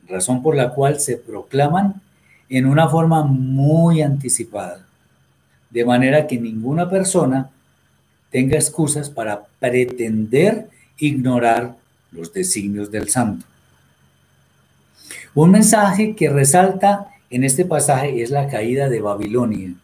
razón 0.09 0.43
por 0.43 0.57
la 0.57 0.71
cual 0.71 0.99
se 1.01 1.17
proclaman 1.17 2.01
en 2.49 2.67
una 2.67 2.89
forma 2.89 3.23
muy 3.25 4.03
anticipada, 4.03 4.87
de 5.71 5.85
manera 5.85 6.27
que 6.27 6.39
ninguna 6.39 6.89
persona 6.89 7.51
tenga 8.31 8.57
excusas 8.57 9.11
para 9.11 9.45
pretender 9.59 10.69
ignorar 10.99 11.77
los 12.11 12.33
designios 12.33 12.91
del 12.91 13.09
santo. 13.09 13.45
Un 15.35 15.51
mensaje 15.51 16.15
que 16.15 16.31
resalta 16.31 17.09
en 17.31 17.45
este 17.45 17.65
pasaje 17.65 18.23
es 18.23 18.31
la 18.31 18.49
caída 18.49 18.89
de 18.89 19.01
Babilonia, 19.01 19.75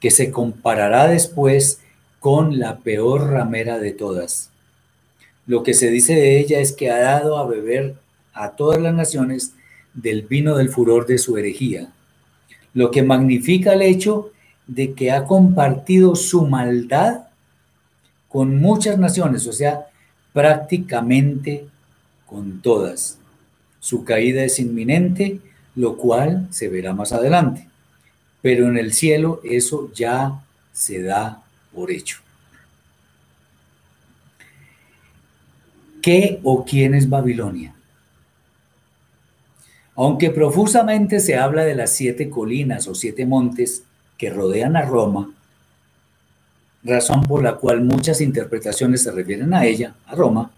que 0.00 0.10
se 0.10 0.30
comparará 0.30 1.06
después 1.06 1.80
con 2.18 2.58
la 2.58 2.78
peor 2.78 3.30
ramera 3.30 3.78
de 3.78 3.92
todas. 3.92 4.50
Lo 5.46 5.62
que 5.62 5.74
se 5.74 5.90
dice 5.90 6.14
de 6.14 6.38
ella 6.38 6.60
es 6.60 6.72
que 6.72 6.90
ha 6.90 6.98
dado 6.98 7.38
a 7.38 7.46
beber 7.46 7.94
a 8.32 8.50
todas 8.50 8.80
las 8.80 8.94
naciones 8.94 9.54
del 9.94 10.22
vino 10.22 10.56
del 10.56 10.68
furor 10.68 11.06
de 11.06 11.18
su 11.18 11.36
herejía, 11.36 11.92
lo 12.74 12.90
que 12.90 13.02
magnifica 13.02 13.72
el 13.72 13.82
hecho 13.82 14.32
de 14.66 14.94
que 14.94 15.10
ha 15.10 15.24
compartido 15.24 16.14
su 16.14 16.46
maldad 16.46 17.22
con 18.28 18.60
muchas 18.60 18.98
naciones, 18.98 19.46
o 19.46 19.52
sea, 19.52 19.86
prácticamente 20.32 21.66
con 22.26 22.60
todas. 22.60 23.18
Su 23.80 24.04
caída 24.04 24.44
es 24.44 24.60
inminente, 24.60 25.40
lo 25.74 25.96
cual 25.96 26.46
se 26.50 26.68
verá 26.68 26.92
más 26.94 27.12
adelante. 27.12 27.66
Pero 28.42 28.68
en 28.68 28.78
el 28.78 28.92
cielo 28.92 29.40
eso 29.42 29.90
ya 29.92 30.40
se 30.72 31.02
da 31.02 31.42
por 31.74 31.90
hecho. 31.90 32.18
¿Qué 36.00 36.38
o 36.44 36.64
quién 36.64 36.94
es 36.94 37.08
Babilonia? 37.08 37.74
Aunque 39.96 40.30
profusamente 40.30 41.20
se 41.20 41.36
habla 41.36 41.64
de 41.64 41.74
las 41.74 41.90
siete 41.90 42.30
colinas 42.30 42.88
o 42.88 42.94
siete 42.94 43.26
montes 43.26 43.82
que 44.16 44.30
rodean 44.30 44.76
a 44.76 44.82
Roma, 44.82 45.30
razón 46.82 47.22
por 47.22 47.42
la 47.42 47.56
cual 47.56 47.82
muchas 47.82 48.20
interpretaciones 48.20 49.02
se 49.02 49.10
refieren 49.10 49.52
a 49.54 49.64
ella, 49.64 49.94
a 50.06 50.14
Roma, 50.14 50.50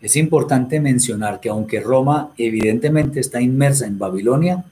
es 0.00 0.16
importante 0.16 0.80
mencionar 0.80 1.38
que 1.38 1.48
aunque 1.48 1.80
Roma 1.80 2.32
evidentemente 2.36 3.20
está 3.20 3.40
inmersa 3.40 3.86
en 3.86 3.98
Babilonia, 3.98 4.64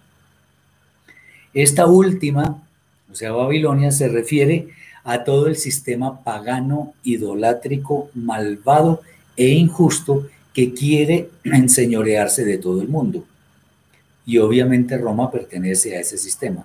esta 1.54 1.86
última, 1.86 2.62
o 3.10 3.14
sea, 3.14 3.32
Babilonia, 3.32 3.92
se 3.92 4.08
refiere 4.08 4.68
a 5.04 5.24
todo 5.24 5.46
el 5.46 5.56
sistema 5.56 6.22
pagano, 6.22 6.94
idolátrico, 7.04 8.10
malvado 8.14 9.02
e 9.36 9.48
injusto 9.48 10.28
que 10.52 10.74
quiere 10.74 11.30
enseñorearse 11.44 12.44
de 12.44 12.58
todo 12.58 12.82
el 12.82 12.88
mundo. 12.88 13.24
Y 14.26 14.38
obviamente 14.38 14.98
Roma 14.98 15.30
pertenece 15.30 15.96
a 15.96 16.00
ese 16.00 16.18
sistema. 16.18 16.64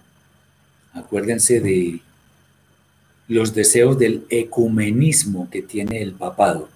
Acuérdense 0.94 1.60
de 1.60 2.02
los 3.28 3.54
deseos 3.54 3.98
del 3.98 4.26
ecumenismo 4.30 5.50
que 5.50 5.62
tiene 5.62 6.02
el 6.02 6.14
papado. 6.14 6.70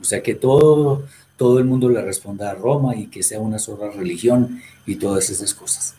O 0.00 0.04
sea, 0.04 0.22
que 0.22 0.34
todo, 0.34 1.04
todo 1.36 1.58
el 1.58 1.64
mundo 1.64 1.88
le 1.88 2.02
responda 2.02 2.50
a 2.50 2.54
Roma 2.54 2.96
y 2.96 3.06
que 3.06 3.22
sea 3.22 3.40
una 3.40 3.58
sola 3.58 3.90
religión 3.90 4.60
y 4.86 4.96
todas 4.96 5.30
esas 5.30 5.52
cosas. 5.54 5.94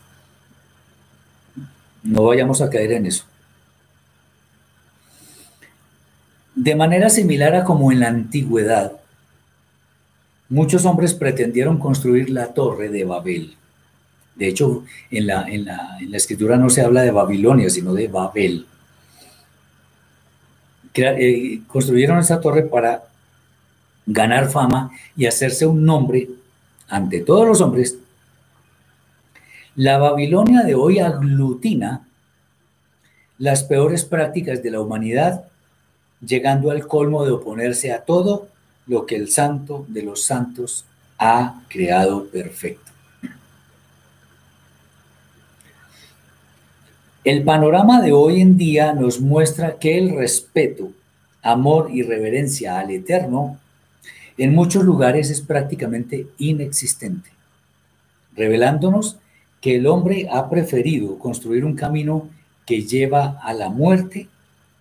No 2.02 2.24
vayamos 2.24 2.60
a 2.62 2.70
caer 2.70 2.92
en 2.92 3.06
eso. 3.06 3.24
De 6.54 6.74
manera 6.74 7.10
similar 7.10 7.54
a 7.54 7.64
como 7.64 7.92
en 7.92 8.00
la 8.00 8.08
antigüedad, 8.08 8.92
muchos 10.48 10.86
hombres 10.86 11.12
pretendieron 11.12 11.78
construir 11.78 12.30
la 12.30 12.54
torre 12.54 12.88
de 12.88 13.04
Babel 13.04 13.56
de 14.36 14.48
hecho, 14.48 14.84
en 15.10 15.26
la, 15.26 15.48
en 15.48 15.64
la, 15.64 15.98
escritura 16.12 16.58
no 16.58 16.68
se 16.68 16.82
habla 16.82 17.02
de 17.02 17.10
Babilonia, 17.10 17.70
sino 17.70 17.94
de 17.94 18.06
Babel. 18.08 18.66
Eh, 20.94 21.60
construyeron 21.66 22.18
esa 22.18 22.40
torre 22.40 22.62
para 22.62 23.04
ganar 24.04 24.50
fama 24.50 24.90
y 25.16 25.26
hacerse 25.26 25.66
un 25.66 25.84
nombre 25.84 26.28
ante 26.88 27.20
todos 27.20 27.48
los 27.48 27.60
hombres. 27.62 27.98
La 29.74 29.98
Babilonia 29.98 30.62
de 30.62 30.74
hoy 30.74 30.98
aglutina 30.98 32.06
las 33.38 33.64
peores 33.64 34.04
prácticas 34.04 34.62
de 34.62 34.70
la 34.70 34.80
humanidad, 34.80 35.44
llegando 36.20 36.70
al 36.70 36.86
colmo 36.86 37.24
de 37.24 37.32
oponerse 37.32 37.92
a 37.92 38.04
todo 38.04 38.48
lo 38.86 39.06
que 39.06 39.16
el 39.16 39.30
santo 39.30 39.86
de 39.88 40.02
los 40.02 40.24
santos 40.24 40.84
ha 41.18 41.62
creado 41.68 42.26
perfecto. 42.26 42.95
El 47.26 47.42
panorama 47.42 48.00
de 48.02 48.12
hoy 48.12 48.40
en 48.40 48.56
día 48.56 48.92
nos 48.92 49.20
muestra 49.20 49.80
que 49.80 49.98
el 49.98 50.14
respeto, 50.14 50.92
amor 51.42 51.90
y 51.92 52.04
reverencia 52.04 52.78
al 52.78 52.92
Eterno 52.92 53.58
en 54.38 54.54
muchos 54.54 54.84
lugares 54.84 55.28
es 55.30 55.40
prácticamente 55.40 56.28
inexistente, 56.38 57.28
revelándonos 58.36 59.16
que 59.60 59.74
el 59.74 59.88
hombre 59.88 60.28
ha 60.30 60.48
preferido 60.48 61.18
construir 61.18 61.64
un 61.64 61.74
camino 61.74 62.28
que 62.64 62.82
lleva 62.82 63.40
a 63.42 63.52
la 63.54 63.70
muerte 63.70 64.28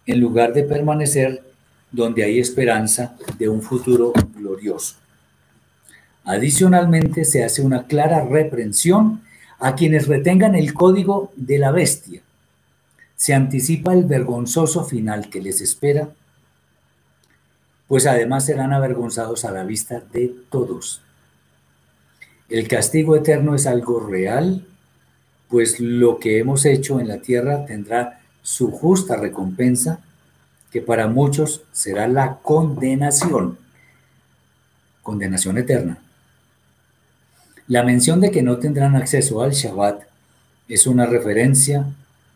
en 0.05 0.19
lugar 0.19 0.53
de 0.53 0.65
permanecer 0.65 1.41
donde 1.91 2.25
hay 2.25 2.37
esperanza 2.37 3.15
de 3.39 3.49
un 3.49 3.63
futuro 3.63 4.13
glorioso. 4.37 4.97
Adicionalmente, 6.25 7.25
se 7.25 7.43
hace 7.43 7.63
una 7.63 7.87
clara 7.87 8.23
reprensión 8.23 9.23
a 9.57 9.73
quienes 9.73 10.05
retengan 10.05 10.53
el 10.53 10.75
código 10.75 11.31
de 11.35 11.57
la 11.57 11.71
bestia 11.71 12.21
se 13.15 13.33
anticipa 13.33 13.93
el 13.93 14.05
vergonzoso 14.05 14.83
final 14.83 15.29
que 15.29 15.41
les 15.41 15.61
espera, 15.61 16.09
pues 17.87 18.07
además 18.07 18.45
serán 18.45 18.73
avergonzados 18.73 19.45
a 19.45 19.51
la 19.51 19.63
vista 19.63 20.01
de 20.11 20.33
todos. 20.49 21.01
El 22.49 22.67
castigo 22.67 23.15
eterno 23.15 23.55
es 23.55 23.67
algo 23.67 23.99
real, 23.99 24.65
pues 25.49 25.79
lo 25.79 26.19
que 26.19 26.39
hemos 26.39 26.65
hecho 26.65 26.99
en 26.99 27.07
la 27.07 27.19
tierra 27.21 27.65
tendrá 27.65 28.21
su 28.41 28.71
justa 28.71 29.15
recompensa, 29.15 29.99
que 30.71 30.81
para 30.81 31.07
muchos 31.07 31.61
será 31.71 32.07
la 32.07 32.39
condenación, 32.41 33.57
condenación 35.01 35.57
eterna. 35.57 35.99
La 37.67 37.83
mención 37.83 38.19
de 38.19 38.29
que 38.29 38.43
no 38.43 38.57
tendrán 38.57 38.95
acceso 38.95 39.41
al 39.41 39.51
Shabbat 39.51 40.03
es 40.67 40.85
una 40.85 41.05
referencia 41.05 41.87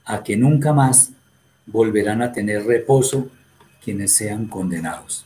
a 0.09 0.23
que 0.23 0.35
nunca 0.35 0.73
más 0.73 1.11
volverán 1.67 2.23
a 2.23 2.31
tener 2.31 2.65
reposo 2.65 3.29
quienes 3.81 4.11
sean 4.11 4.47
condenados. 4.47 5.25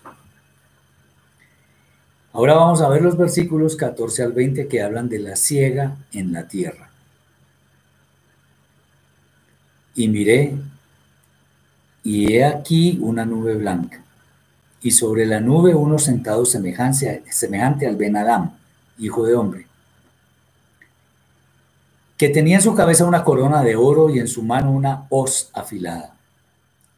Ahora 2.34 2.56
vamos 2.56 2.82
a 2.82 2.90
ver 2.90 3.02
los 3.02 3.18
versículos 3.18 3.78
14 3.78 4.24
al 4.24 4.34
20 4.34 4.68
que 4.68 4.82
hablan 4.82 5.08
de 5.08 5.20
la 5.20 5.38
ciega 5.38 5.96
en 6.12 6.34
la 6.34 6.50
tierra. 6.50 6.90
Y 9.96 10.10
miré, 10.10 10.54
y 12.04 12.34
he 12.34 12.44
aquí 12.44 13.00
una 13.02 13.24
nube 13.26 13.56
blanca, 13.56 14.04
y 14.82 14.92
sobre 14.92 15.26
la 15.26 15.40
nube 15.40 15.74
uno 15.74 15.98
sentado 15.98 16.46
semejante, 16.46 17.88
al 17.88 17.96
Ben 17.96 18.18
Adam, 18.18 18.52
hijo 18.98 19.26
de 19.26 19.36
hombre 19.36 19.73
que 22.18 22.30
tenía 22.30 22.58
en 22.58 22.62
su 22.62 22.76
cabeza 22.76 23.06
una 23.06 23.24
corona 23.24 23.64
de 23.64 23.76
oro 23.76 24.10
y 24.10 24.20
en 24.20 24.28
su 24.28 24.44
mano 24.44 24.72
una 24.72 25.08
hoz 25.10 25.50
afilada. 25.54 26.16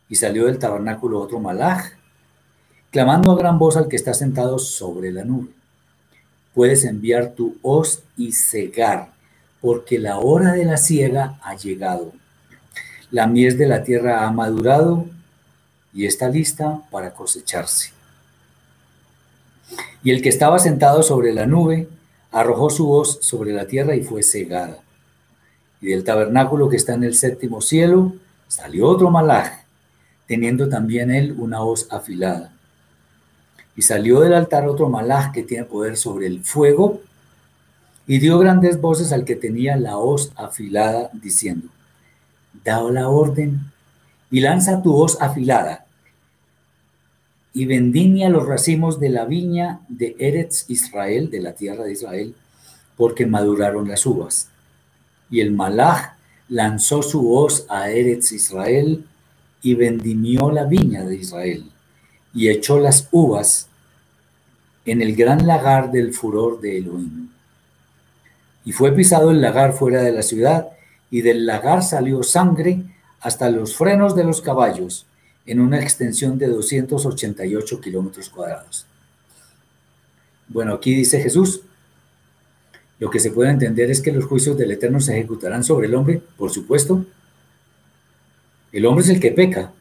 Y 0.09 0.15
salió 0.15 0.45
del 0.45 0.59
tabernáculo 0.59 1.21
otro 1.21 1.39
malaj, 1.39 1.93
clamando 2.91 3.31
a 3.31 3.37
gran 3.37 3.57
voz 3.57 3.77
al 3.77 3.87
que 3.87 3.95
está 3.95 4.13
sentado 4.13 4.59
sobre 4.59 5.11
la 5.11 5.23
nube. 5.23 5.49
Puedes 6.53 6.85
enviar 6.85 7.31
tu 7.31 7.57
hoz 7.61 8.03
y 8.17 8.33
cegar, 8.33 9.11
porque 9.61 9.99
la 9.99 10.19
hora 10.19 10.53
de 10.53 10.65
la 10.65 10.77
siega 10.77 11.39
ha 11.41 11.55
llegado. 11.55 12.11
La 13.11 13.27
mies 13.27 13.57
de 13.57 13.67
la 13.67 13.83
tierra 13.83 14.25
ha 14.25 14.31
madurado 14.31 15.05
y 15.93 16.05
está 16.05 16.29
lista 16.29 16.81
para 16.91 17.13
cosecharse. 17.13 17.91
Y 20.03 20.11
el 20.11 20.21
que 20.21 20.29
estaba 20.29 20.59
sentado 20.59 21.01
sobre 21.01 21.33
la 21.33 21.47
nube 21.47 21.87
arrojó 22.31 22.69
su 22.69 22.91
hoz 22.91 23.19
sobre 23.21 23.53
la 23.53 23.65
tierra 23.65 23.95
y 23.95 24.03
fue 24.03 24.21
cegada 24.21 24.84
y 25.85 25.91
del 25.91 26.03
tabernáculo 26.03 26.67
que 26.67 26.77
está 26.77 26.95
en 26.95 27.03
el 27.03 27.13
séptimo 27.13 27.61
cielo 27.61 28.15
salió 28.47 28.87
otro 28.87 29.11
malaj, 29.11 29.65
teniendo 30.25 30.67
también 30.67 31.11
él 31.11 31.35
una 31.37 31.61
hoz 31.61 31.87
afilada. 31.91 32.51
Y 33.75 33.83
salió 33.83 34.21
del 34.21 34.33
altar 34.33 34.67
otro 34.67 34.89
malaj 34.89 35.31
que 35.31 35.43
tiene 35.43 35.65
poder 35.65 35.95
sobre 35.95 36.25
el 36.25 36.43
fuego, 36.43 37.01
y 38.07 38.17
dio 38.17 38.39
grandes 38.39 38.81
voces 38.81 39.11
al 39.11 39.25
que 39.25 39.35
tenía 39.35 39.75
la 39.77 39.97
hoz 39.97 40.31
afilada, 40.35 41.11
diciendo, 41.13 41.67
da 42.63 42.81
la 42.81 43.09
orden 43.09 43.71
y 44.31 44.39
lanza 44.39 44.81
tu 44.81 44.95
hoz 44.95 45.21
afilada, 45.21 45.85
y 47.53 47.65
vendimia 47.65 48.29
los 48.29 48.47
racimos 48.47 48.99
de 48.99 49.09
la 49.09 49.25
viña 49.25 49.81
de 49.87 50.15
Eretz 50.17 50.67
Israel, 50.67 51.29
de 51.29 51.41
la 51.41 51.53
tierra 51.53 51.83
de 51.83 51.91
Israel, 51.91 52.33
porque 52.97 53.27
maduraron 53.27 53.87
las 53.87 54.03
uvas. 54.07 54.49
Y 55.29 55.41
el 55.41 55.51
Malach 55.51 56.15
lanzó 56.49 57.01
su 57.01 57.33
hoz 57.33 57.65
a 57.69 57.89
Eretz 57.89 58.31
Israel 58.31 59.05
y 59.61 59.73
vendimió 59.73 60.51
la 60.51 60.65
viña 60.65 61.03
de 61.03 61.15
Israel 61.15 61.65
y 62.33 62.49
echó 62.49 62.79
las 62.79 63.07
uvas 63.11 63.67
en 64.85 65.01
el 65.01 65.15
gran 65.15 65.47
lagar 65.47 65.91
del 65.91 66.13
furor 66.13 66.61
de 66.61 66.77
Elohim. 66.77 67.29
Y 68.63 68.71
fue 68.71 68.91
pisado 68.91 69.31
el 69.31 69.41
lagar 69.41 69.73
fuera 69.73 70.01
de 70.01 70.11
la 70.11 70.21
ciudad 70.21 70.67
y 71.09 71.21
del 71.21 71.45
lagar 71.45 71.81
salió 71.81 72.21
sangre 72.23 72.83
hasta 73.21 73.49
los 73.49 73.75
frenos 73.75 74.15
de 74.15 74.23
los 74.23 74.41
caballos 74.41 75.05
en 75.45 75.59
una 75.59 75.79
extensión 75.79 76.37
de 76.37 76.47
288 76.47 77.81
kilómetros 77.81 78.29
cuadrados. 78.29 78.85
Bueno, 80.47 80.73
aquí 80.73 80.93
dice 80.93 81.21
Jesús, 81.21 81.61
lo 82.99 83.09
que 83.09 83.19
se 83.19 83.31
puede 83.31 83.49
entender 83.49 83.91
es 83.91 84.01
que 84.01 84.11
los 84.11 84.25
juicios 84.25 84.57
del 84.57 84.71
Eterno 84.71 84.99
se 85.01 85.13
ejecutarán 85.13 85.63
sobre 85.63 85.87
el 85.87 85.95
hombre, 85.95 86.21
por 86.37 86.51
supuesto. 86.51 87.05
El 88.71 88.85
hombre 88.85 89.03
es 89.03 89.09
el 89.09 89.19
que 89.19 89.31
peca. 89.31 89.73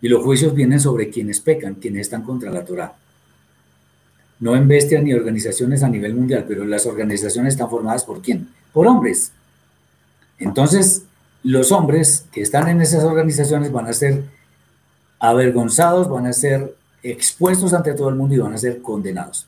Y 0.00 0.08
los 0.08 0.24
juicios 0.24 0.54
vienen 0.54 0.80
sobre 0.80 1.10
quienes 1.10 1.40
pecan, 1.40 1.74
quienes 1.74 2.02
están 2.02 2.22
contra 2.22 2.50
la 2.50 2.64
Torah. 2.64 2.94
No 4.38 4.56
en 4.56 4.66
bestias 4.66 5.02
ni 5.02 5.12
organizaciones 5.12 5.82
a 5.82 5.90
nivel 5.90 6.14
mundial, 6.14 6.46
pero 6.48 6.64
las 6.64 6.86
organizaciones 6.86 7.54
están 7.54 7.68
formadas 7.68 8.04
por 8.04 8.22
quién? 8.22 8.48
Por 8.72 8.86
hombres. 8.86 9.32
Entonces, 10.38 11.04
los 11.42 11.70
hombres 11.70 12.24
que 12.32 12.40
están 12.40 12.68
en 12.68 12.80
esas 12.80 13.04
organizaciones 13.04 13.70
van 13.70 13.86
a 13.86 13.92
ser 13.92 14.24
avergonzados, 15.18 16.08
van 16.08 16.26
a 16.26 16.32
ser 16.32 16.74
expuestos 17.02 17.74
ante 17.74 17.92
todo 17.92 18.08
el 18.08 18.14
mundo 18.14 18.34
y 18.34 18.38
van 18.38 18.54
a 18.54 18.58
ser 18.58 18.80
condenados. 18.80 19.46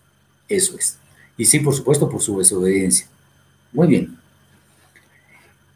Eso 0.49 0.77
es. 0.77 0.99
Y 1.37 1.45
sí, 1.45 1.61
por 1.61 1.75
supuesto, 1.75 2.09
por 2.09 2.23
su 2.23 2.39
desobediencia. 2.39 3.07
Muy 3.73 3.89
bien. 3.89 4.19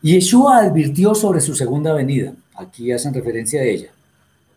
Yeshua 0.02 0.58
advirtió 0.58 1.14
sobre 1.14 1.40
su 1.40 1.54
segunda 1.54 1.92
venida. 1.92 2.32
Aquí 2.54 2.92
hacen 2.92 3.14
referencia 3.14 3.60
a 3.60 3.64
ella. 3.64 3.90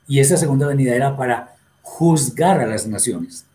Y 0.08 0.20
esa 0.20 0.38
segunda 0.38 0.68
venida 0.68 0.96
era 0.96 1.16
para 1.16 1.56
juzgar 1.82 2.60
a 2.60 2.68
las 2.68 2.88
naciones. 2.88 3.46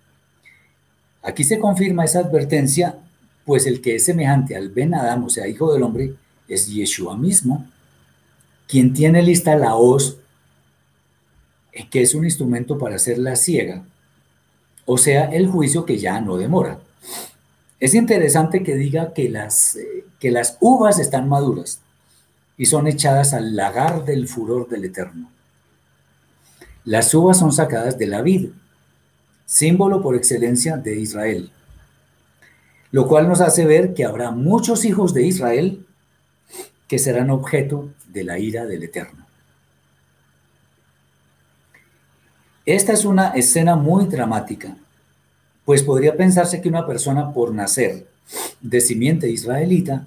Aquí 1.22 1.44
se 1.44 1.58
confirma 1.58 2.04
esa 2.04 2.20
advertencia, 2.20 2.98
pues 3.44 3.66
el 3.66 3.80
que 3.80 3.96
es 3.96 4.04
semejante 4.04 4.56
al 4.56 4.68
Ben 4.68 4.94
Adam, 4.94 5.24
o 5.24 5.30
sea, 5.30 5.48
hijo 5.48 5.72
del 5.72 5.82
hombre, 5.82 6.14
es 6.48 6.66
Yeshua 6.66 7.16
mismo, 7.16 7.66
quien 8.66 8.92
tiene 8.92 9.22
lista 9.22 9.56
la 9.56 9.74
hoz, 9.74 10.18
eh, 11.72 11.88
que 11.88 12.02
es 12.02 12.14
un 12.14 12.24
instrumento 12.24 12.78
para 12.78 12.96
hacer 12.96 13.18
la 13.18 13.36
ciega, 13.36 13.84
o 14.84 14.98
sea, 14.98 15.24
el 15.26 15.48
juicio 15.48 15.86
que 15.86 15.98
ya 15.98 16.20
no 16.20 16.36
demora. 16.36 16.78
Es 17.80 17.94
interesante 17.94 18.62
que 18.62 18.76
diga 18.76 19.12
que 19.12 19.28
las, 19.28 19.76
eh, 19.76 20.05
que 20.20 20.30
las 20.30 20.56
uvas 20.60 20.98
están 20.98 21.28
maduras 21.28 21.80
y 22.56 22.66
son 22.66 22.86
echadas 22.86 23.34
al 23.34 23.56
lagar 23.56 24.05
del 24.05 24.28
furor 24.28 24.68
del 24.68 24.84
Eterno. 24.84 25.30
Las 26.84 27.12
uvas 27.14 27.38
son 27.38 27.52
sacadas 27.52 27.98
de 27.98 28.06
la 28.06 28.22
vid, 28.22 28.51
símbolo 29.46 30.02
por 30.02 30.14
excelencia 30.14 30.76
de 30.76 30.96
Israel, 30.96 31.51
lo 32.90 33.09
cual 33.09 33.28
nos 33.28 33.40
hace 33.40 33.64
ver 33.64 33.94
que 33.94 34.05
habrá 34.05 34.30
muchos 34.30 34.84
hijos 34.84 35.12
de 35.14 35.26
Israel 35.26 35.84
que 36.86 36.98
serán 36.98 37.30
objeto 37.30 37.90
de 38.09 38.24
la 38.24 38.38
ira 38.38 38.66
del 38.66 38.84
Eterno. 38.84 39.26
Esta 42.66 42.92
es 42.92 43.05
una 43.05 43.30
escena 43.30 43.76
muy 43.76 44.06
dramática 44.06 44.76
pues 45.65 45.82
podría 45.82 46.16
pensarse 46.16 46.61
que 46.61 46.69
una 46.69 46.86
persona 46.86 47.32
por 47.32 47.53
nacer 47.53 48.07
de 48.61 48.81
simiente 48.81 49.28
israelita 49.28 50.07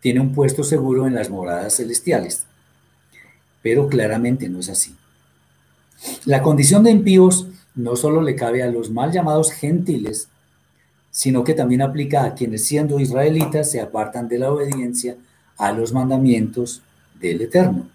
tiene 0.00 0.20
un 0.20 0.34
puesto 0.34 0.62
seguro 0.62 1.06
en 1.06 1.14
las 1.14 1.30
moradas 1.30 1.76
celestiales, 1.76 2.44
pero 3.62 3.88
claramente 3.88 4.48
no 4.48 4.60
es 4.60 4.68
así. 4.68 4.94
La 6.24 6.42
condición 6.42 6.84
de 6.84 6.90
impíos 6.90 7.48
no 7.74 7.96
solo 7.96 8.22
le 8.22 8.36
cabe 8.36 8.62
a 8.62 8.70
los 8.70 8.90
mal 8.90 9.12
llamados 9.12 9.52
gentiles, 9.52 10.28
sino 11.10 11.44
que 11.44 11.54
también 11.54 11.82
aplica 11.82 12.24
a 12.24 12.34
quienes 12.34 12.64
siendo 12.64 13.00
israelitas 13.00 13.70
se 13.70 13.80
apartan 13.80 14.28
de 14.28 14.38
la 14.38 14.52
obediencia 14.52 15.16
a 15.56 15.72
los 15.72 15.92
mandamientos 15.92 16.82
del 17.18 17.40
Eterno. 17.40 17.88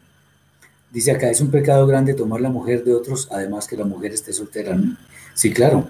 Dice 0.92 1.12
acá, 1.12 1.30
es 1.30 1.40
un 1.40 1.52
pecado 1.52 1.88
grande 1.88 2.14
tomar 2.14 2.42
la 2.42 2.50
mujer 2.50 2.84
de 2.84 2.94
otros, 2.94 3.30
además 3.32 3.68
que 3.68 3.78
la 3.78 3.86
mujer 3.86 4.12
esté 4.12 4.34
soltera. 4.34 4.78
Sí, 5.34 5.54
claro, 5.54 5.88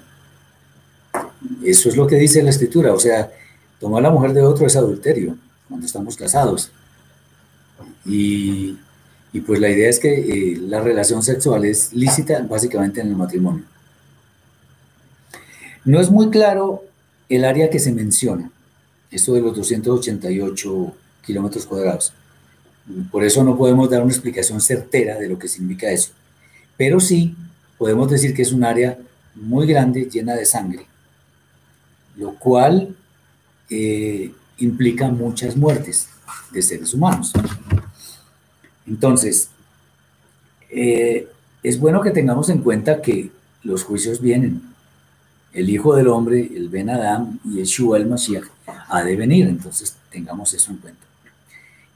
eso 1.63 1.89
es 1.89 1.95
lo 1.95 2.07
que 2.07 2.15
dice 2.15 2.43
la 2.43 2.49
escritura, 2.49 2.93
o 2.93 2.99
sea, 2.99 3.31
tomar 3.79 4.01
la 4.03 4.11
mujer 4.11 4.33
de 4.33 4.41
otro 4.41 4.65
es 4.65 4.75
adulterio 4.75 5.35
cuando 5.67 5.85
estamos 5.85 6.15
casados. 6.15 6.71
Y, 8.05 8.77
pues 9.45 9.59
la 9.59 9.69
idea 9.69 9.89
es 9.89 9.99
que 9.99 10.13
eh, 10.13 10.57
la 10.57 10.81
relación 10.81 11.23
sexual 11.23 11.65
es 11.65 11.93
lícita 11.93 12.41
básicamente 12.41 13.01
en 13.01 13.07
el 13.07 13.15
matrimonio. 13.15 13.63
No 15.85 15.99
es 15.99 16.11
muy 16.11 16.29
claro 16.29 16.83
el 17.29 17.45
área 17.45 17.69
que 17.69 17.79
se 17.79 17.91
menciona, 17.91 18.51
esto 19.09 19.33
de 19.33 19.41
los 19.41 19.55
288 19.55 20.93
kilómetros 21.25 21.65
cuadrados. 21.65 22.13
Por 23.11 23.23
eso 23.23 23.43
no 23.43 23.57
podemos 23.57 23.89
dar 23.89 24.03
una 24.03 24.11
explicación 24.11 24.59
certera 24.59 25.17
de 25.17 25.29
lo 25.29 25.39
que 25.39 25.47
significa 25.47 25.89
eso. 25.89 26.11
Pero 26.77 26.99
sí 26.99 27.35
podemos 27.77 28.09
decir 28.09 28.33
que 28.33 28.41
es 28.41 28.51
un 28.51 28.63
área 28.63 28.97
muy 29.35 29.65
grande, 29.65 30.09
llena 30.11 30.35
de 30.35 30.45
sangre, 30.45 30.85
lo 32.15 32.35
cual 32.35 32.95
eh, 33.69 34.31
implica 34.57 35.07
muchas 35.09 35.55
muertes 35.55 36.09
de 36.51 36.61
seres 36.61 36.93
humanos. 36.93 37.33
Entonces, 38.85 39.49
eh, 40.69 41.27
es 41.63 41.79
bueno 41.79 42.01
que 42.01 42.11
tengamos 42.11 42.49
en 42.49 42.59
cuenta 42.59 43.01
que 43.01 43.31
los 43.63 43.83
juicios 43.83 44.21
vienen 44.21 44.61
el 45.53 45.69
Hijo 45.69 45.95
del 45.95 46.07
Hombre, 46.07 46.49
el 46.55 46.69
Ben 46.69 46.89
Adam 46.89 47.39
y 47.43 47.55
Yeshua 47.55 47.97
el 47.97 48.07
Mashiach 48.07 48.45
ha 48.65 49.03
de 49.03 49.15
venir. 49.15 49.47
Entonces 49.47 49.95
tengamos 50.09 50.53
eso 50.53 50.71
en 50.71 50.77
cuenta. 50.77 51.05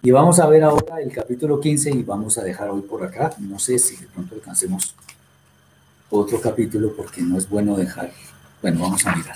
Y 0.02 0.12
vamos 0.12 0.40
a 0.40 0.48
ver 0.48 0.64
ahora 0.64 1.02
el 1.02 1.12
capítulo 1.12 1.60
15 1.60 1.90
y 1.92 2.04
vamos 2.04 2.38
a 2.38 2.44
dejar 2.44 2.70
hoy 2.70 2.82
por 2.82 3.04
acá. 3.04 3.34
No 3.40 3.58
sé 3.58 3.80
si 3.80 3.96
de 3.98 4.06
pronto 4.08 4.36
alcancemos 4.36 4.94
otro 6.10 6.40
capítulo 6.40 6.94
porque 6.96 7.22
no 7.22 7.38
es 7.38 7.50
bueno 7.50 7.76
dejar. 7.76 8.12
Bueno, 8.62 8.82
vamos 8.82 9.06
a 9.06 9.16
mirar. 9.16 9.36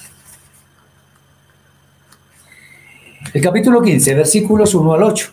El 3.31 3.43
capítulo 3.43 3.83
15, 3.83 4.15
versículos 4.15 4.73
1 4.73 4.91
al 4.91 5.03
8. 5.03 5.31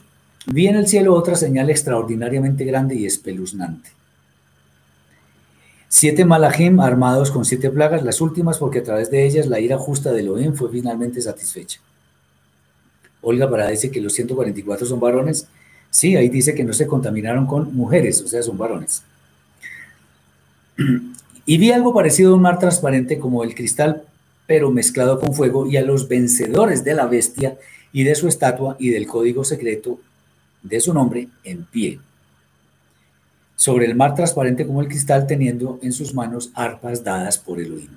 Vi 0.48 0.66
en 0.66 0.76
el 0.76 0.86
cielo 0.86 1.14
otra 1.14 1.34
señal 1.34 1.70
extraordinariamente 1.70 2.64
grande 2.66 2.94
y 2.94 3.06
espeluznante. 3.06 3.88
Siete 5.88 6.26
malajim 6.26 6.80
armados 6.80 7.30
con 7.30 7.46
siete 7.46 7.70
plagas, 7.70 8.02
las 8.02 8.20
últimas 8.20 8.58
porque 8.58 8.80
a 8.80 8.82
través 8.82 9.10
de 9.10 9.24
ellas 9.24 9.46
la 9.46 9.60
ira 9.60 9.78
justa 9.78 10.12
de 10.12 10.20
Elohim 10.20 10.52
fue 10.52 10.70
finalmente 10.70 11.22
satisfecha. 11.22 11.80
Olga 13.22 13.48
para 13.48 13.68
dice 13.68 13.90
que 13.90 14.02
los 14.02 14.12
144 14.12 14.86
son 14.86 15.00
varones. 15.00 15.46
Sí, 15.88 16.16
ahí 16.16 16.28
dice 16.28 16.54
que 16.54 16.64
no 16.64 16.74
se 16.74 16.86
contaminaron 16.86 17.46
con 17.46 17.74
mujeres, 17.74 18.20
o 18.20 18.28
sea, 18.28 18.42
son 18.42 18.58
varones. 18.58 19.04
Y 21.46 21.56
vi 21.56 21.72
algo 21.72 21.94
parecido 21.94 22.32
a 22.32 22.36
un 22.36 22.42
mar 22.42 22.58
transparente 22.58 23.18
como 23.18 23.42
el 23.42 23.54
cristal, 23.54 24.02
pero 24.46 24.70
mezclado 24.70 25.18
con 25.18 25.32
fuego, 25.32 25.66
y 25.66 25.78
a 25.78 25.82
los 25.82 26.08
vencedores 26.08 26.84
de 26.84 26.92
la 26.92 27.06
bestia 27.06 27.56
y 27.96 28.04
de 28.04 28.14
su 28.14 28.28
estatua 28.28 28.76
y 28.78 28.90
del 28.90 29.06
código 29.06 29.42
secreto 29.42 29.98
de 30.62 30.80
su 30.82 30.92
nombre 30.92 31.28
en 31.44 31.64
pie. 31.64 31.98
Sobre 33.54 33.86
el 33.86 33.94
mar 33.94 34.14
transparente 34.14 34.66
como 34.66 34.82
el 34.82 34.88
cristal, 34.88 35.26
teniendo 35.26 35.78
en 35.80 35.94
sus 35.94 36.12
manos 36.12 36.50
arpas 36.52 37.02
dadas 37.02 37.38
por 37.38 37.58
Elohim. 37.58 37.88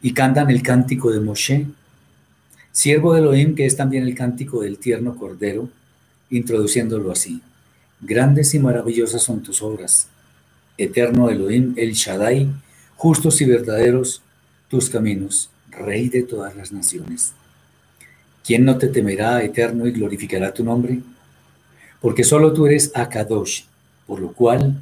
Y 0.00 0.14
cantan 0.14 0.48
el 0.48 0.62
cántico 0.62 1.10
de 1.10 1.20
Moshe, 1.20 1.66
siervo 2.72 3.12
de 3.12 3.20
Elohim, 3.20 3.54
que 3.54 3.66
es 3.66 3.76
también 3.76 4.04
el 4.04 4.14
cántico 4.14 4.62
del 4.62 4.78
tierno 4.78 5.14
Cordero, 5.14 5.68
introduciéndolo 6.30 7.12
así. 7.12 7.42
Grandes 8.00 8.54
y 8.54 8.58
maravillosas 8.58 9.22
son 9.22 9.42
tus 9.42 9.60
obras, 9.60 10.08
eterno 10.78 11.28
Elohim, 11.28 11.74
el 11.76 11.92
Shaddai, 11.92 12.48
justos 12.96 13.38
y 13.42 13.44
verdaderos 13.44 14.22
tus 14.68 14.88
caminos, 14.88 15.50
Rey 15.70 16.08
de 16.08 16.22
todas 16.22 16.56
las 16.56 16.72
naciones. 16.72 17.34
¿Quién 18.46 18.64
no 18.64 18.78
te 18.78 18.86
temerá, 18.86 19.42
eterno, 19.42 19.88
y 19.88 19.90
glorificará 19.90 20.54
tu 20.54 20.62
nombre? 20.62 21.00
Porque 22.00 22.22
solo 22.22 22.52
tú 22.52 22.66
eres 22.66 22.92
Akadosh, 22.94 23.64
por 24.06 24.20
lo 24.20 24.32
cual 24.32 24.80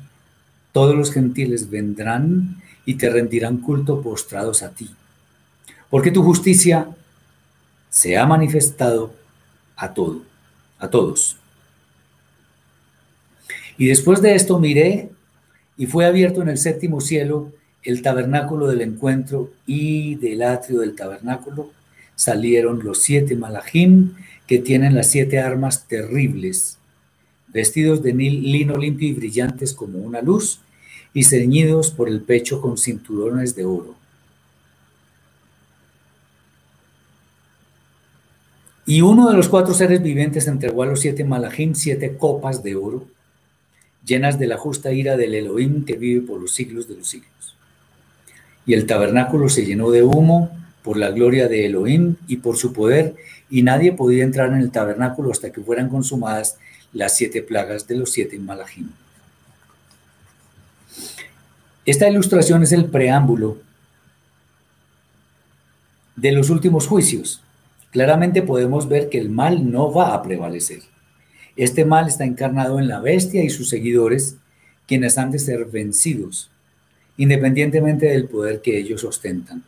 todos 0.72 0.94
los 0.94 1.10
gentiles 1.10 1.70
vendrán 1.70 2.60
y 2.84 2.96
te 2.96 3.08
rendirán 3.08 3.58
culto 3.58 4.02
postrados 4.02 4.62
a 4.62 4.68
ti. 4.68 4.90
Porque 5.88 6.10
tu 6.10 6.22
justicia 6.22 6.88
se 7.88 8.18
ha 8.18 8.26
manifestado 8.26 9.14
a 9.76 9.94
todo, 9.94 10.20
a 10.78 10.90
todos. 10.90 11.38
Y 13.78 13.86
después 13.86 14.20
de 14.20 14.34
esto 14.34 14.58
miré 14.58 15.08
y 15.78 15.86
fue 15.86 16.04
abierto 16.04 16.42
en 16.42 16.50
el 16.50 16.58
séptimo 16.58 17.00
cielo 17.00 17.50
el 17.82 18.02
tabernáculo 18.02 18.66
del 18.66 18.82
encuentro 18.82 19.52
y 19.66 20.16
del 20.16 20.42
atrio 20.42 20.80
del 20.80 20.94
tabernáculo 20.94 21.70
salieron 22.16 22.84
los 22.84 23.02
siete 23.02 23.36
malajim 23.36 24.14
que 24.46 24.58
tienen 24.58 24.94
las 24.94 25.10
siete 25.10 25.38
armas 25.38 25.86
terribles, 25.88 26.78
vestidos 27.48 28.02
de 28.02 28.12
lino 28.12 28.76
limpio 28.76 29.08
y 29.08 29.14
brillantes 29.14 29.72
como 29.72 29.98
una 29.98 30.20
luz 30.20 30.60
y 31.12 31.24
ceñidos 31.24 31.90
por 31.90 32.08
el 32.08 32.20
pecho 32.20 32.60
con 32.60 32.76
cinturones 32.76 33.54
de 33.54 33.64
oro. 33.64 33.94
Y 38.86 39.00
uno 39.00 39.30
de 39.30 39.36
los 39.36 39.48
cuatro 39.48 39.72
seres 39.72 40.02
vivientes 40.02 40.46
entregó 40.46 40.82
a 40.82 40.86
los 40.86 41.00
siete 41.00 41.24
malajim 41.24 41.74
siete 41.74 42.18
copas 42.18 42.62
de 42.62 42.76
oro, 42.76 43.06
llenas 44.04 44.38
de 44.38 44.46
la 44.46 44.58
justa 44.58 44.92
ira 44.92 45.16
del 45.16 45.34
Elohim 45.34 45.86
que 45.86 45.96
vive 45.96 46.26
por 46.26 46.40
los 46.40 46.52
siglos 46.52 46.86
de 46.86 46.96
los 46.96 47.08
siglos. 47.08 47.56
Y 48.66 48.74
el 48.74 48.86
tabernáculo 48.86 49.48
se 49.48 49.64
llenó 49.64 49.90
de 49.90 50.02
humo 50.02 50.50
por 50.84 50.96
la 50.96 51.10
gloria 51.10 51.48
de 51.48 51.66
Elohim 51.66 52.14
y 52.28 52.36
por 52.36 52.56
su 52.56 52.72
poder, 52.72 53.16
y 53.50 53.62
nadie 53.62 53.90
podía 53.90 54.22
entrar 54.22 54.52
en 54.52 54.60
el 54.60 54.70
tabernáculo 54.70 55.32
hasta 55.32 55.50
que 55.50 55.60
fueran 55.60 55.88
consumadas 55.88 56.58
las 56.92 57.16
siete 57.16 57.42
plagas 57.42 57.88
de 57.88 57.96
los 57.96 58.12
siete 58.12 58.38
malajim. 58.38 58.90
Esta 61.84 62.08
ilustración 62.08 62.62
es 62.62 62.70
el 62.70 62.84
preámbulo 62.84 63.58
de 66.14 66.30
los 66.30 66.48
últimos 66.50 66.86
juicios 66.86 67.40
claramente 67.94 68.42
podemos 68.42 68.88
ver 68.88 69.08
que 69.08 69.18
el 69.18 69.30
mal 69.30 69.70
no 69.70 69.92
va 69.92 70.14
a 70.14 70.22
prevalecer. 70.24 70.80
Este 71.54 71.84
mal 71.84 72.08
está 72.08 72.24
encarnado 72.24 72.80
en 72.80 72.88
la 72.88 72.98
bestia 72.98 73.44
y 73.44 73.50
sus 73.50 73.68
seguidores, 73.68 74.34
quienes 74.88 75.16
han 75.16 75.30
de 75.30 75.38
ser 75.38 75.66
vencidos, 75.66 76.50
independientemente 77.16 78.06
del 78.06 78.26
poder 78.26 78.62
que 78.62 78.76
ellos 78.76 79.04
ostentan. 79.04 79.62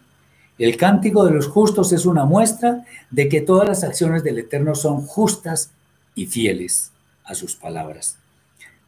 El 0.59 0.77
cántico 0.77 1.25
de 1.25 1.33
los 1.33 1.49
justos 1.49 1.93
es 1.93 2.07
una 2.07 2.25
muestra 2.25 2.85
de 3.11 3.29
que 3.29 3.43
todas 3.43 3.69
las 3.69 3.85
acciones 3.85 4.25
del 4.25 4.39
Eterno 4.39 4.75
son 4.75 5.03
justas 5.03 5.71
y 6.15 6.27
fieles 6.27 6.93
a 7.25 7.35
sus 7.35 7.57
palabras. 7.57 8.17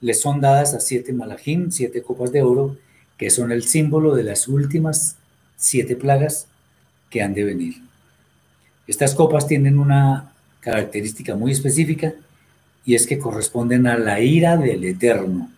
Les 0.00 0.20
son 0.20 0.40
dadas 0.40 0.72
a 0.74 0.80
siete 0.80 1.12
malajim, 1.12 1.70
siete 1.70 2.02
copas 2.02 2.32
de 2.32 2.42
oro, 2.42 2.76
que 3.18 3.30
son 3.30 3.52
el 3.52 3.64
símbolo 3.64 4.14
de 4.14 4.22
las 4.22 4.48
últimas 4.48 5.16
siete 5.56 5.94
plagas 5.96 6.46
que 7.10 7.20
han 7.20 7.34
de 7.34 7.44
venir. 7.44 7.74
Estas 8.86 9.14
copas 9.14 9.46
tienen 9.46 9.78
una 9.78 10.32
característica 10.60 11.34
muy 11.34 11.52
específica 11.52 12.14
y 12.86 12.94
es 12.94 13.06
que 13.06 13.18
corresponden 13.18 13.86
a 13.86 13.98
la 13.98 14.20
ira 14.20 14.56
del 14.56 14.84
Eterno, 14.84 15.50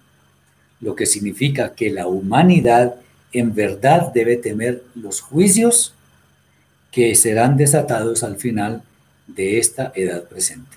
lo 0.81 0.97
que 0.97 1.07
significa 1.07 1.75
que 1.75 1.91
la 1.91 2.09
humanidad 2.09 2.97
en 3.33 3.55
verdad 3.55 4.13
debe 4.13 4.37
temer 4.37 4.83
los 4.97 5.21
juicios 5.21 5.95
que 6.91 7.15
serán 7.15 7.57
desatados 7.57 8.23
al 8.23 8.37
final 8.37 8.83
de 9.27 9.59
esta 9.59 9.93
edad 9.95 10.25
presente. 10.25 10.77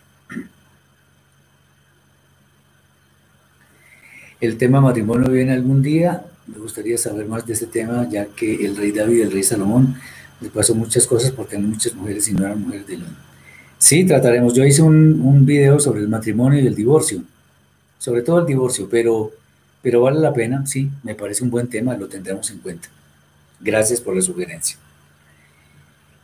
El 4.40 4.58
tema 4.58 4.82
matrimonio 4.82 5.32
viene 5.32 5.54
algún 5.54 5.82
día. 5.82 6.26
Me 6.48 6.58
gustaría 6.58 6.98
saber 6.98 7.26
más 7.28 7.46
de 7.48 7.54
ese 7.54 7.68
tema, 7.68 8.08
ya 8.10 8.26
que 8.26 8.66
el 8.66 8.76
rey 8.76 8.92
David 8.92 9.20
y 9.20 9.22
el 9.22 9.32
rey 9.32 9.44
Salomón 9.44 9.96
le 10.42 10.50
pasó 10.50 10.76
muchas 10.76 11.08
cosas 11.08 11.32
porque 11.32 11.56
eran 11.56 11.70
muchas 11.70 11.94
mujeres 11.96 12.28
y 12.28 12.34
no 12.34 12.46
eran 12.46 12.62
mujeres 12.62 12.86
de 12.86 12.98
León. 12.98 13.16
Sí, 13.78 14.06
trataremos. 14.06 14.54
Yo 14.54 14.66
hice 14.66 14.82
un, 14.82 15.22
un, 15.22 15.46
video 15.46 15.80
sobre 15.80 16.02
el 16.02 16.10
matrimonio 16.10 16.60
y 16.60 16.68
el 16.68 16.76
divorcio, 16.76 17.24
sobre 17.98 18.22
todo 18.22 18.40
el 18.40 18.46
divorcio, 18.46 18.88
pero, 18.90 19.32
pero 19.82 20.02
vale 20.02 20.20
la 20.20 20.34
pena, 20.34 20.66
sí, 20.66 20.90
me 21.04 21.16
parece 21.16 21.44
un 21.44 21.50
buen 21.50 21.68
tema, 21.68 21.96
lo 21.96 22.08
tendremos 22.08 22.50
en 22.52 22.60
cuenta. 22.60 22.90
Gracias 23.62 24.02
por 24.02 24.16
la 24.16 24.22
sugerencia. 24.22 24.78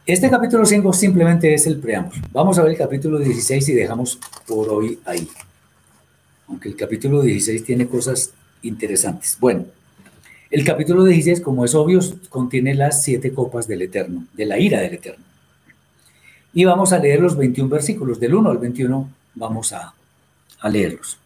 Este 0.10 0.27
capítulo 0.27 0.65
5 0.65 0.91
simplemente 0.91 1.53
es 1.53 1.68
el 1.68 1.77
preámbulo. 1.77 2.19
Vamos 2.31 2.57
a 2.57 2.64
ver 2.64 2.72
el 2.72 2.77
capítulo 2.80 3.19
16 3.19 3.69
y 3.69 3.73
dejamos 3.76 4.19
por 4.48 4.68
hoy 4.69 4.98
ahí. 5.06 5.30
Aunque 6.48 6.68
el 6.68 6.76
capítulo 6.76 7.22
16 7.22 7.64
tiene 7.64 7.88
cosas 7.88 8.34
interesantes. 8.64 9.38
Bueno, 9.40 9.65
el 10.49 10.65
capítulo 10.65 11.03
16, 11.03 11.41
como 11.41 11.64
es 11.64 11.76
obvio, 11.76 11.99
contiene 12.30 12.73
las 12.73 13.03
siete 13.03 13.31
copas 13.31 13.68
del 13.68 13.84
Eterno, 13.84 14.26
de 14.34 14.48
la 14.48 14.57
ira 14.57 14.80
del 14.80 14.95
Eterno. 14.95 15.23
Y 16.56 16.65
vamos 16.65 16.91
a 16.91 16.98
leer 16.98 17.19
los 17.19 17.38
21 17.38 17.69
versículos, 17.69 18.19
del 18.19 18.34
1 18.34 18.49
al 18.49 18.57
21 18.57 19.07
vamos 19.36 19.73
a, 19.73 19.94
leerlos. 20.72 21.19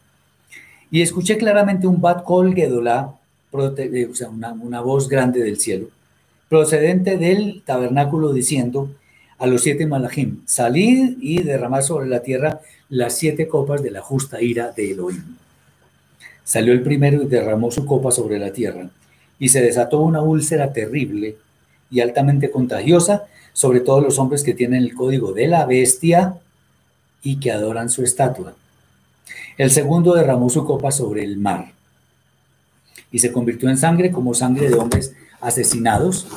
Y 0.91 1.01
escuché 1.01 1.37
claramente 1.37 1.87
un 1.87 2.01
Bat 2.01 2.25
Kol 2.25 2.53
Gedolá, 2.53 3.13
eh, 3.77 4.09
o 4.11 4.13
sea, 4.13 4.27
una, 4.27 4.51
una 4.51 4.81
voz 4.81 5.07
grande 5.07 5.41
del 5.41 5.57
cielo, 5.57 5.87
procedente 6.49 7.17
del 7.17 7.63
tabernáculo 7.65 8.33
diciendo 8.33 8.89
a 9.37 9.47
los 9.47 9.61
siete 9.61 9.85
malajim, 9.85 10.41
salid 10.45 11.17
y 11.19 11.43
derramad 11.43 11.81
sobre 11.81 12.07
la 12.07 12.21
tierra 12.21 12.61
las 12.89 13.17
siete 13.17 13.47
copas 13.47 13.81
de 13.83 13.91
la 13.91 14.01
justa 14.01 14.41
ira 14.41 14.71
de 14.71 14.91
Elohim. 14.91 15.35
Salió 16.43 16.73
el 16.73 16.83
primero 16.83 17.23
y 17.23 17.27
derramó 17.27 17.71
su 17.71 17.85
copa 17.85 18.11
sobre 18.11 18.39
la 18.39 18.51
tierra 18.51 18.89
y 19.39 19.49
se 19.49 19.61
desató 19.61 19.99
una 19.99 20.21
úlcera 20.21 20.71
terrible 20.71 21.37
y 21.89 21.99
altamente 21.99 22.51
contagiosa 22.51 23.25
sobre 23.53 23.79
todos 23.79 24.03
los 24.03 24.19
hombres 24.19 24.43
que 24.43 24.53
tienen 24.53 24.83
el 24.83 24.93
código 24.93 25.33
de 25.33 25.47
la 25.47 25.65
bestia 25.65 26.35
y 27.21 27.39
que 27.39 27.51
adoran 27.51 27.89
su 27.89 28.03
estatua. 28.03 28.55
El 29.57 29.71
segundo 29.71 30.13
derramó 30.13 30.49
su 30.49 30.65
copa 30.65 30.91
sobre 30.91 31.23
el 31.23 31.37
mar 31.37 31.71
y 33.11 33.19
se 33.19 33.31
convirtió 33.31 33.69
en 33.69 33.77
sangre 33.77 34.11
como 34.11 34.33
sangre 34.33 34.69
de 34.69 34.75
hombres 34.75 35.13
asesinados. 35.43 36.27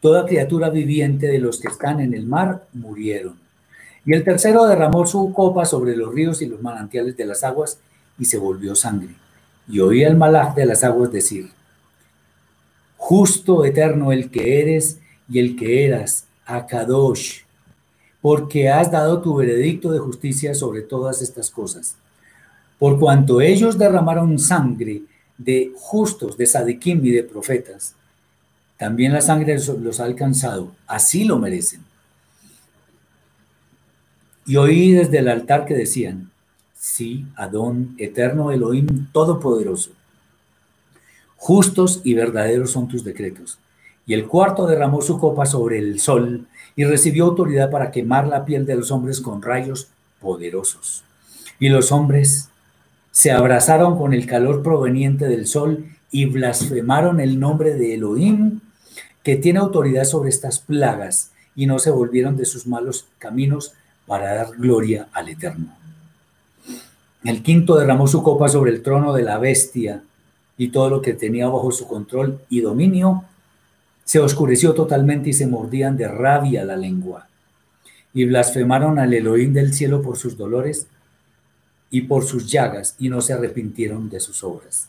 Toda 0.00 0.26
criatura 0.26 0.68
viviente 0.70 1.26
de 1.28 1.38
los 1.38 1.60
que 1.60 1.68
están 1.68 2.00
en 2.00 2.12
el 2.12 2.26
mar 2.26 2.66
murieron. 2.72 3.38
Y 4.04 4.12
el 4.12 4.24
tercero 4.24 4.66
derramó 4.66 5.06
su 5.06 5.32
copa 5.32 5.64
sobre 5.64 5.96
los 5.96 6.14
ríos 6.14 6.42
y 6.42 6.46
los 6.46 6.62
manantiales 6.62 7.16
de 7.16 7.26
las 7.26 7.44
aguas 7.44 7.78
y 8.18 8.24
se 8.24 8.38
volvió 8.38 8.74
sangre. 8.74 9.14
Y 9.68 9.80
oía 9.80 10.08
el 10.08 10.16
malaj 10.16 10.54
de 10.54 10.66
las 10.66 10.82
aguas 10.82 11.12
decir, 11.12 11.50
justo, 12.96 13.64
eterno 13.64 14.12
el 14.12 14.30
que 14.30 14.60
eres 14.60 14.98
y 15.28 15.38
el 15.38 15.56
que 15.56 15.84
eras, 15.84 16.26
Akadosh, 16.46 17.42
porque 18.22 18.70
has 18.70 18.90
dado 18.90 19.20
tu 19.20 19.34
veredicto 19.34 19.92
de 19.92 19.98
justicia 19.98 20.54
sobre 20.54 20.82
todas 20.82 21.20
estas 21.20 21.50
cosas. 21.50 21.96
Por 22.78 22.98
cuanto 22.98 23.40
ellos 23.40 23.76
derramaron 23.76 24.38
sangre 24.38 25.02
de 25.36 25.72
justos, 25.76 26.36
de 26.36 26.46
sadiquim 26.46 27.04
y 27.04 27.10
de 27.10 27.24
profetas, 27.24 27.94
también 28.78 29.12
la 29.12 29.20
sangre 29.20 29.58
los 29.80 30.00
ha 30.00 30.04
alcanzado, 30.04 30.72
así 30.86 31.24
lo 31.24 31.38
merecen. 31.38 31.82
Y 34.46 34.56
oí 34.56 34.92
desde 34.92 35.18
el 35.18 35.28
altar 35.28 35.66
que 35.66 35.74
decían, 35.74 36.30
sí, 36.74 37.26
Adón, 37.36 37.94
eterno 37.98 38.52
Elohim, 38.52 39.08
todopoderoso, 39.12 39.90
justos 41.36 42.00
y 42.04 42.14
verdaderos 42.14 42.70
son 42.70 42.88
tus 42.88 43.04
decretos. 43.04 43.58
Y 44.06 44.14
el 44.14 44.26
cuarto 44.26 44.66
derramó 44.66 45.02
su 45.02 45.18
copa 45.18 45.44
sobre 45.44 45.78
el 45.78 46.00
sol 46.00 46.46
y 46.76 46.84
recibió 46.84 47.26
autoridad 47.26 47.70
para 47.70 47.90
quemar 47.90 48.26
la 48.26 48.44
piel 48.44 48.64
de 48.64 48.76
los 48.76 48.90
hombres 48.90 49.20
con 49.20 49.42
rayos 49.42 49.88
poderosos. 50.20 51.04
Y 51.58 51.68
los 51.68 51.92
hombres 51.92 52.48
se 53.10 53.32
abrazaron 53.32 53.98
con 53.98 54.14
el 54.14 54.26
calor 54.26 54.62
proveniente 54.62 55.26
del 55.26 55.46
sol 55.46 55.84
y 56.10 56.24
blasfemaron 56.24 57.20
el 57.20 57.38
nombre 57.38 57.74
de 57.74 57.94
Elohim, 57.94 58.60
que 59.22 59.36
tiene 59.36 59.58
autoridad 59.58 60.04
sobre 60.04 60.30
estas 60.30 60.58
plagas, 60.58 61.32
y 61.58 61.66
no 61.66 61.80
se 61.80 61.90
volvieron 61.90 62.36
de 62.36 62.44
sus 62.44 62.68
malos 62.68 63.06
caminos 63.18 63.72
para 64.06 64.32
dar 64.32 64.50
gloria 64.56 65.08
al 65.12 65.28
Eterno. 65.28 65.76
El 67.24 67.42
quinto 67.42 67.76
derramó 67.76 68.06
su 68.06 68.22
copa 68.22 68.48
sobre 68.48 68.70
el 68.70 68.80
trono 68.80 69.12
de 69.12 69.24
la 69.24 69.38
bestia 69.38 70.04
y 70.56 70.68
todo 70.68 70.88
lo 70.88 71.02
que 71.02 71.14
tenía 71.14 71.48
bajo 71.48 71.72
su 71.72 71.88
control 71.88 72.40
y 72.48 72.60
dominio 72.60 73.24
se 74.04 74.20
oscureció 74.20 74.72
totalmente 74.72 75.30
y 75.30 75.32
se 75.32 75.48
mordían 75.48 75.96
de 75.96 76.06
rabia 76.06 76.64
la 76.64 76.76
lengua. 76.76 77.26
Y 78.14 78.24
blasfemaron 78.24 79.00
al 79.00 79.12
Elohim 79.12 79.52
del 79.52 79.74
cielo 79.74 80.00
por 80.00 80.16
sus 80.16 80.38
dolores 80.38 80.86
y 81.90 82.02
por 82.02 82.24
sus 82.24 82.50
llagas 82.50 82.94
y 83.00 83.08
no 83.08 83.20
se 83.20 83.32
arrepintieron 83.32 84.08
de 84.08 84.20
sus 84.20 84.44
obras. 84.44 84.88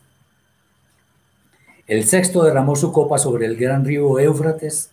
El 1.89 2.05
sexto 2.05 2.43
derramó 2.43 2.75
su 2.75 2.91
copa 2.91 3.17
sobre 3.17 3.47
el 3.47 3.57
gran 3.57 3.83
río 3.83 4.19
Éufrates 4.19 4.91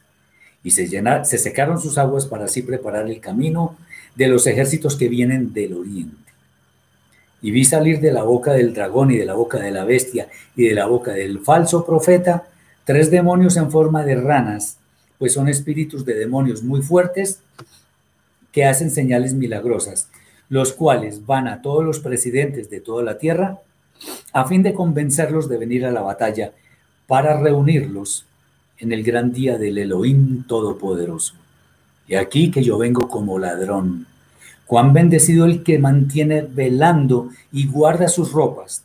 y 0.64 0.70
se, 0.70 0.88
se 0.88 1.38
secaron 1.38 1.78
sus 1.78 1.98
aguas 1.98 2.24
para 2.24 2.46
así 2.46 2.62
preparar 2.62 3.06
el 3.06 3.20
camino 3.20 3.76
de 4.14 4.28
los 4.28 4.46
ejércitos 4.46 4.96
que 4.96 5.10
vienen 5.10 5.52
del 5.52 5.74
oriente. 5.74 6.32
Y 7.42 7.50
vi 7.50 7.66
salir 7.66 8.00
de 8.00 8.12
la 8.12 8.22
boca 8.22 8.54
del 8.54 8.72
dragón 8.72 9.10
y 9.10 9.18
de 9.18 9.26
la 9.26 9.34
boca 9.34 9.58
de 9.58 9.72
la 9.72 9.84
bestia 9.84 10.28
y 10.56 10.68
de 10.68 10.74
la 10.74 10.86
boca 10.86 11.12
del 11.12 11.40
falso 11.40 11.84
profeta 11.84 12.48
tres 12.86 13.10
demonios 13.10 13.58
en 13.58 13.70
forma 13.70 14.02
de 14.02 14.14
ranas, 14.14 14.78
pues 15.18 15.34
son 15.34 15.50
espíritus 15.50 16.06
de 16.06 16.14
demonios 16.14 16.62
muy 16.62 16.80
fuertes 16.80 17.40
que 18.52 18.64
hacen 18.64 18.90
señales 18.90 19.34
milagrosas, 19.34 20.08
los 20.48 20.72
cuales 20.72 21.26
van 21.26 21.46
a 21.46 21.60
todos 21.60 21.84
los 21.84 22.00
presidentes 22.00 22.70
de 22.70 22.80
toda 22.80 23.02
la 23.02 23.18
tierra 23.18 23.58
a 24.32 24.46
fin 24.46 24.62
de 24.62 24.72
convencerlos 24.72 25.46
de 25.50 25.58
venir 25.58 25.84
a 25.84 25.90
la 25.90 26.00
batalla 26.00 26.52
para 27.06 27.40
reunirlos 27.40 28.26
en 28.78 28.92
el 28.92 29.02
gran 29.02 29.32
día 29.32 29.58
del 29.58 29.78
Elohim 29.78 30.44
Todopoderoso. 30.44 31.34
Y 32.06 32.14
aquí 32.14 32.50
que 32.50 32.62
yo 32.62 32.78
vengo 32.78 33.08
como 33.08 33.38
ladrón. 33.38 34.06
Cuán 34.66 34.92
bendecido 34.92 35.46
el 35.46 35.62
que 35.62 35.78
mantiene 35.78 36.42
velando 36.42 37.30
y 37.52 37.66
guarda 37.66 38.08
sus 38.08 38.32
ropas, 38.32 38.82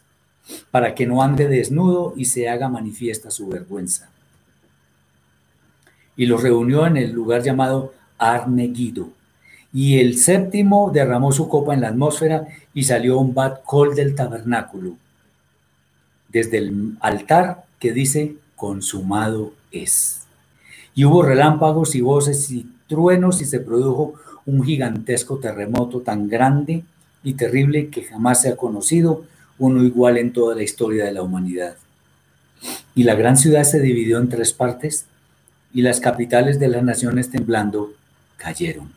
para 0.69 0.93
que 0.93 1.07
no 1.07 1.23
ande 1.23 1.47
desnudo 1.47 2.13
y 2.15 2.25
se 2.25 2.49
haga 2.49 2.69
manifiesta 2.69 3.31
su 3.31 3.47
vergüenza. 3.47 4.09
Y 6.15 6.25
los 6.27 6.43
reunió 6.43 6.85
en 6.85 6.97
el 6.97 7.11
lugar 7.11 7.41
llamado 7.41 7.93
Arneguido. 8.17 9.09
Y 9.73 9.99
el 9.99 10.17
séptimo 10.17 10.91
derramó 10.93 11.31
su 11.31 11.47
copa 11.47 11.73
en 11.73 11.81
la 11.81 11.87
atmósfera 11.87 12.45
y 12.73 12.83
salió 12.83 13.17
un 13.17 13.33
bat 13.33 13.63
col 13.63 13.95
del 13.95 14.13
tabernáculo, 14.13 14.95
desde 16.29 16.57
el 16.57 16.97
altar 16.99 17.63
que 17.81 17.91
dice, 17.91 18.35
consumado 18.55 19.51
es. 19.71 20.21
Y 20.93 21.03
hubo 21.03 21.23
relámpagos 21.23 21.95
y 21.95 22.01
voces 22.01 22.51
y 22.51 22.67
truenos 22.87 23.41
y 23.41 23.45
se 23.45 23.59
produjo 23.59 24.13
un 24.45 24.63
gigantesco 24.63 25.39
terremoto 25.39 26.01
tan 26.01 26.29
grande 26.29 26.83
y 27.23 27.33
terrible 27.33 27.89
que 27.89 28.03
jamás 28.03 28.43
se 28.43 28.49
ha 28.49 28.55
conocido 28.55 29.25
uno 29.57 29.83
igual 29.83 30.17
en 30.17 30.31
toda 30.31 30.55
la 30.55 30.63
historia 30.63 31.05
de 31.05 31.11
la 31.11 31.23
humanidad. 31.23 31.75
Y 32.93 33.03
la 33.03 33.15
gran 33.15 33.35
ciudad 33.35 33.63
se 33.63 33.79
dividió 33.79 34.19
en 34.19 34.29
tres 34.29 34.53
partes 34.53 35.05
y 35.73 35.81
las 35.81 35.99
capitales 35.99 36.59
de 36.59 36.67
las 36.67 36.83
naciones 36.83 37.31
temblando 37.31 37.93
cayeron. 38.37 38.91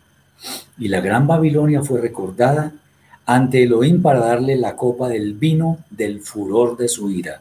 Y 0.77 0.89
la 0.89 1.01
gran 1.01 1.27
Babilonia 1.27 1.82
fue 1.82 2.02
recordada 2.02 2.73
ante 3.24 3.62
Elohim 3.62 4.02
para 4.02 4.20
darle 4.20 4.56
la 4.56 4.77
copa 4.77 5.09
del 5.09 5.32
vino 5.32 5.78
del 5.89 6.20
furor 6.20 6.77
de 6.77 6.89
su 6.89 7.11
ira. 7.11 7.40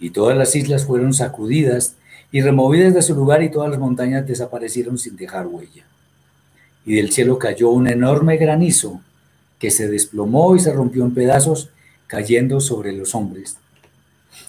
Y 0.00 0.10
todas 0.10 0.36
las 0.36 0.54
islas 0.56 0.84
fueron 0.84 1.14
sacudidas 1.14 1.94
y 2.32 2.40
removidas 2.42 2.94
de 2.94 3.02
su 3.02 3.14
lugar 3.14 3.42
y 3.42 3.50
todas 3.50 3.70
las 3.70 3.78
montañas 3.78 4.26
desaparecieron 4.26 4.98
sin 4.98 5.16
dejar 5.16 5.46
huella. 5.46 5.84
Y 6.84 6.96
del 6.96 7.12
cielo 7.12 7.38
cayó 7.38 7.70
un 7.70 7.88
enorme 7.88 8.36
granizo 8.36 9.00
que 9.58 9.70
se 9.70 9.88
desplomó 9.88 10.56
y 10.56 10.60
se 10.60 10.72
rompió 10.72 11.04
en 11.04 11.14
pedazos 11.14 11.70
cayendo 12.06 12.60
sobre 12.60 12.92
los 12.92 13.14
hombres. 13.14 13.56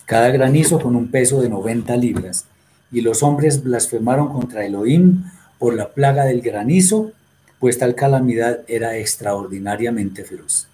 Cada 0.06 0.30
granizo 0.30 0.80
con 0.80 0.96
un 0.96 1.10
peso 1.10 1.42
de 1.42 1.50
90 1.50 1.96
libras. 1.98 2.46
Y 2.92 3.02
los 3.02 3.24
hombres 3.24 3.64
blasfemaron 3.64 4.30
contra 4.30 4.66
Elohim 4.66 5.24
por 5.58 5.74
la 5.74 5.90
plaga 5.90 6.26
del 6.26 6.42
granizo, 6.42 7.12
pues 7.60 7.78
tal 7.78 7.96
calamidad 7.96 8.60
era 8.68 8.98
extraordinariamente 8.98 10.24
feroz. 10.24 10.68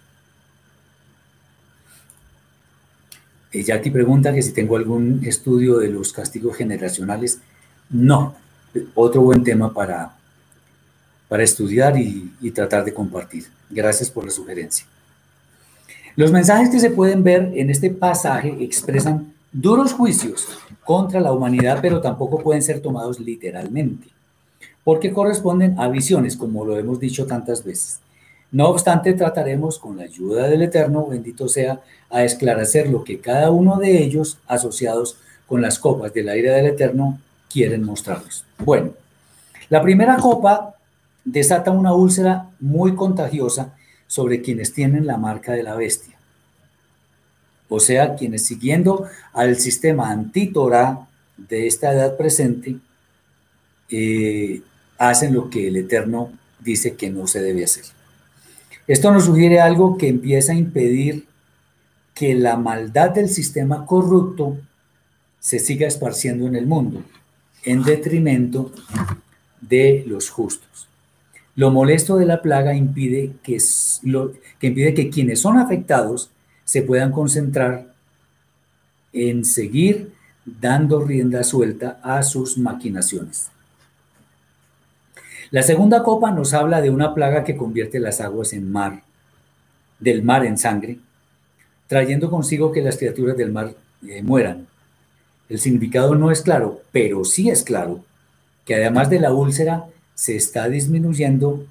Jackie 3.54 3.92
pregunta 3.92 4.34
que 4.34 4.42
si 4.42 4.54
tengo 4.54 4.78
algún 4.78 5.22
estudio 5.26 5.80
de 5.80 5.90
los 5.90 6.14
castigos 6.14 6.56
generacionales. 6.56 7.40
No, 7.90 8.36
otro 8.96 9.22
buen 9.22 9.44
tema 9.44 9.74
para, 9.74 10.16
para 11.28 11.44
estudiar 11.44 11.98
y 11.98 12.52
tratar 12.52 12.86
de 12.86 12.94
compartir. 12.94 13.46
Gracias 13.70 14.10
por 14.10 14.24
la 14.24 14.32
sugerencia. 14.32 14.86
Los 16.16 16.32
mensajes 16.32 16.70
que 16.70 16.80
se 16.80 16.90
pueden 16.90 17.24
ver 17.24 17.52
en 17.56 17.70
este 17.70 17.90
pasaje 17.90 18.58
expresan 18.60 19.34
duros 19.52 19.94
juicios 19.94 20.48
contra 20.84 21.22
la 21.22 21.32
humanidad, 21.32 21.80
pero 21.82 22.02
tampoco 22.02 22.40
pueden 22.40 22.62
ser 22.62 22.82
tomados 22.82 23.20
literalmente, 23.20 24.08
porque 24.84 25.14
corresponden 25.14 25.80
a 25.80 25.88
visiones, 25.88 26.36
como 26.36 26.66
lo 26.66 26.78
hemos 26.78 27.00
dicho 27.00 27.26
tantas 27.26 27.64
veces. 27.64 28.00
No 28.52 28.68
obstante, 28.68 29.14
trataremos 29.14 29.80
con 29.80 29.98
la 29.98 30.04
ayuda 30.04 30.50
del 30.50 30.64
Eterno, 30.64 31.08
bendito 31.08 31.48
sea, 31.48 31.80
a 32.10 32.24
esclarecer 32.24 32.90
lo 32.90 33.04
que 33.04 33.20
cada 33.20 33.50
uno 33.50 33.78
de 33.78 34.04
ellos, 34.04 34.40
asociados 34.48 35.18
con 35.48 35.62
las 35.62 35.80
copas 35.80 36.14
de 36.14 36.24
la 36.24 36.36
ira 36.36 36.54
del 36.54 36.66
Eterno, 36.66 37.20
quieren 37.50 37.84
mostrarnos. 37.84 38.44
Bueno, 38.60 38.92
la 39.70 39.82
primera 39.82 40.18
copa 40.18 40.76
desata 41.24 41.72
una 41.72 41.94
úlcera 41.94 42.50
muy 42.60 42.96
contagiosa 42.96 43.74
sobre 44.08 44.42
quienes 44.42 44.74
tienen 44.74 45.08
la 45.08 45.18
marca 45.18 45.54
de 45.54 45.64
la 45.64 45.76
bestia. 45.76 46.18
O 47.70 47.80
sea, 47.80 48.16
quienes 48.16 48.46
siguiendo 48.46 49.08
al 49.32 49.56
sistema 49.56 50.12
antitorá 50.12 51.08
de 51.38 51.68
esta 51.68 51.94
edad 51.94 52.18
presente, 52.18 52.76
eh, 53.90 54.62
hacen 54.98 55.34
lo 55.34 55.50
que 55.50 55.70
el 55.70 55.78
Eterno 55.78 56.34
dice 56.60 56.96
que 56.96 57.10
no 57.10 57.28
se 57.28 57.42
debe 57.42 57.64
hacer. 57.64 57.86
Esto 58.88 59.12
nos 59.12 59.26
sugiere 59.26 59.62
algo 59.62 59.98
que 59.98 60.08
empieza 60.08 60.54
a 60.54 60.56
impedir 60.56 61.28
que 62.14 62.36
la 62.36 62.58
maldad 62.58 63.12
del 63.12 63.30
sistema 63.30 63.86
corrupto 63.86 64.58
se 65.40 65.60
siga 65.60 65.88
esparciendo 65.88 66.48
en 66.48 66.56
el 66.56 66.68
mundo, 66.68 67.04
en 67.64 67.84
detrimento 67.84 68.72
de 69.60 70.04
los 70.08 70.30
justos. 70.30 70.88
Lo 71.56 71.72
molesto 71.72 72.18
de 72.18 72.26
la 72.26 72.42
plaga 72.42 72.74
impide 72.74 73.34
que, 73.44 73.58
impide 74.62 74.94
que 74.94 75.10
quienes 75.10 75.42
son 75.42 75.58
afectados 75.58 76.30
se 76.64 76.82
puedan 76.82 77.12
concentrar 77.12 77.94
en 79.14 79.44
seguir 79.44 80.14
dando 80.46 81.04
rienda 81.04 81.44
suelta 81.44 82.00
a 82.02 82.24
sus 82.24 82.58
maquinaciones. 82.58 83.50
La 85.52 85.64
segunda 85.64 86.02
copa 86.02 86.32
nos 86.32 86.54
habla 86.54 86.82
de 86.82 86.90
una 86.90 87.14
plaga 87.14 87.44
que 87.44 87.58
convierte 87.58 88.00
las 88.00 88.22
aguas 88.22 88.54
en 88.54 88.72
mar, 88.72 89.04
del 90.00 90.24
mar 90.24 90.46
en 90.46 90.58
sangre, 90.58 90.98
trayendo 91.88 92.30
consigo 92.30 92.72
que 92.72 92.82
las 92.82 92.98
criaturas 92.98 93.36
del 93.36 93.52
mar 93.52 93.76
eh, 94.08 94.24
mueran. 94.24 94.68
El 95.50 95.60
significado 95.60 96.16
no 96.16 96.32
es 96.32 96.42
claro, 96.42 96.82
pero 96.94 97.26
sí 97.26 97.50
es 97.50 97.64
claro 97.64 98.02
que 98.64 98.76
además 98.76 99.10
de 99.10 99.20
la 99.20 99.34
úlcera 99.34 99.88
se 100.16 100.38
está 100.38 100.70
disminuyendo 100.70 101.66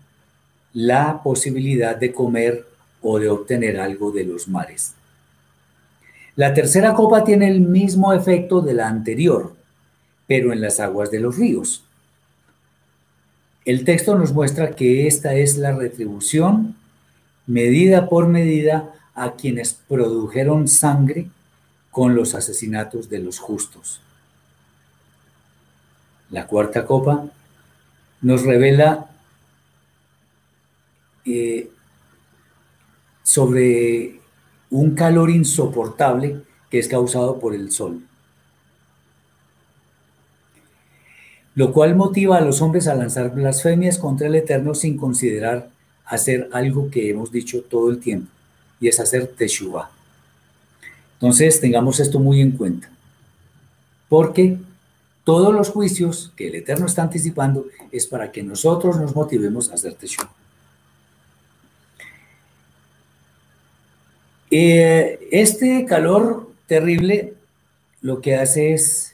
la 0.74 1.22
posibilidad 1.22 1.96
de 1.96 2.12
comer 2.12 2.66
o 3.00 3.18
de 3.18 3.30
obtener 3.30 3.80
algo 3.80 4.12
de 4.12 4.24
los 4.24 4.46
mares. 4.46 4.92
La 6.36 6.52
tercera 6.52 6.92
copa 6.92 7.24
tiene 7.24 7.48
el 7.48 7.62
mismo 7.62 8.12
efecto 8.12 8.60
de 8.60 8.74
la 8.74 8.88
anterior, 8.88 9.54
pero 10.26 10.52
en 10.52 10.60
las 10.60 10.80
aguas 10.80 11.10
de 11.10 11.20
los 11.20 11.38
ríos. 11.38 11.84
El 13.70 13.84
texto 13.84 14.18
nos 14.18 14.32
muestra 14.32 14.74
que 14.74 15.06
esta 15.06 15.34
es 15.34 15.56
la 15.56 15.70
retribución 15.70 16.74
medida 17.46 18.08
por 18.08 18.26
medida 18.26 18.92
a 19.14 19.34
quienes 19.34 19.74
produjeron 19.74 20.66
sangre 20.66 21.30
con 21.92 22.16
los 22.16 22.34
asesinatos 22.34 23.08
de 23.08 23.20
los 23.20 23.38
justos. 23.38 24.00
La 26.30 26.48
cuarta 26.48 26.84
copa 26.84 27.26
nos 28.22 28.42
revela 28.42 29.08
eh, 31.24 31.70
sobre 33.22 34.18
un 34.70 34.96
calor 34.96 35.30
insoportable 35.30 36.42
que 36.68 36.80
es 36.80 36.88
causado 36.88 37.38
por 37.38 37.54
el 37.54 37.70
sol. 37.70 38.02
Lo 41.60 41.74
cual 41.74 41.94
motiva 41.94 42.38
a 42.38 42.40
los 42.40 42.62
hombres 42.62 42.88
a 42.88 42.94
lanzar 42.94 43.34
blasfemias 43.34 43.98
contra 43.98 44.28
el 44.28 44.34
Eterno 44.34 44.74
sin 44.74 44.96
considerar 44.96 45.68
hacer 46.06 46.48
algo 46.52 46.90
que 46.90 47.10
hemos 47.10 47.30
dicho 47.30 47.60
todo 47.60 47.90
el 47.90 48.00
tiempo, 48.00 48.30
y 48.80 48.88
es 48.88 48.98
hacer 48.98 49.26
teshuva. 49.26 49.90
Entonces, 51.16 51.60
tengamos 51.60 52.00
esto 52.00 52.18
muy 52.18 52.40
en 52.40 52.52
cuenta, 52.52 52.88
porque 54.08 54.56
todos 55.22 55.52
los 55.52 55.68
juicios 55.68 56.32
que 56.34 56.48
el 56.48 56.54
Eterno 56.54 56.86
está 56.86 57.02
anticipando 57.02 57.66
es 57.92 58.06
para 58.06 58.32
que 58.32 58.42
nosotros 58.42 58.98
nos 58.98 59.14
motivemos 59.14 59.70
a 59.70 59.74
hacer 59.74 59.92
teshuva. 59.92 60.32
Eh, 64.50 65.28
este 65.30 65.84
calor 65.84 66.50
terrible 66.66 67.34
lo 68.00 68.22
que 68.22 68.36
hace 68.36 68.72
es 68.72 69.09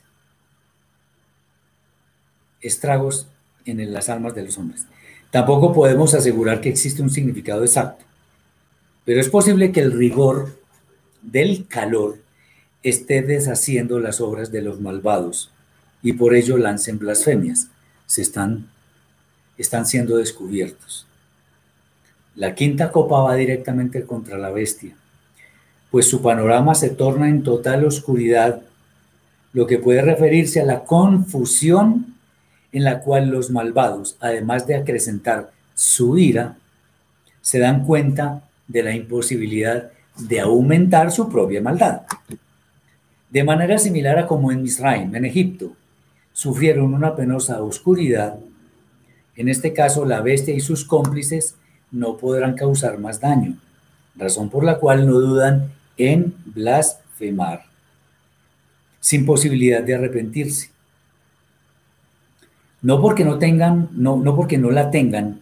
estragos 2.67 3.29
en 3.65 3.93
las 3.93 4.09
almas 4.09 4.35
de 4.35 4.45
los 4.45 4.59
hombres. 4.59 4.87
Tampoco 5.31 5.73
podemos 5.73 6.15
asegurar 6.15 6.61
que 6.61 6.69
existe 6.69 7.03
un 7.03 7.11
significado 7.11 7.63
exacto, 7.63 8.05
pero 9.05 9.21
es 9.21 9.29
posible 9.29 9.73
que 9.73 9.81
el 9.81 9.93
rigor 9.93 10.59
del 11.23 11.67
calor 11.67 12.19
esté 12.83 13.23
deshaciendo 13.23 13.99
las 13.99 14.21
obras 14.21 14.53
de 14.53 14.63
los 14.63 14.81
malvados 14.81 15.51
y 16.03 16.13
por 16.13 16.35
ello 16.35 16.57
lancen 16.57 16.99
blasfemias. 16.99 17.69
Se 18.07 18.23
están, 18.23 18.69
están 19.59 19.87
siendo 19.87 20.17
descubiertos. 20.19 21.07
La 22.37 22.55
quinta 22.55 22.93
copa 22.93 23.23
va 23.23 23.35
directamente 23.35 24.05
contra 24.05 24.39
la 24.39 24.51
bestia 24.51 24.95
pues 25.91 26.11
su 26.11 26.21
panorama 26.21 26.75
se 26.75 26.91
torna 26.91 27.29
en 27.29 27.43
total 27.43 27.85
oscuridad, 27.85 28.61
lo 29.53 29.67
que 29.67 29.79
puede 29.79 30.03
referirse 30.03 30.61
a 30.61 30.67
la 30.67 30.85
confusión 30.85 32.16
en 32.73 32.85
la 32.85 33.01
cual 33.01 33.29
los 33.29 33.51
malvados, 33.51 34.17
además 34.21 34.67
de 34.67 34.77
acrecentar 34.77 35.53
su 35.75 36.19
ira, 36.19 36.57
se 37.41 37.59
dan 37.59 37.85
cuenta 37.85 38.43
de 38.67 38.83
la 38.83 38.95
imposibilidad 38.95 39.91
de 40.17 40.41
aumentar 40.41 41.13
su 41.13 41.29
propia 41.29 41.61
maldad. 41.61 42.03
De 43.31 43.45
manera 43.45 43.79
similar 43.79 44.19
a 44.19 44.27
como 44.27 44.51
en 44.51 44.63
Misraim, 44.63 45.15
en 45.15 45.25
Egipto, 45.25 45.73
sufrieron 46.33 46.95
una 46.95 47.15
penosa 47.15 47.63
oscuridad, 47.63 48.39
en 49.37 49.49
este 49.49 49.73
caso 49.73 50.05
la 50.05 50.21
bestia 50.21 50.55
y 50.55 50.61
sus 50.61 50.85
cómplices 50.85 51.57
no 51.91 52.17
podrán 52.17 52.55
causar 52.55 52.99
más 52.99 53.21
daño, 53.21 53.59
razón 54.15 54.49
por 54.49 54.65
la 54.65 54.79
cual 54.79 55.07
no 55.07 55.15
dudan 55.15 55.73
en 55.97 56.35
blasfemar, 56.47 57.65
sin 59.01 59.25
posibilidad 59.27 59.83
de 59.83 59.95
arrepentirse. 59.95 60.71
No 62.87 63.03
porque 63.03 63.25
no 63.25 63.37
tengan, 63.41 63.89
no, 63.95 64.17
no 64.17 64.37
porque 64.37 64.59
no 64.59 64.71
la 64.71 64.93
tengan, 64.93 65.41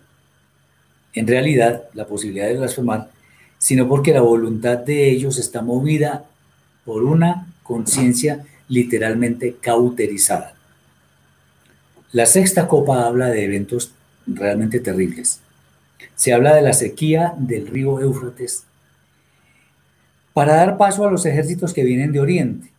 en 1.13 1.27
realidad, 1.27 1.83
la 1.93 2.07
posibilidad 2.07 2.47
de 2.47 2.57
blasfemar, 2.57 3.11
sino 3.59 3.87
porque 3.87 4.15
la 4.15 4.23
voluntad 4.23 4.79
de 4.79 5.11
ellos 5.11 5.37
está 5.37 5.61
movida 5.61 6.25
por 6.87 7.03
una 7.05 7.53
conciencia 7.63 8.47
literalmente 8.67 9.57
cauterizada. 9.61 10.55
La 12.13 12.25
sexta 12.25 12.67
copa 12.67 13.05
habla 13.05 13.29
de 13.29 13.45
eventos 13.45 13.93
realmente 14.27 14.81
terribles. 14.81 15.43
Se 16.15 16.33
habla 16.33 16.55
de 16.55 16.63
la 16.63 16.73
sequía 16.73 17.35
del 17.37 17.67
río 17.67 18.01
Éufrates 18.01 18.65
para 20.33 20.55
dar 20.55 20.79
paso 20.79 21.07
a 21.07 21.11
los 21.11 21.27
ejércitos 21.27 21.75
que 21.75 21.85
vienen 21.85 22.11
de 22.11 22.21
Oriente. 22.21 22.71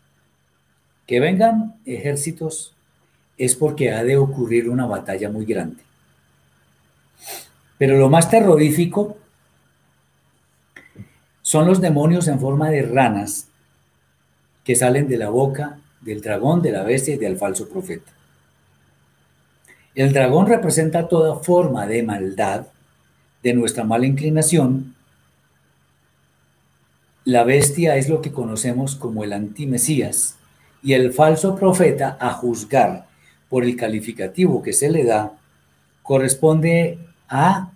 Que 1.06 1.20
vengan 1.20 1.76
ejércitos 1.86 2.75
es 3.38 3.56
porque 3.56 3.92
ha 3.92 4.04
de 4.04 4.18
ocurrir 4.18 4.70
una 4.70 4.86
batalla 4.86 5.30
muy 5.30 5.46
grande. 5.46 5.84
Pero 7.78 7.98
lo 7.98 8.10
más 8.10 8.30
terrorífico 8.30 9.18
son 11.42 11.68
los 11.68 11.82
demonios 11.82 12.28
en 12.28 12.40
forma 12.40 12.70
de 12.70 12.84
ranas 12.84 13.48
que 14.64 14.76
salen 14.76 15.08
de 15.08 15.18
la 15.18 15.30
boca 15.30 15.78
del 16.02 16.22
dragón, 16.22 16.62
de 16.62 16.72
la 16.72 16.84
bestia 16.84 17.16
y 17.16 17.18
del 17.18 17.38
falso 17.38 17.68
profeta. 17.68 18.12
El 19.94 20.14
dragón 20.14 20.48
representa 20.48 21.08
toda 21.08 21.36
forma 21.38 21.88
de 21.88 22.04
maldad, 22.04 22.68
de 23.44 23.54
nuestra 23.54 23.84
mala 23.84 24.06
inclinación, 24.06 24.96
la 27.26 27.44
bestia 27.44 27.96
es 27.98 28.08
lo 28.08 28.22
que 28.22 28.32
conocemos 28.32 28.96
como 28.96 29.24
el 29.24 29.34
antimesías 29.34 30.36
y 30.84 30.94
el 30.94 31.12
falso 31.12 31.56
profeta 31.56 32.18
a 32.20 32.32
juzgar 32.32 33.05
por 33.50 33.64
el 33.64 33.76
calificativo 33.76 34.62
que 34.62 34.74
se 34.74 34.90
le 34.90 35.04
da 35.04 35.34
corresponde 36.04 37.00
a 37.28 37.72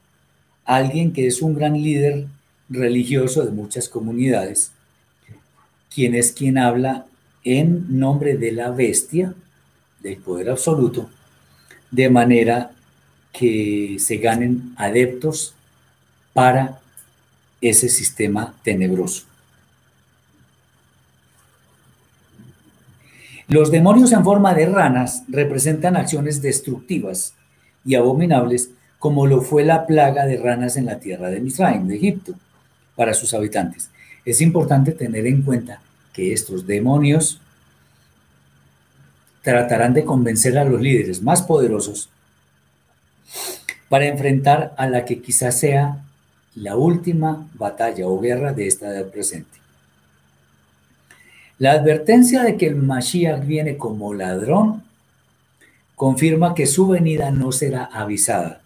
alguien 0.65 1.13
que 1.13 1.27
es 1.27 1.41
un 1.41 1.55
gran 1.55 1.73
líder 1.73 2.27
religioso 2.69 3.43
de 3.43 3.51
muchas 3.51 3.89
comunidades, 3.89 4.71
quien 5.93 6.13
es 6.13 6.31
quien 6.31 6.57
habla 6.57 7.07
en 7.43 7.99
nombre 7.99 8.37
de 8.37 8.51
la 8.51 8.69
bestia, 8.69 9.33
del 10.01 10.17
poder 10.17 10.51
absoluto, 10.51 11.09
de 11.89 12.09
manera 12.09 12.71
que 13.33 13.97
se 13.99 14.17
ganen 14.17 14.73
adeptos 14.77 15.55
para 16.33 16.79
ese 17.61 17.89
sistema 17.89 18.55
tenebroso. 18.63 19.28
Los 23.49 23.71
demonios 23.71 24.11
en 24.11 24.23
forma 24.23 24.53
de 24.53 24.67
ranas 24.67 25.23
representan 25.27 25.97
acciones 25.97 26.39
destructivas 26.43 27.34
y 27.84 27.95
abominables 27.95 28.69
como 28.99 29.26
lo 29.26 29.41
fue 29.41 29.63
la 29.63 29.88
plaga 29.88 30.27
de 30.27 30.38
ranas 30.38 30.77
en 30.77 30.85
la 30.85 30.99
tierra 30.99 31.31
de 31.31 31.39
Misraim, 31.39 31.88
de 31.88 31.95
Egipto, 31.95 32.35
para 32.95 33.15
sus 33.15 33.34
habitantes. 33.34 33.89
Es 34.23 34.39
importante 34.41 34.91
tener 34.91 35.26
en 35.26 35.41
cuenta 35.41 35.81
que 36.13 36.31
estos 36.31 36.67
demonios 36.67 37.41
tratarán 39.41 39.95
de 39.95 40.05
convencer 40.05 40.55
a 40.59 40.63
los 40.63 40.80
líderes 40.80 41.23
más 41.23 41.41
poderosos 41.41 42.11
para 43.88 44.05
enfrentar 44.05 44.76
a 44.77 44.88
la 44.88 45.05
que 45.05 45.23
quizás 45.23 45.59
sea 45.59 46.05
la 46.53 46.76
última 46.76 47.49
batalla 47.55 48.05
o 48.05 48.19
guerra 48.19 48.53
de 48.53 48.67
esta 48.67 48.89
edad 48.89 49.09
presente. 49.09 49.59
La 51.60 51.73
advertencia 51.73 52.44
de 52.44 52.56
que 52.56 52.68
el 52.68 52.77
Mashiach 52.77 53.45
viene 53.45 53.76
como 53.76 54.14
ladrón 54.14 54.81
confirma 55.94 56.56
que 56.56 56.65
su 56.65 56.88
venida 56.88 57.31
no 57.31 57.52
será 57.52 57.84
avisada 57.84 58.61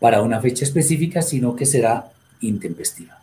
para 0.00 0.22
una 0.22 0.40
fecha 0.40 0.64
específica, 0.64 1.22
sino 1.22 1.54
que 1.54 1.66
será 1.66 2.10
intempestiva. 2.40 3.22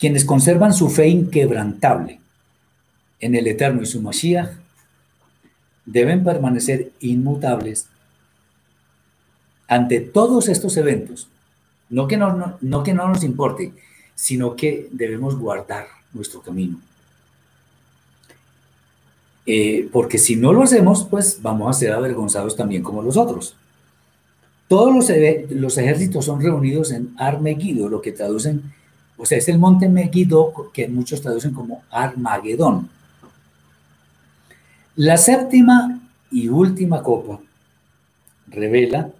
Quienes 0.00 0.24
conservan 0.24 0.74
su 0.74 0.90
fe 0.90 1.06
inquebrantable 1.06 2.18
en 3.20 3.36
el 3.36 3.46
Eterno 3.46 3.82
y 3.82 3.86
su 3.86 4.02
Mashiach 4.02 4.50
deben 5.86 6.24
permanecer 6.24 6.90
inmutables 6.98 7.86
ante 9.68 10.00
todos 10.00 10.48
estos 10.48 10.76
eventos. 10.76 11.28
No 11.88 12.08
que 12.08 12.16
no, 12.16 12.58
no 12.60 12.82
que 12.82 12.94
no 12.94 13.06
nos 13.06 13.22
importe, 13.22 13.72
sino 14.16 14.56
que 14.56 14.88
debemos 14.90 15.38
guardar 15.38 16.01
nuestro 16.12 16.40
camino. 16.40 16.78
Eh, 19.44 19.88
porque 19.92 20.18
si 20.18 20.36
no 20.36 20.52
lo 20.52 20.62
hacemos, 20.62 21.04
pues 21.04 21.40
vamos 21.42 21.68
a 21.68 21.78
ser 21.78 21.92
avergonzados 21.92 22.56
también 22.56 22.82
como 22.82 23.02
los 23.02 23.16
otros. 23.16 23.56
Todos 24.68 24.94
los, 25.50 25.78
ejércitos 25.78 26.24
son 26.24 26.40
reunidos 26.40 26.92
en 26.92 27.14
Armegido, 27.18 27.88
lo 27.88 28.00
que 28.00 28.12
traducen, 28.12 28.72
o 29.18 29.26
sea, 29.26 29.36
es 29.36 29.48
el 29.48 29.58
monte 29.58 29.88
Megiddo 29.88 30.70
que 30.72 30.88
muchos 30.88 31.20
traducen 31.20 31.52
como 31.52 31.82
Armagedón. 31.90 32.88
La 34.96 35.18
séptima 35.18 36.00
y 36.30 36.48
última 36.48 37.02
copa 37.02 37.40
revela 38.46 39.10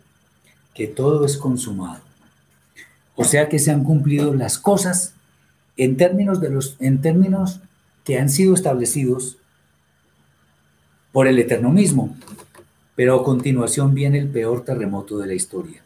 que 0.74 0.86
todo 0.86 1.26
es 1.26 1.36
consumado. 1.36 2.00
O 3.14 3.24
sea 3.24 3.48
que 3.48 3.58
se 3.58 3.70
han 3.70 3.84
cumplido 3.84 4.32
las 4.32 4.58
cosas 4.58 5.12
en 5.76 5.96
términos, 5.96 6.40
de 6.40 6.50
los, 6.50 6.76
en 6.80 7.00
términos 7.00 7.60
que 8.04 8.18
han 8.18 8.28
sido 8.28 8.54
establecidos 8.54 9.38
por 11.12 11.26
el 11.26 11.38
Eterno 11.38 11.70
mismo. 11.70 12.16
Pero 12.94 13.20
a 13.20 13.24
continuación 13.24 13.94
viene 13.94 14.18
el 14.18 14.28
peor 14.28 14.64
terremoto 14.64 15.18
de 15.18 15.26
la 15.26 15.34
historia. 15.34 15.80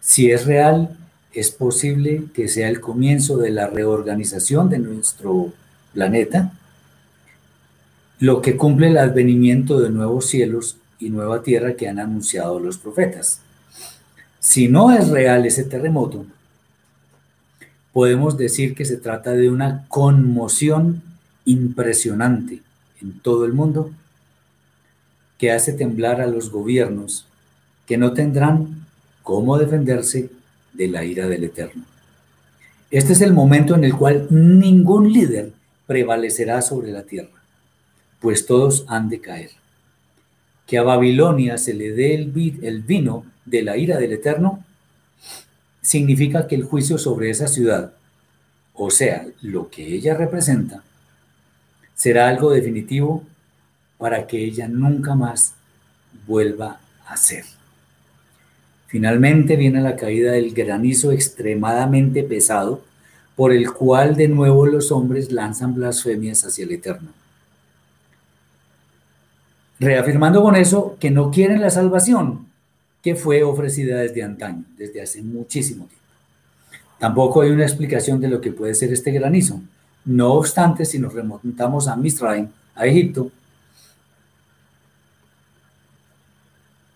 Si 0.00 0.30
es 0.30 0.46
real, 0.46 0.96
es 1.32 1.50
posible 1.50 2.24
que 2.32 2.48
sea 2.48 2.68
el 2.68 2.80
comienzo 2.80 3.36
de 3.36 3.50
la 3.50 3.66
reorganización 3.66 4.70
de 4.70 4.78
nuestro 4.78 5.52
planeta, 5.92 6.52
lo 8.18 8.40
que 8.40 8.56
cumple 8.56 8.88
el 8.88 8.98
advenimiento 8.98 9.80
de 9.80 9.90
nuevos 9.90 10.26
cielos 10.26 10.78
y 10.98 11.10
nueva 11.10 11.42
tierra 11.42 11.74
que 11.74 11.88
han 11.88 11.98
anunciado 11.98 12.58
los 12.58 12.78
profetas. 12.78 13.40
Si 14.40 14.68
no 14.68 14.92
es 14.92 15.08
real 15.08 15.44
ese 15.44 15.64
terremoto, 15.64 16.24
podemos 17.96 18.36
decir 18.36 18.74
que 18.74 18.84
se 18.84 18.98
trata 18.98 19.30
de 19.32 19.48
una 19.48 19.86
conmoción 19.88 21.02
impresionante 21.46 22.60
en 23.00 23.18
todo 23.20 23.46
el 23.46 23.54
mundo 23.54 23.90
que 25.38 25.50
hace 25.50 25.72
temblar 25.72 26.20
a 26.20 26.26
los 26.26 26.50
gobiernos 26.50 27.26
que 27.86 27.96
no 27.96 28.12
tendrán 28.12 28.86
cómo 29.22 29.56
defenderse 29.56 30.28
de 30.74 30.88
la 30.88 31.06
ira 31.06 31.26
del 31.26 31.44
Eterno. 31.44 31.86
Este 32.90 33.14
es 33.14 33.22
el 33.22 33.32
momento 33.32 33.74
en 33.74 33.84
el 33.84 33.94
cual 33.94 34.26
ningún 34.28 35.10
líder 35.10 35.52
prevalecerá 35.86 36.60
sobre 36.60 36.92
la 36.92 37.04
tierra, 37.04 37.40
pues 38.20 38.44
todos 38.44 38.84
han 38.88 39.08
de 39.08 39.22
caer. 39.22 39.52
Que 40.66 40.76
a 40.76 40.82
Babilonia 40.82 41.56
se 41.56 41.72
le 41.72 41.92
dé 41.92 42.14
el, 42.14 42.82
vino 42.82 43.24
de 43.46 43.62
la 43.62 43.78
ira 43.78 43.96
del 43.96 44.12
Eterno 44.12 44.65
significa 45.86 46.48
que 46.48 46.56
el 46.56 46.64
juicio 46.64 46.98
sobre 46.98 47.30
esa 47.30 47.46
ciudad, 47.46 47.92
o 48.74 48.90
sea, 48.90 49.24
lo 49.40 49.70
que 49.70 49.86
ella 49.86 50.14
representa, 50.14 50.82
será 51.94 52.28
algo 52.28 52.50
definitivo 52.50 53.22
para 53.96 54.26
que 54.26 54.44
ella 54.44 54.66
nunca 54.66 55.14
más 55.14 55.54
vuelva 56.26 56.80
a 57.06 57.16
ser. 57.16 57.44
Finalmente 58.88 59.54
viene 59.54 59.80
la 59.80 59.94
caída 59.94 60.32
del 60.32 60.52
granizo 60.52 61.12
extremadamente 61.12 62.24
pesado, 62.24 62.82
por 63.36 63.52
el 63.52 63.72
cual 63.72 64.16
de 64.16 64.26
nuevo 64.26 64.66
los 64.66 64.90
hombres 64.90 65.30
lanzan 65.30 65.74
blasfemias 65.74 66.44
hacia 66.44 66.64
el 66.64 66.72
Eterno. 66.72 67.10
Reafirmando 69.78 70.42
con 70.42 70.56
eso 70.56 70.96
que 70.98 71.12
no 71.12 71.30
quieren 71.30 71.60
la 71.60 71.70
salvación 71.70 72.46
fue 73.14 73.42
ofrecida 73.42 73.98
desde 73.98 74.22
antaño, 74.22 74.64
desde 74.76 75.00
hace 75.00 75.22
muchísimo 75.22 75.86
tiempo. 75.86 76.04
Tampoco 76.98 77.42
hay 77.42 77.50
una 77.50 77.64
explicación 77.64 78.20
de 78.20 78.28
lo 78.28 78.40
que 78.40 78.52
puede 78.52 78.74
ser 78.74 78.92
este 78.92 79.12
granizo. 79.12 79.60
No 80.04 80.32
obstante, 80.32 80.84
si 80.84 80.98
nos 80.98 81.12
remontamos 81.12 81.88
a 81.88 81.96
Misraim, 81.96 82.48
a 82.74 82.86
Egipto, 82.86 83.30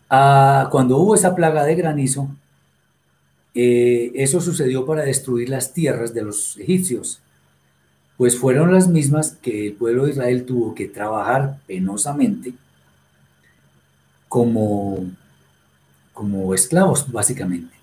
cuando 0.09 0.97
hubo 0.97 1.15
esa 1.15 1.35
plaga 1.35 1.65
de 1.65 1.77
granizo, 1.77 2.29
eh, 3.55 4.11
eso 4.15 4.41
sucedió 4.41 4.85
para 4.85 5.03
destruir 5.03 5.49
las 5.49 5.73
tierras 5.73 6.15
de 6.15 6.23
los 6.23 6.57
egipcios, 6.57 7.21
pues 8.17 8.37
fueron 8.37 8.73
las 8.73 8.89
mismas 8.89 9.33
que 9.41 9.69
el 9.69 9.73
pueblo 9.75 10.05
de 10.05 10.11
Israel 10.11 10.45
tuvo 10.45 10.75
que 10.75 10.89
trabajar 10.89 11.59
penosamente 11.67 12.55
como, 14.29 15.11
como 16.21 16.53
esclavos, 16.55 17.11
básicamente. 17.11 17.75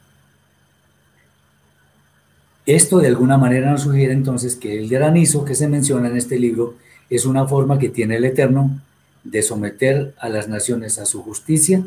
Esto 2.67 2.99
de 2.99 3.07
alguna 3.07 3.39
manera 3.39 3.71
nos 3.71 3.81
sugiere 3.81 4.13
entonces 4.13 4.55
que 4.55 4.77
el 4.77 4.87
granizo 4.89 5.43
que 5.43 5.55
se 5.55 5.67
menciona 5.67 6.07
en 6.07 6.17
este 6.17 6.37
libro 6.37 6.75
es 7.09 7.25
una 7.25 7.47
forma 7.47 7.79
que 7.79 7.89
tiene 7.89 8.17
el 8.17 8.25
Eterno 8.25 8.79
de 9.23 9.41
someter 9.41 10.13
a 10.19 10.29
las 10.29 10.47
naciones 10.47 10.99
a 10.99 11.07
su 11.07 11.23
justicia 11.23 11.83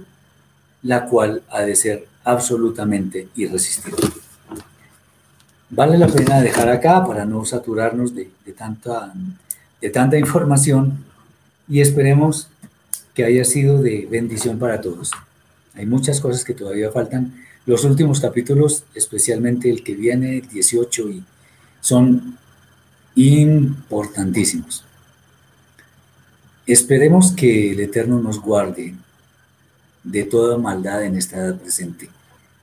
la 0.82 1.06
cual 1.06 1.44
ha 1.50 1.60
de 1.60 1.76
ser 1.76 2.08
absolutamente 2.24 3.28
irresistible. 3.36 4.08
Vale 5.68 5.98
la 5.98 6.08
pena 6.08 6.40
dejar 6.40 6.68
acá 6.68 7.06
para 7.06 7.24
no 7.24 7.44
saturarnos 7.44 8.12
de, 8.12 8.28
tanta, 8.58 9.12
de 9.80 9.90
tanta 9.90 10.18
información 10.18 11.04
y 11.68 11.80
esperemos 11.80 12.48
que 13.14 13.24
haya 13.24 13.44
sido 13.44 13.80
de 13.80 14.08
bendición 14.10 14.58
para 14.58 14.80
todos. 14.80 15.12
Hay 15.74 15.86
muchas 15.86 16.20
cosas 16.20 16.44
que 16.44 16.54
todavía 16.54 16.90
faltan. 16.90 17.34
Los 17.66 17.84
últimos 17.84 18.20
capítulos, 18.20 18.84
especialmente 18.94 19.70
el 19.70 19.84
que 19.84 19.94
viene, 19.94 20.38
el 20.38 20.48
18, 20.48 21.10
y 21.10 21.24
son 21.80 22.38
importantísimos. 23.14 24.84
Esperemos 26.66 27.32
que 27.32 27.72
el 27.72 27.80
Eterno 27.80 28.20
nos 28.20 28.40
guarde 28.40 28.94
de 30.04 30.24
toda 30.24 30.56
maldad 30.56 31.04
en 31.04 31.16
esta 31.16 31.36
edad 31.38 31.58
presente, 31.58 32.08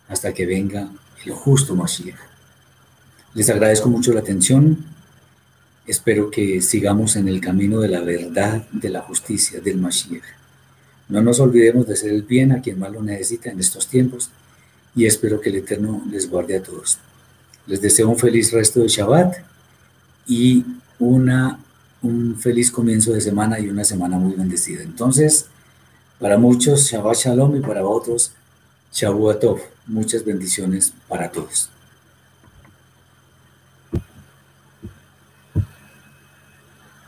hasta 0.08 0.34
que 0.34 0.46
venga 0.46 0.90
el 1.26 1.32
justo 1.34 1.76
Mashiach. 1.76 2.18
Les 3.34 3.50
agradezco 3.50 3.90
mucho 3.90 4.14
la 4.14 4.22
atención. 4.22 4.86
Espero 5.86 6.32
que 6.32 6.62
sigamos 6.62 7.16
en 7.16 7.28
el 7.28 7.40
camino 7.40 7.80
de 7.80 7.90
la 7.90 8.02
verdad, 8.02 8.68
de 8.72 8.90
la 8.90 9.02
justicia, 9.02 9.60
del 9.60 9.78
Mashiach. 9.78 10.37
No 11.10 11.22
nos 11.22 11.40
olvidemos 11.40 11.88
de 11.88 11.94
hacer 11.94 12.12
el 12.12 12.24
bien 12.24 12.52
a 12.52 12.62
quien 12.62 12.80
más 12.80 12.92
lo 12.92 13.02
necesita 13.02 13.50
en 13.50 13.60
estos 13.60 13.88
tiempos 13.88 14.30
y 14.96 15.06
espero 15.06 15.40
que 15.40 15.50
el 15.50 15.58
Eterno 15.58 16.02
les 16.12 16.30
guarde 16.30 16.58
a 16.58 16.64
todos. 16.64 16.98
Les 17.66 17.82
deseo 17.82 18.10
un 18.10 18.18
feliz 18.18 18.52
resto 18.52 18.82
de 18.82 18.88
Shabbat 18.88 19.36
y 20.28 20.66
una, 21.00 21.60
un 22.02 22.36
feliz 22.38 22.72
comienzo 22.72 23.14
de 23.14 23.22
semana 23.22 23.60
y 23.60 23.70
una 23.70 23.84
semana 23.84 24.18
muy 24.18 24.34
bendecida. 24.34 24.84
Entonces, 24.84 25.46
para 26.20 26.38
muchos, 26.38 26.90
Shabbat 26.90 27.18
Shalom 27.18 27.56
y 27.56 27.60
para 27.60 27.86
otros, 27.86 28.32
Shavuot. 28.92 29.44
Muchas 29.86 30.26
bendiciones 30.26 30.92
para 31.08 31.32
todos. 31.32 31.70